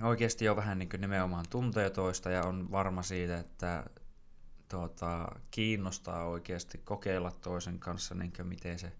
oikeasti 0.00 0.44
jo 0.44 0.56
vähän 0.56 0.78
niin 0.78 0.88
kuin 0.88 1.00
nimenomaan 1.00 1.44
tuntee 1.50 1.90
toista 1.90 2.30
ja 2.30 2.42
on 2.42 2.70
varma 2.70 3.02
siitä, 3.02 3.38
että 3.38 3.84
tuota, 4.68 5.28
kiinnostaa 5.50 6.24
oikeasti 6.24 6.78
kokeilla 6.78 7.30
toisen 7.30 7.78
kanssa, 7.78 8.14
niin 8.14 8.32
kuin 8.36 8.46
miten 8.46 8.78
se 8.78 8.92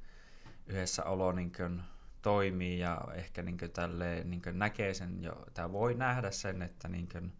yhdessä 0.66 1.04
olo 1.04 1.32
niin 1.32 1.52
kuin 1.52 1.82
toimii 2.22 2.78
ja 2.78 3.00
ehkä 3.14 3.42
niin 3.42 3.58
kuin 3.58 3.70
tälleen, 3.70 4.30
niin 4.30 4.42
kuin 4.42 4.58
näkee 4.58 4.94
sen 4.94 5.22
jo, 5.22 5.44
tai 5.54 5.72
voi 5.72 5.94
nähdä 5.94 6.30
sen, 6.30 6.62
että 6.62 6.88
niin 6.88 7.08
kuin, 7.08 7.32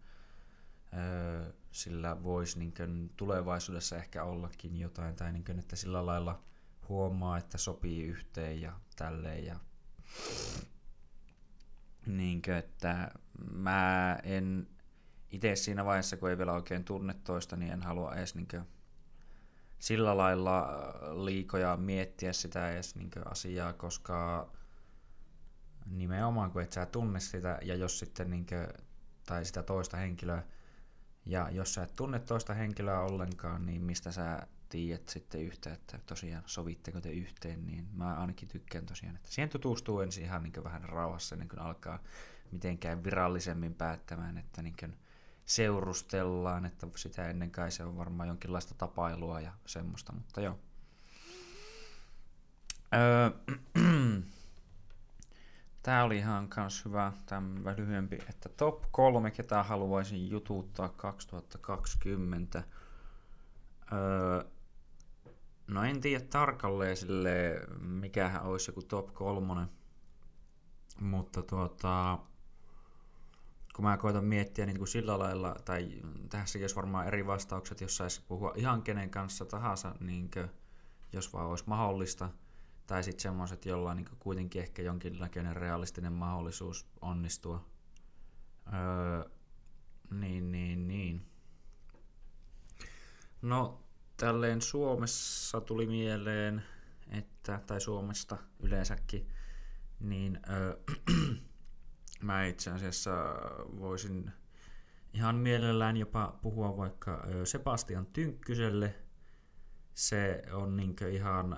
öö, 0.93 1.51
sillä 1.71 2.23
voisi 2.23 2.59
niin 2.59 2.73
kuin 2.73 3.11
tulevaisuudessa 3.17 3.97
ehkä 3.97 4.23
ollakin 4.23 4.77
jotain, 4.77 5.15
tai 5.15 5.31
niin 5.31 5.45
kuin, 5.45 5.59
että 5.59 5.75
sillä 5.75 6.05
lailla 6.05 6.43
huomaa, 6.89 7.37
että 7.37 7.57
sopii 7.57 8.03
yhteen 8.03 8.61
ja 8.61 8.73
tälleen. 8.95 9.45
Ja, 9.45 9.59
niin 12.05 12.41
kuin, 12.41 12.55
että 12.57 13.11
mä 13.51 14.17
en 14.23 14.67
itse 15.31 15.55
siinä 15.55 15.85
vaiheessa, 15.85 16.17
kun 16.17 16.29
ei 16.29 16.37
vielä 16.37 16.53
oikein 16.53 16.83
tunne 16.83 17.13
toista, 17.23 17.55
niin 17.55 17.71
en 17.71 17.81
halua 17.81 18.15
edes 18.15 18.35
niin 18.35 18.47
kuin, 18.47 18.63
sillä 19.79 20.17
lailla 20.17 20.67
liikoja 21.25 21.77
miettiä 21.77 22.33
sitä 22.33 22.71
edes 22.71 22.95
niin 22.95 23.11
asiaa, 23.25 23.73
koska 23.73 24.49
nimenomaan 25.85 26.51
kun 26.51 26.61
et 26.61 26.71
sä 26.71 26.85
tunne 26.85 27.19
sitä, 27.19 27.59
ja 27.61 27.75
jos 27.75 27.99
sitten 27.99 28.29
niin 28.29 28.45
kuin, 28.45 28.67
tai 29.25 29.45
sitä 29.45 29.63
toista 29.63 29.97
henkilöä, 29.97 30.43
ja 31.25 31.49
jos 31.51 31.73
sä 31.73 31.83
et 31.83 31.95
tunne 31.95 32.19
toista 32.19 32.53
henkilöä 32.53 32.99
ollenkaan, 32.99 33.65
niin 33.65 33.81
mistä 33.81 34.11
sä 34.11 34.47
tiedät 34.73 35.09
sitten 35.09 35.41
yhtä, 35.41 35.73
että 35.73 35.99
tosiaan 36.05 36.43
sovitteko 36.45 37.01
te 37.01 37.09
yhteen, 37.09 37.65
niin 37.65 37.87
mä 37.93 38.15
ainakin 38.15 38.47
tykkään 38.47 38.85
tosiaan, 38.85 39.15
että 39.15 39.31
siihen 39.31 39.49
tutustuu 39.49 39.99
ensin 39.99 40.23
ihan 40.23 40.43
niin 40.43 40.63
vähän 40.63 40.83
rauhassa, 40.83 41.35
niin 41.35 41.49
kun 41.49 41.59
alkaa 41.59 41.99
mitenkään 42.51 43.03
virallisemmin 43.03 43.73
päättämään, 43.75 44.37
että 44.37 44.61
niin 44.61 44.97
seurustellaan, 45.45 46.65
että 46.65 46.87
sitä 46.95 47.29
ennen 47.29 47.51
kai 47.51 47.71
se 47.71 47.83
on 47.83 47.97
varmaan 47.97 48.27
jonkinlaista 48.27 48.73
tapailua 48.73 49.41
ja 49.41 49.51
semmoista, 49.65 50.13
mutta 50.13 50.41
joo. 50.41 50.59
Öö, 52.93 53.29
Tää 55.83 56.03
oli 56.03 56.17
ihan 56.17 56.47
kans 56.47 56.85
hyvä, 56.85 57.13
tämä 57.25 57.75
lyhyempi, 57.77 58.19
että 58.29 58.49
top 58.49 58.83
kolme, 58.91 59.31
ketä 59.31 59.63
haluaisin 59.63 60.29
jututtaa 60.29 60.89
2020. 60.89 62.63
Öö, 63.93 64.52
no 65.67 65.83
en 65.83 66.01
tiedä 66.01 66.25
tarkalleen 66.25 66.97
sille, 66.97 67.61
mikähän 67.79 68.43
olisi 68.43 68.71
joku 68.71 68.81
top 68.81 69.13
kolmonen, 69.13 69.67
mutta 70.99 71.41
tuota, 71.41 72.19
kun 73.75 73.85
mä 73.85 73.97
koitan 73.97 74.25
miettiä 74.25 74.65
niin 74.65 74.77
kuin 74.77 74.87
sillä 74.87 75.19
lailla, 75.19 75.55
tai 75.65 76.01
tässäkin 76.29 76.63
olisi 76.63 76.75
varmaan 76.75 77.07
eri 77.07 77.27
vastaukset, 77.27 77.81
jos 77.81 77.97
saisi 77.97 78.21
puhua 78.27 78.53
ihan 78.55 78.81
kenen 78.81 79.09
kanssa 79.09 79.45
tahansa, 79.45 79.95
niin 79.99 80.31
kuin, 80.31 80.49
jos 81.13 81.33
vaan 81.33 81.47
olisi 81.47 81.63
mahdollista– 81.67 82.29
tai 82.87 83.03
sitten 83.03 83.21
semmoiset, 83.21 83.65
jolla 83.65 83.91
on 83.91 83.97
niin 83.97 84.07
kuitenkin 84.19 84.61
ehkä 84.61 84.81
jonkinlainen 84.81 85.55
realistinen 85.55 86.13
mahdollisuus 86.13 86.87
onnistua. 87.01 87.65
Öö, 88.73 89.29
niin, 90.11 90.51
niin, 90.51 90.87
niin. 90.87 91.25
No, 93.41 93.82
tälleen 94.23 94.61
Suomessa 94.61 95.61
tuli 95.61 95.87
mieleen, 95.87 96.63
että, 97.09 97.61
tai 97.67 97.81
Suomesta 97.81 98.37
yleensäkin, 98.59 99.29
niin 99.99 100.39
öö, 100.49 100.77
mä 102.21 102.45
itse 102.45 102.71
asiassa 102.71 103.11
voisin 103.79 104.31
ihan 105.13 105.35
mielellään 105.35 105.97
jopa 105.97 106.39
puhua 106.41 106.77
vaikka 106.77 107.27
Sebastian 107.43 108.05
Tynkkyselle. 108.05 108.95
Se 109.93 110.41
on 110.51 110.75
niin 110.75 110.95
ihan 111.11 111.57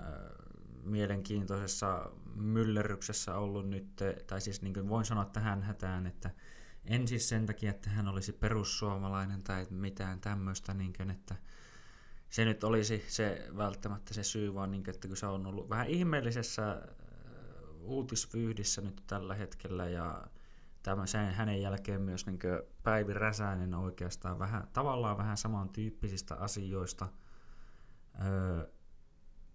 mielenkiintoisessa 0.82 2.10
myllerryksessä 2.34 3.36
ollut 3.36 3.68
nyt, 3.68 4.02
tai 4.26 4.40
siis 4.40 4.62
niin 4.62 4.88
voin 4.88 5.04
sanoa 5.04 5.24
tähän 5.24 5.62
hätään, 5.62 6.06
että 6.06 6.30
en 6.84 7.08
siis 7.08 7.28
sen 7.28 7.46
takia, 7.46 7.70
että 7.70 7.90
hän 7.90 8.08
olisi 8.08 8.32
perussuomalainen 8.32 9.42
tai 9.42 9.66
mitään 9.70 10.20
tämmöistä, 10.20 10.74
niin 10.74 10.92
kuin, 10.92 11.10
että 11.10 11.36
se 12.30 12.44
nyt 12.44 12.64
olisi 12.64 13.04
se 13.08 13.48
välttämättä 13.56 14.14
se 14.14 14.22
syy, 14.22 14.54
vaan 14.54 14.70
niin 14.70 14.90
että 14.90 15.08
kun 15.08 15.16
se 15.16 15.26
on 15.26 15.46
ollut 15.46 15.68
vähän 15.68 15.86
ihmeellisessä 15.86 16.70
äh, 16.72 16.78
uutisvyyhdissä 17.80 18.82
nyt 18.82 19.02
tällä 19.06 19.34
hetkellä 19.34 19.88
ja 19.88 20.26
tämä, 20.82 21.06
sen, 21.06 21.34
hänen 21.34 21.62
jälkeen 21.62 22.02
myös 22.02 22.26
niin 22.26 22.38
Päivi 22.82 23.14
Räsänen 23.14 23.74
oikeastaan 23.74 24.38
vähän, 24.38 24.68
tavallaan 24.72 25.18
vähän 25.18 25.36
samantyyppisistä 25.36 26.34
asioista. 26.34 27.08
Öö, 28.24 28.66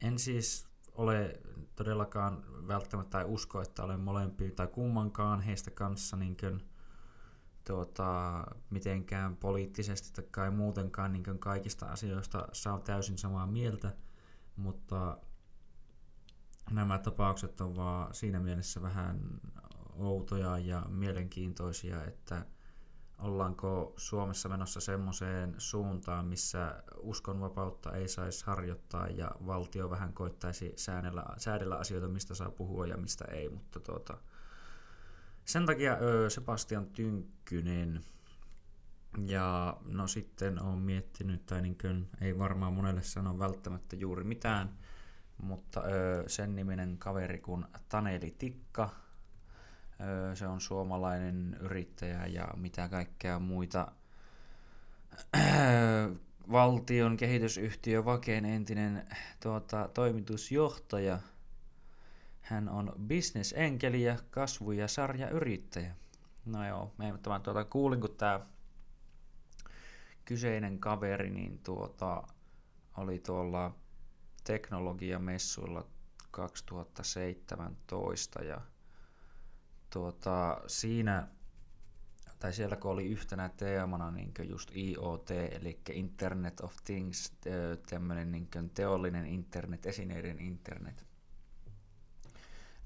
en 0.02 0.20
siis 0.20 0.70
ole 0.94 1.42
todellakaan 1.76 2.44
välttämättä 2.68 3.10
tai 3.12 3.26
usko, 3.26 3.62
että 3.62 3.84
olen 3.84 4.00
molempi 4.00 4.52
tai 4.52 4.68
kummankaan 4.68 5.42
heistä 5.42 5.72
kanssa 5.72 6.18
niin 6.18 6.38
kuin, 6.38 6.62
tuota, 7.64 8.44
mitenkään 8.70 9.36
poliittisesti 9.36 10.22
tai 10.32 10.52
muutenkaan 10.52 11.14
niin 11.14 11.40
kaikista 11.40 11.86
asioista 11.86 12.48
saa 12.54 12.80
täysin 12.80 13.18
samaa 13.18 13.48
mieltä, 13.48 13.92
mutta 14.56 15.18
nämä 16.72 16.98
tapaukset 16.98 17.62
on 17.62 17.76
vaan 17.76 18.14
siinä 18.14 18.40
mielessä 18.40 18.82
vähän 18.82 19.40
outoja 19.94 20.58
ja 20.58 20.86
mielenkiintoisia, 20.90 22.04
että 22.04 22.46
ollaanko 23.20 23.94
Suomessa 23.98 24.50
menossa 24.50 24.80
semmoiseen 24.80 25.56
suuntaan, 25.58 26.26
missä 26.26 26.84
uskonvapautta 26.98 27.92
ei 27.92 28.08
saisi 28.08 28.46
harjoittaa 28.46 29.08
ja 29.08 29.32
valtio 29.46 29.90
vähän 29.90 30.14
koittaisi 30.14 30.74
säädellä, 30.76 31.26
säädellä 31.38 31.76
asioita, 31.76 32.08
mistä 32.08 32.36
saa 32.36 32.52
puhua 32.52 32.88
ja 32.88 32.98
mistä 32.98 33.26
ei, 33.26 33.50
mutta 33.50 33.80
tuota, 33.80 34.18
sen 35.46 35.66
takia 35.66 35.98
ö, 36.02 36.30
Sebastian 36.30 36.86
Tynkkynen. 36.86 38.04
Ja 39.26 39.78
no 39.86 40.08
sitten 40.08 40.62
olen 40.62 40.80
miettinyt, 40.80 41.46
tai 41.46 41.62
niin 41.62 41.78
kuin, 41.82 42.10
ei 42.22 42.40
varmaan 42.40 42.74
monelle 42.74 43.04
sano 43.04 43.40
välttämättä 43.40 43.96
juuri 43.96 44.24
mitään, 44.24 44.78
mutta 45.38 45.82
ö, 45.82 46.24
sen 46.28 46.56
niminen 46.56 46.98
kaveri 46.98 47.40
kuin 47.40 47.66
Taneli 47.90 48.36
Tikka, 48.38 48.90
se 50.34 50.48
on 50.48 50.62
suomalainen 50.62 51.58
yrittäjä 51.60 52.26
ja 52.26 52.48
mitä 52.56 52.90
kaikkea 52.90 53.40
muita. 53.40 53.92
Valtion 56.52 57.18
kehitysyhtiö 57.18 58.06
Vakeen 58.06 58.46
entinen 58.46 59.08
tuota, 59.44 59.90
toimitusjohtaja. 59.94 61.20
Hän 62.52 62.70
on 62.70 62.94
bisnesenkeli 63.00 64.04
ja 64.04 64.18
kasvu- 64.30 64.72
ja 64.72 64.88
sarjayrittäjä. 64.88 65.96
No 66.46 66.68
joo, 66.68 66.94
mä 66.98 67.40
tuota, 67.40 67.66
kuulin, 67.66 68.02
kun 68.02 68.16
tämä 68.18 68.40
kyseinen 70.26 70.80
kaveri 70.80 71.30
niin 71.30 71.60
tuota, 71.60 72.24
oli 72.98 73.20
tuolla 73.20 73.76
teknologiamessuilla 74.44 75.88
2017 76.32 78.44
ja 78.44 78.62
tuota, 79.90 80.62
siinä, 80.68 81.28
tai 82.40 82.54
siellä 82.54 82.76
kun 82.76 82.92
oli 82.92 83.06
yhtenä 83.06 83.50
teemana 83.50 84.12
niin 84.12 84.34
just 84.44 84.72
IoT, 84.76 85.32
eli 85.32 85.80
Internet 85.90 86.60
of 86.60 86.76
Things, 86.86 87.34
tämmöinen 87.90 88.32
niin 88.32 88.50
teollinen 88.74 89.26
internet, 89.26 89.86
esineiden 89.86 90.40
internet, 90.40 91.11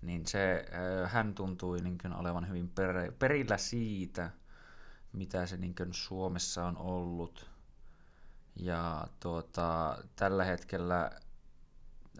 niin 0.05 0.27
se, 0.27 0.65
hän 1.05 1.35
tuntui 1.35 1.81
niin 1.81 2.13
olevan 2.15 2.47
hyvin 2.47 2.71
perillä 3.19 3.57
siitä, 3.57 4.31
mitä 5.13 5.45
se 5.45 5.57
niin 5.57 5.75
Suomessa 5.91 6.65
on 6.65 6.77
ollut. 6.77 7.49
Ja 8.55 9.07
tuota, 9.19 9.97
tällä 10.15 10.43
hetkellä 10.43 11.11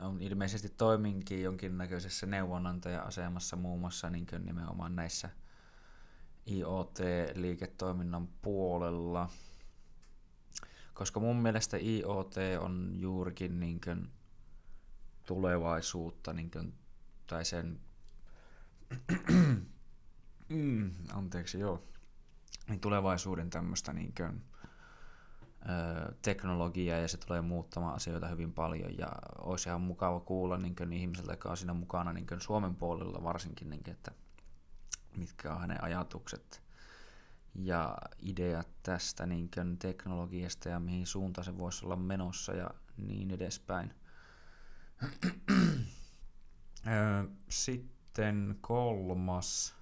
on 0.02 0.22
ilmeisesti 0.22 0.70
toiminkin 0.70 1.44
jonkinnäköisessä 1.44 2.26
neuvonantaja-asemassa 2.26 3.56
muun 3.56 3.80
muassa 3.80 4.10
niin 4.10 4.28
nimenomaan 4.46 4.96
näissä 4.96 5.30
IoT-liiketoiminnan 6.48 8.28
puolella. 8.42 9.30
Koska 10.94 11.20
mun 11.20 11.36
mielestä 11.36 11.78
IoT 11.78 12.36
on 12.60 12.92
juurikin 12.96 13.60
niin 13.60 13.82
kuin 13.82 14.12
tulevaisuutta, 15.26 16.34
niin 16.34 16.52
kuin, 16.52 16.74
tai 17.28 17.46
sen, 17.46 17.80
mm, 20.50 20.92
anteeksi 21.14 21.60
joo, 21.60 21.84
niin 22.70 22.80
tulevaisuuden 22.80 23.50
tämmöistä 23.50 23.94
niin 23.94 24.14
kuin, 24.18 24.42
teknologiaa 26.22 27.00
ja 27.00 27.08
se 27.08 27.18
tulee 27.18 27.42
muuttamaan 27.42 27.96
asioita 27.96 28.28
hyvin 28.28 28.54
paljon 28.54 28.98
ja 28.98 29.12
olisi 29.38 29.70
ihan 29.70 29.82
mukava 29.82 30.20
kuulla 30.20 30.58
niin 30.58 30.76
kuin, 30.76 30.94
ihmiseltä, 30.94 31.34
joka 31.34 31.50
on 31.50 31.58
siinä 31.58 31.74
mukana 31.74 32.14
niin 32.14 32.28
kuin 32.28 32.42
Suomen 32.42 32.76
puolella 32.76 33.24
varsinkin, 33.24 33.70
niin 33.70 33.84
kuin, 33.84 33.94
että 33.94 34.12
mitkä 35.18 35.54
on 35.54 35.62
hänen 35.62 35.84
ajatukset 35.84 36.64
ja 37.56 37.98
ideat 38.20 38.68
tästä 38.84 39.26
niin 39.26 39.50
kuin, 39.54 39.78
teknologiasta 39.78 40.70
ja 40.70 40.80
mihin 40.80 41.08
suuntaan 41.08 41.46
se 41.46 41.58
voisi 41.58 41.86
olla 41.86 41.96
menossa 41.96 42.54
ja 42.54 42.70
niin 42.98 43.32
edespäin. 43.32 43.94
Sitten 47.50 48.58
kolmas. 48.62 49.76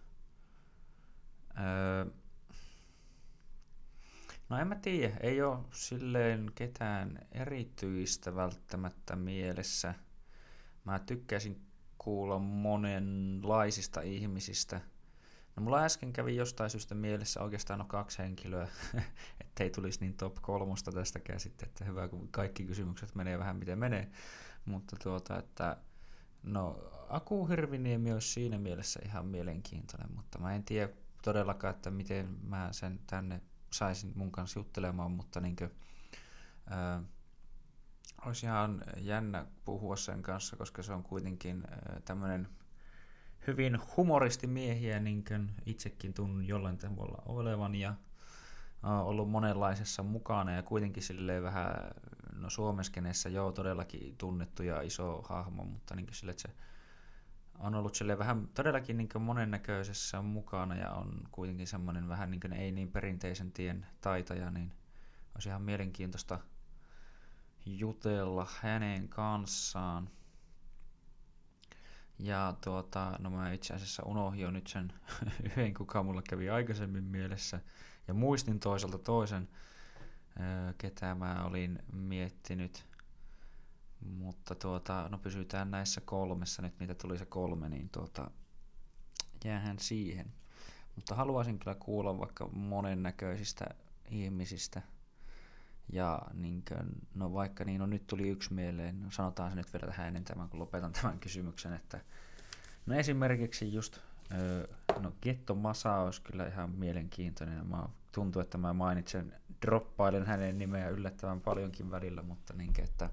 No 4.49 4.57
en 4.57 4.67
mä 4.67 4.75
tiedä, 4.75 5.17
ei 5.19 5.41
ole 5.41 5.59
silleen 5.71 6.51
ketään 6.55 7.19
erityistä 7.31 8.35
välttämättä 8.35 9.15
mielessä. 9.15 9.93
Mä 10.85 10.99
tykkäisin 10.99 11.61
kuulla 11.97 12.39
monenlaisista 12.39 14.01
ihmisistä. 14.01 14.81
No 15.55 15.63
mulla 15.63 15.83
äsken 15.83 16.13
kävi 16.13 16.35
jostain 16.35 16.69
syystä 16.69 16.95
mielessä 16.95 17.41
oikeastaan 17.41 17.79
no 17.79 17.85
kaksi 17.85 18.17
henkilöä, 18.17 18.67
ettei 19.41 19.69
tulisi 19.69 19.99
niin 19.99 20.13
top 20.13 20.35
kolmosta 20.41 20.91
tästäkään 20.91 21.39
sitten, 21.39 21.69
että 21.69 21.85
hyvä 21.85 22.07
kun 22.07 22.27
kaikki 22.27 22.65
kysymykset 22.65 23.15
menee 23.15 23.39
vähän 23.39 23.55
miten 23.55 23.79
menee. 23.79 24.11
Mutta 24.65 24.95
tuota, 25.03 25.39
että 25.39 25.77
no 26.43 26.77
Aku 27.09 27.47
Hirviniemi 27.47 28.11
olisi 28.13 28.27
siinä 28.27 28.57
mielessä 28.57 28.99
ihan 29.05 29.25
mielenkiintoinen, 29.25 30.15
mutta 30.15 30.39
mä 30.39 30.55
en 30.55 30.63
tiedä 30.63 30.93
todellakaan, 31.23 31.75
että 31.75 31.91
miten 31.91 32.37
mä 32.43 32.69
sen 32.71 32.99
tänne 33.07 33.41
saisin 33.71 34.11
mun 34.15 34.31
kanssa 34.31 34.59
juttelemaan, 34.59 35.11
mutta 35.11 35.39
niin 35.39 35.55
kuin, 35.55 35.71
ää, 36.69 37.03
olisi 38.25 38.45
ihan 38.45 38.83
jännä 38.97 39.45
puhua 39.65 39.95
sen 39.95 40.21
kanssa, 40.21 40.55
koska 40.55 40.83
se 40.83 40.93
on 40.93 41.03
kuitenkin 41.03 41.63
tämmöinen 42.05 42.47
hyvin 43.47 43.79
humoristimiehiä, 43.97 44.99
niin 44.99 45.23
kuin 45.23 45.51
itsekin 45.65 46.13
tunnen 46.13 46.47
jollain 46.47 46.77
tavalla 46.77 47.23
olevan 47.25 47.75
ja 47.75 47.95
ollut 48.83 49.29
monenlaisessa 49.29 50.03
mukana 50.03 50.51
ja 50.51 50.63
kuitenkin 50.63 51.03
silleen 51.03 51.43
vähän, 51.43 51.75
no 52.35 52.49
Suomeskenessä 52.49 53.29
joo 53.29 53.51
todellakin 53.51 54.17
tunnettu 54.17 54.63
ja 54.63 54.81
iso 54.81 55.21
hahmo, 55.21 55.63
mutta 55.63 55.95
niin 55.95 56.07
sille, 56.11 56.31
että 56.31 56.41
se 56.41 56.55
on 57.59 57.75
ollut 57.75 57.95
sille 57.95 58.17
vähän 58.17 58.47
todellakin 58.47 58.97
niin 58.97 59.09
monennäköisessä 59.19 60.21
mukana 60.21 60.75
ja 60.75 60.91
on 60.91 61.27
kuitenkin 61.31 61.67
semmoinen 61.67 62.09
vähän 62.09 62.31
niin 62.31 62.53
ei 62.53 62.71
niin 62.71 62.91
perinteisen 62.91 63.51
tien 63.51 63.85
taitaja, 64.01 64.51
niin 64.51 64.71
olisi 65.35 65.49
ihan 65.49 65.61
mielenkiintoista 65.61 66.39
jutella 67.65 68.47
hänen 68.59 69.09
kanssaan. 69.09 70.09
Ja 72.19 72.55
tuota, 72.63 73.15
no 73.19 73.29
mä 73.29 73.51
itse 73.51 73.73
asiassa 73.73 74.03
unohdin 74.03 74.41
jo 74.41 74.51
nyt 74.51 74.67
sen 74.67 74.93
yhden, 75.45 75.73
kuka 75.73 76.03
mulla 76.03 76.21
kävi 76.29 76.49
aikaisemmin 76.49 77.03
mielessä. 77.03 77.59
Ja 78.07 78.13
muistin 78.13 78.59
toiselta 78.59 78.97
toisen, 78.97 79.49
ketä 80.77 81.15
mä 81.15 81.43
olin 81.43 81.79
miettinyt. 81.93 82.85
Mutta 84.09 84.55
tuota, 84.55 85.09
no 85.11 85.17
pysytään 85.17 85.71
näissä 85.71 86.01
kolmessa 86.01 86.61
nyt, 86.61 86.79
mitä 86.79 86.95
tuli 86.95 87.17
se 87.17 87.25
kolme, 87.25 87.69
niin 87.69 87.89
tuota, 87.89 88.31
jäähän 89.45 89.79
siihen. 89.79 90.33
Mutta 90.95 91.15
haluaisin 91.15 91.59
kyllä 91.59 91.75
kuulla 91.75 92.19
vaikka 92.19 92.47
monennäköisistä 92.47 93.65
ihmisistä. 94.09 94.81
Ja 95.89 96.21
niin 96.33 96.63
kuin, 96.67 97.07
no 97.15 97.33
vaikka 97.33 97.63
niin, 97.63 97.79
no 97.79 97.85
nyt 97.85 98.07
tuli 98.07 98.29
yksi 98.29 98.53
mieleen, 98.53 99.01
no 99.01 99.11
sanotaan 99.11 99.51
se 99.51 99.55
nyt 99.55 99.73
vielä 99.73 99.87
tähän 99.87 100.07
ennen 100.07 100.23
tämän, 100.23 100.49
kun 100.49 100.59
lopetan 100.59 100.93
tämän 100.93 101.19
kysymyksen, 101.19 101.73
että 101.73 101.99
no 102.85 102.95
esimerkiksi 102.95 103.73
just, 103.73 103.99
no 104.99 105.13
Getto 105.21 105.55
Masa 105.55 105.95
olisi 105.95 106.21
kyllä 106.21 106.47
ihan 106.47 106.69
mielenkiintoinen. 106.69 107.67
Mä 107.67 107.87
tuntuu, 108.11 108.41
että 108.41 108.57
mä 108.57 108.73
mainitsen, 108.73 109.33
droppailen 109.65 110.25
hänen 110.25 110.57
nimeä 110.57 110.89
yllättävän 110.89 111.41
paljonkin 111.41 111.91
välillä, 111.91 112.21
mutta 112.21 112.53
niin, 112.53 112.73
että 112.83 113.09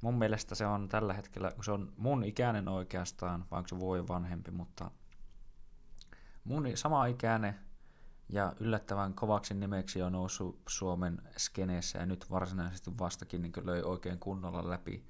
mun 0.00 0.14
mielestä 0.14 0.54
se 0.54 0.66
on 0.66 0.88
tällä 0.88 1.14
hetkellä, 1.14 1.50
kun 1.50 1.64
se 1.64 1.72
on 1.72 1.92
mun 1.96 2.24
ikäinen 2.24 2.68
oikeastaan, 2.68 3.44
vaikka 3.50 3.68
se 3.68 3.80
voi 3.80 4.08
vanhempi, 4.08 4.50
mutta 4.50 4.90
mun 6.44 6.66
sama 6.74 7.06
ikäinen 7.06 7.54
ja 8.28 8.52
yllättävän 8.60 9.14
kovaksi 9.14 9.54
nimeksi 9.54 10.02
on 10.02 10.12
noussut 10.12 10.62
Suomen 10.68 11.22
skeneessä 11.36 11.98
ja 11.98 12.06
nyt 12.06 12.30
varsinaisesti 12.30 12.98
vastakin 12.98 13.42
niin 13.42 13.52
löi 13.62 13.82
oikein 13.82 14.18
kunnolla 14.18 14.70
läpi. 14.70 15.06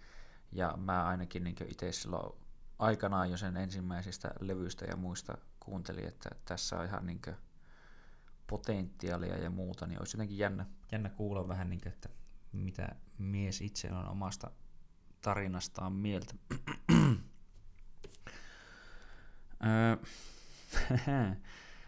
Ja 0.53 0.75
mä 0.77 1.07
ainakin 1.07 1.45
niin 1.45 1.57
itse 1.67 1.93
silloin 1.93 2.35
aikanaan 2.79 3.31
jo 3.31 3.37
sen 3.37 3.57
ensimmäisistä 3.57 4.31
levyistä 4.41 4.85
ja 4.85 4.97
muista 4.97 5.39
kuuntelin, 5.61 6.09
että 6.09 6.31
tässä 6.45 6.79
on 6.79 6.85
ihan 6.85 7.07
niin 7.07 7.21
potentiaalia 8.47 9.39
ja 9.39 9.51
muuta, 9.51 9.87
niin 9.87 9.99
olisi 9.99 10.17
jotenkin 10.17 10.39
jännä, 10.39 10.67
jännä 10.93 11.09
kuulla 11.09 11.49
vähän, 11.49 11.71
niin 11.71 11.81
kuin, 11.81 11.93
että 11.93 12.09
mitä 12.53 12.89
mies 13.19 13.61
itse 13.61 13.93
on 13.93 14.09
omasta 14.09 14.51
tarinastaan 15.21 15.93
mieltä. 15.93 16.35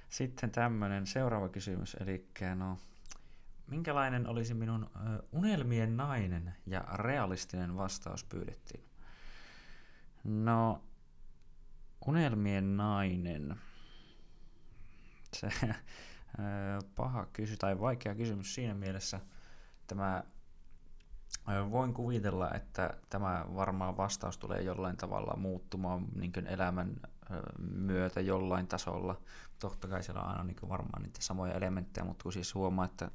Sitten 0.09 0.51
tämmöinen 0.51 1.07
seuraava 1.07 1.49
kysymys, 1.49 1.97
eli 2.01 2.29
no, 2.55 2.79
minkälainen 3.67 4.27
olisi 4.27 4.55
minun 4.55 4.91
unelmien 5.33 5.97
nainen 5.97 6.55
ja 6.67 6.81
realistinen 6.81 7.77
vastaus 7.77 8.25
pyydettiin? 8.25 8.85
No, 10.25 10.85
unelmien 12.07 12.77
nainen. 12.77 13.57
Se 15.37 15.49
paha 16.95 17.26
kysymys 17.32 17.59
tai 17.59 17.80
vaikea 17.80 18.14
kysymys 18.14 18.55
siinä 18.55 18.74
mielessä. 18.74 19.20
Tämä 19.86 20.24
Voin 21.70 21.95
kuvitella, 21.95 22.51
että 22.55 22.95
tämä 23.11 23.45
varmaan 23.55 23.97
vastaus 23.97 24.39
tulee 24.39 24.62
jollain 24.62 24.97
tavalla 24.97 25.36
muuttumaan 25.36 26.07
niin 26.14 26.47
elämän 26.47 26.97
myötä 27.68 28.20
jollain 28.20 28.66
tasolla. 28.66 29.20
Totta 29.59 29.89
kai 29.89 30.03
siellä 30.03 30.22
on 30.22 30.28
aina 30.28 30.45
niin 30.45 30.68
varmaan 30.68 31.03
niitä 31.03 31.22
samoja 31.22 31.53
elementtejä, 31.55 32.05
mutta 32.05 32.22
kun 32.22 32.32
siis 32.32 32.55
huomaa, 32.55 32.84
että 32.84 33.11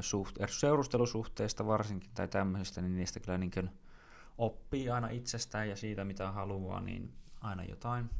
suht, 0.00 0.36
seurustelusuhteista 0.48 1.66
varsinkin 1.66 2.10
tai 2.14 2.28
tämmöisistä, 2.28 2.80
niin 2.80 2.96
niistä 2.96 3.20
kyllä 3.20 3.38
niin 3.38 3.70
oppii 4.38 4.90
aina 4.90 5.08
itsestään 5.08 5.68
ja 5.68 5.76
siitä 5.76 6.04
mitä 6.04 6.32
haluaa, 6.32 6.80
niin 6.80 7.12
aina 7.40 7.64
jotain. 7.64 8.10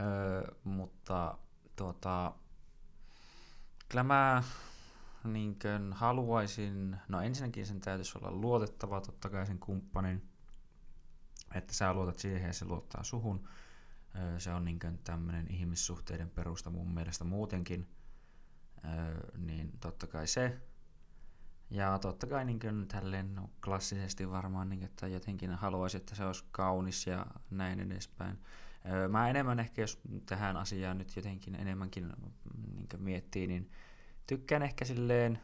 Öö, 0.00 0.54
mutta 0.64 1.38
tuota, 1.76 2.34
kyllä 3.88 4.02
mä 4.02 4.42
niin 5.24 5.58
haluaisin, 5.90 6.96
no 7.08 7.20
ensinnäkin 7.20 7.66
sen 7.66 7.80
täytyisi 7.80 8.18
olla 8.18 8.30
luotettava 8.30 9.00
totta 9.00 9.30
kai 9.30 9.46
sen 9.46 9.58
kumppanin, 9.58 10.28
että 11.54 11.74
sä 11.74 11.92
luotat 11.92 12.18
siihen 12.18 12.46
ja 12.46 12.52
se 12.52 12.64
luottaa 12.64 13.04
suhun. 13.04 13.48
Se 14.38 14.52
on 14.52 14.64
niin 14.64 14.78
tämmöinen 15.04 15.50
ihmissuhteiden 15.50 16.30
perusta 16.30 16.70
mun 16.70 16.94
mielestä 16.94 17.24
muutenkin, 17.24 17.88
niin 19.36 19.78
totta 19.80 20.06
kai 20.06 20.26
se. 20.26 20.62
Ja 21.70 21.98
totta 21.98 22.26
kai 22.26 22.44
niin 22.44 22.60
kuin 22.60 22.88
tälleen 22.88 23.34
no, 23.34 23.50
klassisesti 23.64 24.30
varmaan, 24.30 24.68
niin, 24.68 24.82
että 24.82 25.06
jotenkin 25.08 25.54
haluaisin, 25.54 26.00
että 26.00 26.14
se 26.14 26.24
olisi 26.24 26.44
kaunis 26.50 27.06
ja 27.06 27.26
näin 27.50 27.80
edespäin. 27.80 28.38
Mä 29.08 29.30
enemmän 29.30 29.60
ehkä, 29.60 29.82
jos 29.82 30.00
tähän 30.26 30.56
asiaan 30.56 30.98
nyt 30.98 31.16
jotenkin 31.16 31.54
enemmänkin 31.54 32.12
niin 32.74 32.88
miettii, 32.96 33.46
niin 33.46 33.70
tykkään 34.26 34.62
ehkä 34.62 34.84
silleen 34.84 35.38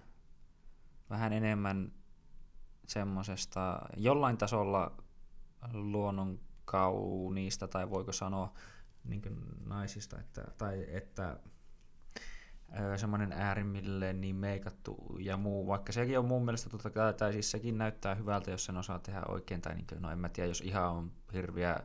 vähän 1.11 1.33
enemmän 1.33 1.93
semmosesta 2.87 3.81
jollain 3.97 4.37
tasolla 4.37 5.03
luonnon 5.73 6.41
kauniista, 6.65 7.69
tai 7.69 7.91
voiko 7.91 8.13
sanoa 8.13 8.53
niin 9.05 9.23
naisista, 9.67 10.21
että, 10.21 10.45
tai 10.59 10.87
että 10.89 11.41
semmoinen 12.97 13.33
äärimmilleen 13.33 14.21
niin 14.21 14.37
meikattu 14.37 15.17
ja 15.21 15.37
muu, 15.37 15.67
vaikka 15.67 15.93
sekin 15.93 16.19
on 16.19 16.25
mun 16.25 16.45
mielestä 16.45 16.71
totta 16.71 16.91
kai, 16.91 17.15
tai 17.15 17.33
siis 17.33 17.51
sekin 17.51 17.79
näyttää 17.79 18.15
hyvältä, 18.15 18.51
jos 18.51 18.65
sen 18.65 18.77
osaa 18.77 18.99
tehdä 18.99 19.23
oikein, 19.29 19.61
tai 19.61 19.75
niin 19.75 19.87
kuin, 19.87 20.03
no 20.03 20.11
en 20.11 20.19
mä 20.19 20.29
tiedä, 20.29 20.49
jos 20.49 20.61
ihan 20.61 20.91
on 20.91 21.13
hirviä 21.33 21.81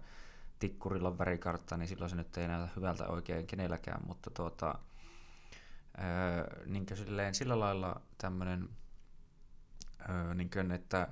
tikkurilla 0.64 1.18
värikartta, 1.18 1.78
niin 1.78 1.88
silloin 1.88 2.10
se 2.10 2.16
nyt 2.16 2.38
ei 2.38 2.48
näytä 2.48 2.70
hyvältä 2.76 3.08
oikein 3.08 3.48
kenelläkään, 3.48 4.02
mutta 4.08 4.30
tuota, 4.30 4.76
öö, 6.00 6.66
niin 6.66 6.86
silleen, 6.96 7.36
sillä 7.36 7.60
lailla 7.60 8.02
tämmöinen, 8.18 8.70
öö, 10.10 10.34
niin 10.34 10.50
kuin, 10.50 10.72
että 10.72 11.08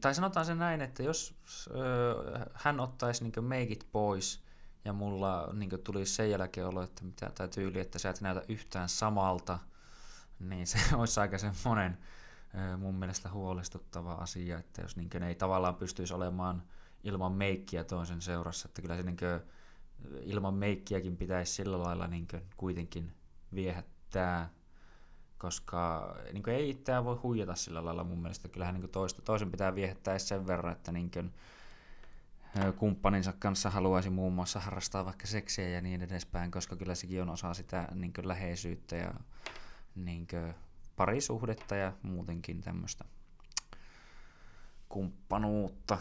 tai 0.00 0.14
sanotaan 0.14 0.46
se 0.46 0.54
näin, 0.54 0.80
että 0.80 1.02
jos 1.02 1.34
öö, 1.70 2.46
hän 2.54 2.80
ottaisi 2.80 3.24
niin 3.24 3.44
meikit 3.44 3.88
pois 3.92 4.44
ja 4.84 4.92
mulla 4.92 5.48
niin 5.52 5.70
tuli 5.84 6.06
sen 6.06 6.30
jälkeen 6.30 6.66
olo, 6.66 6.82
että 6.82 7.04
mitä, 7.04 7.30
tai 7.34 7.48
tyyli, 7.48 7.80
että 7.80 7.98
sä 7.98 8.10
et 8.10 8.20
näytä 8.20 8.42
yhtään 8.48 8.88
samalta, 8.88 9.58
niin 10.40 10.66
se 10.66 10.78
olisi 10.96 11.20
aika 11.20 11.38
semmoinen 11.38 11.98
mun 12.78 12.94
mielestä 12.94 13.30
huolestuttava 13.30 14.12
asia, 14.12 14.58
että 14.58 14.82
jos 14.82 14.96
niin 14.96 15.22
ei 15.22 15.34
tavallaan 15.34 15.74
pystyisi 15.74 16.14
olemaan 16.14 16.62
ilman 17.04 17.32
meikkiä 17.32 17.84
toisen 17.84 18.20
seurassa, 18.22 18.68
että 18.68 18.82
kyllä 18.82 18.96
se 18.96 19.02
niin 19.02 19.16
ilman 20.22 20.54
meikkiäkin 20.54 21.16
pitäisi 21.16 21.52
sillä 21.52 21.82
lailla 21.82 22.06
niin 22.06 22.28
kuitenkin 22.56 23.12
viehättää, 23.54 24.50
koska 25.38 26.14
niin 26.32 26.48
ei 26.48 26.70
itseään 26.70 27.04
voi 27.04 27.16
huijata 27.16 27.54
sillä 27.54 27.84
lailla 27.84 28.04
mun 28.04 28.22
mielestä. 28.22 28.48
Kyllähän 28.48 28.74
niin 28.74 28.90
toista, 28.90 29.22
toisen 29.22 29.50
pitää 29.50 29.74
viehättää 29.74 30.18
sen 30.18 30.46
verran, 30.46 30.72
että 30.72 30.92
niin 30.92 31.10
kuin, 31.10 31.34
kumppaninsa 32.76 33.32
kanssa 33.38 33.70
haluaisi 33.70 34.10
muun 34.10 34.32
muassa 34.32 34.60
harrastaa 34.60 35.04
vaikka 35.04 35.26
seksiä 35.26 35.68
ja 35.68 35.80
niin 35.80 36.02
edespäin, 36.02 36.50
koska 36.50 36.76
kyllä 36.76 36.94
sekin 36.94 37.22
on 37.22 37.30
osa 37.30 37.54
sitä 37.54 37.88
niin 37.94 38.12
läheisyyttä 38.22 38.96
ja 38.96 39.14
niin 39.94 40.26
parisuhdetta 40.96 41.76
ja 41.76 41.92
muutenkin 42.02 42.60
tämmöistä 42.60 43.04
kumppanuutta. 44.88 45.98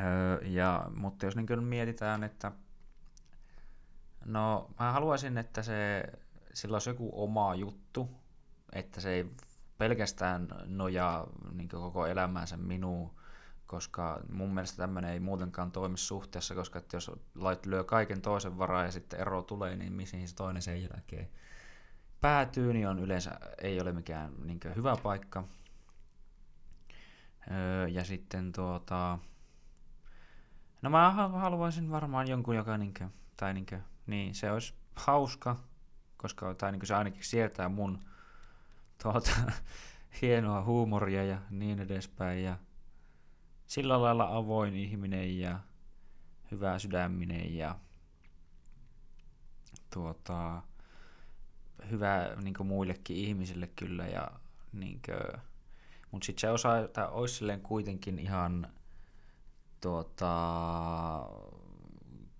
Öö, 0.00 0.40
ja, 0.42 0.90
mutta 0.96 1.26
jos 1.26 1.36
niin 1.36 1.64
mietitään, 1.64 2.24
että 2.24 2.52
no 4.24 4.70
mä 4.80 4.92
haluaisin, 4.92 5.38
että 5.38 5.62
se, 5.62 6.04
sillä 6.54 6.74
olisi 6.74 6.90
joku 6.90 7.10
oma 7.12 7.54
juttu, 7.54 8.10
että 8.72 9.00
se 9.00 9.10
ei 9.10 9.30
pelkästään 9.78 10.48
nojaa 10.66 11.26
niin 11.52 11.68
koko 11.68 12.06
elämänsä 12.06 12.56
minuun, 12.56 13.10
koska 13.66 14.20
mun 14.32 14.54
mielestä 14.54 14.76
tämmöinen 14.76 15.10
ei 15.10 15.20
muutenkaan 15.20 15.72
toimi 15.72 15.98
suhteessa, 15.98 16.54
koska 16.54 16.78
että 16.78 16.96
jos 16.96 17.10
lait 17.34 17.66
lyö 17.66 17.84
kaiken 17.84 18.22
toisen 18.22 18.58
varaa 18.58 18.84
ja 18.84 18.92
sitten 18.92 19.20
ero 19.20 19.42
tulee, 19.42 19.76
niin 19.76 19.92
mihin 19.92 20.28
se 20.28 20.34
toinen 20.34 20.62
sen 20.62 20.82
jälkeen 20.82 21.28
päätyy, 22.20 22.72
niin 22.72 22.88
on 22.88 22.98
yleensä 22.98 23.40
ei 23.58 23.80
ole 23.80 23.92
mikään 23.92 24.32
niin 24.44 24.60
hyvä 24.76 24.96
paikka. 25.02 25.44
Öö, 27.50 27.88
ja 27.88 28.04
sitten 28.04 28.52
tuota, 28.52 29.18
no 30.84 30.90
mä 30.90 31.10
haluaisin 31.10 31.90
varmaan 31.90 32.28
jonkun, 32.28 32.56
joka 32.56 32.78
niin 32.78 32.94
kuin, 32.98 33.12
tai 33.36 33.54
niin, 33.54 33.66
kuin, 33.66 33.82
niin 34.06 34.34
se 34.34 34.50
olisi 34.50 34.74
hauska, 34.96 35.56
koska 36.16 36.54
tai 36.54 36.72
niin 36.72 36.86
se 36.86 36.94
ainakin 36.94 37.24
sietää 37.24 37.68
mun 37.68 38.04
tuota, 39.02 39.30
hienoa 40.22 40.64
huumoria 40.64 41.24
ja 41.24 41.38
niin 41.50 41.80
edespäin. 41.80 42.44
Ja 42.44 42.58
sillä 43.66 44.02
lailla 44.02 44.36
avoin 44.36 44.76
ihminen 44.76 45.38
ja 45.38 45.60
hyvä 46.50 46.78
sydäminen 46.78 47.56
ja 47.56 47.78
tuota, 49.94 50.62
hyvä 51.90 52.36
niin 52.42 52.54
muillekin 52.64 53.16
ihmisille 53.16 53.66
kyllä. 53.66 54.06
Ja, 54.06 54.30
niin 54.72 55.00
kuin, 55.06 55.40
mutta 56.10 56.26
sitten 56.26 56.40
se 56.40 56.50
osa, 56.50 56.88
tai 56.92 57.08
olisi 57.10 57.44
kuitenkin 57.62 58.18
ihan 58.18 58.68
tuota, 59.84 60.32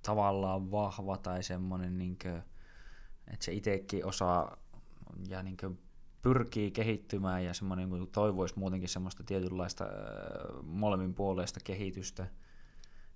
tavallaan 0.02 0.70
vahva 0.70 1.16
tai 1.16 1.42
semmoinen, 1.42 1.98
niin 1.98 2.16
kuin, 2.22 2.42
että 3.32 3.44
se 3.44 3.52
itsekin 3.52 4.06
osaa 4.06 4.56
ja 5.28 5.42
niin 5.42 5.56
kuin, 5.56 5.78
pyrkii 6.22 6.70
kehittymään 6.70 7.44
ja 7.44 7.54
semmoinen 7.54 7.90
niin 7.90 8.10
toivoisi 8.10 8.58
muutenkin 8.58 8.88
semmoista 8.88 9.24
tietynlaista 9.24 9.84
molemmin 10.62 11.14
puolesta 11.14 11.60
kehitystä. 11.64 12.26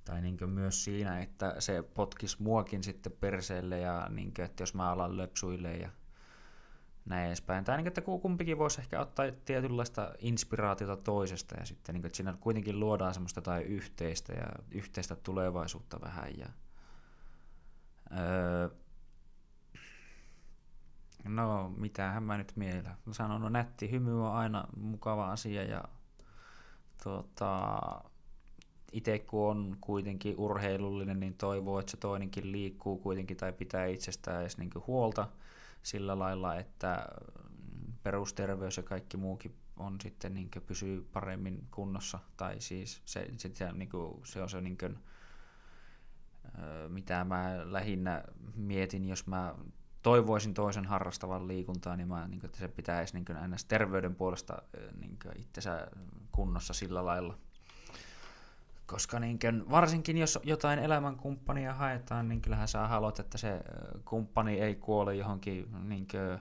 Tai 0.04 0.22
niin 0.22 0.50
myös 0.50 0.84
siinä, 0.84 1.20
että 1.20 1.54
se 1.58 1.82
potkisi 1.82 2.42
muakin 2.42 2.82
sitten 2.82 3.12
perseelle 3.20 3.78
ja 3.78 4.08
niin 4.10 4.34
kuin, 4.34 4.44
että 4.44 4.62
jos 4.62 4.74
mä 4.74 4.90
alan 4.90 5.16
löpsuille 5.16 5.76
ja 5.76 5.90
näin 7.08 7.26
edespäin. 7.26 7.64
Tai 7.64 7.76
niin, 7.76 7.86
että 7.86 8.00
kumpikin 8.00 8.58
voisi 8.58 8.80
ehkä 8.80 9.00
ottaa 9.00 9.26
tietynlaista 9.44 10.12
inspiraatiota 10.18 10.96
toisesta 10.96 11.54
ja 11.60 11.66
sitten 11.66 11.94
niin 11.94 12.06
että 12.06 12.16
siinä 12.16 12.36
kuitenkin 12.40 12.80
luodaan 12.80 13.14
semmoista 13.14 13.42
tai 13.42 13.62
yhteistä 13.62 14.32
ja 14.32 14.46
yhteistä 14.70 15.16
tulevaisuutta 15.16 16.00
vähän. 16.00 16.38
Ja, 16.38 16.46
öö, 18.18 18.68
no, 21.24 21.72
mitähän 21.76 22.22
mä 22.22 22.38
nyt 22.38 22.52
mielellä. 22.56 22.94
Sanon, 23.10 23.40
no 23.40 23.48
nätti 23.48 23.90
hymy 23.90 24.26
on 24.26 24.32
aina 24.32 24.64
mukava 24.76 25.32
asia 25.32 25.64
ja 25.64 25.84
tota, 27.04 27.80
itse 28.92 29.18
kun 29.18 29.50
on 29.50 29.76
kuitenkin 29.80 30.34
urheilullinen, 30.38 31.20
niin 31.20 31.34
toivoo, 31.34 31.78
että 31.78 31.90
se 31.90 31.96
toinenkin 31.96 32.52
liikkuu 32.52 32.98
kuitenkin 32.98 33.36
tai 33.36 33.52
pitää 33.52 33.86
itsestään 33.86 34.40
edes 34.40 34.58
niin 34.58 34.70
huolta– 34.86 35.28
sillä 35.88 36.18
lailla, 36.18 36.56
että 36.56 37.06
perusterveys 38.02 38.76
ja 38.76 38.82
kaikki 38.82 39.16
muukin 39.16 39.56
on 39.76 39.96
sitten 40.00 40.34
niin 40.34 40.50
pysyy 40.66 41.08
paremmin 41.12 41.66
kunnossa. 41.70 42.18
Tai 42.36 42.60
siis 42.60 43.02
se, 43.04 43.28
se, 43.36 43.50
se, 43.54 43.72
niin 43.72 43.88
kuin, 43.88 44.20
se 44.24 44.42
on 44.42 44.48
se, 44.48 44.60
niin 44.60 44.78
kuin, 44.78 44.98
mitä 46.88 47.24
mä 47.24 47.72
lähinnä 47.72 48.24
mietin, 48.54 49.04
jos 49.04 49.26
mä 49.26 49.54
toivoisin 50.02 50.54
toisen 50.54 50.84
harrastavan 50.84 51.48
liikuntaa, 51.48 51.96
niin, 51.96 52.08
mä, 52.08 52.28
niin 52.28 52.40
kuin, 52.40 52.48
että 52.48 52.58
se 52.58 52.68
pitäisi 52.68 53.14
niin 53.14 53.24
kuin, 53.24 53.36
terveyden 53.68 54.14
puolesta 54.14 54.62
niin 55.00 55.18
kuin, 55.22 55.40
itsensä 55.40 55.88
kunnossa 56.32 56.74
sillä 56.74 57.04
lailla. 57.04 57.38
Koska 58.90 59.20
niin 59.20 59.38
kuin, 59.38 59.70
varsinkin 59.70 60.18
jos 60.18 60.38
jotain 60.42 60.78
elämänkumppania 60.78 61.74
haetaan, 61.74 62.28
niin 62.28 62.40
kyllähän 62.40 62.68
sä 62.68 62.86
haluat, 62.86 63.18
että 63.18 63.38
se 63.38 63.60
kumppani 64.04 64.60
ei 64.60 64.74
kuole 64.74 65.14
johonkin 65.14 65.88
niin 65.88 66.06
kuin, 66.08 66.38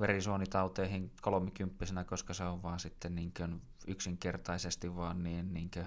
verisuonitauteihin 0.00 1.12
kolmikymppisenä, 1.22 2.04
koska 2.04 2.34
se 2.34 2.44
on 2.44 2.62
vaan 2.62 2.80
sitten 2.80 3.14
niin 3.14 3.32
kuin, 3.36 3.62
yksinkertaisesti 3.86 4.96
vaan 4.96 5.22
niin, 5.22 5.54
niin 5.54 5.70
kuin, 5.70 5.86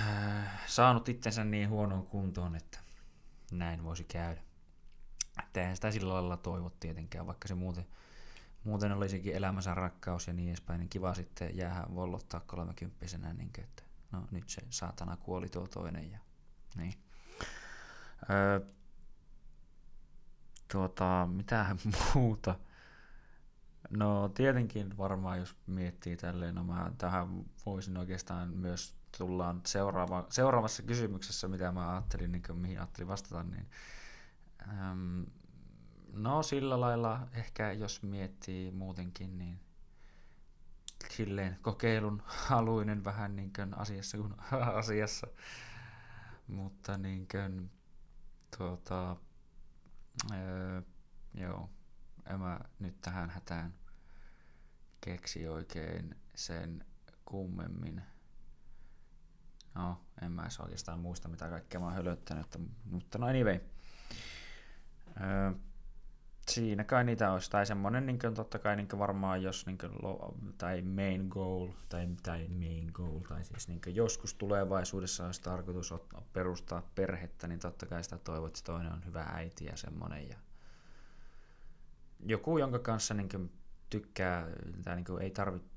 äh, 0.00 0.60
saanut 0.66 1.08
itsensä 1.08 1.44
niin 1.44 1.68
huonoon 1.68 2.06
kuntoon, 2.06 2.56
että 2.56 2.78
näin 3.52 3.84
voisi 3.84 4.04
käydä. 4.04 4.40
Että 5.38 5.74
sitä 5.74 5.90
sillä 5.90 6.14
lailla 6.14 6.36
toivo 6.36 6.70
tietenkään, 6.80 7.26
vaikka 7.26 7.48
se 7.48 7.54
muuten, 7.54 7.86
muuten 8.64 8.92
olisikin 8.92 9.36
elämänsä 9.36 9.74
rakkaus 9.74 10.26
ja 10.26 10.32
niin 10.32 10.48
edespäin, 10.48 10.80
niin 10.80 10.90
kiva 10.90 11.14
sitten 11.14 11.56
jäädä 11.56 11.86
vollottaa 11.94 12.40
kolmekymppisenä, 12.40 13.32
niin 13.32 13.50
kuin, 13.54 13.64
että 13.64 13.89
no 14.12 14.26
nyt 14.30 14.48
se 14.48 14.62
saatana 14.70 15.16
kuoli 15.16 15.48
tuo 15.48 15.66
toinen 15.66 16.10
ja 16.10 16.18
niin. 16.76 16.94
Öö, 18.30 18.60
tuota, 20.72 21.28
mitähän 21.32 21.78
muuta? 22.14 22.58
No 23.90 24.28
tietenkin 24.28 24.96
varmaan, 24.98 25.38
jos 25.38 25.56
miettii 25.66 26.16
tälleen, 26.16 26.54
no 26.54 26.64
mä 26.64 26.92
tähän 26.98 27.44
voisin 27.66 27.96
oikeastaan 27.96 28.48
myös 28.48 28.94
tullaan 29.18 29.60
seuraava, 29.66 30.26
seuraavassa 30.30 30.82
kysymyksessä, 30.82 31.48
mitä 31.48 31.72
mä 31.72 31.92
ajattelin, 31.92 32.32
niin 32.32 32.42
mihin 32.52 32.78
ajattelin 32.78 33.08
vastata, 33.08 33.42
niin 33.42 33.66
äm, 34.68 35.26
no 36.12 36.42
sillä 36.42 36.80
lailla 36.80 37.28
ehkä 37.32 37.72
jos 37.72 38.02
miettii 38.02 38.70
muutenkin, 38.70 39.38
niin 39.38 39.60
silleen 41.08 41.58
kokeilun 41.62 42.22
haluinen 42.26 43.04
vähän 43.04 43.36
niin 43.36 43.52
kuin 43.52 43.78
asiassa 43.78 44.18
kuin 44.18 44.34
asiassa. 44.80 45.26
Mutta 46.46 46.98
niin 46.98 47.28
kuin, 47.28 47.70
tuota, 48.58 49.16
öö, 50.32 50.82
joo, 51.34 51.70
en 52.26 52.40
mä 52.40 52.60
nyt 52.78 53.00
tähän 53.00 53.30
hätään 53.30 53.74
keksi 55.00 55.48
oikein 55.48 56.16
sen 56.34 56.84
kummemmin. 57.24 58.02
No, 59.74 60.00
en 60.22 60.32
mä 60.32 60.48
oikeastaan 60.58 61.00
muista 61.00 61.28
mitä 61.28 61.48
kaikkea 61.48 61.80
mä 61.80 61.86
oon 61.86 61.94
hölöttänyt, 61.94 62.56
mutta 62.84 63.18
no 63.18 63.26
anyway. 63.26 63.60
Öö, 65.20 65.52
Siinä 66.50 66.84
kai 66.84 67.04
niitä 67.04 67.32
olisi, 67.32 67.50
tai 67.50 67.66
semmoinen 67.66 68.06
niin 68.06 68.18
kuin, 68.18 68.34
totta 68.34 68.58
kai 68.58 68.76
niin 68.76 68.88
kuin 68.88 69.00
varmaan, 69.00 69.42
jos 69.42 69.66
niin 69.66 69.78
kuin, 69.78 69.92
tai 70.58 70.82
main 70.82 71.28
goal, 71.28 71.68
tai, 71.88 72.08
tai 72.22 72.48
main 72.48 72.90
goal, 72.92 73.20
tai 73.20 73.44
siis 73.44 73.68
niin 73.68 73.80
kuin, 73.80 73.96
joskus 73.96 74.34
tulevaisuudessa 74.34 75.26
olisi 75.26 75.42
tarkoitus 75.42 75.94
perustaa 76.32 76.82
perhettä, 76.94 77.48
niin 77.48 77.60
totta 77.60 77.86
kai 77.86 78.04
sitä 78.04 78.18
toivot, 78.18 78.58
että 78.58 78.72
toinen 78.72 78.92
on 78.92 79.04
hyvä 79.06 79.22
äiti 79.22 79.64
ja 79.64 79.76
semmoinen, 79.76 80.28
ja 80.28 80.36
joku, 82.26 82.58
jonka 82.58 82.78
kanssa 82.78 83.14
niin 83.14 83.28
kuin, 83.28 83.52
tykkää, 83.90 84.46
tai 84.84 84.96
niin 84.96 85.04
kuin, 85.04 85.22
ei 85.22 85.30
tarvitse 85.30 85.70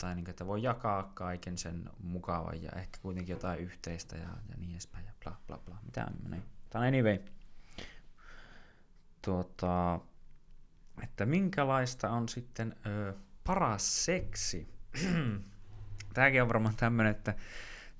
tai 0.00 0.14
niin 0.14 0.24
kuin, 0.24 0.30
että 0.30 0.46
voi 0.46 0.62
jakaa 0.62 1.10
kaiken 1.14 1.58
sen 1.58 1.90
mukavan 2.02 2.62
ja 2.62 2.70
ehkä 2.76 2.98
kuitenkin 3.02 3.32
jotain 3.32 3.60
yhteistä 3.60 4.16
ja, 4.16 4.28
ja 4.48 4.56
niin 4.56 4.70
edespäin 4.70 5.06
ja 5.06 5.12
bla 5.24 5.36
bla 5.46 5.58
bla. 5.58 5.78
Mitä 5.82 6.06
niin. 6.30 6.42
Tämä 6.70 6.84
anyway 6.84 7.18
tuota, 9.22 10.00
että 11.02 11.26
minkälaista 11.26 12.10
on 12.10 12.28
sitten 12.28 12.76
ö, 12.86 13.14
paras 13.44 14.04
seksi. 14.04 14.68
Tämäkin 16.14 16.42
on 16.42 16.48
varmaan 16.48 16.76
tämmöinen, 16.76 17.10
että 17.10 17.34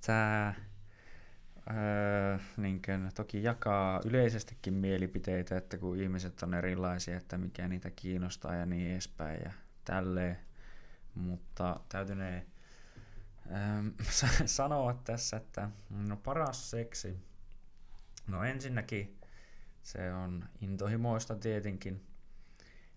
tämä 0.06 0.54
öö, 1.70 2.38
niin 2.56 2.82
kuin, 2.82 3.10
toki 3.14 3.42
jakaa 3.42 4.00
yleisestikin 4.04 4.74
mielipiteitä, 4.74 5.56
että 5.56 5.78
kun 5.78 6.00
ihmiset 6.00 6.42
on 6.42 6.54
erilaisia, 6.54 7.16
että 7.16 7.38
mikä 7.38 7.68
niitä 7.68 7.90
kiinnostaa 7.90 8.54
ja 8.54 8.66
niin 8.66 8.92
edespäin 8.92 9.40
ja 9.44 9.52
tälleen. 9.84 10.38
Mutta 11.14 11.80
täytynee 11.88 12.46
öö, 13.46 14.06
sanoa 14.46 14.94
tässä, 15.04 15.36
että 15.36 15.70
no 15.90 16.16
paras 16.16 16.70
seksi, 16.70 17.16
no 18.26 18.44
ensinnäkin 18.44 19.21
se 19.82 20.12
on 20.12 20.48
intohimoista 20.60 21.36
tietenkin, 21.36 22.06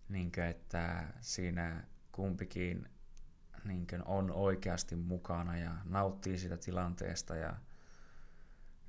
niin 0.09 0.31
kuin, 0.31 0.45
että 0.45 1.07
siinä 1.21 1.83
kumpikin 2.11 2.89
niin 3.63 3.87
kuin, 3.87 4.03
on 4.05 4.31
oikeasti 4.31 4.95
mukana 4.95 5.57
ja 5.57 5.75
nauttii 5.85 6.37
sitä 6.37 6.57
tilanteesta 6.57 7.35
ja 7.35 7.55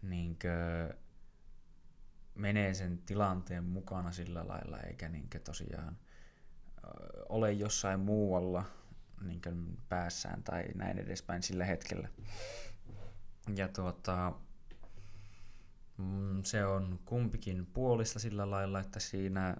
niin 0.03 0.39
kuin, 0.39 0.99
menee 2.35 2.75
sen 2.75 2.99
tilanteen 2.99 3.65
mukana 3.65 4.13
sillä 4.13 4.49
lailla, 4.49 4.81
eikä 4.81 5.09
niin 5.09 5.29
kuin, 5.33 5.43
tosiaan 5.43 5.99
ole 7.29 7.53
jossain 7.53 8.01
muualla 8.01 8.65
niin 9.21 9.43
kuin, 9.43 9.79
päässään 9.89 10.43
tai 10.43 10.65
näin 10.75 10.99
edespäin 10.99 11.43
sillä 11.43 11.65
hetkellä. 11.65 12.09
Ja 13.57 13.69
tuota, 13.69 14.33
mm, 15.99 16.43
se 16.43 16.65
on 16.65 16.99
kumpikin 17.05 17.67
puolista 17.67 18.19
sillä 18.19 18.51
lailla, 18.51 18.81
että 18.81 19.01
siinä 19.01 19.57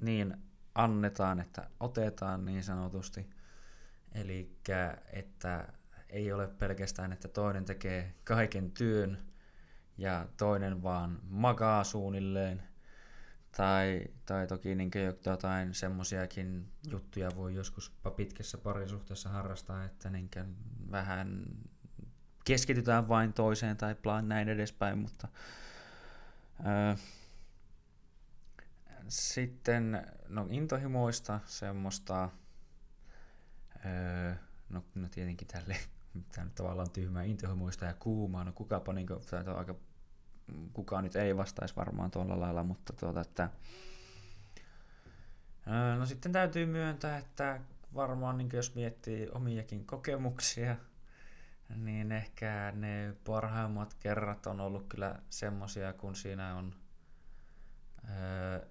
niin 0.00 0.36
annetaan, 0.74 1.40
että 1.40 1.70
otetaan 1.80 2.44
niin 2.44 2.64
sanotusti. 2.64 3.30
Eli 4.14 4.56
että 5.12 5.72
ei 6.08 6.32
ole 6.32 6.48
pelkästään, 6.48 7.12
että 7.12 7.28
toinen 7.28 7.64
tekee 7.64 8.14
kaiken 8.24 8.70
työn 8.70 9.18
ja 9.98 10.28
toinen 10.36 10.82
vaan 10.82 11.18
makaa 11.28 11.84
suunnilleen. 11.84 12.62
Tai, 13.56 14.04
tai 14.26 14.46
toki 14.46 14.74
niin 14.74 14.90
jotain 15.26 15.74
semmoisiakin 15.74 16.72
juttuja 16.90 17.30
voi 17.36 17.54
joskus 17.54 17.92
pitkässä 18.16 18.58
parisuhteessa 18.58 19.28
harrastaa, 19.28 19.84
että 19.84 20.10
niin 20.10 20.30
vähän 20.90 21.44
keskitytään 22.46 23.08
vain 23.08 23.32
toiseen 23.32 23.76
tai 23.76 23.94
plan 23.94 24.28
näin 24.28 24.48
edespäin, 24.48 24.98
mutta 24.98 25.28
ää, 26.64 26.96
sitten 29.08 30.06
no 30.28 30.46
intohimoista 30.50 31.40
semmoista, 31.46 32.30
öö, 33.86 34.34
no, 34.68 34.84
no 34.94 35.08
tietenkin 35.08 35.48
tälle 35.48 35.76
tämä 36.32 36.44
nyt 36.44 36.54
tavallaan 36.54 36.90
tyhmää 36.90 37.22
intohimoista 37.22 37.84
ja 37.84 37.94
kuumaa, 37.94 38.44
no 38.44 38.52
kukapa 38.52 38.92
niin 38.92 39.06
kuin, 39.06 39.20
aika, 39.56 39.74
kukaan 40.72 41.04
nyt 41.04 41.16
ei 41.16 41.36
vastaisi 41.36 41.76
varmaan 41.76 42.10
tuolla 42.10 42.40
lailla, 42.40 42.62
mutta 42.62 42.92
tuota, 42.92 43.20
että 43.20 43.50
öö, 45.66 45.96
no 45.96 46.06
sitten 46.06 46.32
täytyy 46.32 46.66
myöntää, 46.66 47.18
että 47.18 47.60
varmaan 47.94 48.38
niin 48.38 48.48
jos 48.52 48.74
miettii 48.74 49.28
omiakin 49.32 49.86
kokemuksia, 49.86 50.76
niin 51.74 52.12
ehkä 52.12 52.72
ne 52.76 53.14
parhaimmat 53.24 53.94
kerrat 53.94 54.46
on 54.46 54.60
ollut 54.60 54.86
kyllä 54.88 55.18
semmosia, 55.30 55.92
kun 55.92 56.16
siinä 56.16 56.54
on 56.56 56.74
öö, 58.10 58.66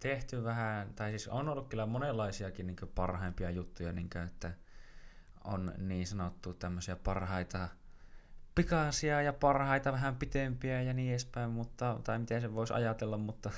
tehty 0.00 0.44
vähän, 0.44 0.94
tai 0.94 1.10
siis 1.10 1.28
on 1.28 1.48
ollut 1.48 1.68
kyllä 1.68 1.86
monenlaisiakin 1.86 2.66
niin 2.66 2.76
parhaimpia 2.94 3.50
juttuja, 3.50 3.92
niin 3.92 4.10
kuin, 4.10 4.24
että 4.24 4.52
on 5.44 5.72
niin 5.78 6.06
sanottu 6.06 6.54
tämmöisiä 6.54 6.96
parhaita 6.96 7.68
pikaisia 8.54 9.22
ja 9.22 9.32
parhaita 9.32 9.92
vähän 9.92 10.16
pitempiä 10.16 10.82
ja 10.82 10.92
niin 10.92 11.10
edespäin, 11.10 11.50
mutta, 11.50 12.00
tai 12.04 12.18
miten 12.18 12.40
se 12.40 12.54
voisi 12.54 12.72
ajatella, 12.72 13.18
mutta, 13.18 13.50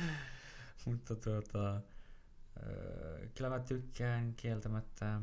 mutta 0.86 1.16
tuota, 1.16 1.80
kyllä 3.34 3.50
mä 3.50 3.60
tykkään 3.60 4.34
kieltämättä, 4.34 5.20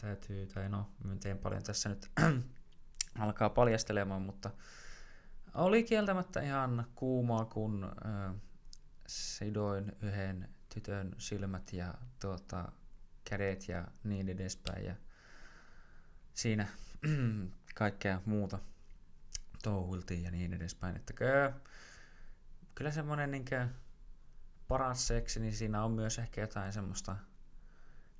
täytyy, 0.00 0.46
tai 0.46 0.68
no, 0.68 0.90
teen 1.22 1.38
paljon 1.38 1.62
tässä 1.62 1.88
nyt 1.88 2.10
alkaa 3.18 3.50
paljastelemaan, 3.50 4.22
mutta 4.22 4.50
oli 5.54 5.82
kieltämättä 5.82 6.40
ihan 6.40 6.86
kuumaa, 6.94 7.44
kun 7.44 7.92
sidoin 9.06 9.92
yhden 10.02 10.48
tytön 10.74 11.14
silmät 11.18 11.72
ja 11.72 11.94
tuota, 12.20 12.72
kädet 13.24 13.68
ja 13.68 13.88
niin 14.04 14.28
edespäin. 14.28 14.84
Ja 14.84 14.94
siinä 16.34 16.66
kaikkea 17.74 18.20
muuta 18.26 18.58
touhultiin 19.62 20.22
ja 20.22 20.30
niin 20.30 20.54
edespäin. 20.54 20.96
Että 20.96 21.12
kyllä, 21.12 21.52
kyllä 22.74 22.90
semmoinen 22.90 23.30
niin 23.30 23.44
paras 24.68 25.06
seksi, 25.06 25.40
niin 25.40 25.56
siinä 25.56 25.84
on 25.84 25.92
myös 25.92 26.18
ehkä 26.18 26.40
jotain 26.40 26.72
semmoista 26.72 27.16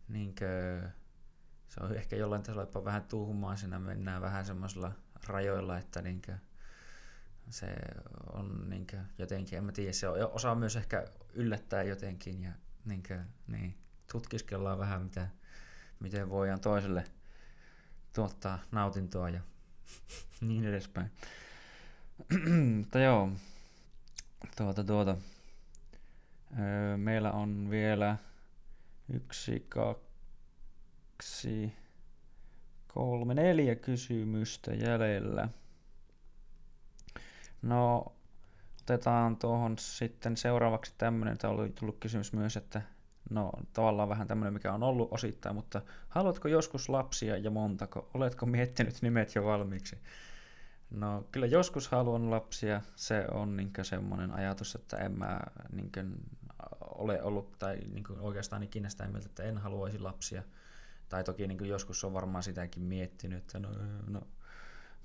niin 0.08 0.34
kuin, 0.34 0.92
se 1.70 1.80
on 1.80 1.96
ehkä 1.96 2.16
jollain 2.16 2.42
tasolla 2.42 2.84
vähän 2.84 3.04
tuhmaa, 3.04 3.56
siinä 3.56 3.78
mennään 3.78 4.22
vähän 4.22 4.44
semmoisilla 4.44 4.92
rajoilla, 5.26 5.78
että 5.78 6.02
niin 6.02 6.22
kuin, 6.26 6.36
se 7.50 7.66
on 8.32 8.70
niin 8.70 8.86
kuin, 8.86 9.02
jotenkin, 9.18 9.58
en 9.58 9.64
mä 9.64 9.72
tiedä, 9.72 9.92
se 9.92 10.08
osaa 10.08 10.54
myös 10.54 10.76
ehkä 10.76 11.06
yllättää 11.34 11.82
jotenkin 11.82 12.42
ja 12.42 12.52
niin 12.84 13.02
kuin, 13.08 13.20
niin, 13.46 13.78
tutkiskellaan 14.12 14.78
vähän, 14.78 15.02
mitä, 15.02 15.28
miten 16.00 16.30
voidaan 16.30 16.60
toiselle 16.60 17.04
tuottaa 18.14 18.58
nautintoa 18.72 19.28
ja 19.28 19.40
niin 20.40 20.64
edespäin. 20.64 21.10
Mutta 22.78 22.98
joo, 22.98 23.32
tuota, 24.56 24.84
tuota. 24.84 25.16
Öö, 26.58 26.96
meillä 26.96 27.32
on 27.32 27.70
vielä 27.70 28.16
yksi, 29.12 29.66
kaksi, 29.68 30.09
kolme, 32.88 33.34
neljä 33.34 33.74
kysymystä 33.74 34.74
jäljellä. 34.74 35.48
No, 37.62 38.12
otetaan 38.82 39.36
tuohon 39.36 39.78
sitten 39.78 40.36
seuraavaksi 40.36 40.94
tämmöinen, 40.98 41.32
että 41.32 41.48
oli 41.48 41.68
tullut 41.68 41.98
kysymys 42.00 42.32
myös, 42.32 42.56
että 42.56 42.82
no 43.30 43.52
tavallaan 43.72 44.08
vähän 44.08 44.26
tämmöinen, 44.26 44.52
mikä 44.52 44.72
on 44.72 44.82
ollut 44.82 45.12
osittain, 45.12 45.54
mutta 45.54 45.82
haluatko 46.08 46.48
joskus 46.48 46.88
lapsia 46.88 47.36
ja 47.36 47.50
montako? 47.50 48.10
Oletko 48.14 48.46
miettinyt 48.46 49.02
nimet 49.02 49.34
jo 49.34 49.44
valmiiksi? 49.44 49.98
No 50.90 51.24
kyllä 51.32 51.46
joskus 51.46 51.88
haluan 51.88 52.30
lapsia, 52.30 52.80
se 52.96 53.26
on 53.32 53.56
niin 53.56 53.72
semmoinen 53.82 54.30
ajatus, 54.30 54.74
että 54.74 54.96
en 54.96 55.18
mä 55.18 55.40
niin 55.72 55.90
ole 56.80 57.22
ollut, 57.22 57.58
tai 57.58 57.76
niin 57.76 58.04
oikeastaan 58.20 58.62
ikinä 58.62 58.88
sitä 58.88 59.06
mieltä, 59.06 59.26
että 59.26 59.42
en 59.42 59.58
haluaisi 59.58 59.98
lapsia. 59.98 60.42
Tai 61.10 61.24
toki 61.24 61.46
niin 61.46 61.66
joskus 61.66 62.04
on 62.04 62.12
varmaan 62.12 62.42
sitäkin 62.42 62.82
miettinyt, 62.82 63.38
että 63.38 63.58
no, 63.58 63.68
no. 64.06 64.22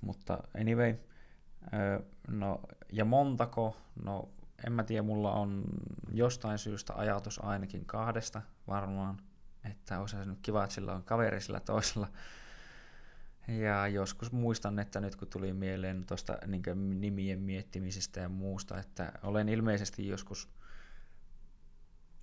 mutta 0.02 0.44
anyway, 0.62 0.96
No, 2.28 2.62
ja 2.92 3.06
montako? 3.06 3.78
No, 4.04 4.30
en 4.68 4.74
mä 4.74 4.84
tiedä, 4.84 5.02
mulla 5.02 5.32
on 5.32 5.64
jostain 6.14 6.58
syystä 6.58 6.94
ajatus 6.96 7.40
ainakin 7.44 7.86
kahdesta 7.86 8.42
varmaan, 8.68 9.22
että 9.70 10.00
olisi 10.00 10.18
se 10.18 10.26
nyt 10.26 10.40
kiva, 10.42 10.64
että 10.64 10.74
sillä 10.74 10.94
on 10.94 11.04
kaveri 11.04 11.42
sillä 11.42 11.60
toisella. 11.60 12.08
Ja 13.48 13.88
joskus 13.88 14.32
muistan, 14.32 14.80
että 14.80 15.00
nyt 15.00 15.16
kun 15.16 15.28
tuli 15.28 15.54
mieleen 15.54 16.06
tuosta 16.06 16.38
niin 16.48 17.02
nimien 17.02 17.42
miettimisestä 17.42 18.20
ja 18.20 18.30
muusta, 18.30 18.80
että 18.80 19.12
olen 19.24 19.50
ilmeisesti 19.50 20.08
joskus 20.08 20.50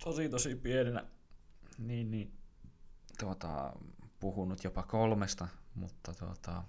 tosi 0.03 0.29
tosi 0.29 0.55
pienenä 0.55 1.05
niin, 1.77 2.11
niin, 2.11 2.31
tuota, 3.23 3.73
puhunut 4.19 4.63
jopa 4.63 4.83
kolmesta, 4.83 5.47
mutta 5.75 6.13
tuota, 6.13 6.63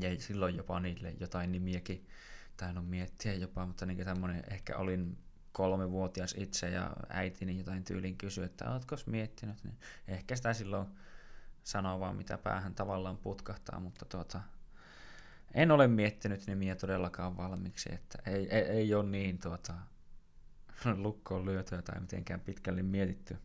ja 0.00 0.20
silloin 0.20 0.56
jopa 0.56 0.80
niille 0.80 1.14
jotain 1.20 1.52
nimiäkin 1.52 2.08
tainnut 2.56 2.88
miettiä 2.88 3.34
jopa, 3.34 3.66
mutta 3.66 3.86
niin 3.86 4.04
tämmöinen, 4.04 4.44
ehkä 4.50 4.76
olin 4.76 5.18
kolmevuotias 5.52 6.34
itse 6.38 6.70
ja 6.70 6.90
äitini 7.08 7.58
jotain 7.58 7.84
tyylin 7.84 8.16
kysyi, 8.16 8.44
että 8.44 8.70
ootko 8.70 8.96
miettinyt, 9.06 9.64
niin 9.64 9.78
ehkä 10.08 10.36
sitä 10.36 10.54
silloin 10.54 10.86
sanoo 11.62 12.00
vaan 12.00 12.16
mitä 12.16 12.38
päähän 12.38 12.74
tavallaan 12.74 13.18
putkahtaa, 13.18 13.80
mutta 13.80 14.04
tuota, 14.04 14.40
en 15.54 15.70
ole 15.70 15.88
miettinyt 15.88 16.46
nimiä 16.46 16.76
todellakaan 16.76 17.36
valmiiksi, 17.36 17.88
että 17.92 18.18
ei, 18.26 18.48
ei, 18.54 18.62
ei 18.62 18.94
ole 18.94 19.08
niin 19.08 19.38
tuota, 19.38 19.74
lukkoon 21.04 21.44
lyötyä 21.44 21.82
tai 21.82 22.00
mitenkään 22.00 22.40
pitkälle 22.40 22.82
mietitty. 22.82 23.36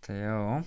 Mutta 0.00 0.12
joo. 0.12 0.62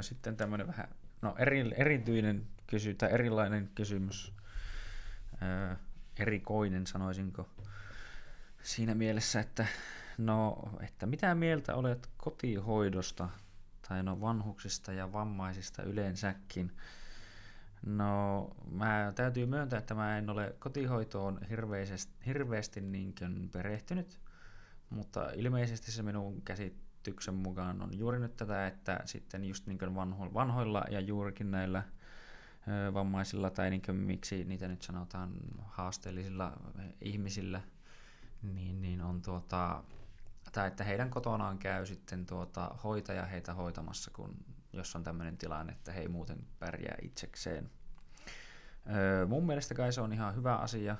Sitten 0.00 0.36
tämmöinen 0.36 0.66
vähän 0.66 0.88
no 1.22 1.34
eri, 1.38 1.72
erityinen 1.76 2.46
kysy, 2.66 2.94
tai 2.94 3.12
erilainen 3.12 3.70
kysymys, 3.74 4.32
ää, 5.40 5.76
erikoinen 6.18 6.86
sanoisinko, 6.86 7.48
siinä 8.62 8.94
mielessä, 8.94 9.40
että 9.40 9.66
no, 10.18 10.58
että 10.80 11.06
mitä 11.06 11.34
mieltä 11.34 11.74
olet 11.74 12.08
kotihoidosta 12.16 13.28
tai 13.88 14.02
no 14.02 14.20
vanhuksista 14.20 14.92
ja 14.92 15.12
vammaisista 15.12 15.82
yleensäkin. 15.82 16.76
No, 17.86 18.50
mä 18.70 19.12
täytyy 19.14 19.46
myöntää, 19.46 19.78
että 19.78 19.94
mä 19.94 20.18
en 20.18 20.30
ole 20.30 20.54
kotihoitoon 20.58 21.40
hirveästi, 21.50 22.12
hirveästi 22.26 22.80
niin 22.80 23.14
perehtynyt, 23.52 24.20
mutta 24.90 25.30
ilmeisesti 25.30 25.92
se 25.92 26.02
minun 26.02 26.42
käsityksen 27.00 27.34
mukaan 27.34 27.82
on 27.82 27.98
juuri 27.98 28.18
nyt 28.18 28.36
tätä, 28.36 28.66
että 28.66 29.00
sitten 29.04 29.44
just 29.44 29.66
niin 29.66 29.94
vanho, 29.94 30.34
vanhoilla 30.34 30.84
ja 30.90 31.00
juurikin 31.00 31.50
näillä 31.50 31.82
vammaisilla 32.94 33.50
tai 33.50 33.70
niin 33.70 33.96
miksi 33.96 34.44
niitä 34.44 34.68
nyt 34.68 34.82
sanotaan 34.82 35.32
haasteellisilla 35.66 36.52
ihmisillä, 37.00 37.60
niin, 38.42 38.82
niin 38.82 39.00
on 39.00 39.22
tuota, 39.22 39.84
tai 40.52 40.68
että 40.68 40.84
heidän 40.84 41.10
kotonaan 41.10 41.58
käy 41.58 41.86
sitten 41.86 42.26
tuota 42.26 42.74
hoitaja 42.84 43.26
heitä 43.26 43.54
hoitamassa, 43.54 44.10
kun 44.10 44.36
jos 44.72 44.96
on 44.96 45.04
tämmöinen 45.04 45.36
tilanne, 45.36 45.72
että 45.72 45.92
he 45.92 46.00
ei 46.00 46.08
muuten 46.08 46.46
pärjää 46.58 46.96
itsekseen. 47.02 47.70
Öö, 48.94 49.26
mun 49.26 49.46
mielestä 49.46 49.74
kai 49.74 49.92
se 49.92 50.00
on 50.00 50.12
ihan 50.12 50.36
hyvä 50.36 50.56
asia, 50.56 50.96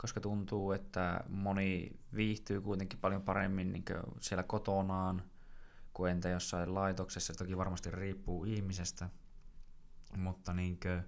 koska 0.00 0.20
tuntuu, 0.20 0.72
että 0.72 1.24
moni 1.28 1.92
viihtyy 2.14 2.60
kuitenkin 2.60 2.98
paljon 2.98 3.22
paremmin 3.22 3.72
niin 3.72 3.84
siellä 4.20 4.42
kotonaan 4.42 5.22
kuin 5.92 6.12
entä 6.12 6.28
jossain 6.28 6.74
laitoksessa. 6.74 7.34
Toki 7.34 7.56
varmasti 7.56 7.90
riippuu 7.90 8.44
ihmisestä, 8.44 9.08
mutta 10.16 10.52
niin 10.52 10.80
kuin, 10.82 11.02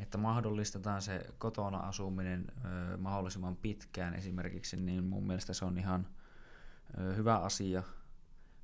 että 0.00 0.18
mahdollistetaan 0.18 1.02
se 1.02 1.26
kotona 1.38 1.78
asuminen 1.78 2.46
mahdollisimman 2.98 3.56
pitkään 3.56 4.14
esimerkiksi, 4.14 4.76
niin 4.76 5.04
mun 5.04 5.26
mielestä 5.26 5.52
se 5.54 5.64
on 5.64 5.78
ihan 5.78 6.08
hyvä 7.16 7.36
asia, 7.36 7.82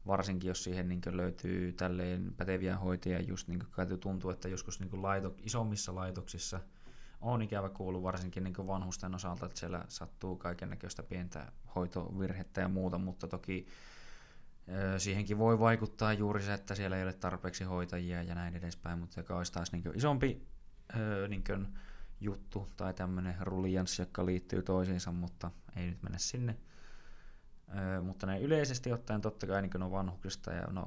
varsinkin 0.07 0.49
jos 0.49 0.65
siihen 0.65 0.89
niin 0.89 1.01
löytyy 1.11 1.73
tälleen 1.73 2.35
päteviä 2.37 2.77
hoitajia, 2.77 3.21
just 3.21 3.49
niin 3.49 3.59
kuin 3.75 3.99
tuntuu, 4.01 4.31
että 4.31 4.49
joskus 4.49 4.81
niin 4.81 5.03
laito, 5.03 5.37
isommissa 5.43 5.95
laitoksissa 5.95 6.61
on 7.21 7.43
ikävä 7.43 7.69
kuulu 7.69 8.03
varsinkin 8.03 8.45
niin 8.45 8.67
vanhusten 8.67 9.15
osalta, 9.15 9.47
että 9.47 9.59
siellä 9.59 9.85
sattuu 9.89 10.37
kaiken 10.37 10.71
näköistä 10.71 11.03
pientä 11.03 11.53
hoitovirhettä 11.75 12.61
ja 12.61 12.69
muuta, 12.69 12.99
mutta 12.99 13.29
toki 13.29 13.67
siihenkin 14.99 15.39
voi 15.39 15.59
vaikuttaa 15.59 16.13
juuri 16.13 16.43
se, 16.43 16.55
että 16.55 16.75
siellä 16.75 16.97
ei 16.97 17.03
ole 17.03 17.13
tarpeeksi 17.13 17.65
hoitajia 17.65 18.23
ja 18.23 18.35
näin 18.35 18.57
edespäin, 18.57 18.99
mutta 18.99 19.21
joka 19.21 19.37
olisi 19.37 19.53
taas 19.53 19.73
niin 19.73 19.83
isompi 19.95 20.47
niin 21.29 21.69
juttu 22.21 22.69
tai 22.77 22.95
tämmöinen 22.95 23.35
rulianssi, 23.41 24.03
joka 24.03 24.27
liittyy 24.27 24.63
toisiinsa, 24.63 25.13
mutta 25.13 25.51
ei 25.77 25.87
nyt 25.87 26.03
mennä 26.03 26.19
sinne. 26.19 26.57
Mutta 28.03 28.27
ne 28.27 28.41
yleisesti 28.41 28.93
ottaen 28.93 29.21
totta 29.21 29.47
kai 29.47 29.63
niin 29.63 29.83
on 29.83 29.91
vanhuksista 29.91 30.53
ja 30.53 30.67
no, 30.67 30.85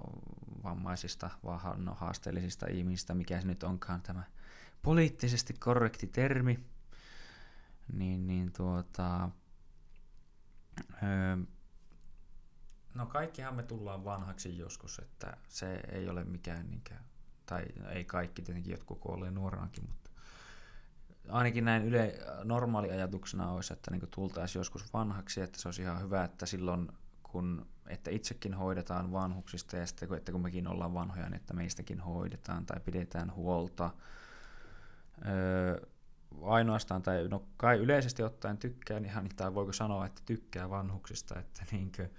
vammaisista, 0.64 1.30
vaan 1.44 1.86
no, 1.86 1.94
haasteellisista 1.94 2.68
ihmisistä, 2.70 3.14
mikä 3.14 3.42
se 3.42 3.48
nyt 3.48 3.64
onkaan 3.64 4.02
tämä 4.02 4.24
poliittisesti 4.82 5.54
korrekti 5.54 6.08
termi, 6.08 6.60
niin, 7.94 8.28
niin 8.28 8.54
tuota, 8.54 9.30
ö, 11.04 11.38
no 12.94 13.06
kaikkihan 13.06 13.56
me 13.56 13.64
tullaan 13.64 14.06
vanhaksi 14.06 14.58
joskus, 14.58 15.00
että 15.00 15.38
se 15.48 15.82
ei 15.92 16.10
ole 16.10 16.24
mikään, 16.24 16.70
niinkään, 16.70 17.04
tai 17.46 17.66
ei 17.90 18.06
kaikki, 18.06 18.42
tietenkin 18.42 18.72
jotkut 18.72 19.00
kuolee 19.00 19.32
nuorenakin, 19.32 19.84
mutta 19.90 20.10
ainakin 21.30 21.66
näin 21.66 21.86
yle, 21.86 22.20
normaali 22.44 22.92
ajatuksena 22.92 23.52
olisi, 23.52 23.74
että 23.74 23.92
niin 23.92 24.08
tultaisiin 24.12 24.60
joskus 24.60 24.94
vanhaksi, 24.94 25.42
että 25.42 25.60
se 25.60 25.68
olisi 25.68 25.82
ihan 25.82 26.02
hyvä, 26.02 26.24
että 26.24 26.46
silloin 26.46 26.92
kun 27.24 27.72
että 27.88 28.12
itsekin 28.12 28.54
hoidetaan 28.54 29.12
vanhuksista 29.12 29.78
ja 29.78 29.88
sitten 29.88 30.14
että 30.14 30.32
kun 30.32 30.42
mekin 30.42 30.68
ollaan 30.68 30.94
vanhoja, 30.94 31.26
niin 31.26 31.36
että 31.36 31.54
meistäkin 31.54 32.00
hoidetaan 32.00 32.66
tai 32.66 32.80
pidetään 32.80 33.36
huolta. 33.36 33.90
Öö, 35.28 35.88
ainoastaan, 36.42 37.02
tai 37.02 37.28
no 37.28 37.44
kai 37.58 37.78
yleisesti 37.78 38.24
ottaen 38.24 38.58
tykkään 38.58 39.06
ihan, 39.06 39.30
tai 39.36 39.54
voiko 39.54 39.74
sanoa, 39.74 40.06
että 40.06 40.22
tykkää 40.26 40.70
vanhuksista, 40.70 41.40
että 41.40 41.66
niinkö, 41.72 42.10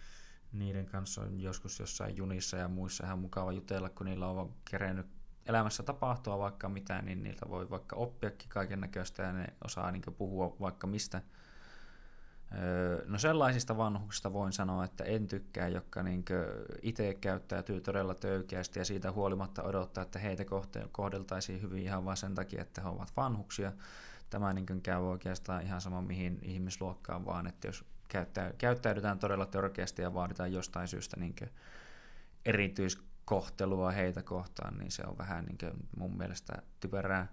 niiden 0.53 0.87
kanssa 0.87 1.21
on 1.21 1.41
joskus 1.41 1.81
jossain 1.81 2.17
junissa 2.17 2.57
ja 2.57 2.69
muissa 2.69 3.07
ihan 3.07 3.19
mukava 3.19 3.53
jutella, 3.53 3.89
kun 3.89 4.07
niillä 4.07 4.29
on 4.29 4.55
kerennyt 4.71 5.07
elämässä 5.47 5.83
tapahtua 5.83 6.39
vaikka 6.39 6.69
mitä, 6.69 7.03
niin 7.03 7.23
niiltä 7.23 7.49
voi 7.49 7.71
vaikka 7.71 7.97
oppiakin 7.97 8.49
kaiken 8.49 8.81
näköistä 8.81 9.23
ja 9.23 9.33
ne 9.33 9.47
osaa 9.65 9.91
niin 9.91 10.03
puhua 10.19 10.57
vaikka 10.61 10.87
mistä. 10.87 11.23
No 13.07 13.19
sellaisista 13.19 13.77
vanhuksista 13.77 14.33
voin 14.33 14.53
sanoa, 14.53 14.85
että 14.85 15.05
en 15.05 15.29
tykkää, 15.29 15.69
jotka 15.69 16.03
niin 16.03 16.25
itse 16.83 17.15
käyttäytyy 17.15 17.81
todella 17.81 18.15
töykeästi 18.15 18.79
ja 18.79 18.85
siitä 18.85 19.13
huolimatta 19.13 19.63
odottaa, 19.63 20.03
että 20.03 20.19
heitä 20.19 20.45
kohdeltaisiin 20.93 21.63
hyvin 21.63 21.83
ihan 21.83 22.05
vain 22.05 22.17
sen 22.17 22.35
takia, 22.35 22.63
että 22.63 22.81
he 22.81 22.89
ovat 22.89 23.13
vanhuksia. 23.17 23.73
Tämä 24.31 24.53
niin 24.53 24.83
käy 24.83 25.03
oikeastaan 25.03 25.63
ihan 25.63 25.81
sama 25.81 26.03
mihin 26.03 26.39
ihmisluokkaan 26.43 27.27
vaan, 27.27 27.47
että 27.47 27.69
jos 27.69 27.85
käyttäydytään 28.59 29.19
todella 29.19 29.47
törkeästi 29.47 30.03
ja 30.03 30.15
vaaditaan 30.15 30.53
jostain 30.53 30.89
syystä 30.89 31.17
niin 31.21 31.37
erityis 32.45 33.03
kohtelua 33.25 33.91
heitä 33.91 34.23
kohtaan, 34.23 34.79
niin 34.79 34.91
se 34.91 35.03
on 35.07 35.19
vähän 35.19 35.45
niin 35.45 35.89
mun 35.97 36.17
mielestä 36.17 36.63
typerää. 36.81 37.27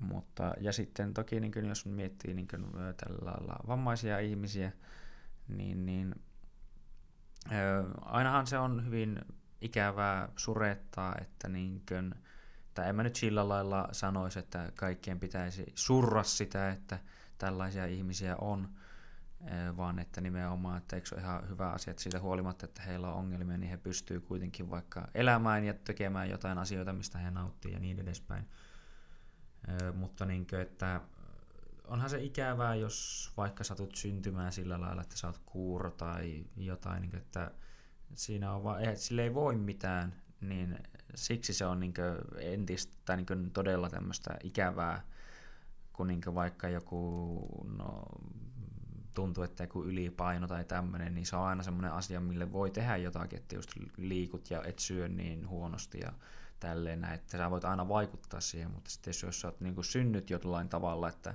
Mutta, 0.00 0.54
ja 0.60 0.72
sitten 0.72 1.14
toki 1.14 1.40
niin 1.40 1.52
kuin, 1.52 1.66
jos 1.66 1.86
miettii 1.86 2.34
niin 2.34 2.48
kuin, 2.48 2.64
tällä 2.96 3.18
lailla 3.20 3.56
vammaisia 3.66 4.18
ihmisiä, 4.18 4.72
niin, 5.48 5.86
niin 5.86 6.14
ö, 7.52 7.84
ainahan 8.00 8.46
se 8.46 8.58
on 8.58 8.84
hyvin 8.84 9.20
ikävää 9.60 10.28
surettaa, 10.36 11.14
että 11.20 11.48
niin 11.48 11.82
kuin, 11.88 12.14
tai 12.74 12.88
en 12.88 12.96
mä 12.96 13.02
nyt 13.02 13.16
sillä 13.16 13.48
lailla 13.48 13.88
sanoisi, 13.92 14.38
että 14.38 14.72
kaikkien 14.76 15.20
pitäisi 15.20 15.72
surra 15.74 16.22
sitä, 16.22 16.70
että 16.70 16.98
tällaisia 17.38 17.86
ihmisiä 17.86 18.36
on, 18.36 18.68
vaan 19.76 19.98
että 19.98 20.20
nimenomaan, 20.20 20.78
että 20.78 20.96
eikö 20.96 21.08
se 21.08 21.14
ole 21.14 21.22
ihan 21.22 21.48
hyvä 21.48 21.70
asia, 21.70 21.90
että 21.90 22.02
siitä 22.02 22.20
huolimatta, 22.20 22.64
että 22.66 22.82
heillä 22.82 23.08
on 23.08 23.14
ongelmia, 23.14 23.58
niin 23.58 23.70
he 23.70 23.76
pystyy 23.76 24.20
kuitenkin 24.20 24.70
vaikka 24.70 25.08
elämään 25.14 25.64
ja 25.64 25.74
tekemään 25.74 26.30
jotain 26.30 26.58
asioita, 26.58 26.92
mistä 26.92 27.18
he 27.18 27.30
nauttii 27.30 27.72
ja 27.72 27.78
niin 27.78 28.00
edespäin. 28.00 28.48
Mutta 29.94 30.24
niin 30.24 30.46
kuin, 30.46 30.60
että 30.60 31.00
onhan 31.84 32.10
se 32.10 32.22
ikävää, 32.22 32.74
jos 32.74 33.30
vaikka 33.36 33.64
satut 33.64 33.96
syntymään 33.96 34.52
sillä 34.52 34.80
lailla, 34.80 35.02
että 35.02 35.16
sä 35.16 35.26
oot 35.26 35.40
kuuro 35.46 35.90
tai 35.90 36.44
jotain, 36.56 37.00
niin 37.00 37.10
kuin, 37.10 37.20
että 37.20 37.50
siinä 38.14 38.52
on 38.52 38.64
vaan, 38.64 38.84
että 38.84 39.00
sille 39.00 39.22
ei 39.22 39.34
voi 39.34 39.56
mitään, 39.56 40.14
niin 40.40 40.78
siksi 41.14 41.54
se 41.54 41.66
on 41.66 41.80
niin 41.80 41.94
entistä 42.38 43.16
niin 43.16 43.50
todella 43.52 43.90
tämmöistä 43.90 44.36
ikävää, 44.42 45.02
kun 45.92 46.06
niin 46.06 46.20
vaikka 46.34 46.68
joku 46.68 47.40
no, 47.76 48.02
tuntuu, 49.14 49.44
että 49.44 49.62
joku 49.62 49.84
ylipaino 49.84 50.46
tai 50.46 50.64
tämmöinen, 50.64 51.14
niin 51.14 51.26
se 51.26 51.36
on 51.36 51.42
aina 51.42 51.62
semmoinen 51.62 51.92
asia, 51.92 52.20
mille 52.20 52.52
voi 52.52 52.70
tehdä 52.70 52.96
jotakin, 52.96 53.38
että 53.38 53.54
just 53.54 53.70
liikut 53.96 54.50
ja 54.50 54.62
et 54.64 54.78
syö 54.78 55.08
niin 55.08 55.48
huonosti 55.48 56.00
ja 56.00 56.12
tälleen 56.64 57.00
näin, 57.00 57.14
että 57.14 57.38
sä 57.38 57.50
voit 57.50 57.64
aina 57.64 57.88
vaikuttaa 57.88 58.40
siihen, 58.40 58.70
mutta 58.70 58.90
sitten 58.90 59.14
jos 59.22 59.40
sä 59.40 59.48
oot 59.48 59.60
niin 59.60 59.84
synnyt 59.84 60.30
jollain 60.30 60.68
tavalla, 60.68 61.08
että 61.08 61.34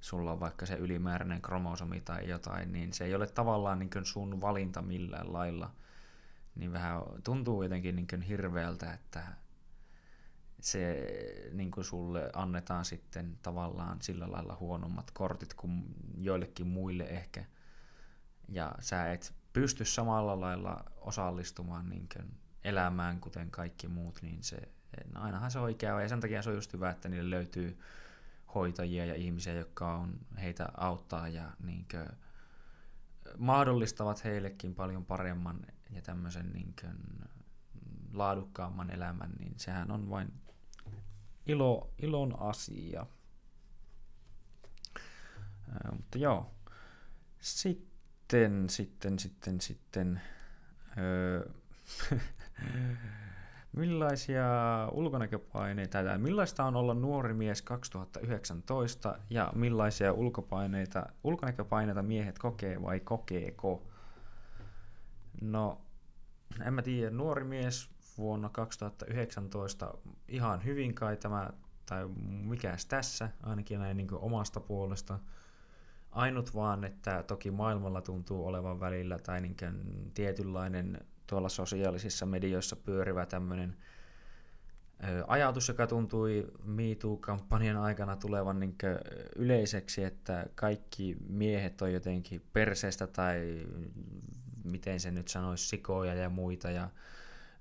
sulla 0.00 0.32
on 0.32 0.40
vaikka 0.40 0.66
se 0.66 0.74
ylimääräinen 0.74 1.42
kromosomi 1.42 2.00
tai 2.00 2.28
jotain, 2.28 2.72
niin 2.72 2.92
se 2.92 3.04
ei 3.04 3.14
ole 3.14 3.26
tavallaan 3.26 3.78
niin 3.78 3.90
sun 4.02 4.40
valinta 4.40 4.82
millään 4.82 5.32
lailla, 5.32 5.70
niin 6.54 6.72
vähän 6.72 7.02
tuntuu 7.24 7.62
jotenkin 7.62 7.96
niin 7.96 8.22
hirveältä, 8.22 8.92
että 8.92 9.24
se 10.60 11.06
niin 11.52 11.70
kuin 11.70 11.84
sulle 11.84 12.30
annetaan 12.32 12.84
sitten 12.84 13.38
tavallaan 13.42 14.02
sillä 14.02 14.32
lailla 14.32 14.56
huonommat 14.60 15.10
kortit 15.10 15.54
kuin 15.54 15.84
joillekin 16.18 16.66
muille 16.66 17.04
ehkä. 17.04 17.44
Ja 18.48 18.74
sä 18.80 19.12
et 19.12 19.34
pysty 19.52 19.84
samalla 19.84 20.40
lailla 20.40 20.84
osallistumaan 21.00 21.88
niin 21.88 22.08
kuin 22.16 22.43
elämään 22.64 23.20
kuten 23.20 23.50
kaikki 23.50 23.88
muut, 23.88 24.22
niin 24.22 24.42
se, 24.42 24.68
no 25.14 25.20
ainahan 25.20 25.50
se 25.50 25.58
on 25.58 25.70
ikävä. 25.70 26.02
Ja 26.02 26.08
sen 26.08 26.20
takia 26.20 26.42
se 26.42 26.50
on 26.50 26.56
just 26.56 26.72
hyvä, 26.72 26.90
että 26.90 27.08
niille 27.08 27.30
löytyy 27.30 27.78
hoitajia 28.54 29.06
ja 29.06 29.14
ihmisiä, 29.14 29.52
jotka 29.52 29.94
on 29.94 30.18
heitä 30.42 30.68
auttaa 30.76 31.28
ja 31.28 31.52
niin 31.60 31.86
kuin 31.90 32.08
mahdollistavat 33.38 34.24
heillekin 34.24 34.74
paljon 34.74 35.04
paremman 35.04 35.66
ja 35.90 36.02
tämmöisen 36.02 36.52
niin 36.52 36.74
kuin 36.80 36.96
laadukkaamman 38.12 38.90
elämän, 38.90 39.30
niin 39.38 39.54
sehän 39.56 39.90
on 39.90 40.10
vain 40.10 40.32
ilo, 41.46 41.90
ilon 41.98 42.40
asia. 42.40 43.06
Ää, 45.68 45.90
mutta 45.92 46.18
joo. 46.18 46.54
Sitten, 47.40 48.70
sitten, 48.70 49.18
sitten, 49.18 49.60
sitten. 49.60 50.20
Öö, 50.98 51.48
millaisia 53.76 54.46
ulkonäköpaineita, 54.92 56.04
tai 56.04 56.18
millaista 56.18 56.64
on 56.64 56.76
olla 56.76 56.94
nuori 56.94 57.34
mies 57.34 57.62
2019 57.62 59.18
ja 59.30 59.52
millaisia 59.54 60.12
ulkopaineita, 60.12 61.06
ulkonäköpaineita 61.24 62.02
miehet 62.02 62.38
kokee 62.38 62.82
vai 62.82 63.00
kokeeko? 63.00 63.82
No, 65.40 65.80
en 66.66 66.74
mä 66.74 66.82
tiedä, 66.82 67.10
nuori 67.10 67.44
mies 67.44 67.90
vuonna 68.18 68.48
2019 68.48 69.94
ihan 70.28 70.64
hyvin 70.64 70.94
kai 70.94 71.16
tämä, 71.16 71.50
tai 71.86 72.08
mikäs 72.26 72.86
tässä, 72.86 73.28
ainakin 73.42 73.80
näin 73.80 73.96
niin 73.96 74.08
omasta 74.12 74.60
puolesta. 74.60 75.18
Ainut 76.10 76.54
vaan, 76.54 76.84
että 76.84 77.22
toki 77.22 77.50
maailmalla 77.50 78.02
tuntuu 78.02 78.46
olevan 78.46 78.80
välillä 78.80 79.18
tai 79.18 79.40
niin 79.40 79.56
tietynlainen 80.14 81.06
tuolla 81.26 81.48
sosiaalisissa 81.48 82.26
medioissa 82.26 82.76
pyörivä 82.76 83.26
tämmöinen 83.26 83.76
ajatus, 85.26 85.68
joka 85.68 85.86
tuntui 85.86 86.52
MeToo-kampanjan 86.64 87.76
aikana 87.76 88.16
tulevan 88.16 88.60
niin 88.60 88.76
yleiseksi, 89.36 90.04
että 90.04 90.46
kaikki 90.54 91.16
miehet 91.28 91.82
on 91.82 91.92
jotenkin 91.92 92.42
perseestä 92.52 93.06
tai 93.06 93.66
miten 94.64 95.00
se 95.00 95.10
nyt 95.10 95.28
sanoisi, 95.28 95.68
sikoja 95.68 96.14
ja 96.14 96.28
muita 96.28 96.70
ja 96.70 96.90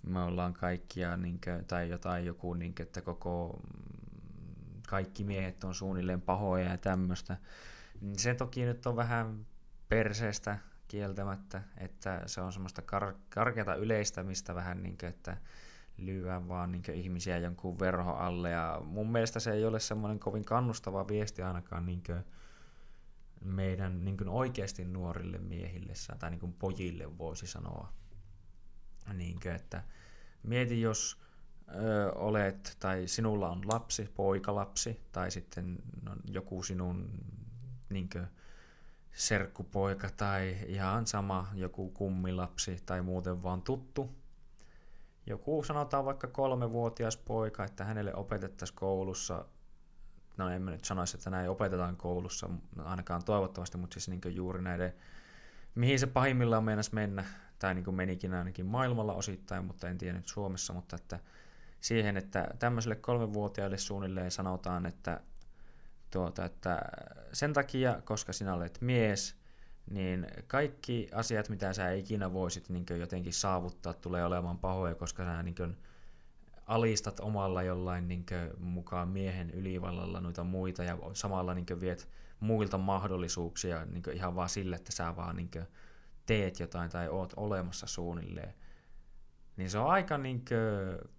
me 0.08 0.20
ollaan 0.20 0.54
kaikkia, 0.54 1.18
niin 1.18 1.40
kuin, 1.44 1.66
tai 1.66 1.90
jotain 1.90 2.26
joku, 2.26 2.54
niin 2.54 2.76
kuin, 2.76 2.86
että 2.86 3.02
koko 3.02 3.62
kaikki 4.88 5.24
miehet 5.24 5.64
on 5.64 5.76
suunnilleen 5.76 6.22
pahoja 6.22 6.70
ja 6.70 6.78
tämmöistä. 6.78 7.38
Se 8.18 8.34
toki 8.34 8.66
nyt 8.66 8.86
on 8.86 8.96
vähän 8.96 9.46
perseestä 9.90 10.58
kieltämättä, 10.94 11.62
että 11.78 12.24
se 12.26 12.42
on 12.42 12.54
semmoista 12.54 12.82
kar- 12.82 13.18
karkeata 13.30 13.76
yleistämistä 13.76 14.56
vähän 14.56 14.84
niin 14.84 14.98
kuin, 14.98 15.10
että 15.10 15.38
lyödään 15.98 16.48
vaan 16.48 16.72
niin 16.72 16.84
ihmisiä 16.94 17.38
jonkun 17.38 17.80
verho 17.80 18.12
alle 18.12 18.50
ja 18.50 18.82
mun 18.86 19.12
mielestä 19.12 19.40
se 19.40 19.52
ei 19.52 19.66
ole 19.66 19.80
semmoinen 19.80 20.20
kovin 20.20 20.46
kannustava 20.46 21.08
viesti 21.08 21.42
ainakaan 21.42 21.86
niin 21.86 22.04
meidän 23.42 24.06
niin 24.06 24.30
oikeasti 24.30 24.86
nuorille 24.86 25.38
miehille 25.38 25.94
tai 26.20 26.32
niin 26.32 26.54
pojille 26.54 27.18
voisi 27.18 27.48
sanoa. 27.48 27.94
Niin 29.14 29.40
kuin, 29.42 29.56
että 29.56 29.84
mieti, 30.44 30.82
jos 30.82 31.22
ö, 31.76 32.12
olet 32.12 32.78
tai 32.80 33.08
sinulla 33.08 33.50
on 33.50 33.68
lapsi, 33.68 34.10
poikalapsi 34.16 35.00
tai 35.12 35.32
sitten 35.32 35.78
joku 36.26 36.64
sinun 36.64 37.10
niin 37.90 38.10
kuin, 38.10 38.28
serkkupoika 39.14 40.10
tai 40.18 40.58
ihan 40.68 41.08
sama 41.08 41.48
joku 41.54 41.90
kummilapsi 41.90 42.84
tai 42.86 43.02
muuten 43.02 43.44
vaan 43.44 43.62
tuttu. 43.62 44.10
Joku 45.26 45.64
sanotaan 45.64 46.06
vaikka 46.06 46.28
kolmevuotias 46.28 47.18
poika, 47.18 47.64
että 47.64 47.86
hänelle 47.86 48.16
opetettaisiin 48.16 48.78
koulussa, 48.78 49.46
no 50.38 50.50
en 50.50 50.62
mä 50.62 50.72
nyt 50.72 50.86
sanoisi, 50.86 51.18
että 51.18 51.30
näin 51.30 51.50
opetetaan 51.50 51.98
koulussa, 51.98 52.50
ainakaan 52.84 53.24
toivottavasti, 53.24 53.78
mutta 53.78 53.94
siis 53.94 54.10
niin 54.10 54.36
juuri 54.36 54.62
näiden, 54.62 54.94
mihin 55.76 56.00
se 56.00 56.08
pahimmillaan 56.08 56.64
meinas 56.64 56.92
mennä, 56.92 57.26
tai 57.60 57.74
niin 57.74 57.96
menikin 57.96 58.34
ainakin 58.34 58.66
maailmalla 58.66 59.14
osittain, 59.14 59.66
mutta 59.66 59.90
en 59.90 59.98
tiedä 59.98 60.18
nyt 60.18 60.28
Suomessa, 60.28 60.74
mutta 60.74 60.96
että 60.96 61.20
siihen, 61.82 62.18
että 62.18 62.48
tämmöiselle 62.60 62.96
kolmevuotiaille 62.96 63.78
suunnilleen 63.78 64.32
sanotaan, 64.32 64.86
että, 64.86 65.22
tuota, 66.14 66.46
että 66.46 66.82
sen 67.34 67.54
takia, 67.54 68.02
koska 68.04 68.34
sinä 68.34 68.54
olet 68.54 68.78
mies, 68.82 69.36
niin 69.92 70.28
kaikki 70.48 71.10
asiat, 71.14 71.50
mitä 71.50 71.74
sä 71.74 71.92
ikinä 71.92 72.34
voisit 72.34 72.70
niin 72.70 72.86
jotenkin 73.00 73.34
saavuttaa, 73.34 73.94
tulee 73.94 74.26
olemaan 74.26 74.58
pahoja, 74.58 74.96
koska 74.96 75.24
sä 75.24 75.44
niin 75.44 75.78
alistat 76.68 77.20
omalla 77.20 77.64
jollain 77.64 78.08
niin 78.08 78.26
mukaan 78.60 79.08
miehen 79.08 79.50
ylivallalla 79.50 80.22
noita 80.22 80.44
muita 80.44 80.84
ja 80.84 80.98
samalla 81.14 81.54
niin 81.54 81.66
viet 81.80 82.10
muilta 82.40 82.78
mahdollisuuksia 82.78 83.86
niin 83.86 84.04
ihan 84.14 84.36
vaan 84.36 84.50
sille, 84.50 84.76
että 84.76 84.92
sä 84.92 85.16
vaan 85.16 85.36
niin 85.36 85.52
teet 86.26 86.60
jotain 86.60 86.90
tai 86.90 87.10
oot 87.10 87.34
olemassa 87.36 87.88
suunnilleen. 87.88 88.54
Niin 89.58 89.70
se 89.70 89.78
on 89.80 89.90
aika 89.90 90.18
niin 90.18 90.46
kuin, 90.46 91.10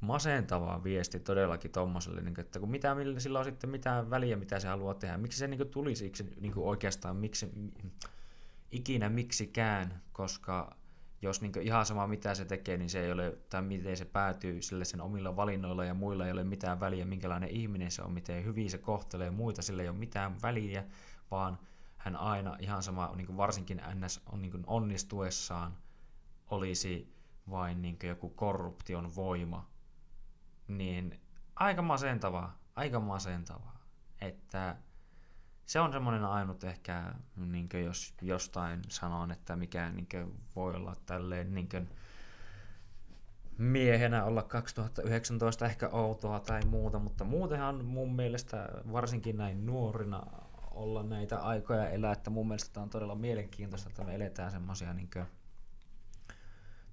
masentava 0.00 0.84
viesti 0.84 1.20
todellakin 1.20 1.70
tuommoiselle, 1.70 2.20
niin 2.20 2.40
että 2.40 2.60
kun 2.60 2.70
mitä, 2.70 2.96
sillä 3.18 3.38
on 3.38 3.44
sitten 3.44 3.70
mitään 3.70 4.10
väliä, 4.10 4.36
mitä 4.36 4.60
se 4.60 4.68
haluaa 4.68 4.94
tehdä. 4.94 5.16
Miksi 5.16 5.38
se 5.38 5.48
niin 5.48 5.68
tulisi 5.68 6.12
niin 6.40 6.52
oikeastaan 6.56 7.16
miksi, 7.16 7.50
ikinä 8.70 9.08
miksikään, 9.08 10.02
koska 10.12 10.76
jos 11.22 11.40
niin 11.40 11.52
ihan 11.62 11.86
sama 11.86 12.06
mitä 12.06 12.34
se 12.34 12.44
tekee, 12.44 12.76
niin 12.76 12.90
se 12.90 13.04
ei 13.04 13.12
ole, 13.12 13.38
tai 13.50 13.62
miten 13.62 13.96
se 13.96 14.04
päätyy 14.04 14.62
sille 14.62 14.84
sen 14.84 15.00
omilla 15.00 15.36
valinnoilla 15.36 15.84
ja 15.84 15.94
muilla 15.94 16.26
ei 16.26 16.32
ole 16.32 16.44
mitään 16.44 16.80
väliä, 16.80 17.04
minkälainen 17.04 17.50
ihminen 17.50 17.90
se 17.90 18.02
on, 18.02 18.12
miten 18.12 18.44
hyvin 18.44 18.70
se 18.70 18.78
kohtelee 18.78 19.30
muita, 19.30 19.62
sillä 19.62 19.82
ei 19.82 19.88
ole 19.88 19.96
mitään 19.96 20.42
väliä, 20.42 20.84
vaan 21.30 21.58
hän 21.96 22.16
aina 22.16 22.56
ihan 22.60 22.82
sama, 22.82 23.12
niin 23.16 23.36
varsinkin 23.36 23.82
NS 23.94 24.20
on 24.32 24.42
niin 24.42 24.64
onnistuessaan, 24.66 25.76
olisi 26.50 27.14
vain 27.50 27.82
niin 27.82 27.98
joku 28.02 28.28
korruption 28.28 29.14
voima, 29.16 29.68
niin 30.68 31.20
aika 31.56 31.82
masentavaa, 31.82 32.58
aika 32.76 33.00
masentavaa, 33.00 33.80
että 34.20 34.76
se 35.66 35.80
on 35.80 35.92
semmoinen 35.92 36.24
ainut 36.24 36.64
ehkä, 36.64 37.14
niin 37.36 37.68
jos 37.84 38.14
jostain 38.22 38.80
sanon, 38.88 39.30
että 39.30 39.56
mikä 39.56 39.90
niin 39.90 40.08
voi 40.56 40.74
olla 40.74 40.96
tälleen 41.06 41.54
niin 41.54 41.68
miehenä 43.58 44.24
olla 44.24 44.42
2019 44.42 45.66
ehkä 45.66 45.88
outoa 45.88 46.40
tai 46.40 46.64
muuta, 46.64 46.98
mutta 46.98 47.24
muutenhan 47.24 47.84
mun 47.84 48.16
mielestä 48.16 48.68
varsinkin 48.92 49.36
näin 49.36 49.66
nuorina 49.66 50.22
olla 50.70 51.02
näitä 51.02 51.38
aikoja 51.38 51.88
elää, 51.88 52.12
että 52.12 52.30
mun 52.30 52.48
mielestä 52.48 52.72
tämä 52.72 52.82
on 52.84 52.90
todella 52.90 53.14
mielenkiintoista, 53.14 53.88
että 53.88 54.04
me 54.04 54.14
eletään 54.14 54.50
semmoisia 54.50 54.92
niin 54.92 55.10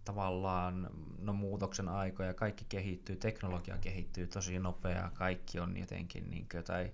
tavallaan 0.05 0.89
no, 1.19 1.33
muutoksen 1.33 1.89
aikoja, 1.89 2.33
kaikki 2.33 2.65
kehittyy, 2.69 3.15
teknologia 3.15 3.77
kehittyy 3.77 4.27
tosi 4.27 4.59
nopeaa, 4.59 5.11
kaikki 5.13 5.59
on 5.59 5.77
jotenkin, 5.77 6.29
niin 6.29 6.47
kuin, 6.51 6.63
tai 6.63 6.91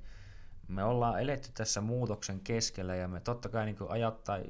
me 0.68 0.84
ollaan 0.84 1.22
eletty 1.22 1.50
tässä 1.54 1.82
muutoksen 1.82 2.40
keskellä 2.40 2.96
ja 2.96 3.08
me 3.08 3.20
totta 3.20 3.50
kai 3.50 3.66
niin 3.66 3.78
ajat 3.90 4.24
tai 4.24 4.44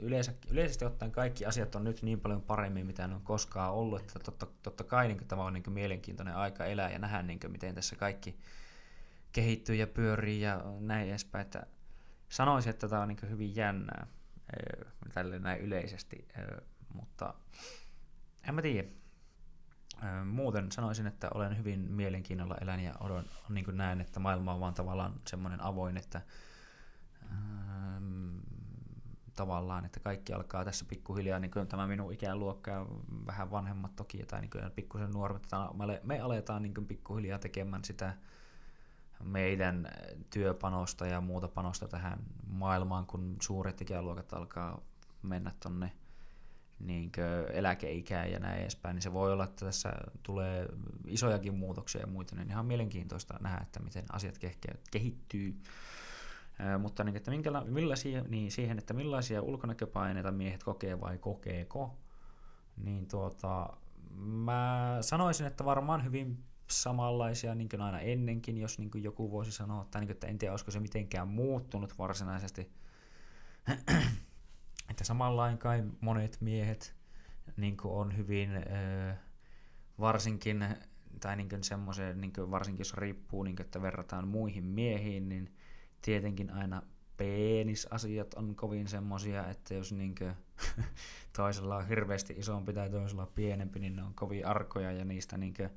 yleensä, 0.00 0.32
yleisesti 0.50 0.84
ottaen 0.84 1.12
kaikki 1.12 1.46
asiat 1.46 1.74
on 1.74 1.84
nyt 1.84 2.02
niin 2.02 2.20
paljon 2.20 2.42
paremmin, 2.42 2.86
mitä 2.86 3.08
ne 3.08 3.14
on 3.14 3.20
koskaan 3.20 3.72
ollut, 3.72 4.00
että 4.00 4.18
totta, 4.18 4.46
totta 4.62 4.84
kai 4.84 5.08
niin 5.08 5.28
tämä 5.28 5.44
on 5.44 5.52
niin 5.52 5.72
mielenkiintoinen 5.72 6.36
aika 6.36 6.64
elää 6.64 6.90
ja 6.90 6.98
nähdä, 6.98 7.22
niin 7.22 7.40
kuin, 7.40 7.52
miten 7.52 7.74
tässä 7.74 7.96
kaikki 7.96 8.36
kehittyy 9.32 9.74
ja 9.74 9.86
pyörii 9.86 10.40
ja 10.40 10.62
näin 10.80 11.08
edespäin, 11.08 11.42
että 11.42 11.66
sanoisin, 12.28 12.70
että 12.70 12.88
tämä 12.88 13.02
on 13.02 13.08
niin 13.08 13.30
hyvin 13.30 13.56
jännää 13.56 14.06
tälle 15.14 15.38
näin 15.38 15.60
yleisesti, 15.60 16.28
mutta 16.94 17.34
en 18.50 18.54
mä 18.54 18.62
tiedä. 18.62 18.88
Muuten 20.24 20.72
sanoisin, 20.72 21.06
että 21.06 21.28
olen 21.34 21.58
hyvin 21.58 21.80
mielenkiinnolla 21.80 22.56
elän 22.60 22.80
ja 22.80 22.94
odon, 23.00 23.24
niin 23.48 23.64
kuin 23.64 23.76
näen, 23.76 24.00
että 24.00 24.20
maailma 24.20 24.54
on 24.54 24.60
vaan 24.60 24.74
tavallaan 24.74 25.14
semmoinen 25.26 25.60
avoin, 25.60 25.96
että 25.96 26.22
ähm, 27.32 28.38
tavallaan, 29.36 29.84
että 29.84 30.00
kaikki 30.00 30.32
alkaa 30.32 30.64
tässä 30.64 30.84
pikkuhiljaa, 30.88 31.38
niin 31.38 31.50
kuin 31.50 31.66
tämä 31.66 31.86
minun 31.86 32.12
ikäluokka 32.12 32.70
ja 32.70 32.86
vähän 33.26 33.50
vanhemmat 33.50 33.96
toki, 33.96 34.18
tai 34.26 34.40
niin 34.40 34.50
kuin 34.50 34.70
pikkusen 34.70 35.10
nuoremmat, 35.10 35.46
me 36.02 36.20
aletaan 36.20 36.62
niin 36.62 36.74
kuin 36.74 36.86
pikkuhiljaa 36.86 37.38
tekemään 37.38 37.84
sitä 37.84 38.16
meidän 39.24 39.88
työpanosta 40.30 41.06
ja 41.06 41.20
muuta 41.20 41.48
panosta 41.48 41.88
tähän 41.88 42.18
maailmaan, 42.46 43.06
kun 43.06 43.36
suuret 43.42 43.80
ikäluokat 43.80 44.32
alkaa 44.32 44.80
mennä 45.22 45.52
tonne 45.62 45.92
niin 46.80 47.12
eläkeikää 47.52 48.26
ja 48.26 48.38
näin 48.38 48.60
edespäin, 48.60 48.94
niin 48.94 49.02
se 49.02 49.12
voi 49.12 49.32
olla, 49.32 49.44
että 49.44 49.64
tässä 49.66 49.92
tulee 50.22 50.68
isojakin 51.06 51.54
muutoksia 51.54 52.00
ja 52.00 52.06
muita, 52.06 52.36
niin 52.36 52.50
ihan 52.50 52.66
mielenkiintoista 52.66 53.38
nähdä, 53.40 53.60
että 53.62 53.80
miten 53.80 54.04
asiat 54.12 54.38
kehittyy. 54.90 55.60
mutta 56.78 57.04
niin, 57.04 57.16
että 57.16 57.30
minkäla- 57.30 57.64
millaisia, 57.64 58.22
niin 58.28 58.50
siihen, 58.50 58.78
että 58.78 58.94
millaisia 58.94 59.42
ulkonäköpaineita 59.42 60.30
miehet 60.30 60.64
kokee 60.64 61.00
vai 61.00 61.18
kokeeko, 61.18 61.96
niin 62.76 63.08
tuota, 63.08 63.76
mä 64.16 64.98
sanoisin, 65.00 65.46
että 65.46 65.64
varmaan 65.64 66.04
hyvin 66.04 66.44
samanlaisia 66.70 67.54
niin 67.54 67.68
kuin 67.68 67.80
aina 67.80 68.00
ennenkin, 68.00 68.58
jos 68.58 68.78
niin 68.78 68.90
kuin 68.90 69.04
joku 69.04 69.30
voisi 69.30 69.52
sanoa, 69.52 69.84
tai 69.90 70.00
niin 70.00 70.08
kuin, 70.08 70.14
että 70.14 70.26
en 70.26 70.38
tiedä, 70.38 70.52
olisiko 70.52 70.70
se 70.70 70.80
mitenkään 70.80 71.28
muuttunut 71.28 71.98
varsinaisesti 71.98 72.70
että 74.90 75.04
samanlain 75.04 75.58
kai 75.58 75.84
monet 76.00 76.38
miehet 76.40 76.94
niin 77.56 77.76
on 77.84 78.16
hyvin 78.16 78.50
varsinkin, 80.00 80.66
tai 81.20 81.36
niin 81.36 81.64
semmoisen, 81.64 82.20
niin 82.20 82.32
varsinkin 82.50 82.80
jos 82.80 82.94
riippuu, 82.94 83.42
niin 83.42 83.56
kuin, 83.56 83.64
että 83.64 83.82
verrataan 83.82 84.28
muihin 84.28 84.64
miehiin, 84.64 85.28
niin 85.28 85.54
tietenkin 86.02 86.50
aina 86.50 86.82
penisasiat 87.16 88.34
on 88.34 88.56
kovin 88.56 88.88
semmosia, 88.88 89.48
että 89.48 89.74
jos 89.74 89.92
niin 89.92 90.14
kuin, 90.14 90.34
toisella 91.36 91.76
on 91.76 91.88
hirveästi 91.88 92.34
isompi 92.38 92.72
tai 92.72 92.90
toisella 92.90 93.22
on 93.22 93.32
pienempi, 93.34 93.78
niin 93.78 93.96
ne 93.96 94.02
on 94.02 94.14
kovin 94.14 94.46
arkoja 94.46 94.92
ja 94.92 95.04
niistä 95.04 95.36
niin 95.38 95.54
kuin, 95.54 95.70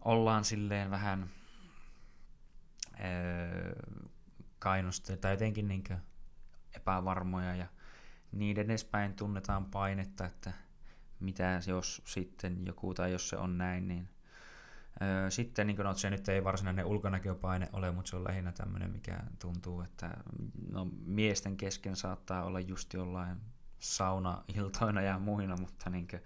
ollaan 0.00 0.44
silleen 0.44 0.90
vähän 0.90 1.30
öö, 3.04 3.72
tai 5.20 5.32
jotenkin 5.32 5.68
niin 5.68 5.84
epävarmoja 6.76 7.54
ja 7.54 7.66
niiden 8.32 8.64
edespäin 8.64 9.14
tunnetaan 9.14 9.64
painetta, 9.64 10.26
että 10.26 10.52
mitä 11.20 11.60
jos 11.66 12.02
sitten 12.04 12.66
joku, 12.66 12.94
tai 12.94 13.12
jos 13.12 13.28
se 13.28 13.36
on 13.36 13.58
näin, 13.58 13.88
niin 13.88 14.08
Öö, 15.02 15.30
sitten 15.30 15.66
niin 15.66 15.76
no, 15.76 15.94
se 15.94 16.10
nyt 16.10 16.28
ei 16.28 16.44
varsinainen 16.44 16.86
ulkonäköpaine 16.86 17.68
ole, 17.72 17.92
mutta 17.92 18.10
se 18.10 18.16
on 18.16 18.24
lähinnä 18.24 18.52
tämmöinen, 18.52 18.90
mikä 18.90 19.20
tuntuu, 19.38 19.80
että 19.80 20.10
no, 20.70 20.88
miesten 21.06 21.56
kesken 21.56 21.96
saattaa 21.96 22.44
olla 22.44 22.60
just 22.60 22.94
jollain 22.94 23.40
saunailtoina 23.78 25.02
ja 25.02 25.18
muina, 25.18 25.56
mutta 25.56 25.90
niin 25.90 26.08
kuin, 26.08 26.22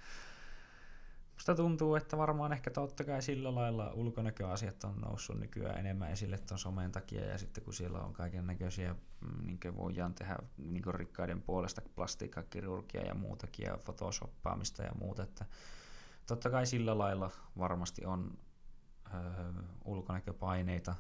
musta 1.41 1.55
tuntuu, 1.55 1.95
että 1.95 2.19
varmaan 2.19 2.53
ehkä 2.53 2.71
totta 2.71 3.05
kai 3.05 3.23
sillä 3.23 3.55
lailla 3.55 3.93
ulkonäköasiat 3.93 4.85
on 4.85 5.01
noussut 5.01 5.39
nykyään 5.39 5.79
enemmän 5.79 6.11
esille 6.11 6.39
tuon 6.39 6.59
somen 6.59 6.93
takia, 6.93 7.25
ja 7.25 7.39
sitten 7.39 7.65
kun 7.65 7.75
siellä 7.75 7.99
on 7.99 8.13
kaiken 8.13 8.47
näköisiä, 8.47 8.95
mm, 9.21 9.47
niin 9.47 9.77
voidaan 9.77 10.15
tehdä 10.15 10.37
niin 10.59 10.95
rikkaiden 10.95 11.43
puolesta 11.43 11.83
plastiikkakirurgia 11.95 13.03
ja 13.03 13.15
muutakin, 13.15 13.67
ja 13.67 13.79
photoshoppaamista 13.85 14.83
ja 14.83 14.93
muuta, 15.01 15.23
että 15.23 15.45
totta 16.27 16.51
kai 16.51 16.67
sillä 16.67 16.99
lailla 16.99 17.31
varmasti 17.59 18.05
on 18.05 18.39
öö, 19.15 19.53
ulkonäköpaineita, 19.85 20.95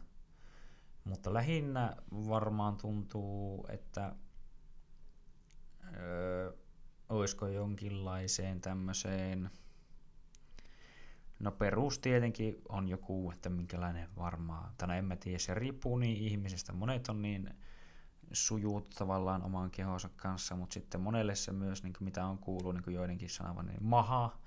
mutta 1.04 1.34
lähinnä 1.34 1.96
varmaan 2.10 2.76
tuntuu, 2.76 3.66
että 3.68 4.14
öö, 5.96 6.52
olisiko 7.08 7.46
jonkinlaiseen 7.46 8.60
tämmöiseen, 8.60 9.50
no 11.40 11.52
perus 11.52 11.98
tietenkin 11.98 12.62
on 12.68 12.88
joku, 12.88 13.30
että 13.30 13.48
minkälainen 13.48 14.08
varmaan, 14.16 14.72
tai 14.78 14.88
no 14.88 14.94
en 14.94 15.04
mä 15.04 15.16
tiedä, 15.16 15.38
se 15.38 15.54
riippuu 15.54 15.98
niin 15.98 16.16
ihmisestä, 16.16 16.72
monet 16.72 17.08
on 17.08 17.22
niin 17.22 17.50
sujuut 18.32 18.90
tavallaan 18.90 19.42
oman 19.42 19.70
kehonsa 19.70 20.08
kanssa, 20.16 20.56
mutta 20.56 20.74
sitten 20.74 21.00
monelle 21.00 21.34
se 21.34 21.52
myös, 21.52 21.82
niin 21.82 21.92
kuin 21.92 22.04
mitä 22.04 22.26
on 22.26 22.38
kuullut 22.38 22.74
niin 22.74 22.84
kuin 22.84 22.94
joidenkin 22.94 23.30
sanavan, 23.30 23.66
niin 23.66 23.84
maha 23.84 24.38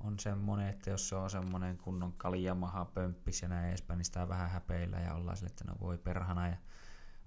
on 0.00 0.18
semmoinen, 0.18 0.68
että 0.68 0.90
jos 0.90 1.08
se 1.08 1.16
on 1.16 1.30
semmoinen 1.30 1.78
kunnon 1.78 2.12
kaljamaha, 2.12 2.84
pömppis 2.84 3.42
ja 3.42 3.48
näin 3.48 3.68
edespäin, 3.68 3.98
niin 3.98 4.04
sitä 4.04 4.28
vähän 4.28 4.50
häpeillä 4.50 5.00
ja 5.00 5.14
ollaan 5.14 5.36
sille, 5.36 5.50
että 5.50 5.64
no 5.64 5.74
voi 5.80 5.98
perhana. 5.98 6.48
Ja 6.48 6.56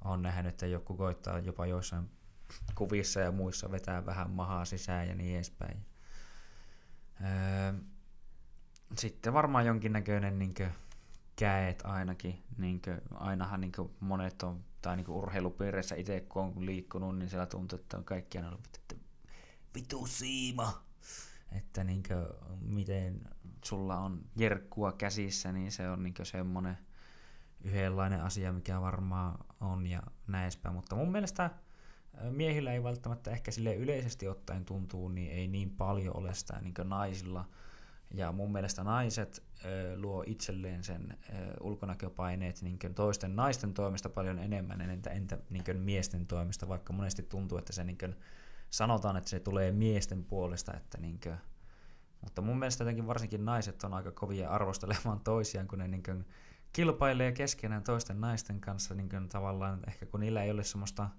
on 0.04 0.22
nähnyt, 0.22 0.50
että 0.54 0.66
joku 0.66 0.98
koittaa 0.98 1.40
jopa 1.40 1.66
joissain 1.66 2.10
kuvissa 2.76 3.20
ja 3.20 3.32
muissa 3.32 3.72
vetää 3.72 4.06
vähän 4.06 4.30
mahaa 4.30 4.66
sisään 4.66 5.08
ja 5.08 5.16
niin 5.16 5.36
edespäin. 5.36 5.86
Öö, 7.22 7.74
sitten 8.96 9.34
varmaan 9.34 9.66
jonkinnäköinen 9.66 10.40
niin 10.40 10.54
käet 11.36 11.82
ainakin. 11.86 12.44
Niin 12.58 12.82
kuin, 12.82 13.02
ainahan 13.14 13.62
niin 13.62 13.72
kuin 13.72 13.92
monet 14.00 14.44
on, 14.44 14.64
tai 14.82 14.96
niin 14.96 15.10
urheilupiireissä 15.10 15.96
itse 15.96 16.20
kun 16.20 16.44
on 16.44 16.66
liikkunut, 16.66 17.18
niin 17.18 17.30
siellä 17.30 17.46
tuntuu, 17.46 17.80
että 17.80 17.98
on 17.98 18.04
kaikki 18.04 18.38
aina 18.38 18.50
ollut, 18.50 18.68
että 18.76 18.96
vitu 19.76 20.06
siima 20.06 20.88
että 21.52 21.84
niinkö, 21.84 22.34
miten 22.62 23.22
sulla 23.66 24.00
on 24.00 24.22
jerkkua 24.36 24.92
käsissä, 24.92 25.52
niin 25.52 25.72
se 25.72 25.90
on 25.90 26.04
niinkö 26.04 26.26
semmoinen 26.26 26.78
yhdenlainen 27.62 28.22
asia, 28.22 28.54
mikä 28.54 28.82
varmaan 28.82 29.46
on 29.62 29.88
ja 29.88 30.02
näinpä. 30.28 30.72
Mutta 30.72 30.96
mun 30.96 31.12
mielestä 31.12 31.50
miehillä 32.30 32.74
ei 32.74 32.84
välttämättä 32.84 33.32
ehkä 33.32 33.52
sille 33.52 33.76
yleisesti 33.76 34.28
ottaen 34.28 34.66
tuntuu, 34.66 35.10
niin 35.10 35.32
ei 35.32 35.48
niin 35.48 35.70
paljon 35.70 36.18
ole 36.18 36.34
sitä 36.34 36.62
niin 36.62 36.74
naisilla. 36.84 37.46
Ja 38.18 38.32
mun 38.32 38.52
mielestä 38.52 38.84
naiset 38.84 39.44
luo 39.96 40.24
itselleen 40.28 40.84
sen 40.84 41.18
ulkonäköpaineet 41.62 42.62
niin 42.62 42.80
toisten 42.96 43.36
naisten 43.36 43.74
toimesta 43.74 44.10
paljon 44.10 44.40
enemmän, 44.40 44.82
entä, 44.82 45.10
entä 45.10 45.38
niin 45.50 45.64
miesten 45.80 46.26
toimesta, 46.26 46.68
vaikka 46.68 46.94
monesti 46.94 47.24
tuntuu, 47.24 47.58
että 47.58 47.74
se 47.74 47.84
niin 47.84 48.16
sanotaan, 48.70 49.18
että 49.18 49.30
se 49.30 49.40
tulee 49.40 49.72
miesten 49.72 50.24
puolesta, 50.24 50.74
että 50.74 50.98
niinkö, 50.98 51.38
mutta 52.22 52.42
mun 52.42 52.60
mielestä 52.60 52.84
jotenkin 52.84 53.08
varsinkin 53.08 53.46
naiset 53.46 53.84
on 53.84 53.94
aika 53.94 54.12
kovia 54.12 54.50
arvostelemaan 54.50 55.20
toisiaan, 55.20 55.68
kun 55.68 55.80
ne 55.80 55.88
niinkö 55.88 56.16
kilpailee 56.74 57.32
keskenään 57.32 57.84
toisten 57.84 58.22
naisten 58.22 58.62
kanssa 58.62 58.96
niinkö 58.96 59.22
tavallaan, 59.30 59.80
ehkä 59.88 60.06
kun 60.06 60.20
niillä 60.20 60.44
ei 60.44 60.52
ole 60.52 60.64
semmoista 60.64 61.10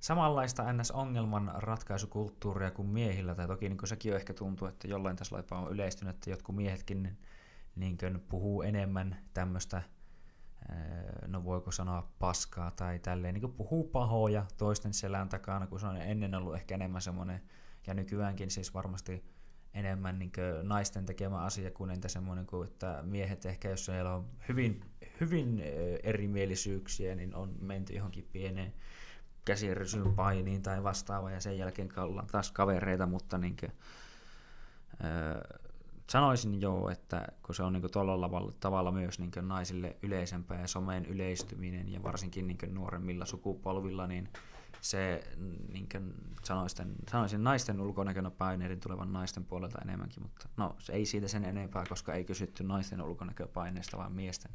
samanlaista 0.00 0.72
ns-ongelman 0.72 1.52
ratkaisukulttuuria 1.54 2.70
kuin 2.70 2.88
miehillä, 2.88 3.34
tai 3.34 3.46
toki 3.46 3.68
niin 3.68 3.78
sekin 3.84 4.12
on 4.12 4.16
ehkä 4.16 4.34
tuntuu, 4.34 4.68
että 4.68 4.88
jollain 4.88 5.16
tasolla 5.16 5.44
on 5.50 5.72
yleistynyt, 5.72 6.14
että 6.14 6.30
jotkut 6.30 6.56
miehetkin 6.56 7.18
niin 7.76 7.98
puhuu 8.28 8.62
enemmän 8.62 9.16
tämmöistä 9.34 9.82
no 11.26 11.44
voiko 11.44 11.70
sanoa 11.70 12.12
paskaa 12.18 12.70
tai 12.70 12.98
tälleen, 12.98 13.34
niin 13.34 13.52
puhuu 13.52 13.84
pahoja 13.84 14.46
toisten 14.56 14.94
selän 14.94 15.28
takana, 15.28 15.66
kun 15.66 15.80
se 15.80 15.86
on 15.86 15.96
ennen 15.96 16.34
ollut 16.34 16.54
ehkä 16.54 16.74
enemmän 16.74 17.02
semmoinen, 17.02 17.42
ja 17.86 17.94
nykyäänkin 17.94 18.50
siis 18.50 18.74
varmasti 18.74 19.24
enemmän 19.74 20.18
niin 20.18 20.32
naisten 20.62 21.06
tekemä 21.06 21.38
asia 21.38 21.70
kuin 21.70 21.90
entä 21.90 22.08
semmoinen, 22.08 22.46
kuin, 22.46 22.68
että 22.68 23.02
miehet 23.02 23.46
ehkä, 23.46 23.70
jos 23.70 23.84
siellä 23.84 24.14
on 24.14 24.28
hyvin, 24.48 24.80
hyvin 25.20 25.62
erimielisyyksiä, 26.02 27.14
niin 27.14 27.34
on 27.34 27.56
menty 27.60 27.94
johonkin 27.94 28.28
pieneen 28.32 28.74
käsirysyn 29.44 30.14
painiin 30.14 30.62
tai 30.62 30.82
vastaavaan, 30.82 31.32
ja 31.32 31.40
sen 31.40 31.58
jälkeen 31.58 31.88
ollaan 31.96 32.26
taas 32.26 32.52
kavereita, 32.52 33.06
mutta 33.06 33.38
niin 33.38 33.56
kuin, 33.60 33.72
sanoisin 36.10 36.60
joo, 36.60 36.90
että 36.90 37.28
kun 37.42 37.54
se 37.54 37.62
on 37.62 37.72
niin 37.72 37.90
tuolla 37.92 38.52
tavalla 38.60 38.92
myös 38.92 39.18
niin 39.18 39.30
naisille 39.40 39.96
yleisempää 40.02 40.60
ja 40.60 40.66
someen 40.66 41.06
yleistyminen 41.06 41.92
ja 41.92 42.02
varsinkin 42.02 42.46
niin 42.46 42.74
nuoremmilla 42.74 43.26
sukupolvilla, 43.26 44.06
niin 44.06 44.28
se 44.80 45.24
niin 45.72 45.88
sanoisin, 46.42 46.94
sanoisin 47.10 47.44
naisten 47.44 47.80
ulkonäköpaineiden 47.80 48.80
tulevan 48.80 49.12
naisten 49.12 49.44
puolelta 49.44 49.78
enemmänkin, 49.82 50.22
mutta 50.22 50.48
no 50.56 50.76
se 50.78 50.92
ei 50.92 51.06
siitä 51.06 51.28
sen 51.28 51.44
enempää, 51.44 51.84
koska 51.88 52.14
ei 52.14 52.24
kysytty 52.24 52.64
naisten 52.64 53.02
ulkonäköpaineista, 53.02 53.96
vaan 53.96 54.12
miesten. 54.12 54.52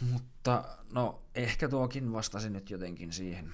Mutta 0.00 0.64
no 0.92 1.22
ehkä 1.34 1.68
tuokin 1.68 2.12
vastasi 2.12 2.50
nyt 2.50 2.70
jotenkin 2.70 3.12
siihen. 3.12 3.52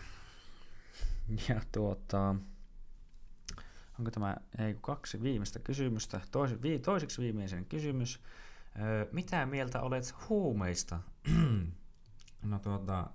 Ja 1.48 1.60
tuota, 1.72 2.34
onko 3.98 4.10
tämä 4.10 4.36
ei, 4.58 4.78
kaksi 4.80 5.22
viimeistä 5.22 5.58
kysymystä. 5.58 6.20
Tois, 6.30 6.62
vi, 6.62 6.78
toiseksi 6.78 7.22
viimeisen 7.22 7.64
kysymys. 7.64 8.22
Öö, 8.80 9.06
mitä 9.12 9.46
mieltä 9.46 9.80
olet 9.80 10.14
huumeista? 10.28 11.00
no 12.42 12.58
tuota, 12.58 13.10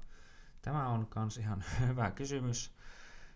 tämä 0.61 0.87
on 0.87 1.07
kans 1.07 1.37
ihan 1.37 1.63
hyvä 1.87 2.11
kysymys 2.11 2.73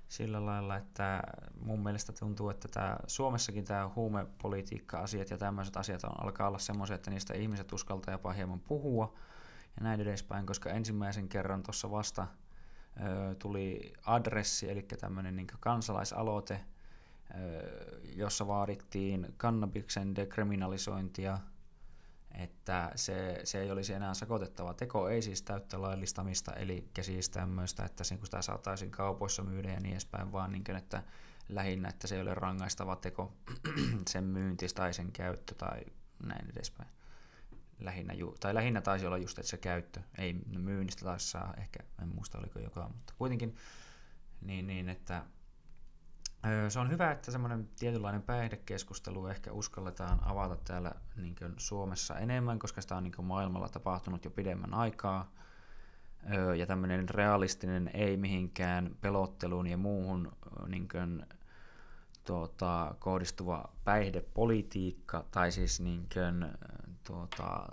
sillä 0.08 0.46
lailla, 0.46 0.78
että 0.78 1.24
mun 1.60 1.80
mielestä 1.80 2.14
tuntuu, 2.14 2.50
että 2.50 2.68
tämä, 2.68 2.98
Suomessakin 3.08 3.66
tämä 3.66 3.90
huumepolitiikka-asiat 3.96 5.30
ja 5.30 5.38
tämmöiset 5.38 5.78
asiat 5.78 6.04
on, 6.04 6.24
alkaa 6.24 6.48
olla 6.48 6.60
semmoisia, 6.60 6.96
että 6.96 7.12
niistä 7.12 7.34
ihmiset 7.34 7.74
uskaltaa 7.74 8.14
jopa 8.14 8.34
hieman 8.34 8.60
puhua 8.60 9.16
ja 9.78 9.84
näin 9.84 10.02
edespäin, 10.02 10.46
koska 10.46 10.70
ensimmäisen 10.70 11.30
kerran 11.30 11.64
tuossa 11.64 11.92
vasta 11.92 12.28
ö, 13.02 13.36
tuli 13.36 13.94
adressi, 14.06 14.72
eli 14.72 14.82
tämmöinen 14.82 15.36
niin 15.36 15.48
kansalaisaloite, 15.60 16.60
jossa 18.16 18.48
vaadittiin 18.48 19.34
kannabiksen 19.38 20.16
dekriminalisointia, 20.16 21.38
että 22.32 22.92
se, 22.96 23.42
se 23.44 23.62
ei 23.62 23.72
olisi 23.72 23.94
enää 23.94 24.14
sakotettava 24.14 24.74
teko, 24.74 25.10
ei 25.10 25.22
siis 25.22 25.42
täyttä 25.42 25.82
laillistamista, 25.82 26.54
eli 26.54 26.90
siis 27.02 27.30
tämmöistä, 27.30 27.86
että 27.86 28.04
kun 28.18 28.26
sitä 28.26 28.42
saataisiin 28.42 28.92
kaupoissa 28.92 29.44
myydä 29.44 29.72
ja 29.72 29.80
niin 29.80 29.92
edespäin, 29.92 30.32
vaan 30.32 30.52
niin 30.52 30.64
kuin, 30.64 30.76
että 30.76 31.04
lähinnä, 31.50 31.90
että 31.90 32.08
se 32.08 32.16
ei 32.16 32.22
ole 32.22 32.34
rangaistava 32.34 32.96
teko 32.96 33.34
sen 34.10 34.24
myynti 34.24 34.68
tai 34.68 34.94
sen 34.94 35.12
käyttö 35.12 35.56
tai 35.56 35.82
näin 36.24 36.50
edespäin. 36.50 36.90
Lähinnä, 37.84 38.14
ju- 38.14 38.36
tai 38.40 38.54
lähinnä 38.54 38.82
taisi 38.82 39.06
olla 39.06 39.18
just, 39.18 39.40
että 39.40 39.50
se 39.50 39.58
käyttö, 39.58 40.02
ei 40.18 40.34
myynnistä 40.58 41.06
taisi 41.06 41.28
saa, 41.28 41.54
ehkä 41.58 41.80
en 42.02 42.08
muista 42.08 42.38
oliko 42.38 42.60
joka, 42.60 42.90
mutta 42.96 43.14
kuitenkin 43.18 43.56
niin, 44.42 44.68
niin 44.68 44.90
että 44.90 45.24
se 46.70 46.80
on 46.80 46.92
hyvä, 46.92 47.12
että 47.12 47.32
semmoinen 47.32 47.70
tietynlainen 47.80 48.22
päihdekeskustelu 48.22 49.28
ehkä 49.28 49.52
uskalletaan 49.52 50.20
avata 50.24 50.56
täällä 50.56 50.92
niin 51.16 51.36
Suomessa 51.58 52.20
enemmän, 52.20 52.60
koska 52.60 52.82
sitä 52.82 52.96
on 52.96 53.04
niin 53.04 53.26
maailmalla 53.26 53.70
tapahtunut 53.70 54.26
jo 54.26 54.32
pidemmän 54.32 54.74
aikaa. 54.74 55.32
Ja 56.58 56.66
tämmöinen 56.66 57.10
realistinen, 57.10 57.92
ei 57.94 58.18
mihinkään 58.18 58.96
pelotteluun 59.02 59.68
ja 59.68 59.78
muuhun 59.78 60.32
niin 60.68 60.88
kuin, 60.88 61.26
tuota, 62.24 62.96
kohdistuva 63.00 63.70
päihdepolitiikka, 63.84 65.26
tai 65.32 65.52
siis 65.52 65.80
niin 65.80 66.08
kuin, 66.14 66.52
tuota, 67.04 67.68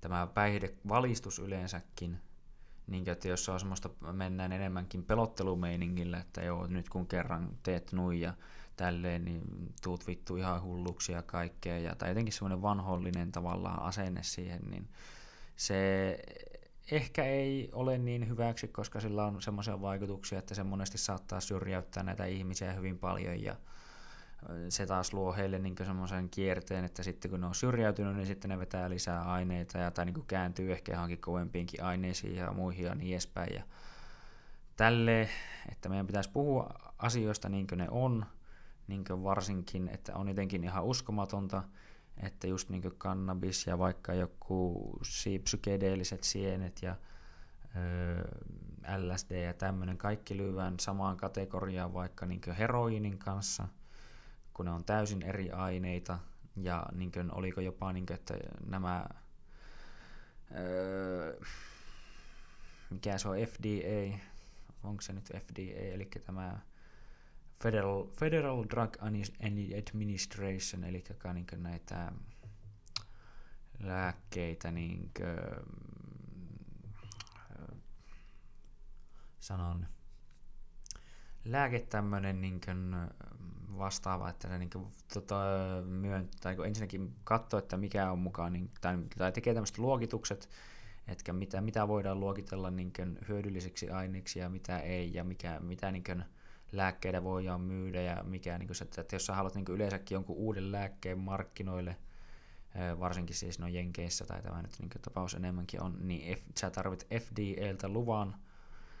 tämä 0.00 0.26
päihdevalistus 0.26 1.38
yleensäkin, 1.38 2.20
niin, 2.86 3.08
että 3.08 3.28
jos 3.28 3.48
on 3.48 3.60
semmoista, 3.60 3.90
mennään 4.12 4.52
enemmänkin 4.52 5.04
pelottelumeiningillä, 5.04 6.18
että 6.18 6.42
joo, 6.42 6.66
nyt 6.66 6.88
kun 6.88 7.06
kerran 7.06 7.58
teet 7.62 7.92
nuin 7.92 8.20
ja 8.20 8.34
tälleen, 8.76 9.24
niin 9.24 9.72
tuut 9.82 10.06
vittu 10.06 10.36
ihan 10.36 10.62
hulluksi 10.62 11.12
ja 11.12 11.22
kaikkea, 11.22 11.78
ja, 11.78 11.94
tai 11.94 12.08
jotenkin 12.08 12.32
semmoinen 12.32 12.62
vanhollinen 12.62 13.32
tavallaan 13.32 13.82
asenne 13.82 14.22
siihen, 14.22 14.60
niin 14.70 14.88
se 15.56 16.18
ehkä 16.90 17.24
ei 17.24 17.70
ole 17.72 17.98
niin 17.98 18.28
hyväksi, 18.28 18.68
koska 18.68 19.00
sillä 19.00 19.24
on 19.24 19.42
semmoisia 19.42 19.80
vaikutuksia, 19.80 20.38
että 20.38 20.54
se 20.54 20.62
monesti 20.64 20.98
saattaa 20.98 21.40
syrjäyttää 21.40 22.02
näitä 22.02 22.24
ihmisiä 22.24 22.72
hyvin 22.72 22.98
paljon 22.98 23.42
ja 23.42 23.56
se 24.68 24.86
taas 24.86 25.12
luo 25.12 25.32
heille 25.32 25.58
niin 25.58 25.76
semmoisen 25.84 26.30
kierteen, 26.30 26.84
että 26.84 27.02
sitten 27.02 27.30
kun 27.30 27.40
ne 27.40 27.46
on 27.46 27.54
syrjäytynyt, 27.54 28.16
niin 28.16 28.26
sitten 28.26 28.48
ne 28.48 28.58
vetää 28.58 28.90
lisää 28.90 29.22
aineita 29.22 29.78
ja, 29.78 29.90
tai 29.90 30.04
niin 30.04 30.26
kääntyy 30.26 30.72
ehkä 30.72 30.92
johonkin 30.92 31.20
kovempiinkin 31.20 31.84
aineisiin 31.84 32.36
ja 32.36 32.52
muihin 32.52 32.86
ja 32.86 32.94
niin 32.94 33.12
edespäin. 33.12 33.54
Ja 33.54 33.62
tälle, 34.76 35.28
että 35.72 35.88
meidän 35.88 36.06
pitäisi 36.06 36.30
puhua 36.30 36.70
asioista 36.98 37.48
niin 37.48 37.66
kuin 37.66 37.78
ne 37.78 37.88
on, 37.90 38.26
niin 38.88 39.04
kuin 39.04 39.24
varsinkin, 39.24 39.88
että 39.88 40.14
on 40.14 40.28
jotenkin 40.28 40.64
ihan 40.64 40.84
uskomatonta, 40.84 41.62
että 42.22 42.46
just 42.46 42.68
niin 42.68 42.82
kuin 42.82 42.94
kannabis 42.98 43.66
ja 43.66 43.78
vaikka 43.78 44.14
joku 44.14 44.90
psykedeelliset 45.44 46.24
sienet 46.24 46.82
ja 46.82 46.96
ö, 47.76 48.24
LSD 48.98 49.42
ja 49.42 49.54
tämmöinen 49.54 49.98
kaikki 49.98 50.36
lyövään 50.36 50.74
samaan 50.80 51.16
kategoriaan 51.16 51.94
vaikka 51.94 52.26
niin 52.26 52.40
heroinin 52.58 53.18
kanssa, 53.18 53.68
kun 54.54 54.66
ne 54.66 54.72
on 54.72 54.84
täysin 54.84 55.22
eri 55.22 55.50
aineita 55.50 56.18
ja 56.56 56.86
niin 56.92 57.12
kuin, 57.12 57.34
oliko 57.34 57.60
jopa 57.60 57.92
niin 57.92 58.06
kuin, 58.06 58.14
että 58.14 58.34
nämä 58.66 59.06
ö, 60.56 61.40
mikä 62.90 63.18
se 63.18 63.28
on 63.28 63.36
FDA, 63.46 64.18
onko 64.82 65.02
se 65.02 65.12
nyt 65.12 65.24
FDA, 65.24 65.94
eli 65.94 66.04
tämä 66.26 66.58
Federal, 67.62 68.06
Federal 68.18 68.64
Drug 68.70 68.96
Administration, 69.88 70.84
eli 70.84 71.04
niin 71.32 71.46
näitä 71.56 72.12
lääkkeitä, 73.80 74.70
niin 74.70 75.10
kuin, 75.16 75.28
sanon, 79.40 79.86
lääke 81.44 81.80
tämmöinen 81.80 82.40
niin 82.40 82.60
kuin, 82.60 82.94
vastaava, 83.78 84.28
että 84.28 84.48
ne 84.48 84.58
niin 84.58 84.70
kuin, 84.70 84.86
tota, 85.14 85.34
myön, 85.86 86.28
tai 86.40 86.56
kun 86.56 86.66
ensinnäkin 86.66 87.14
katsoo, 87.24 87.58
että 87.58 87.76
mikä 87.76 88.10
on 88.10 88.18
mukaan, 88.18 88.52
niin, 88.52 88.70
tai, 88.80 88.98
tai 89.18 89.32
tekee 89.32 89.54
tämmöiset 89.54 89.78
luokitukset, 89.78 90.48
että 91.08 91.32
mitä, 91.32 91.60
mitä 91.60 91.88
voidaan 91.88 92.20
luokitella 92.20 92.70
niin 92.70 92.92
kuin, 92.96 93.18
hyödylliseksi 93.28 93.90
aineiksi 93.90 94.38
ja 94.38 94.48
mitä 94.48 94.78
ei, 94.78 95.14
ja 95.14 95.24
mikä, 95.24 95.60
mitä 95.60 95.92
niin 95.92 96.04
kuin, 96.04 96.24
lääkkeitä 96.72 97.24
voidaan 97.24 97.60
myydä 97.60 98.02
ja 98.02 98.22
mikä, 98.22 98.58
niin 98.58 98.66
kuin 98.66 98.76
se, 98.76 98.84
että 98.84 99.16
jos 99.16 99.26
sä 99.26 99.34
haluat 99.34 99.54
niin 99.54 99.64
yleensäkin 99.68 100.16
jonkun 100.16 100.36
uuden 100.36 100.72
lääkkeen 100.72 101.18
markkinoille, 101.18 101.96
varsinkin 103.00 103.36
siis 103.36 103.58
no 103.58 103.68
Jenkeissä 103.68 104.24
tai 104.24 104.42
tämä 104.42 104.62
nyt 104.62 104.78
niin 104.78 104.90
tapaus 105.02 105.34
enemmänkin 105.34 105.82
on, 105.82 105.96
niin 106.00 106.38
F, 106.38 106.42
sä 106.58 106.70
tarvit 106.70 107.06
FDAltä 107.20 107.88
luvan 107.88 108.36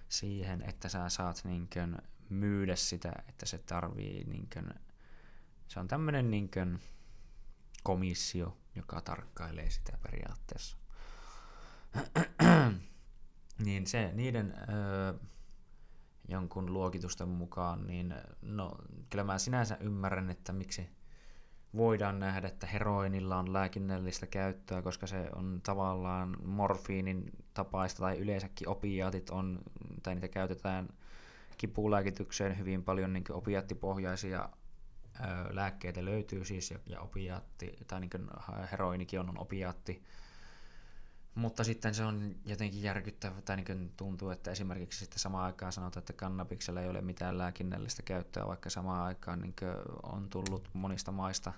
siihen, 0.08 0.62
että 0.62 0.88
sä 0.88 1.08
saat 1.08 1.42
niin 1.44 1.68
kuin 1.72 1.96
myydä 2.34 2.76
sitä, 2.76 3.12
että 3.28 3.46
se 3.46 3.58
tarvii 3.58 4.24
niin 4.24 4.48
kuin, 4.52 4.74
se 5.68 5.80
on 5.80 5.88
tämmöinen 5.88 6.30
niin 6.30 6.50
kuin 6.50 6.78
komissio, 7.82 8.56
joka 8.74 9.00
tarkkailee 9.00 9.70
sitä 9.70 9.98
periaatteessa. 10.02 10.76
niin 13.64 13.86
se, 13.86 14.10
niiden 14.14 14.54
öö, 14.68 15.14
jonkun 16.28 16.72
luokitusten 16.72 17.28
mukaan, 17.28 17.86
niin 17.86 18.14
no, 18.42 18.78
kyllä 19.10 19.24
mä 19.24 19.38
sinänsä 19.38 19.76
ymmärrän, 19.80 20.30
että 20.30 20.52
miksi 20.52 20.88
voidaan 21.76 22.18
nähdä, 22.18 22.48
että 22.48 22.66
heroinilla 22.66 23.36
on 23.36 23.52
lääkinnällistä 23.52 24.26
käyttöä, 24.26 24.82
koska 24.82 25.06
se 25.06 25.30
on 25.34 25.60
tavallaan 25.62 26.36
morfiinin 26.44 27.30
tapaista 27.54 27.98
tai 27.98 28.18
yleensäkin 28.18 28.68
opiaatit 28.68 29.30
on, 29.30 29.60
tai 30.02 30.14
niitä 30.14 30.28
käytetään 30.28 30.88
kipulääkitykseen 31.58 32.58
hyvin 32.58 32.84
paljon 32.84 33.12
niin 33.12 33.24
opiaattipohjaisia 33.30 34.48
lääkkeitä 35.50 36.04
löytyy 36.04 36.44
siis, 36.44 36.70
ja, 36.70 36.78
ja 36.86 37.00
opiaatti, 37.00 37.76
tai 37.86 38.00
niin 38.00 38.10
heroinikin 38.72 39.20
on, 39.20 39.28
on 39.28 39.38
opiaatti, 39.38 40.02
mutta 41.34 41.64
sitten 41.64 41.94
se 41.94 42.04
on 42.04 42.34
jotenkin 42.44 42.82
järkyttävä, 42.82 43.42
tai 43.42 43.56
niin 43.56 43.92
tuntuu, 43.96 44.30
että 44.30 44.50
esimerkiksi 44.50 44.98
sitten 44.98 45.18
samaan 45.18 45.44
aikaan 45.44 45.72
sanotaan, 45.72 46.00
että 46.00 46.12
kannabiksella 46.12 46.80
ei 46.80 46.88
ole 46.88 47.00
mitään 47.00 47.38
lääkinnällistä 47.38 48.02
käyttöä, 48.02 48.46
vaikka 48.46 48.70
samaan 48.70 49.04
aikaan 49.04 49.40
niin 49.40 49.54
on 50.02 50.30
tullut 50.30 50.70
monista 50.72 51.12
maista 51.12 51.52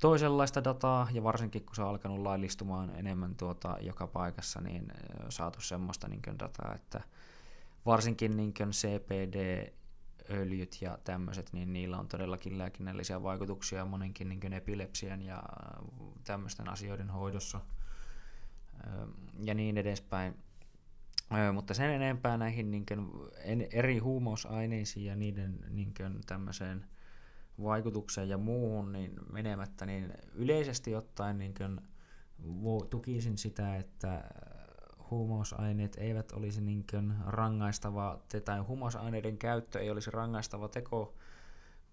toisenlaista 0.00 0.64
dataa, 0.64 1.08
ja 1.12 1.22
varsinkin 1.22 1.64
kun 1.66 1.76
se 1.76 1.82
on 1.82 1.88
alkanut 1.88 2.18
laillistumaan 2.18 2.90
enemmän 2.96 3.34
tuota 3.34 3.76
joka 3.80 4.06
paikassa, 4.06 4.60
niin 4.60 4.92
saatu 5.28 5.60
semmoista 5.60 6.08
niin 6.08 6.22
dataa, 6.38 6.74
että 6.74 7.00
varsinkin 7.86 8.36
niin 8.36 8.54
CPD, 8.70 9.68
öljyt 10.30 10.78
ja 10.80 10.98
tämmöiset, 11.04 11.52
niin 11.52 11.72
niillä 11.72 11.98
on 11.98 12.08
todellakin 12.08 12.58
lääkinnällisiä 12.58 13.22
vaikutuksia 13.22 13.84
monenkin 13.84 14.28
niin 14.28 14.52
epilepsian 14.52 15.22
ja 15.22 15.42
tämmöisten 16.24 16.68
asioiden 16.68 17.10
hoidossa– 17.10 17.60
ja 19.38 19.54
niin 19.54 19.78
edespäin. 19.78 20.34
Mutta 21.52 21.74
sen 21.74 21.90
enempää 21.90 22.36
näihin 22.36 22.70
niin 22.70 22.86
eri 23.72 23.98
huumausaineisiin 23.98 25.06
ja 25.06 25.16
niiden 25.16 25.58
niin 25.70 25.92
tämmöiseen 26.26 26.86
vaikutukseen 27.62 28.28
ja 28.28 28.38
muuhun 28.38 28.92
niin 28.92 29.12
menemättä, 29.32 29.86
niin 29.86 30.12
yleisesti 30.34 30.94
ottaen 30.94 31.38
niin 31.38 31.54
tukisin 32.90 33.38
sitä, 33.38 33.76
että 33.76 34.24
huumausaineet 35.10 35.96
eivät 36.00 36.32
olisi 36.32 36.60
niin 36.60 36.84
kuin 36.90 37.14
rangaistava, 37.26 38.18
tai 38.44 38.60
huumausaineiden 38.60 39.38
käyttö 39.38 39.80
ei 39.80 39.90
olisi 39.90 40.10
rangaistava 40.10 40.68
teko, 40.68 41.14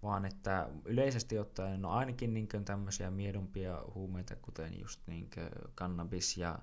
vaan 0.02 0.24
että 0.24 0.70
yleisesti 0.84 1.38
ottaen 1.38 1.82
no 1.82 1.90
ainakin 1.90 2.34
niin 2.34 2.48
tämmöisiä 2.64 3.10
miedompia 3.10 3.82
huumeita, 3.94 4.36
kuten 4.36 4.80
just 4.80 5.00
niin 5.06 5.30
kannabis 5.74 6.36
ja 6.36 6.58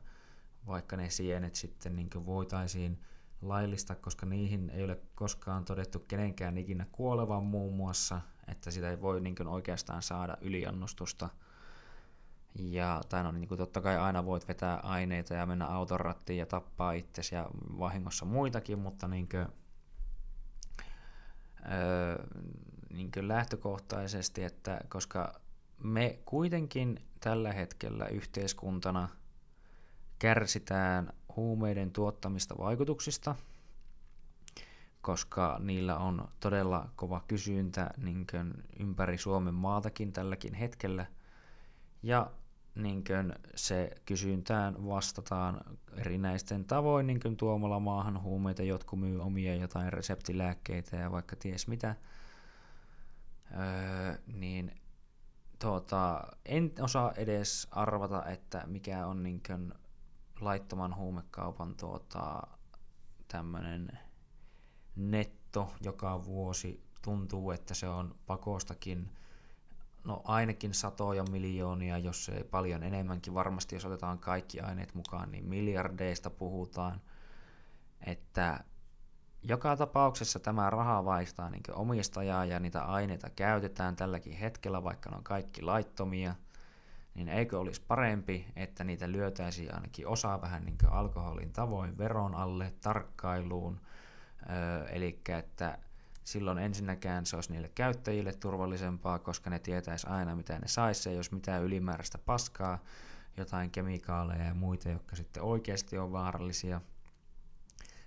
vaikka 0.67 0.97
ne 0.97 1.09
sienet 1.09 1.55
sitten 1.55 1.95
niin 1.95 2.09
voitaisiin 2.25 3.01
laillista, 3.41 3.95
koska 3.95 4.25
niihin 4.25 4.69
ei 4.69 4.83
ole 4.83 4.99
koskaan 5.15 5.65
todettu 5.65 5.99
kenenkään 5.99 6.57
ikinä 6.57 6.85
kuolevan 6.91 7.43
muun 7.43 7.75
muassa, 7.75 8.21
että 8.47 8.71
sitä 8.71 8.89
ei 8.89 9.01
voi 9.01 9.21
niin 9.21 9.47
oikeastaan 9.47 10.01
saada 10.01 10.37
yliannostusta. 10.41 11.29
Ja, 12.55 13.01
tai 13.09 13.23
no, 13.23 13.31
niin 13.31 13.47
kuin 13.47 13.57
totta 13.57 13.81
kai 13.81 13.97
aina 13.97 14.25
voit 14.25 14.47
vetää 14.47 14.77
aineita 14.77 15.33
ja 15.33 15.45
mennä 15.45 15.65
auton 15.65 15.99
rattiin 15.99 16.39
ja 16.39 16.45
tappaa 16.45 16.91
itsesi 16.91 17.35
ja 17.35 17.49
vahingossa 17.79 18.25
muitakin, 18.25 18.79
mutta 18.79 19.07
niin 19.07 19.29
kuin, 19.29 19.47
öö, 21.71 22.25
niin 22.93 23.11
kuin 23.11 23.27
lähtökohtaisesti, 23.27 24.43
että 24.43 24.81
koska 24.89 25.33
me 25.83 26.19
kuitenkin 26.25 27.05
tällä 27.19 27.53
hetkellä 27.53 28.05
yhteiskuntana– 28.07 29.09
kärsitään 30.21 31.13
huumeiden 31.35 31.91
tuottamista 31.91 32.57
vaikutuksista, 32.57 33.35
koska 35.01 35.59
niillä 35.59 35.97
on 35.97 36.27
todella 36.39 36.89
kova 36.95 37.23
kysyntä 37.27 37.89
niin 37.97 38.27
ympäri 38.79 39.17
Suomen 39.17 39.53
maatakin 39.53 40.13
tälläkin 40.13 40.53
hetkellä. 40.53 41.05
Ja 42.03 42.31
niin 42.75 43.03
se 43.55 43.91
kysyntään 44.05 44.85
vastataan 44.85 45.61
erinäisten 45.97 46.65
tavoin 46.65 47.07
niin 47.07 47.37
tuomalla 47.37 47.79
maahan 47.79 48.21
huumeita, 48.21 48.63
jotkut 48.63 48.99
myy 48.99 49.21
omia 49.21 49.55
jotain 49.55 49.93
reseptilääkkeitä 49.93 50.97
ja 50.97 51.11
vaikka 51.11 51.35
ties 51.35 51.67
mitä. 51.67 51.95
Öö, 53.51 54.17
niin 54.27 54.81
tuota, 55.59 56.27
en 56.45 56.71
osaa 56.79 57.11
edes 57.17 57.67
arvata, 57.71 58.25
että 58.25 58.63
mikä 58.67 59.07
on 59.07 59.23
niin 59.23 59.41
laittoman 60.41 60.95
huumekaupan 60.95 61.75
tuota, 61.75 62.47
tämmöinen 63.27 63.99
netto 64.95 65.73
joka 65.81 66.25
vuosi 66.25 66.83
tuntuu, 67.01 67.51
että 67.51 67.73
se 67.73 67.87
on 67.87 68.15
pakostakin 68.25 69.09
no 70.03 70.21
ainakin 70.25 70.73
satoja 70.73 71.23
miljoonia, 71.23 71.97
jos 71.97 72.29
ei 72.29 72.43
paljon 72.43 72.83
enemmänkin. 72.83 73.33
Varmasti 73.33 73.75
jos 73.75 73.85
otetaan 73.85 74.19
kaikki 74.19 74.59
aineet 74.59 74.93
mukaan, 74.93 75.31
niin 75.31 75.45
miljardeista 75.45 76.29
puhutaan. 76.29 77.01
Että 78.05 78.63
joka 79.43 79.77
tapauksessa 79.77 80.39
tämä 80.39 80.69
raha 80.69 81.05
vaihtaa 81.05 81.49
niin 81.49 81.63
omistajaa 81.73 82.45
ja 82.45 82.59
niitä 82.59 82.83
aineita 82.83 83.29
käytetään 83.29 83.95
tälläkin 83.95 84.33
hetkellä, 84.33 84.83
vaikka 84.83 85.09
ne 85.09 85.17
on 85.17 85.23
kaikki 85.23 85.61
laittomia– 85.61 86.35
niin 87.15 87.29
eikö 87.29 87.59
olisi 87.59 87.81
parempi, 87.87 88.47
että 88.55 88.83
niitä 88.83 89.11
lyötäisiin 89.11 89.75
ainakin 89.75 90.07
osa 90.07 90.41
vähän 90.41 90.65
niin 90.65 90.77
alkoholin 90.89 91.53
tavoin 91.53 91.97
veron 91.97 92.35
alle, 92.35 92.73
tarkkailuun, 92.81 93.81
öö, 94.49 94.87
eli 94.87 95.21
että 95.37 95.77
silloin 96.23 96.57
ensinnäkään 96.57 97.25
se 97.25 97.35
olisi 97.35 97.51
niille 97.51 97.71
käyttäjille 97.75 98.33
turvallisempaa, 98.33 99.19
koska 99.19 99.49
ne 99.49 99.59
tietäisi 99.59 100.07
aina 100.07 100.35
mitä 100.35 100.59
ne 100.59 100.67
saisi, 100.67 101.13
jos 101.13 101.31
mitään 101.31 101.63
ylimääräistä 101.63 102.17
paskaa 102.17 102.79
jotain 103.37 103.71
kemikaaleja 103.71 104.43
ja 104.43 104.53
muita, 104.53 104.89
jotka 104.89 105.15
sitten 105.15 105.43
oikeasti 105.43 105.97
on 105.97 106.11
vaarallisia. 106.11 106.81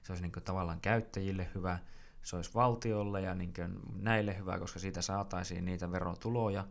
Se 0.03 0.13
olisi 0.13 0.23
niin 0.23 0.33
kuin 0.33 0.45
tavallaan 0.45 0.81
käyttäjille 0.81 1.49
hyvä, 1.55 1.79
se 2.23 2.37
olisi 2.37 2.55
valtiolle 2.55 3.21
ja 3.21 3.35
niin 3.35 3.55
kuin 3.55 3.81
näille 3.97 4.39
hyvä, 4.39 4.59
koska 4.59 4.79
siitä 4.79 5.03
saataisiin 5.03 5.65
niitä 5.65 5.93
verotuloja 5.93 6.65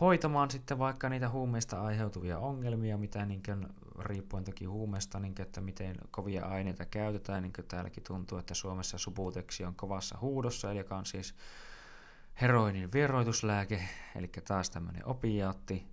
hoitamaan 0.00 0.50
sitten 0.50 0.78
vaikka 0.78 1.08
niitä 1.08 1.28
huumeista 1.28 1.82
aiheutuvia 1.82 2.38
ongelmia, 2.38 2.98
mitä 2.98 3.26
niin 3.26 3.42
kuin, 3.42 3.66
riippuen 3.98 4.44
toki 4.44 4.64
huumeesta, 4.64 5.20
niin 5.20 5.34
että 5.38 5.60
miten 5.60 5.96
kovia 6.10 6.46
aineita 6.46 6.84
käytetään, 6.84 7.42
niin 7.42 7.52
kuin 7.52 7.66
täälläkin 7.66 8.02
tuntuu, 8.02 8.38
että 8.38 8.54
Suomessa 8.54 8.98
subuteksi 8.98 9.64
on 9.64 9.74
kovassa 9.74 10.18
huudossa, 10.20 10.70
eli 10.70 10.78
joka 10.78 10.96
on 10.96 11.06
siis 11.06 11.34
heroinin 12.40 12.92
vieroituslääke, 12.92 13.88
eli 14.16 14.28
taas 14.28 14.70
tämmöinen 14.70 15.06
opiaatti, 15.06 15.86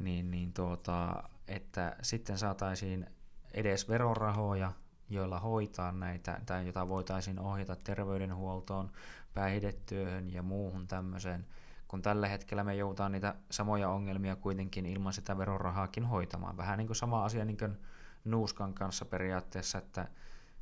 niin, 0.00 0.30
niin 0.30 0.52
tuota, 0.52 1.22
että 1.48 1.96
sitten 2.02 2.38
saataisiin 2.38 3.06
edes 3.54 3.88
verorahoja, 3.88 4.72
joilla 5.08 5.40
hoitaa 5.40 5.92
näitä, 5.92 6.40
tai 6.46 6.66
jota 6.66 6.88
voitaisiin 6.88 7.38
ohjata 7.38 7.76
terveydenhuoltoon, 7.76 8.90
päihdetyöhön 9.34 10.32
ja 10.32 10.42
muuhun 10.42 10.86
tämmöiseen, 10.86 11.46
kun 11.90 12.02
tällä 12.02 12.28
hetkellä 12.28 12.64
me 12.64 12.74
joudutaan 12.74 13.12
niitä 13.12 13.34
samoja 13.50 13.88
ongelmia 13.88 14.36
kuitenkin 14.36 14.86
ilman 14.86 15.12
sitä 15.12 15.38
verorahaakin 15.38 16.04
hoitamaan. 16.04 16.56
Vähän 16.56 16.78
niin 16.78 16.86
kuin 16.86 16.96
sama 16.96 17.24
asia 17.24 17.44
niin 17.44 17.56
kuin 17.56 17.78
nuuskan 18.24 18.74
kanssa 18.74 19.04
periaatteessa, 19.04 19.78
että 19.78 20.08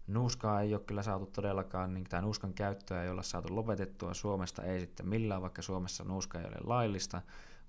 nuuskaa 0.06 0.60
ei 0.60 0.74
ole 0.74 0.82
kyllä 0.82 1.02
saatu 1.02 1.26
todellakaan, 1.26 1.94
niin 1.94 2.04
tämä 2.04 2.22
nuuskan 2.22 2.54
käyttöä 2.54 3.02
ei 3.02 3.10
olla 3.10 3.22
saatu 3.22 3.56
lopetettua 3.56 4.14
Suomesta, 4.14 4.62
ei 4.62 4.80
sitten 4.80 5.08
millään, 5.08 5.42
vaikka 5.42 5.62
Suomessa 5.62 6.04
nuuska 6.04 6.38
ei 6.38 6.44
ole 6.44 6.56
laillista, 6.64 7.22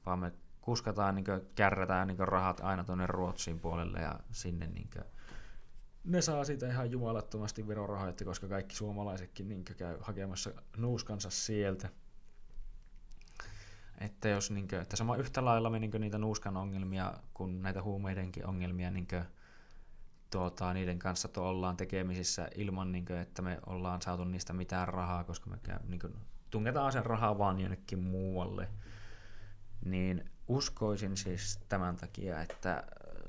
vaan 0.05 0.19
me 0.19 0.31
kuskataan, 0.61 1.15
niin 1.15 1.25
kuin, 1.25 1.41
kärrätään 1.55 2.07
niin 2.07 2.17
kuin, 2.17 2.27
rahat 2.27 2.59
aina 2.59 2.83
tuonne 2.83 3.07
Ruotsiin 3.07 3.59
puolelle 3.59 3.99
ja 3.99 4.19
sinne 4.31 4.67
niin 4.67 4.89
kuin, 4.93 5.05
ne 6.03 6.21
saa 6.21 6.43
siitä 6.43 6.67
ihan 6.67 6.91
jumalattomasti 6.91 7.67
verorahoja, 7.67 8.13
koska 8.25 8.47
kaikki 8.47 8.75
suomalaisetkin 8.75 9.49
niin 9.49 9.63
käy 9.63 9.97
hakemassa 10.01 10.51
nuuskansa 10.77 11.29
sieltä. 11.29 11.89
Että 13.99 14.29
jos 14.29 14.51
niin 14.51 14.67
kuin, 14.67 14.81
että 14.81 14.95
sama 14.95 15.15
yhtä 15.15 15.45
lailla 15.45 15.69
me 15.69 15.79
niin 15.79 15.91
kuin, 15.91 16.01
niitä 16.01 16.17
nuuskan 16.17 16.57
ongelmia 16.57 17.13
kuin 17.33 17.61
näitä 17.61 17.83
huumeidenkin 17.83 18.45
ongelmia 18.45 18.91
niin 18.91 19.07
kuin, 19.07 19.23
tuota, 20.29 20.73
niiden 20.73 20.99
kanssa 20.99 21.27
to 21.27 21.49
ollaan 21.49 21.77
tekemisissä 21.77 22.49
ilman, 22.55 22.91
niin 22.91 23.05
kuin, 23.05 23.19
että 23.19 23.41
me 23.41 23.59
ollaan 23.65 24.01
saatu 24.01 24.23
niistä 24.23 24.53
mitään 24.53 24.87
rahaa, 24.87 25.23
koska 25.23 25.49
me 25.49 25.57
niin 25.87 25.99
kuin, 25.99 26.15
tungetaan 26.49 26.91
sen 26.91 27.05
rahaa 27.05 27.37
vaan 27.37 27.59
jonnekin 27.59 27.99
muualle. 27.99 28.69
Niin 29.85 30.29
uskoisin 30.47 31.17
siis 31.17 31.59
tämän 31.69 31.95
takia, 31.95 32.41
että 32.41 32.83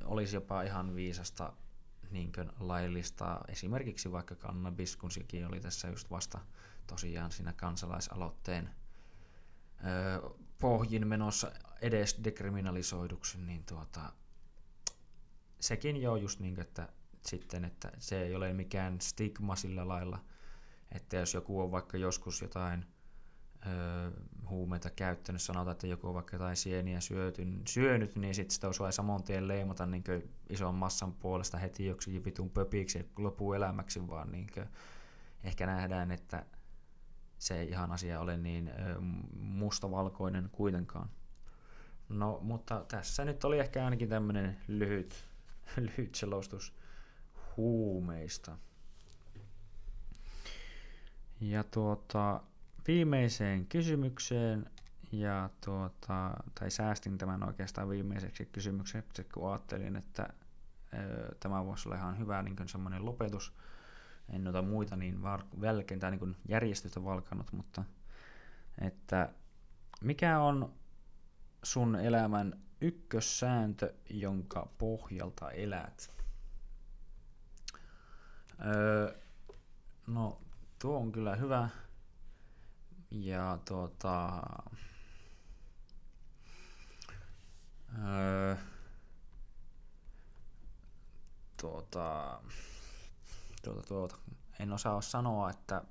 olisi 0.05 0.37
jopa 0.37 0.63
ihan 0.63 0.95
viisasta 0.95 1.53
niin 2.11 2.33
kuin, 2.33 2.51
laillistaa 2.61 3.45
esimerkiksi 3.49 4.13
vaikka 4.13 4.35
kannabis, 4.35 4.97
kun 4.97 5.11
sekin 5.11 5.47
oli 5.47 5.61
tässä 5.61 5.89
just 5.89 6.11
vasta 6.11 6.39
tosiaan 6.87 7.31
siinä 7.31 7.53
kansalaisaloitteen 7.53 8.71
pohjin 10.61 11.09
menossa 11.09 11.53
edes 11.82 12.20
dekriminalisoiduksi, 12.24 13.39
niin 13.39 13.65
tuota, 13.65 14.12
sekin 15.61 16.03
jo 16.03 16.16
just 16.16 16.41
niin, 16.41 16.61
että 16.61 16.89
sitten, 17.27 17.65
että 17.65 17.93
se 17.99 18.23
ei 18.23 18.35
ole 18.35 18.53
mikään 18.53 19.01
stigma 19.01 19.57
sillä 19.57 19.89
lailla, 19.89 20.24
että 20.95 21.16
jos 21.16 21.35
joku 21.35 21.61
on 21.61 21.70
vaikka 21.70 21.97
joskus 21.97 22.43
jotain 22.43 22.87
öö, 23.66 24.11
huumeita 24.49 24.91
käyttänyt, 24.91 25.43
sanotaan, 25.43 25.73
että 25.73 25.87
joku 25.87 26.09
on 26.09 26.15
vaikka 26.15 26.35
jotain 26.37 26.57
sieniä 26.57 27.01
syötyn, 27.01 27.62
syönyt, 27.69 28.16
niin 28.16 28.35
sitten 28.35 28.55
sitä 28.55 28.69
osaa 28.69 28.93
saman 28.93 29.23
tien 29.23 29.49
leimata 29.49 29.87
niin 29.87 30.05
ison 30.49 30.74
massan 30.74 31.12
puolesta 31.12 31.59
heti 31.59 31.87
joksikin 31.87 32.24
vitun 32.24 32.51
pöpiksi 32.51 33.11
lopuelämäksi, 33.19 34.09
vaan 34.09 34.32
niin 34.32 34.47
ehkä 35.45 35.66
nähdään, 35.66 36.11
että 36.11 36.47
se 37.41 37.61
ei 37.61 37.69
ihan 37.69 37.93
asia 37.93 38.21
ole 38.21 38.37
niin 38.37 38.71
mustavalkoinen 39.37 40.49
kuitenkaan. 40.53 41.11
No, 42.09 42.39
mutta 42.43 42.85
tässä 42.89 43.25
nyt 43.25 43.45
oli 43.45 43.59
ehkä 43.59 43.85
ainakin 43.85 44.09
tämmöinen 44.09 44.57
lyhyt, 44.69 45.29
lyhyt 45.97 46.15
selostus 46.15 46.75
huumeista. 47.57 48.59
Ja 51.41 51.65
tuota, 51.65 52.41
viimeiseen 52.87 53.67
kysymykseen, 53.67 54.71
ja 55.12 55.51
tuota, 55.65 56.37
tai 56.61 56.71
säästin 56.71 57.19
tämän 57.19 57.43
oikeastaan 57.43 57.89
viimeiseksi 57.89 58.47
kysymykseksi, 58.47 59.25
kun 59.25 59.51
ajattelin, 59.51 59.97
että 59.97 60.29
ö, 60.95 61.35
tämä 61.41 61.67
voisi 61.67 61.89
olla 61.89 61.97
ihan 61.97 62.19
hyvä 62.19 62.43
niin 62.43 62.69
semmoinen 62.69 63.05
lopetus. 63.05 63.53
En 64.31 64.48
ota 64.48 64.62
muita 64.62 64.97
niin 64.97 65.23
välkeen 65.61 66.01
tai 66.01 66.11
niin 66.11 66.36
järjestystä 66.48 67.05
valkannut, 67.05 67.52
mutta 67.52 67.85
että 68.78 69.32
mikä 70.01 70.40
on 70.40 70.74
sun 71.62 71.97
elämän 71.97 72.61
ykkössääntö, 72.81 73.94
jonka 74.11 74.69
pohjalta 74.78 75.51
elät? 75.51 76.11
Öö, 78.66 79.19
no, 80.07 80.40
tuo 80.78 80.98
on 80.98 81.12
kyllä 81.12 81.36
hyvä. 81.36 81.69
Ja 83.11 83.59
tuota... 83.69 84.43
Öö, 88.09 88.57
tuota, 91.61 92.40
tuota, 93.62 93.82
tuota. 93.82 94.16
En 94.59 94.73
osaa 94.73 95.01
sanoa, 95.01 95.51
että 95.51 95.85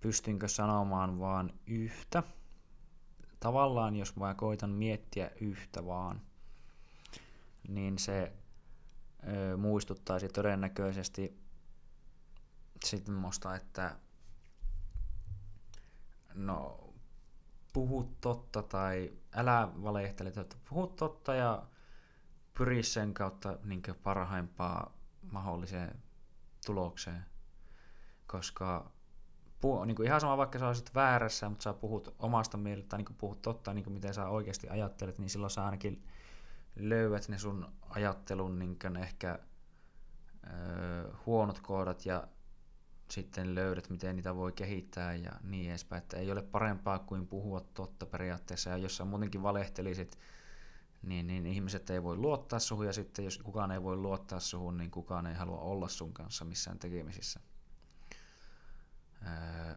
pystynkö 0.00 0.48
sanomaan 0.48 1.18
vaan 1.18 1.52
yhtä. 1.66 2.22
Tavallaan 3.40 3.96
jos 3.96 4.16
mä 4.16 4.34
koitan 4.34 4.70
miettiä 4.70 5.30
yhtä 5.40 5.86
vaan, 5.86 6.20
niin 7.68 7.98
se 7.98 8.32
ö, 9.28 9.56
muistuttaisi 9.56 10.28
todennäköisesti 10.28 11.40
semmoista, 12.84 13.56
että 13.56 13.96
no 16.34 16.88
puhu 17.72 18.16
totta 18.20 18.62
tai 18.62 19.12
älä 19.32 19.68
valehtele, 19.82 20.28
että 20.28 20.56
puhu 20.68 20.86
totta 20.86 21.34
ja 21.34 21.62
pyri 22.58 22.82
sen 22.82 23.14
kautta 23.14 23.58
niin 23.64 23.82
parhaimpaa 24.02 24.92
mahdolliseen 25.32 26.02
tulokseen. 26.68 27.24
Koska 28.26 28.90
puhu, 29.60 29.84
niin 29.84 29.96
kuin 29.96 30.06
ihan 30.06 30.20
sama 30.20 30.36
vaikka 30.36 30.58
sä 30.58 30.68
olisit 30.68 30.94
väärässä, 30.94 31.48
mutta 31.48 31.62
sä 31.62 31.72
puhut 31.72 32.14
omasta 32.18 32.56
mielestä, 32.56 32.96
niin 32.96 33.06
puhut 33.18 33.42
totta, 33.42 33.74
niin 33.74 33.84
kuin 33.84 33.94
miten 33.94 34.14
sä 34.14 34.28
oikeasti 34.28 34.68
ajattelet, 34.68 35.18
niin 35.18 35.30
silloin 35.30 35.50
sä 35.50 35.64
ainakin 35.64 36.04
löydät 36.76 37.28
ne 37.28 37.38
sun 37.38 37.72
ajattelun 37.88 38.58
niin 38.58 38.96
ehkä 39.00 39.38
ö, 40.46 41.12
huonot 41.26 41.60
kohdat 41.60 42.06
ja 42.06 42.28
sitten 43.10 43.54
löydät, 43.54 43.90
miten 43.90 44.16
niitä 44.16 44.36
voi 44.36 44.52
kehittää 44.52 45.14
ja 45.14 45.32
niin 45.42 45.70
edespäin. 45.70 46.02
Että 46.02 46.16
ei 46.16 46.32
ole 46.32 46.42
parempaa 46.42 46.98
kuin 46.98 47.26
puhua 47.26 47.60
totta 47.60 48.06
periaatteessa. 48.06 48.70
Ja 48.70 48.76
jos 48.76 48.96
sä 48.96 49.04
muutenkin 49.04 49.42
valehtelisit, 49.42 50.18
niin, 51.02 51.26
niin 51.26 51.46
ihmiset 51.46 51.90
ei 51.90 52.02
voi 52.02 52.16
luottaa 52.16 52.58
suhun. 52.58 52.86
Ja 52.86 52.92
sitten 52.92 53.24
jos 53.24 53.38
kukaan 53.38 53.70
ei 53.70 53.82
voi 53.82 53.96
luottaa 53.96 54.40
suhun, 54.40 54.76
niin 54.76 54.90
kukaan 54.90 55.26
ei 55.26 55.34
halua 55.34 55.60
olla 55.60 55.88
sun 55.88 56.12
kanssa 56.12 56.44
missään 56.44 56.78
tekemisissä. 56.78 57.40
Öö, 59.26 59.74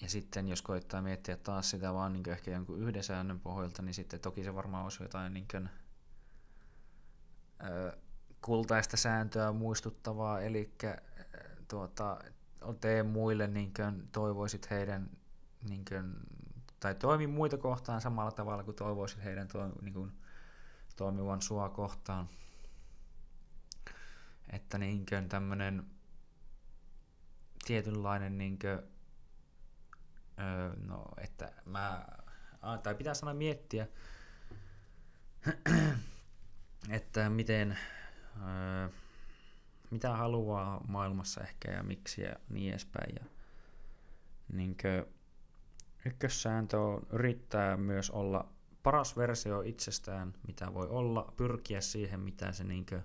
ja 0.00 0.08
sitten 0.08 0.48
jos 0.48 0.62
koittaa 0.62 1.02
miettiä 1.02 1.36
taas 1.36 1.70
sitä 1.70 1.94
vaan 1.94 2.12
niin 2.12 2.28
ehkä 2.28 2.50
jonkun 2.50 2.78
yhden 2.78 3.04
säännön 3.04 3.40
pohjalta, 3.40 3.82
niin 3.82 3.94
sitten 3.94 4.20
toki 4.20 4.44
se 4.44 4.54
varmaan 4.54 4.84
olisi 4.84 5.02
jotain 5.02 5.34
niin 5.34 5.46
kuin, 5.50 5.68
öö, 7.64 7.98
kultaista 8.40 8.96
sääntöä 8.96 9.52
muistuttavaa, 9.52 10.40
eli 10.40 10.74
tuota, 11.68 12.18
tee 12.80 13.02
muille 13.02 13.46
niin 13.46 13.74
kuin 13.74 14.08
toivoisit 14.12 14.70
heidän, 14.70 15.10
niin 15.68 15.84
kuin, 15.84 16.14
tai 16.80 16.94
toimi 16.94 17.26
muita 17.26 17.56
kohtaan 17.58 18.00
samalla 18.00 18.32
tavalla 18.32 18.64
kuin 18.64 18.76
toivoisit 18.76 19.24
heidän 19.24 19.48
to, 19.48 19.68
niin 19.82 19.94
kuin, 19.94 20.12
toimivan 21.00 21.42
sua 21.42 21.68
kohtaan. 21.68 22.28
Että 24.52 24.78
niin 24.78 25.06
kuin 25.06 25.28
tämmönen 25.28 25.86
tietynlainen 27.66 28.38
niin 28.38 28.58
kuin, 28.58 28.78
öö, 30.40 30.72
no, 30.86 31.04
että 31.16 31.52
mä, 31.64 32.06
tai 32.82 32.94
pitää 32.94 33.14
sanoa 33.14 33.34
miettiä, 33.34 33.86
että 36.96 37.30
miten, 37.30 37.78
öö, 38.36 38.88
mitä 39.90 40.16
haluaa 40.16 40.84
maailmassa 40.88 41.40
ehkä 41.40 41.70
ja 41.70 41.82
miksi 41.82 42.22
ja 42.22 42.36
niin 42.48 42.70
edespäin. 42.70 43.14
Ja, 43.20 43.24
niin 44.52 44.76
ykkössääntö 46.04 46.80
on 46.80 47.06
yrittää 47.12 47.76
myös 47.76 48.10
olla 48.10 48.59
paras 48.82 49.16
versio 49.16 49.60
itsestään, 49.60 50.34
mitä 50.46 50.74
voi 50.74 50.88
olla, 50.88 51.32
pyrkiä 51.36 51.80
siihen, 51.80 52.20
mitä 52.20 52.52
se 52.52 52.64
niinkö 52.64 53.02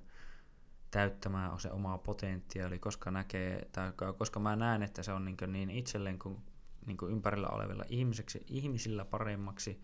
täyttämään 0.91 1.51
on 1.51 1.59
se 1.59 1.71
oma 1.71 1.97
potentiaali, 1.97 2.79
koska, 2.79 3.11
näkee, 3.11 3.69
tai 3.71 3.93
koska 4.17 4.39
mä 4.39 4.55
näen, 4.55 4.83
että 4.83 5.03
se 5.03 5.11
on 5.11 5.25
niin, 5.25 5.37
niin 5.47 5.69
itselleen 5.69 6.19
kuin, 6.19 6.37
niin 6.85 6.97
kuin 6.97 7.11
ympärillä 7.11 7.47
olevilla 7.47 7.83
ihmiseksi, 7.89 8.43
ihmisillä 8.47 9.05
paremmaksi, 9.05 9.81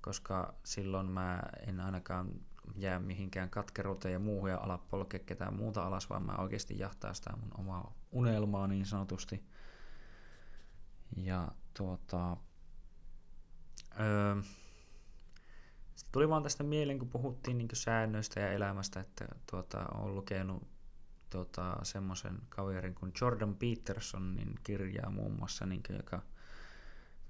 koska 0.00 0.54
silloin 0.64 1.06
mä 1.06 1.42
en 1.66 1.80
ainakaan 1.80 2.30
jää 2.76 2.98
mihinkään 2.98 3.50
katkeruuteen 3.50 4.12
ja 4.12 4.18
muuhun 4.18 4.50
ja 4.50 4.58
ala 4.58 4.78
polkea 4.78 5.20
ketään 5.20 5.54
muuta 5.54 5.82
alas, 5.82 6.10
vaan 6.10 6.26
mä 6.26 6.32
oikeasti 6.32 6.78
jahtaa 6.78 7.14
sitä 7.14 7.36
mun 7.36 7.50
omaa 7.58 7.94
unelmaa 8.12 8.66
niin 8.66 8.86
sanotusti. 8.86 9.44
Ja 11.16 11.48
tuota, 11.74 12.36
öö, 14.00 14.36
sitten 15.94 16.12
tuli 16.12 16.28
vaan 16.28 16.42
tästä 16.42 16.64
mieleen, 16.64 16.98
kun 16.98 17.08
puhuttiin 17.08 17.58
niin 17.58 17.68
säännöistä 17.72 18.40
ja 18.40 18.52
elämästä, 18.52 19.00
että 19.00 19.26
tuota, 19.50 19.86
olen 19.94 20.14
lukenut 20.14 20.62
tuota, 21.30 21.76
semmoisen 21.82 22.38
kaverin 22.48 22.94
kuin 22.94 23.12
Jordan 23.20 23.54
Petersonin 23.54 24.54
kirjaa 24.62 25.10
muun 25.10 25.32
muassa, 25.32 25.66
niin 25.66 25.82
kuin, 25.86 25.96
joka 25.96 26.22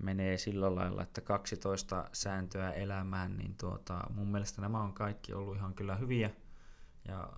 menee 0.03 0.39
sillä 0.39 0.75
lailla, 0.75 1.03
että 1.03 1.21
12 1.21 2.09
sääntöä 2.13 2.73
elämään, 2.73 3.37
niin 3.37 3.55
tuota, 3.55 4.01
mun 4.15 4.29
mielestä 4.29 4.61
nämä 4.61 4.83
on 4.83 4.95
kaikki 4.95 5.33
ollut 5.33 5.57
ihan 5.57 5.75
kyllä 5.75 5.97
hyviä. 5.97 6.31
Ja 7.09 7.33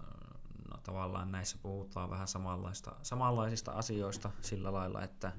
no, 0.71 0.77
tavallaan 0.83 1.33
näissä 1.33 1.59
puhutaan 1.63 2.11
vähän 2.11 2.29
samanlaista, 2.29 2.93
samanlaisista 3.03 3.73
asioista 3.73 4.31
sillä 4.41 4.73
lailla, 4.73 5.03
että 5.03 5.33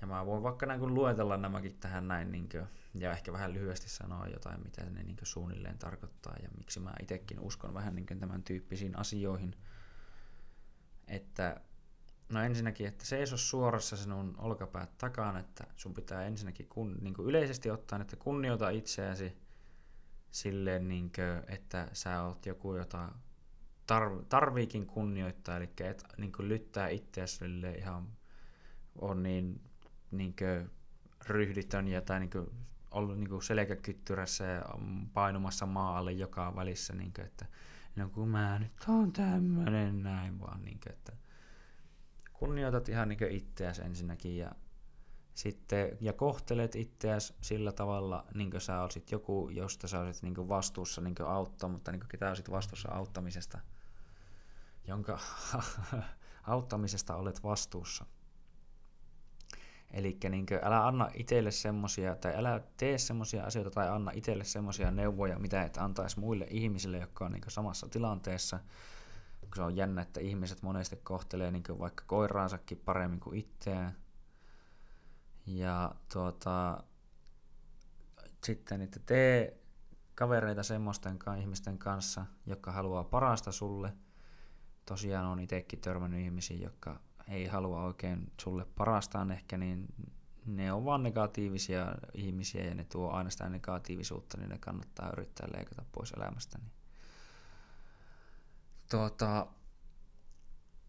ja 0.00 0.06
mä 0.06 0.26
voin 0.26 0.42
vaikka 0.42 0.66
näin 0.66 0.80
kun 0.80 0.94
luetella 0.94 1.36
nämäkin 1.36 1.78
tähän 1.78 2.08
näin, 2.08 2.32
niin 2.32 2.48
kuin, 2.48 2.66
ja 2.94 3.12
ehkä 3.12 3.32
vähän 3.32 3.54
lyhyesti 3.54 3.88
sanoa 3.88 4.26
jotain, 4.26 4.62
mitä 4.64 4.84
ne 4.90 5.02
niin 5.02 5.16
suunnilleen 5.22 5.78
tarkoittaa, 5.78 6.36
ja 6.42 6.48
miksi 6.58 6.80
mä 6.80 6.92
itsekin 7.02 7.40
uskon 7.40 7.74
vähän 7.74 7.94
niin 7.94 8.06
tämän 8.06 8.42
tyyppisiin 8.42 8.98
asioihin. 8.98 9.56
Että 11.08 11.60
No 12.28 12.42
ensinnäkin, 12.42 12.86
että 12.86 13.06
seiso 13.06 13.36
suorassa 13.36 13.96
sinun 13.96 14.34
olkapäät 14.38 14.98
takana, 14.98 15.38
että 15.38 15.64
sun 15.76 15.94
pitää 15.94 16.24
ensinnäkin 16.24 16.68
kun, 16.68 16.98
niin 17.00 17.14
kuin 17.14 17.28
yleisesti 17.28 17.70
ottaen, 17.70 18.02
että 18.02 18.16
kunnioita 18.16 18.70
itseäsi 18.70 19.36
silleen, 20.30 20.88
niin 20.88 21.12
kuin, 21.12 21.54
että 21.54 21.88
sä 21.92 22.22
oot 22.22 22.46
joku, 22.46 22.74
jota 22.74 23.12
tarv, 23.86 24.24
tarviikin 24.28 24.86
kunnioittaa, 24.86 25.56
eli 25.56 25.70
et 25.80 26.04
niin 26.16 26.32
kuin 26.32 26.48
lyttää 26.48 26.88
itseäsi 26.88 27.44
ihan 27.78 28.08
on 29.00 29.22
niin, 29.22 29.60
niin 30.10 30.34
kuin, 30.38 30.70
ryhditön 31.26 31.88
ja 31.88 32.00
tai 32.00 32.20
niin 32.20 32.30
kuin, 32.30 32.50
ollut 32.90 33.18
niin 33.18 33.28
kuin 33.28 33.42
selkäkyttyrässä 33.42 34.44
ja 34.44 34.64
painumassa 35.12 35.66
maalle 35.66 36.12
joka 36.12 36.56
välissä, 36.56 36.94
niin 36.94 37.12
kuin, 37.12 37.26
että 37.26 37.46
no 37.96 38.08
kun 38.08 38.28
mä 38.28 38.58
nyt 38.58 38.72
on 38.88 39.12
tämmönen 39.12 40.02
näin 40.02 40.40
vaan, 40.40 40.62
niin 40.62 40.80
kuin, 40.80 40.92
että 40.92 41.12
kunnioitat 42.32 42.88
ihan 42.88 43.08
niin 43.08 43.30
itseäsi 43.30 43.82
ensinnäkin 43.82 44.36
ja 44.36 44.52
sitten, 45.34 45.96
ja 46.00 46.12
kohtelet 46.12 46.76
itseäsi 46.76 47.34
sillä 47.40 47.72
tavalla, 47.72 48.24
niin 48.34 48.50
kuin 48.50 48.60
sä 48.60 48.82
olisit 48.82 49.10
joku, 49.10 49.48
josta 49.52 49.88
sä 49.88 50.00
olisit 50.00 50.22
niin 50.22 50.48
vastuussa 50.48 51.00
niin 51.00 51.14
auttaa, 51.26 51.68
mutta 51.68 51.92
niin 51.92 52.02
ketä 52.08 52.28
olisit 52.28 52.50
vastuussa 52.50 52.92
auttamisesta, 52.92 53.58
jonka 54.86 55.18
auttamisesta 56.42 57.16
olet 57.16 57.42
vastuussa. 57.42 58.06
Eli 59.90 60.18
niin 60.28 60.46
älä 60.62 60.86
anna 60.86 61.10
itselle 61.14 61.50
semmosia, 61.50 62.16
tai 62.16 62.36
älä 62.36 62.60
tee 62.76 62.98
semmosia 62.98 63.44
asioita 63.44 63.70
tai 63.70 63.88
anna 63.88 64.10
itselle 64.14 64.44
semmosia 64.44 64.90
neuvoja, 64.90 65.38
mitä 65.38 65.62
et 65.62 65.76
antaisi 65.76 66.20
muille 66.20 66.46
ihmisille, 66.50 66.98
jotka 66.98 67.24
on 67.24 67.32
niin 67.32 67.42
samassa 67.48 67.88
tilanteessa, 67.88 68.58
se 69.54 69.62
on 69.62 69.76
jännä, 69.76 70.02
että 70.02 70.20
ihmiset 70.20 70.62
monesti 70.62 70.96
kohtelee 70.96 71.50
niin 71.50 71.78
vaikka 71.78 72.04
koiraansakin 72.06 72.78
paremmin 72.84 73.20
kuin 73.20 73.38
itseään. 73.38 73.96
Ja 75.46 75.94
tuota, 76.12 76.82
sitten, 78.44 78.82
että 78.82 79.00
tee 79.06 79.60
kavereita 80.14 80.62
semmoisten 80.62 81.18
ihmisten 81.40 81.78
kanssa, 81.78 82.26
jotka 82.46 82.72
haluaa 82.72 83.04
parasta 83.04 83.52
sulle. 83.52 83.92
Tosiaan 84.86 85.26
on 85.26 85.40
itsekin 85.40 85.80
törmännyt 85.80 86.20
ihmisiä, 86.20 86.56
jotka 86.56 87.00
ei 87.28 87.46
halua 87.46 87.84
oikein 87.84 88.32
sulle 88.40 88.66
parastaan 88.76 89.30
ehkä, 89.30 89.58
niin 89.58 89.86
ne 90.46 90.72
on 90.72 90.84
vaan 90.84 91.02
negatiivisia 91.02 91.94
ihmisiä 92.14 92.64
ja 92.64 92.74
ne 92.74 92.84
tuo 92.84 93.10
aina 93.10 93.30
sitä 93.30 93.48
negatiivisuutta, 93.48 94.38
niin 94.38 94.48
ne 94.48 94.58
kannattaa 94.58 95.12
yrittää 95.12 95.48
leikata 95.52 95.84
pois 95.92 96.12
elämästä. 96.12 96.58
Niin 96.58 96.70
Tuota, 98.90 99.46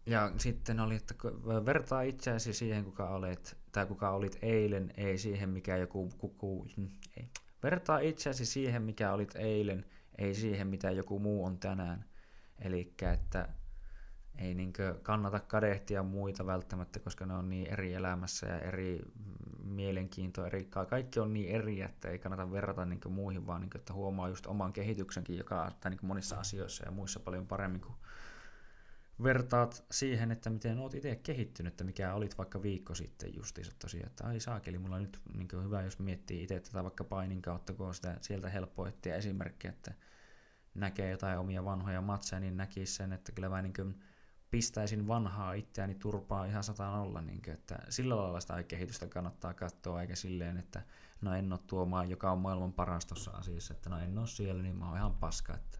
ja 0.06 0.32
sitten 0.38 0.80
oli, 0.80 0.94
että 0.94 1.14
vertaa 1.66 2.02
itseäsi 2.02 2.52
siihen, 2.52 2.84
kuka 2.84 3.08
olet, 3.08 3.56
tai 3.72 3.86
kuka 3.86 4.10
olit 4.10 4.38
eilen, 4.42 4.92
ei 4.96 5.18
siihen, 5.18 5.48
mikä 5.48 5.76
joku 5.76 6.10
kuku, 6.18 6.66
ei. 7.16 7.28
Vertaa 7.62 7.98
itseäsi 7.98 8.46
siihen, 8.46 8.82
mikä 8.82 9.12
olit 9.12 9.36
eilen, 9.36 9.86
ei 10.18 10.34
siihen, 10.34 10.66
mitä 10.66 10.90
joku 10.90 11.18
muu 11.18 11.44
on 11.44 11.58
tänään. 11.58 12.04
Eli 12.58 12.94
että 13.12 13.48
ei 14.40 14.54
niinkö 14.54 14.94
kannata 15.02 15.40
kadehtia 15.40 16.02
muita 16.02 16.46
välttämättä, 16.46 17.00
koska 17.00 17.26
ne 17.26 17.34
on 17.34 17.50
niin 17.50 17.66
eri 17.66 17.94
elämässä 17.94 18.46
ja 18.46 18.58
eri 18.58 19.00
mielenkiinto, 19.64 20.46
eri, 20.46 20.64
kaikki 20.64 21.20
on 21.20 21.32
niin 21.32 21.54
eri, 21.54 21.80
että 21.80 22.08
ei 22.08 22.18
kannata 22.18 22.52
verrata 22.52 22.84
niin 22.84 23.00
muihin, 23.08 23.46
vaan 23.46 23.60
niin 23.60 23.70
kuin, 23.70 23.80
että 23.80 23.92
huomaa 23.92 24.28
just 24.28 24.46
oman 24.46 24.72
kehityksenkin, 24.72 25.38
joka 25.38 25.70
tai 25.80 25.90
niin 25.90 26.00
monissa 26.02 26.36
asioissa 26.36 26.84
ja 26.84 26.90
muissa 26.90 27.20
paljon 27.20 27.46
paremmin 27.46 27.80
kuin 27.80 27.94
vertaat 29.22 29.84
siihen, 29.90 30.30
että 30.30 30.50
miten 30.50 30.78
olet 30.78 30.94
itse 30.94 31.16
kehittynyt, 31.16 31.72
että 31.72 31.84
mikä 31.84 32.14
olit 32.14 32.38
vaikka 32.38 32.62
viikko 32.62 32.94
sitten 32.94 33.34
justiinsa 33.36 33.72
tosiaan, 33.78 34.06
että 34.06 34.26
ai 34.26 34.40
saakeli, 34.40 34.78
mulla 34.78 34.96
on 34.96 35.02
nyt 35.02 35.20
niin 35.36 35.64
hyvä, 35.64 35.82
jos 35.82 35.98
miettii 35.98 36.42
itse 36.42 36.60
tätä 36.60 36.84
vaikka 36.84 37.04
painin 37.04 37.42
kautta, 37.42 37.72
kun 37.72 37.86
on 37.86 37.94
sitä, 37.94 38.16
sieltä 38.20 38.48
helppo 38.48 38.86
etsiä 38.86 39.16
esimerkkiä, 39.16 39.70
että 39.70 39.94
näkee 40.74 41.10
jotain 41.10 41.38
omia 41.38 41.64
vanhoja 41.64 42.00
matseja, 42.00 42.40
niin 42.40 42.56
näkisi 42.56 42.94
sen, 42.94 43.12
että 43.12 43.32
kyllä 43.32 43.48
mä 43.48 43.62
niin 43.62 43.72
kuin 43.72 44.00
pistäisin 44.50 45.08
vanhaa 45.08 45.52
itseäni 45.52 45.94
turpaa 45.94 46.44
ihan 46.44 46.64
sataan 46.64 47.00
olla, 47.00 47.20
niin 47.20 47.42
kuin, 47.42 47.54
että 47.54 47.78
sillä 47.88 48.16
lailla 48.16 48.40
sitä 48.40 48.62
kehitystä 48.62 49.06
kannattaa 49.06 49.54
katsoa, 49.54 50.00
eikä 50.00 50.14
silleen, 50.14 50.56
että 50.56 50.82
no 51.20 51.34
en 51.34 51.52
ole 51.52 51.60
tuomaan, 51.66 52.10
joka 52.10 52.32
on 52.32 52.38
maailman 52.38 52.72
paras 52.72 53.06
tuossa 53.06 53.30
asiassa, 53.30 53.74
että 53.74 53.90
no 53.90 53.98
en 53.98 54.18
ole 54.18 54.26
siellä, 54.26 54.62
niin 54.62 54.76
mä 54.76 54.88
oon 54.88 54.96
ihan 54.96 55.14
paska, 55.14 55.54
että 55.54 55.78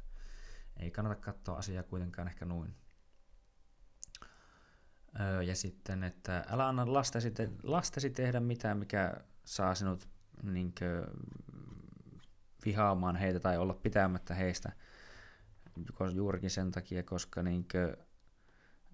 ei 0.76 0.90
kannata 0.90 1.20
katsoa 1.20 1.58
asiaa 1.58 1.82
kuitenkaan 1.82 2.28
ehkä 2.28 2.44
noin. 2.44 2.74
Öö, 5.20 5.42
ja 5.42 5.56
sitten, 5.56 6.04
että 6.04 6.44
älä 6.48 6.68
anna 6.68 6.92
lastesi, 6.92 7.30
te- 7.30 7.50
lastesi 7.62 8.10
tehdä 8.10 8.40
mitään, 8.40 8.78
mikä 8.78 9.14
saa 9.44 9.74
sinut 9.74 10.08
niin 10.42 10.74
kuin, 10.78 11.22
vihaamaan 12.64 13.16
heitä 13.16 13.40
tai 13.40 13.58
olla 13.58 13.74
pitämättä 13.74 14.34
heistä 14.34 14.72
juurikin 16.14 16.50
sen 16.50 16.70
takia, 16.70 17.02
koska 17.02 17.42
niin 17.42 17.66
kuin, 17.72 18.09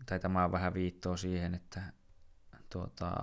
tai 0.07 0.21
tämä 0.21 0.45
on 0.45 0.53
vähän 0.53 0.75
viittoa 0.75 1.17
siihen, 1.17 1.55
että 1.55 1.83
tuota, 2.73 3.15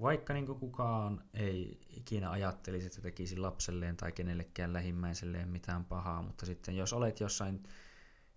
vaikka 0.00 0.32
niin 0.32 0.46
kukaan 0.46 1.24
ei 1.34 1.80
ikinä 1.88 2.30
ajattelisi, 2.30 2.86
että 2.86 3.00
tekisi 3.00 3.36
lapselleen 3.36 3.96
tai 3.96 4.12
kenellekään 4.12 4.72
lähimmäiselleen 4.72 5.48
mitään 5.48 5.84
pahaa, 5.84 6.22
mutta 6.22 6.46
sitten 6.46 6.76
jos 6.76 6.92
olet 6.92 7.20
jossain 7.20 7.62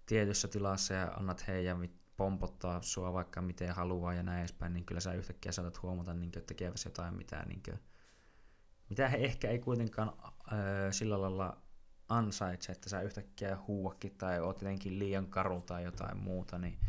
tietyssä 0.05 0.47
tilassa 0.47 0.93
ja 0.93 1.11
annat 1.11 1.47
heidän 1.47 1.89
pompottaa 2.17 2.81
sua 2.81 3.13
vaikka 3.13 3.41
miten 3.41 3.75
haluaa 3.75 4.13
ja 4.13 4.23
näin 4.23 4.39
edespäin, 4.39 4.73
niin 4.73 4.85
kyllä 4.85 5.01
sä 5.01 5.13
yhtäkkiä 5.13 5.51
saatat 5.51 5.81
huomata 5.81 6.13
niin 6.13 6.31
kuin, 6.31 6.45
tekeväsi 6.45 6.87
jotain, 6.87 7.15
mitä, 7.15 7.43
niin 7.47 7.63
kuin, 7.65 7.79
mitä 8.89 9.07
he 9.07 9.17
ehkä 9.17 9.49
ei 9.49 9.59
kuitenkaan 9.59 10.13
öö, 10.51 10.91
sillä 10.91 11.21
lailla 11.21 11.61
ansaitse, 12.09 12.71
että 12.71 12.89
sä 12.89 13.01
yhtäkkiä 13.01 13.57
huuakin 13.67 14.17
tai 14.17 14.39
oot 14.39 14.61
jotenkin 14.61 14.99
liian 14.99 15.27
karu 15.27 15.61
tai 15.61 15.83
jotain 15.83 16.17
muuta, 16.17 16.57
niin 16.57 16.79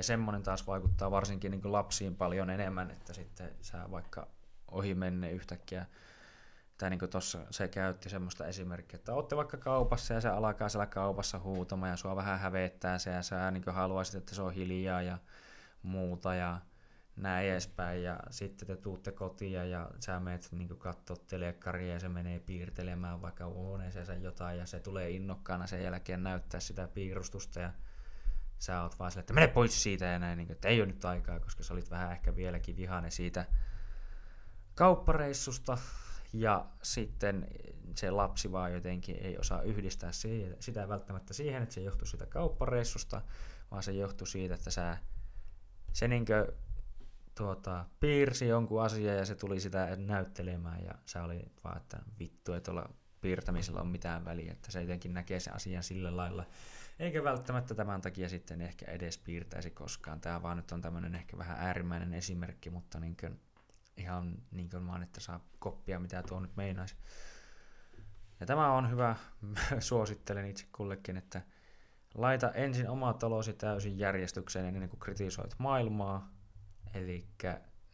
ja 0.00 0.04
semmoinen 0.04 0.42
taas 0.42 0.66
vaikuttaa 0.66 1.10
varsinkin 1.10 1.50
niin 1.50 1.72
lapsiin 1.72 2.16
paljon 2.16 2.50
enemmän, 2.50 2.90
että 2.90 3.12
sitten 3.12 3.50
sä 3.60 3.90
vaikka 3.90 4.28
ohi 4.70 4.94
menne 4.94 5.30
yhtäkkiä, 5.30 5.86
tai 6.78 6.90
niin 6.90 6.98
kuin 6.98 7.10
tuossa 7.10 7.38
se 7.50 7.68
käytti 7.68 8.08
semmoista 8.08 8.46
esimerkkiä, 8.46 8.96
että 8.96 9.14
olette 9.14 9.36
vaikka 9.36 9.56
kaupassa 9.56 10.14
ja 10.14 10.20
se 10.20 10.28
alkaa 10.28 10.68
siellä 10.68 10.86
kaupassa 10.86 11.38
huutamaan 11.38 11.90
ja 11.90 11.96
sua 11.96 12.16
vähän 12.16 12.38
hävettää 12.38 12.98
se 12.98 13.10
ja 13.10 13.22
sä 13.22 13.50
niin 13.50 13.64
haluaisit, 13.66 14.14
että 14.14 14.34
se 14.34 14.42
on 14.42 14.52
hiljaa 14.52 15.02
ja 15.02 15.18
muuta 15.82 16.34
ja 16.34 16.60
näin 17.16 17.50
edespäin. 17.50 18.02
Ja 18.02 18.20
sitten 18.30 18.68
te 18.68 18.76
tuutte 18.76 19.12
kotiin 19.12 19.70
ja 19.70 19.90
sä 20.00 20.20
menet 20.20 20.48
niin 20.52 20.78
katsoa 20.78 21.16
telekkaria 21.26 21.92
ja 21.92 22.00
se 22.00 22.08
menee 22.08 22.38
piirtelemään 22.38 23.22
vaikka 23.22 23.46
huoneeseen 23.46 24.22
jotain 24.22 24.58
ja 24.58 24.66
se 24.66 24.80
tulee 24.80 25.10
innokkaana 25.10 25.66
sen 25.66 25.82
jälkeen 25.82 26.22
näyttää 26.22 26.60
sitä 26.60 26.88
piirustusta 26.88 27.60
ja 27.60 27.72
sä 28.60 28.82
oot 28.82 28.98
vaan 28.98 29.10
sille, 29.10 29.20
että 29.20 29.32
mene 29.32 29.48
pois 29.48 29.82
siitä 29.82 30.04
ja 30.04 30.18
näin, 30.18 30.38
niin 30.38 30.52
että 30.52 30.68
ei 30.68 30.80
ole 30.80 30.86
nyt 30.86 31.04
aikaa, 31.04 31.40
koska 31.40 31.62
sä 31.62 31.74
olit 31.74 31.90
vähän 31.90 32.12
ehkä 32.12 32.36
vieläkin 32.36 32.76
vihane 32.76 33.10
siitä 33.10 33.46
kauppareissusta. 34.74 35.78
ja 36.32 36.66
sitten 36.82 37.46
se 37.94 38.10
lapsi 38.10 38.52
vaan 38.52 38.72
jotenkin 38.72 39.16
ei 39.20 39.38
osaa 39.38 39.62
yhdistää 39.62 40.10
sitä 40.60 40.88
välttämättä 40.88 41.34
siihen, 41.34 41.62
että 41.62 41.74
se 41.74 41.80
johtuu 41.80 42.06
siitä 42.06 42.26
kauppareissusta, 42.26 43.22
vaan 43.70 43.82
se 43.82 43.92
johtuu 43.92 44.26
siitä, 44.26 44.54
että 44.54 44.70
sä, 44.70 44.98
se 45.92 46.08
niinkö 46.08 46.52
tuota, 47.34 47.84
piirsi 48.00 48.48
jonkun 48.48 48.82
asian 48.82 49.16
ja 49.16 49.24
se 49.24 49.34
tuli 49.34 49.60
sitä 49.60 49.96
näyttelemään 49.96 50.84
ja 50.84 50.94
se 51.06 51.20
oli 51.20 51.42
vaan, 51.64 51.76
että 51.76 51.98
vittu, 52.18 52.52
että 52.52 52.72
tuolla 52.72 52.90
piirtämisellä 53.20 53.80
on 53.80 53.88
mitään 53.88 54.24
väliä, 54.24 54.52
että 54.52 54.72
se 54.72 54.80
jotenkin 54.80 55.14
näkee 55.14 55.40
sen 55.40 55.54
asian 55.54 55.82
sillä 55.82 56.16
lailla. 56.16 56.46
Eikä 56.98 57.24
välttämättä 57.24 57.74
tämän 57.74 58.00
takia 58.00 58.28
sitten 58.28 58.60
ehkä 58.60 58.86
edes 58.86 59.18
piirtäisi 59.18 59.70
koskaan. 59.70 60.20
Tämä 60.20 60.42
vaan 60.42 60.56
nyt 60.56 60.72
on 60.72 60.80
tämmöinen 60.80 61.14
ehkä 61.14 61.38
vähän 61.38 61.56
äärimmäinen 61.60 62.14
esimerkki, 62.14 62.70
mutta 62.70 63.00
niin 63.00 63.16
kuin, 63.20 63.40
ihan 63.96 64.42
niin 64.50 64.70
kuin 64.70 64.86
vaan, 64.86 65.02
että 65.02 65.20
saa 65.20 65.44
koppia, 65.58 66.00
mitä 66.00 66.22
tuo 66.22 66.40
nyt 66.40 66.56
meinaisi. 66.56 66.96
Ja 68.40 68.46
tämä 68.46 68.72
on 68.72 68.90
hyvä, 68.90 69.16
suosittelen 69.78 70.46
itse 70.46 70.66
kullekin, 70.72 71.16
että 71.16 71.42
laita 72.14 72.52
ensin 72.52 72.88
oma 72.88 73.12
talosi 73.12 73.52
täysin 73.52 73.98
järjestykseen 73.98 74.66
ennen 74.66 74.88
kuin 74.88 75.00
kritisoit 75.00 75.54
maailmaa. 75.58 76.32
Eli 76.94 77.26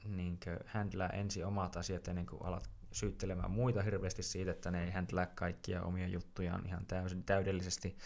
niin 0.05 0.39
handlää 0.67 1.09
ensin 1.09 1.47
omat 1.47 1.77
asiat 1.77 2.09
ennen 2.09 2.27
kuin 2.27 2.43
alat 2.43 2.71
syyttelemään 2.93 3.51
muita 3.51 3.83
hirveästi 3.83 4.23
siitä, 4.23 4.51
että 4.51 4.71
ne 4.71 4.85
ei 4.85 4.91
handlää 4.91 5.27
kaikkia 5.27 5.83
omia 5.83 6.09
juttujaan 6.09 6.67
ihan 6.67 6.87
täysin 6.87 7.25
täydellisesti. 7.25 7.99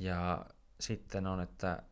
Ja 0.00 0.46
sitten 0.80 1.26
on, 1.26 1.40
että 1.40 1.82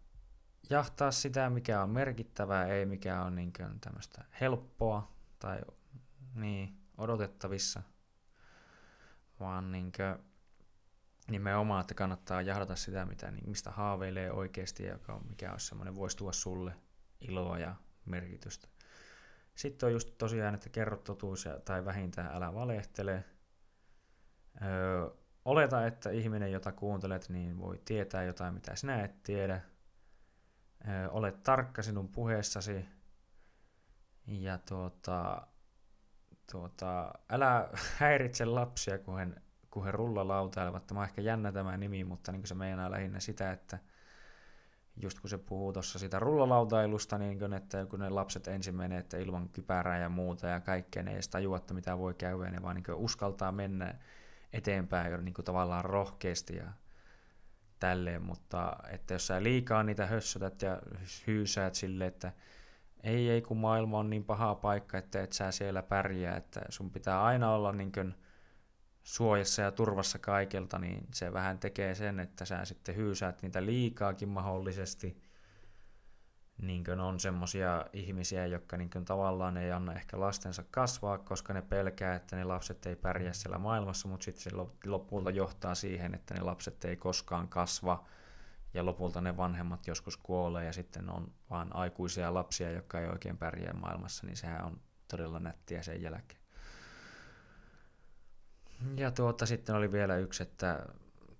jahtaa 0.70 1.10
sitä, 1.10 1.50
mikä 1.50 1.82
on 1.82 1.90
merkittävää, 1.90 2.66
ei 2.66 2.86
mikä 2.86 3.22
on 3.22 3.34
niin 3.34 3.52
tämmöistä 3.80 4.24
helppoa 4.40 5.12
tai 5.38 5.60
niin, 6.34 6.78
odotettavissa, 6.98 7.82
vaan 9.40 9.72
niin 9.72 9.92
kuin, 9.92 10.26
nimenomaan, 11.30 11.80
että 11.80 11.94
kannattaa 11.94 12.42
jahdata 12.42 12.76
sitä, 12.76 13.06
mitä, 13.06 13.30
niin, 13.30 13.48
mistä 13.48 13.70
haaveilee 13.70 14.32
oikeasti 14.32 14.82
ja 14.82 14.98
mikä 15.28 15.52
olisi 15.52 15.66
semmoinen, 15.66 15.96
voisi 15.96 16.16
tuoda 16.16 16.32
sulle 16.32 16.72
iloa 17.20 17.58
ja 17.58 17.74
merkitystä. 18.04 18.68
Sitten 19.56 19.86
on 19.86 19.92
just 19.92 20.18
tosiaan, 20.18 20.54
että 20.54 20.68
kerro 20.68 20.96
totuus 20.96 21.48
tai 21.64 21.84
vähintään 21.84 22.36
älä 22.36 22.54
valehtele. 22.54 23.24
Öö, 24.62 25.10
oleta, 25.44 25.86
että 25.86 26.10
ihminen, 26.10 26.52
jota 26.52 26.72
kuuntelet, 26.72 27.28
niin 27.28 27.58
voi 27.58 27.80
tietää 27.84 28.22
jotain, 28.22 28.54
mitä 28.54 28.76
sinä 28.76 29.04
et 29.04 29.22
tiedä. 29.22 29.60
Öö, 30.88 31.08
ole 31.08 31.32
tarkka 31.32 31.82
sinun 31.82 32.08
puheessasi. 32.08 32.84
Ja 34.26 34.58
tuota, 34.58 35.46
tuota, 36.52 37.14
älä 37.30 37.68
häiritse 37.98 38.44
lapsia, 38.44 38.98
kun 38.98 39.18
he, 39.18 39.26
kun 39.70 39.84
he 39.84 39.90
rullalautailevat. 39.90 40.86
Tämä 40.86 41.00
on 41.00 41.06
ehkä 41.06 41.22
jännä 41.22 41.52
tämä 41.52 41.76
nimi, 41.76 42.04
mutta 42.04 42.32
niin 42.32 42.46
se 42.46 42.54
meinaa 42.54 42.90
lähinnä 42.90 43.20
sitä, 43.20 43.52
että– 43.52 43.78
just 45.02 45.20
kun 45.20 45.30
se 45.30 45.38
puhuu 45.38 45.72
tuossa 45.72 45.98
sitä 45.98 46.18
rullalautailusta, 46.18 47.18
niin 47.18 47.38
kun, 47.38 47.54
että 47.54 47.86
kun 47.86 48.00
ne 48.00 48.10
lapset 48.10 48.48
ensin 48.48 48.74
menee, 48.74 48.98
että 48.98 49.18
ilman 49.18 49.48
kypärää 49.48 49.98
ja 49.98 50.08
muuta 50.08 50.46
ja 50.46 50.60
kaikkea, 50.60 51.02
ne 51.02 51.10
ei 51.10 51.14
edes 51.14 51.28
tajua, 51.28 51.56
että 51.56 51.74
mitä 51.74 51.98
voi 51.98 52.14
käydä, 52.14 52.50
ne 52.50 52.62
vaan 52.62 52.76
niin 52.76 52.94
uskaltaa 52.94 53.52
mennä 53.52 53.94
eteenpäin 54.52 55.24
niin 55.24 55.34
tavallaan 55.44 55.84
rohkeasti 55.84 56.56
ja 56.56 56.66
tälleen, 57.80 58.22
mutta 58.22 58.76
että 58.90 59.14
jos 59.14 59.26
sä 59.26 59.42
liikaa 59.42 59.82
niitä 59.82 60.06
hössötät 60.06 60.62
ja 60.62 60.82
hyysäät 61.26 61.74
sille, 61.74 62.06
että 62.06 62.32
ei, 63.02 63.30
ei 63.30 63.42
kun 63.42 63.56
maailma 63.56 63.98
on 63.98 64.10
niin 64.10 64.24
paha 64.24 64.54
paikka, 64.54 64.98
että 64.98 65.22
et 65.22 65.32
sä 65.32 65.50
siellä 65.50 65.82
pärjää, 65.82 66.36
että 66.36 66.62
sun 66.68 66.90
pitää 66.90 67.24
aina 67.24 67.52
olla 67.52 67.72
niin 67.72 67.92
kuin 67.92 68.14
suojassa 69.06 69.62
ja 69.62 69.72
turvassa 69.72 70.18
kaikelta, 70.18 70.78
niin 70.78 71.06
se 71.12 71.32
vähän 71.32 71.58
tekee 71.58 71.94
sen, 71.94 72.20
että 72.20 72.44
sä 72.44 72.64
sitten 72.64 72.96
hyysäät 72.96 73.42
niitä 73.42 73.66
liikaakin 73.66 74.28
mahdollisesti. 74.28 75.22
Niin 76.62 77.00
on 77.00 77.20
semmoisia 77.20 77.86
ihmisiä, 77.92 78.46
jotka 78.46 78.76
niin 78.76 78.90
tavallaan 79.04 79.56
ei 79.56 79.72
anna 79.72 79.94
ehkä 79.94 80.20
lastensa 80.20 80.64
kasvaa, 80.70 81.18
koska 81.18 81.52
ne 81.52 81.62
pelkää, 81.62 82.14
että 82.14 82.36
ne 82.36 82.44
lapset 82.44 82.86
ei 82.86 82.96
pärjää 82.96 83.32
siellä 83.32 83.58
maailmassa, 83.58 84.08
mutta 84.08 84.24
sitten 84.24 84.42
se 84.42 84.50
lopulta 84.86 85.30
johtaa 85.30 85.74
siihen, 85.74 86.14
että 86.14 86.34
ne 86.34 86.40
lapset 86.40 86.84
ei 86.84 86.96
koskaan 86.96 87.48
kasva 87.48 88.04
ja 88.74 88.84
lopulta 88.86 89.20
ne 89.20 89.36
vanhemmat 89.36 89.86
joskus 89.86 90.16
kuolee 90.16 90.64
ja 90.64 90.72
sitten 90.72 91.10
on 91.10 91.32
vaan 91.50 91.76
aikuisia 91.76 92.34
lapsia, 92.34 92.70
jotka 92.70 93.00
ei 93.00 93.08
oikein 93.08 93.38
pärjää 93.38 93.72
maailmassa, 93.72 94.26
niin 94.26 94.36
sehän 94.36 94.64
on 94.64 94.80
todella 95.08 95.40
nättiä 95.40 95.82
sen 95.82 96.02
jälkeen. 96.02 96.45
Ja 98.96 99.10
tuota, 99.10 99.46
sitten 99.46 99.74
oli 99.74 99.92
vielä 99.92 100.16
yksi, 100.16 100.42
että 100.42 100.86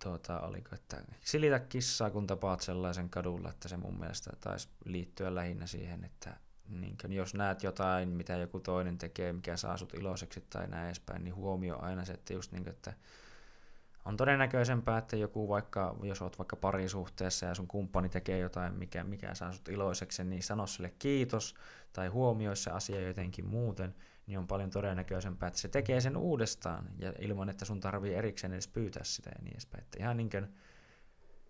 tuota, 0.03 0.41
oliko, 0.41 0.69
että 0.75 1.03
silitä 1.21 1.59
kissaa, 1.59 2.11
kun 2.11 2.27
tapaat 2.27 2.61
sellaisen 2.61 3.11
kadulla, 3.11 3.51
että 3.51 3.69
se 3.69 3.77
mun 3.77 3.99
mielestä 3.99 4.31
taisi 4.41 4.69
liittyä 4.85 5.35
lähinnä 5.35 5.67
siihen, 5.67 6.05
että 6.05 6.37
niin 6.69 6.97
kuin, 7.01 7.13
jos 7.13 7.35
näet 7.35 7.63
jotain, 7.63 8.09
mitä 8.09 8.37
joku 8.37 8.61
toinen 8.61 8.99
tekee, 8.99 9.33
mikä 9.33 9.57
saa 9.57 9.77
sut 9.77 9.95
iloiseksi 9.95 10.45
tai 10.51 10.69
näin 10.69 10.87
edespäin, 10.87 11.25
niin 11.25 11.35
huomio 11.35 11.79
aina 11.79 12.05
se, 12.05 12.13
että 12.13 12.33
just 12.33 12.53
niin 12.53 12.65
kuin, 12.65 12.75
että 12.75 12.93
on 14.05 14.17
todennäköisempää, 14.17 14.99
että 14.99 15.17
joku 15.17 15.49
vaikka, 15.49 15.97
jos 16.03 16.23
oot 16.23 16.39
vaikka 16.39 16.57
parisuhteessa 16.57 17.47
ja 17.47 17.55
sun 17.55 17.67
kumppani 17.67 18.09
tekee 18.09 18.39
jotain, 18.39 18.75
mikä, 18.75 19.05
mikä 19.05 19.35
saa 19.35 19.53
sut 19.53 19.69
iloiseksi, 19.69 20.25
niin 20.25 20.43
sano 20.43 20.67
sille 20.67 20.95
kiitos 20.99 21.55
tai 21.93 22.09
huomioi 22.09 22.57
se 22.57 22.71
asia 22.71 23.01
jotenkin 23.01 23.47
muuten, 23.47 23.95
niin 24.27 24.39
on 24.39 24.47
paljon 24.47 24.71
todennäköisempää, 24.71 25.47
että 25.47 25.61
se 25.61 25.69
tekee 25.69 26.01
sen 26.01 26.17
uudestaan 26.17 26.89
ja 26.99 27.13
ilman, 27.19 27.49
että 27.49 27.65
sun 27.65 27.81
tarvii 27.81 28.15
erikseen 28.15 28.53
edes 28.53 28.69
pyytää 28.69 29.05
sitä 29.05 29.31
ja 29.31 29.43
niin 29.43 29.53
edespäin. 29.53 29.85
Että 29.85 29.99
ihan 30.01 30.17
niin 30.17 30.31
kuin 30.31 30.55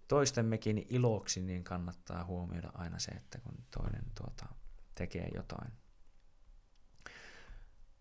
toistemmekin 0.09 0.87
iloksi, 0.89 1.41
niin 1.41 1.65
kannattaa 1.65 2.25
huomioida 2.25 2.71
aina 2.75 2.99
se, 2.99 3.11
että 3.11 3.39
kun 3.39 3.55
toinen 3.71 4.05
tuota, 4.15 4.47
tekee 4.95 5.29
jotain. 5.35 5.73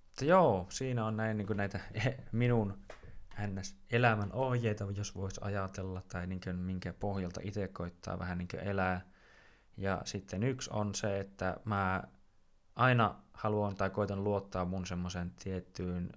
Mutta 0.07 0.25
joo, 0.25 0.67
siinä 0.69 1.05
on 1.05 1.17
näin 1.17 1.37
niin 1.37 1.47
kuin 1.47 1.57
näitä 1.57 1.79
minun 2.31 2.79
ns. 3.47 3.77
elämän 3.91 4.33
ohjeita, 4.33 4.87
jos 4.95 5.15
voisi 5.15 5.41
ajatella, 5.43 6.01
tai 6.01 6.27
niin 6.27 6.41
kuin 6.43 6.55
minkä 6.55 6.93
pohjalta 6.93 7.41
itse 7.43 7.67
koittaa 7.67 8.19
vähän 8.19 8.37
niin 8.37 8.47
kuin 8.47 8.63
elää. 8.63 9.01
Ja 9.77 10.01
sitten 10.05 10.43
yksi 10.43 10.69
on 10.73 10.95
se, 10.95 11.19
että 11.19 11.57
mä 11.65 12.03
aina 12.75 13.24
haluan 13.35 13.75
tai 13.75 13.89
koitan 13.89 14.23
luottaa 14.23 14.65
mun 14.65 14.85
semmoisen 14.85 15.31
tiettyyn 15.43 16.09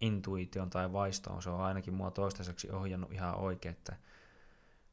intuition 0.00 0.70
tai 0.70 0.92
vaistoon. 0.92 1.42
Se 1.42 1.50
on 1.50 1.60
ainakin 1.60 1.94
mua 1.94 2.10
toistaiseksi 2.10 2.70
ohjannut 2.70 3.12
ihan 3.12 3.38
oikein, 3.38 3.74
että 3.74 3.96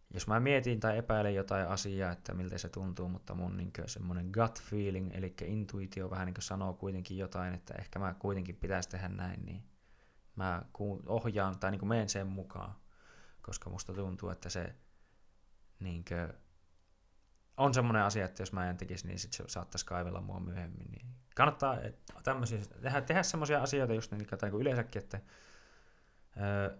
jos 0.10 0.28
mä 0.28 0.40
mietin 0.40 0.80
tai 0.80 0.98
epäilen 0.98 1.36
jotain 1.36 1.68
asiaa, 1.68 2.12
että 2.12 2.34
miltä 2.34 2.58
se 2.58 2.70
tuntuu, 2.70 3.10
mutta 3.10 3.36
mun 3.36 3.58
niin 3.58 3.72
semmoinen 3.86 4.30
gut 4.34 4.62
feeling, 4.62 5.12
eli 5.14 5.36
intuitio 5.46 6.10
vähän 6.10 6.26
niin 6.26 6.36
sanoo 6.40 6.74
kuitenkin 6.74 7.18
jotain, 7.18 7.54
että 7.54 7.74
ehkä 7.74 8.00
mä 8.00 8.14
kuitenkin 8.14 8.56
pitäisi 8.56 8.90
tehdä 8.90 9.08
näin, 9.08 9.46
niin 9.46 9.64
mä 10.36 10.62
ohjaan 11.06 11.60
tai 11.60 11.72
niin 11.72 11.88
menen 11.88 12.10
sen 12.10 12.28
mukaan, 12.28 12.76
koska 13.42 13.70
musta 13.70 13.94
tuntuu, 13.94 14.30
että 14.30 14.50
se 14.50 14.76
niin 15.80 16.06
kuin, 16.06 16.34
on 17.58 17.74
semmoinen 17.74 18.04
asia, 18.04 18.26
että 18.26 18.42
jos 18.42 18.54
mä 18.54 18.70
en 18.70 18.78
tekisi, 18.78 19.08
niin 19.08 19.20
sit 19.20 19.34
se 19.34 19.44
saattaisi 19.48 19.86
kaivella 19.86 20.22
mua 20.22 20.40
myöhemmin. 20.40 20.92
Niin 20.92 21.23
kannattaa 21.36 21.78
tämmöisiä, 22.24 22.60
tehdä, 22.82 23.02
tehdä 23.02 23.24
semmoisia 23.24 23.62
asioita 23.62 23.94
just 23.94 24.12
niin, 24.12 24.28
tai 24.40 24.50
yleensäkin, 24.50 25.02
että 25.04 25.20
öö, 26.42 26.78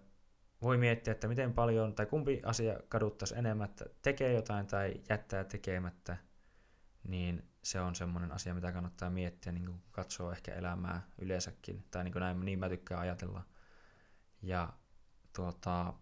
voi 0.62 0.78
miettiä, 0.78 1.12
että 1.12 1.28
miten 1.28 1.54
paljon 1.54 1.94
tai 1.94 2.06
kumpi 2.06 2.40
asia 2.44 2.80
kaduttaisi 2.88 3.34
enemmän, 3.38 3.70
että 3.70 3.84
tekee 4.02 4.32
jotain 4.32 4.66
tai 4.66 5.00
jättää 5.08 5.44
tekemättä, 5.44 6.16
niin 7.04 7.48
se 7.62 7.80
on 7.80 7.94
semmoinen 7.94 8.32
asia, 8.32 8.54
mitä 8.54 8.72
kannattaa 8.72 9.10
miettiä, 9.10 9.52
niin 9.52 9.66
kuin 9.66 9.82
katsoo 9.90 10.32
ehkä 10.32 10.54
elämää 10.54 11.02
yleensäkin, 11.18 11.84
tai 11.90 12.04
niin 12.04 12.12
kuin 12.12 12.20
näin, 12.20 12.40
niin 12.40 12.58
mä 12.58 12.68
tykkään 12.68 13.00
ajatella. 13.00 13.42
Ja 14.42 14.72
tuota, 15.36 15.94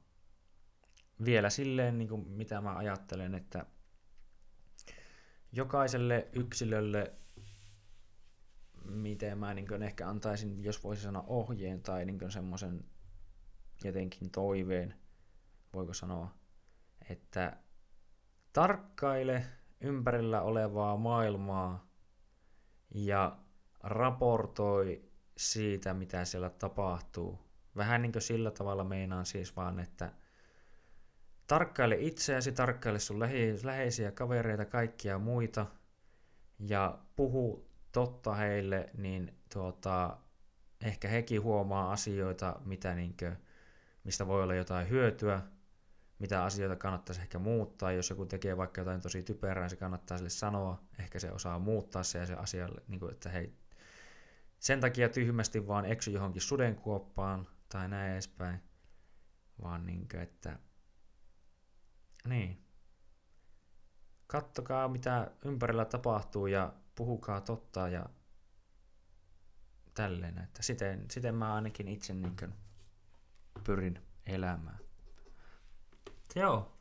vielä 1.24 1.50
silleen, 1.50 1.98
niin 1.98 2.08
kuin 2.08 2.28
mitä 2.28 2.60
mä 2.60 2.76
ajattelen, 2.76 3.34
että 3.34 3.66
jokaiselle 5.52 6.28
yksilölle, 6.32 7.12
miten 8.94 9.38
mä 9.38 9.54
niin 9.54 9.82
ehkä 9.82 10.08
antaisin, 10.08 10.64
jos 10.64 10.84
voisi 10.84 11.02
sanoa 11.02 11.24
ohjeen 11.26 11.82
tai 11.82 12.04
niin 12.04 12.30
semmoisen 12.30 12.84
jotenkin 13.84 14.30
toiveen, 14.30 14.94
voiko 15.74 15.94
sanoa, 15.94 16.34
että 17.10 17.56
tarkkaile 18.52 19.46
ympärillä 19.80 20.42
olevaa 20.42 20.96
maailmaa 20.96 21.86
ja 22.94 23.38
raportoi 23.82 25.10
siitä, 25.36 25.94
mitä 25.94 26.24
siellä 26.24 26.50
tapahtuu. 26.50 27.38
Vähän 27.76 28.02
niin 28.02 28.12
kuin 28.12 28.22
sillä 28.22 28.50
tavalla 28.50 28.84
meinaan 28.84 29.26
siis 29.26 29.56
vaan, 29.56 29.80
että 29.80 30.12
tarkkaile 31.46 31.96
itseäsi, 31.98 32.52
tarkkaile 32.52 32.98
sun 32.98 33.20
läheisiä 33.64 34.12
kavereita, 34.12 34.64
kaikkia 34.64 35.18
muita 35.18 35.66
ja 36.58 36.98
puhu 37.16 37.71
totta 37.92 38.34
heille, 38.34 38.90
niin 38.96 39.38
tuota, 39.52 40.16
ehkä 40.80 41.08
hekin 41.08 41.42
huomaa 41.42 41.92
asioita, 41.92 42.60
mitä 42.64 42.94
niinkö, 42.94 43.36
mistä 44.04 44.26
voi 44.26 44.42
olla 44.42 44.54
jotain 44.54 44.88
hyötyä, 44.88 45.42
mitä 46.18 46.44
asioita 46.44 46.76
kannattaisi 46.76 47.20
ehkä 47.20 47.38
muuttaa. 47.38 47.92
Jos 47.92 48.10
joku 48.10 48.26
tekee 48.26 48.56
vaikka 48.56 48.80
jotain 48.80 49.00
tosi 49.00 49.22
typerää, 49.22 49.68
se 49.68 49.76
kannattaa 49.76 50.18
sille 50.18 50.30
sanoa. 50.30 50.82
Ehkä 50.98 51.18
se 51.18 51.32
osaa 51.32 51.58
muuttaa 51.58 52.02
se 52.02 52.18
ja 52.18 52.26
se 52.26 52.34
asia, 52.34 52.68
niin 52.88 53.00
kuin, 53.00 53.12
että 53.12 53.28
hei, 53.28 53.52
sen 54.58 54.80
takia 54.80 55.08
tyhmästi 55.08 55.66
vaan 55.66 55.84
eksy 55.84 56.10
johonkin 56.10 56.42
sudenkuoppaan 56.42 57.46
tai 57.68 57.88
näin 57.88 58.12
edespäin. 58.12 58.62
Vaan 59.62 59.86
niin 59.86 60.08
kuin, 60.08 60.20
että 60.20 60.58
niin. 62.24 62.58
Kattokaa 64.26 64.88
mitä 64.88 65.30
ympärillä 65.44 65.84
tapahtuu 65.84 66.46
ja 66.46 66.72
puhukaa 66.94 67.40
totta 67.40 67.88
ja 67.88 68.06
tälleen. 69.94 70.38
Että 70.38 70.62
siten, 70.62 71.10
siten 71.10 71.34
mä 71.34 71.54
ainakin 71.54 71.88
itse 71.88 72.14
niin 72.14 72.36
kuin 72.36 72.54
pyrin 73.64 73.98
elämään. 74.26 74.78
Joo, 76.36 76.78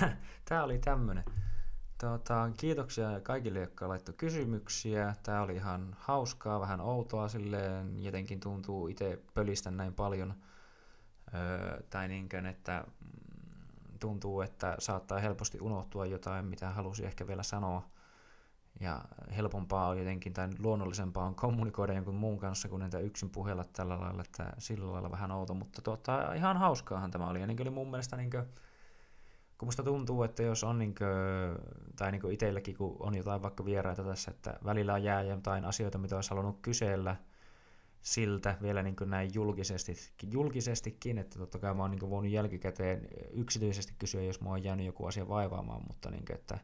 tämä 0.48 0.64
oli 0.64 0.78
tämmönen. 0.78 1.24
Tota, 1.98 2.50
kiitoksia 2.56 3.20
kaikille, 3.20 3.58
jotka 3.58 3.88
laittoi 3.88 4.14
kysymyksiä. 4.14 5.14
Tämä 5.22 5.42
oli 5.42 5.54
ihan 5.54 5.96
hauskaa, 5.98 6.60
vähän 6.60 6.80
outoa 6.80 7.28
silleen. 7.28 8.04
Jotenkin 8.04 8.40
tuntuu 8.40 8.88
itse 8.88 9.22
pölistä 9.34 9.70
näin 9.70 9.94
paljon. 9.94 10.34
Öö, 11.34 11.82
tai 11.90 12.08
niinkön, 12.08 12.46
että 12.46 12.84
mm, 12.86 13.98
tuntuu, 14.00 14.40
että 14.40 14.76
saattaa 14.78 15.18
helposti 15.18 15.60
unohtua 15.60 16.06
jotain, 16.06 16.44
mitä 16.44 16.70
halusi 16.70 17.06
ehkä 17.06 17.26
vielä 17.26 17.42
sanoa. 17.42 17.90
Ja 18.80 19.04
helpompaa 19.36 19.88
on 19.88 19.98
jotenkin, 19.98 20.32
tai 20.32 20.48
luonnollisempaa 20.58 21.26
on 21.26 21.34
kommunikoida 21.34 21.92
jonkun 21.92 22.14
muun 22.14 22.38
kanssa, 22.38 22.68
kuin 22.68 22.82
entä 22.82 22.98
yksin 22.98 23.30
puhella 23.30 23.64
tällä 23.64 24.00
lailla, 24.00 24.22
että 24.22 24.52
sillä 24.58 24.92
lailla 24.92 25.10
vähän 25.10 25.30
outo. 25.30 25.54
Mutta 25.54 25.82
tota, 25.82 26.34
ihan 26.34 26.56
hauskaahan 26.56 27.10
tämä 27.10 27.28
oli. 27.28 27.40
Ja 27.40 27.46
niin 27.46 27.62
oli 27.62 27.70
mun 27.70 27.90
mielestä 27.90 28.16
niin 28.16 28.30
kuin, 28.30 28.44
kun 29.58 29.66
musta 29.66 29.82
tuntuu, 29.82 30.22
että 30.22 30.42
jos 30.42 30.64
on 30.64 30.78
niinkö, 30.78 31.06
tai 31.96 32.12
niinkö 32.12 32.32
itselläkin, 32.32 32.76
kun 32.76 32.96
on 33.00 33.14
jotain 33.14 33.42
vaikka 33.42 33.64
vieraita 33.64 34.04
tässä, 34.04 34.30
että 34.30 34.58
välillä 34.64 34.98
jää 34.98 35.22
jotain 35.22 35.64
asioita, 35.64 35.98
mitä 35.98 36.16
olisi 36.16 36.30
halunnut 36.30 36.58
kysellä 36.62 37.16
siltä 38.00 38.56
vielä 38.62 38.82
niin 38.82 38.96
näin 39.06 39.30
julkisesti, 39.34 39.94
julkisestikin, 40.32 41.18
että 41.18 41.38
totta 41.38 41.58
kai 41.58 41.74
mä 41.74 41.82
oon 41.82 41.90
niin 41.90 42.10
voinut 42.10 42.32
jälkikäteen 42.32 43.08
yksityisesti 43.30 43.94
kysyä, 43.98 44.22
jos 44.22 44.40
mua 44.40 44.52
on 44.52 44.64
jäänyt 44.64 44.86
joku 44.86 45.06
asia 45.06 45.28
vaivaamaan, 45.28 45.82
mutta 45.88 46.10
niin 46.10 46.24
kuin, 46.24 46.36
että 46.36 46.58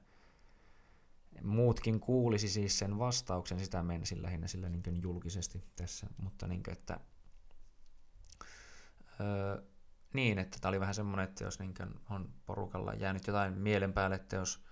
muutkin 1.43 2.01
kuulisi 2.01 2.49
siis 2.49 2.79
sen 2.79 2.99
vastauksen, 2.99 3.61
sitä 3.61 3.83
menisin 3.83 4.23
lähinnä 4.23 4.47
sillä 4.47 4.69
niin 4.69 5.03
julkisesti 5.03 5.65
tässä, 5.77 6.07
mutta 6.19 6.47
niin 6.47 6.63
kuin, 6.63 6.73
että 6.73 7.01
öö, 9.21 9.63
niin, 10.13 10.39
että 10.39 10.59
tämä 10.61 10.71
oli 10.71 10.81
vähän 10.81 10.95
semmoinen, 10.95 11.29
että 11.29 11.45
jos 11.45 11.59
niin 11.59 11.75
on 12.11 12.33
porukalla 12.47 12.95
jäänyt 12.95 13.27
jotain 13.27 13.53
mielen 13.53 13.93
päälle, 13.93 14.17
että 14.17 14.37
jos 14.37 14.65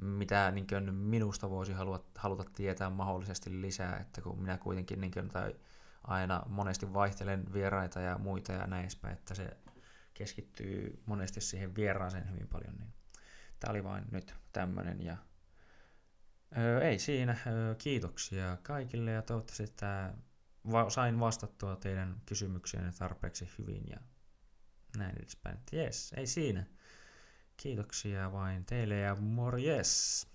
mitä 0.00 0.50
niin 0.50 0.94
minusta 0.94 1.50
voisi 1.50 1.72
halua, 1.72 2.04
haluta 2.18 2.44
tietää 2.54 2.90
mahdollisesti 2.90 3.60
lisää, 3.60 3.98
että 3.98 4.20
kun 4.20 4.40
minä 4.40 4.58
kuitenkin 4.58 5.00
niin 5.00 5.10
kuin, 5.10 5.28
tai 5.28 5.54
aina 6.04 6.42
monesti 6.48 6.92
vaihtelen 6.94 7.52
vieraita 7.52 8.00
ja 8.00 8.18
muita 8.18 8.52
ja 8.52 8.66
näin 8.66 8.82
edespäin, 8.82 9.14
että 9.14 9.34
se 9.34 9.56
keskittyy 10.14 11.02
monesti 11.06 11.40
siihen 11.40 11.74
vieraaseen 11.74 12.30
hyvin 12.32 12.48
paljon, 12.48 12.74
niin 12.74 12.92
tämä 13.60 13.70
oli 13.70 13.84
vain 13.84 14.04
nyt 14.10 14.34
tämmöinen 14.52 15.02
ja 15.02 15.16
öö, 16.58 16.80
ei 16.80 16.98
siinä, 16.98 17.36
öö, 17.46 17.74
kiitoksia 17.74 18.58
kaikille 18.62 19.10
ja 19.10 19.22
toivottavasti 19.22 19.76
tämä 19.76 20.14
va- 20.72 20.90
sain 20.90 21.20
vastattua 21.20 21.76
teidän 21.76 22.22
kysymyksiänne 22.26 22.92
tarpeeksi 22.98 23.50
hyvin 23.58 23.82
ja 23.90 23.96
näin 24.96 25.18
edespäin. 25.18 25.58
Jes, 25.72 26.12
ei 26.16 26.26
siinä. 26.26 26.66
Kiitoksia 27.56 28.32
vain 28.32 28.64
teille 28.64 28.96
ja 28.96 29.14
morjes! 29.14 30.26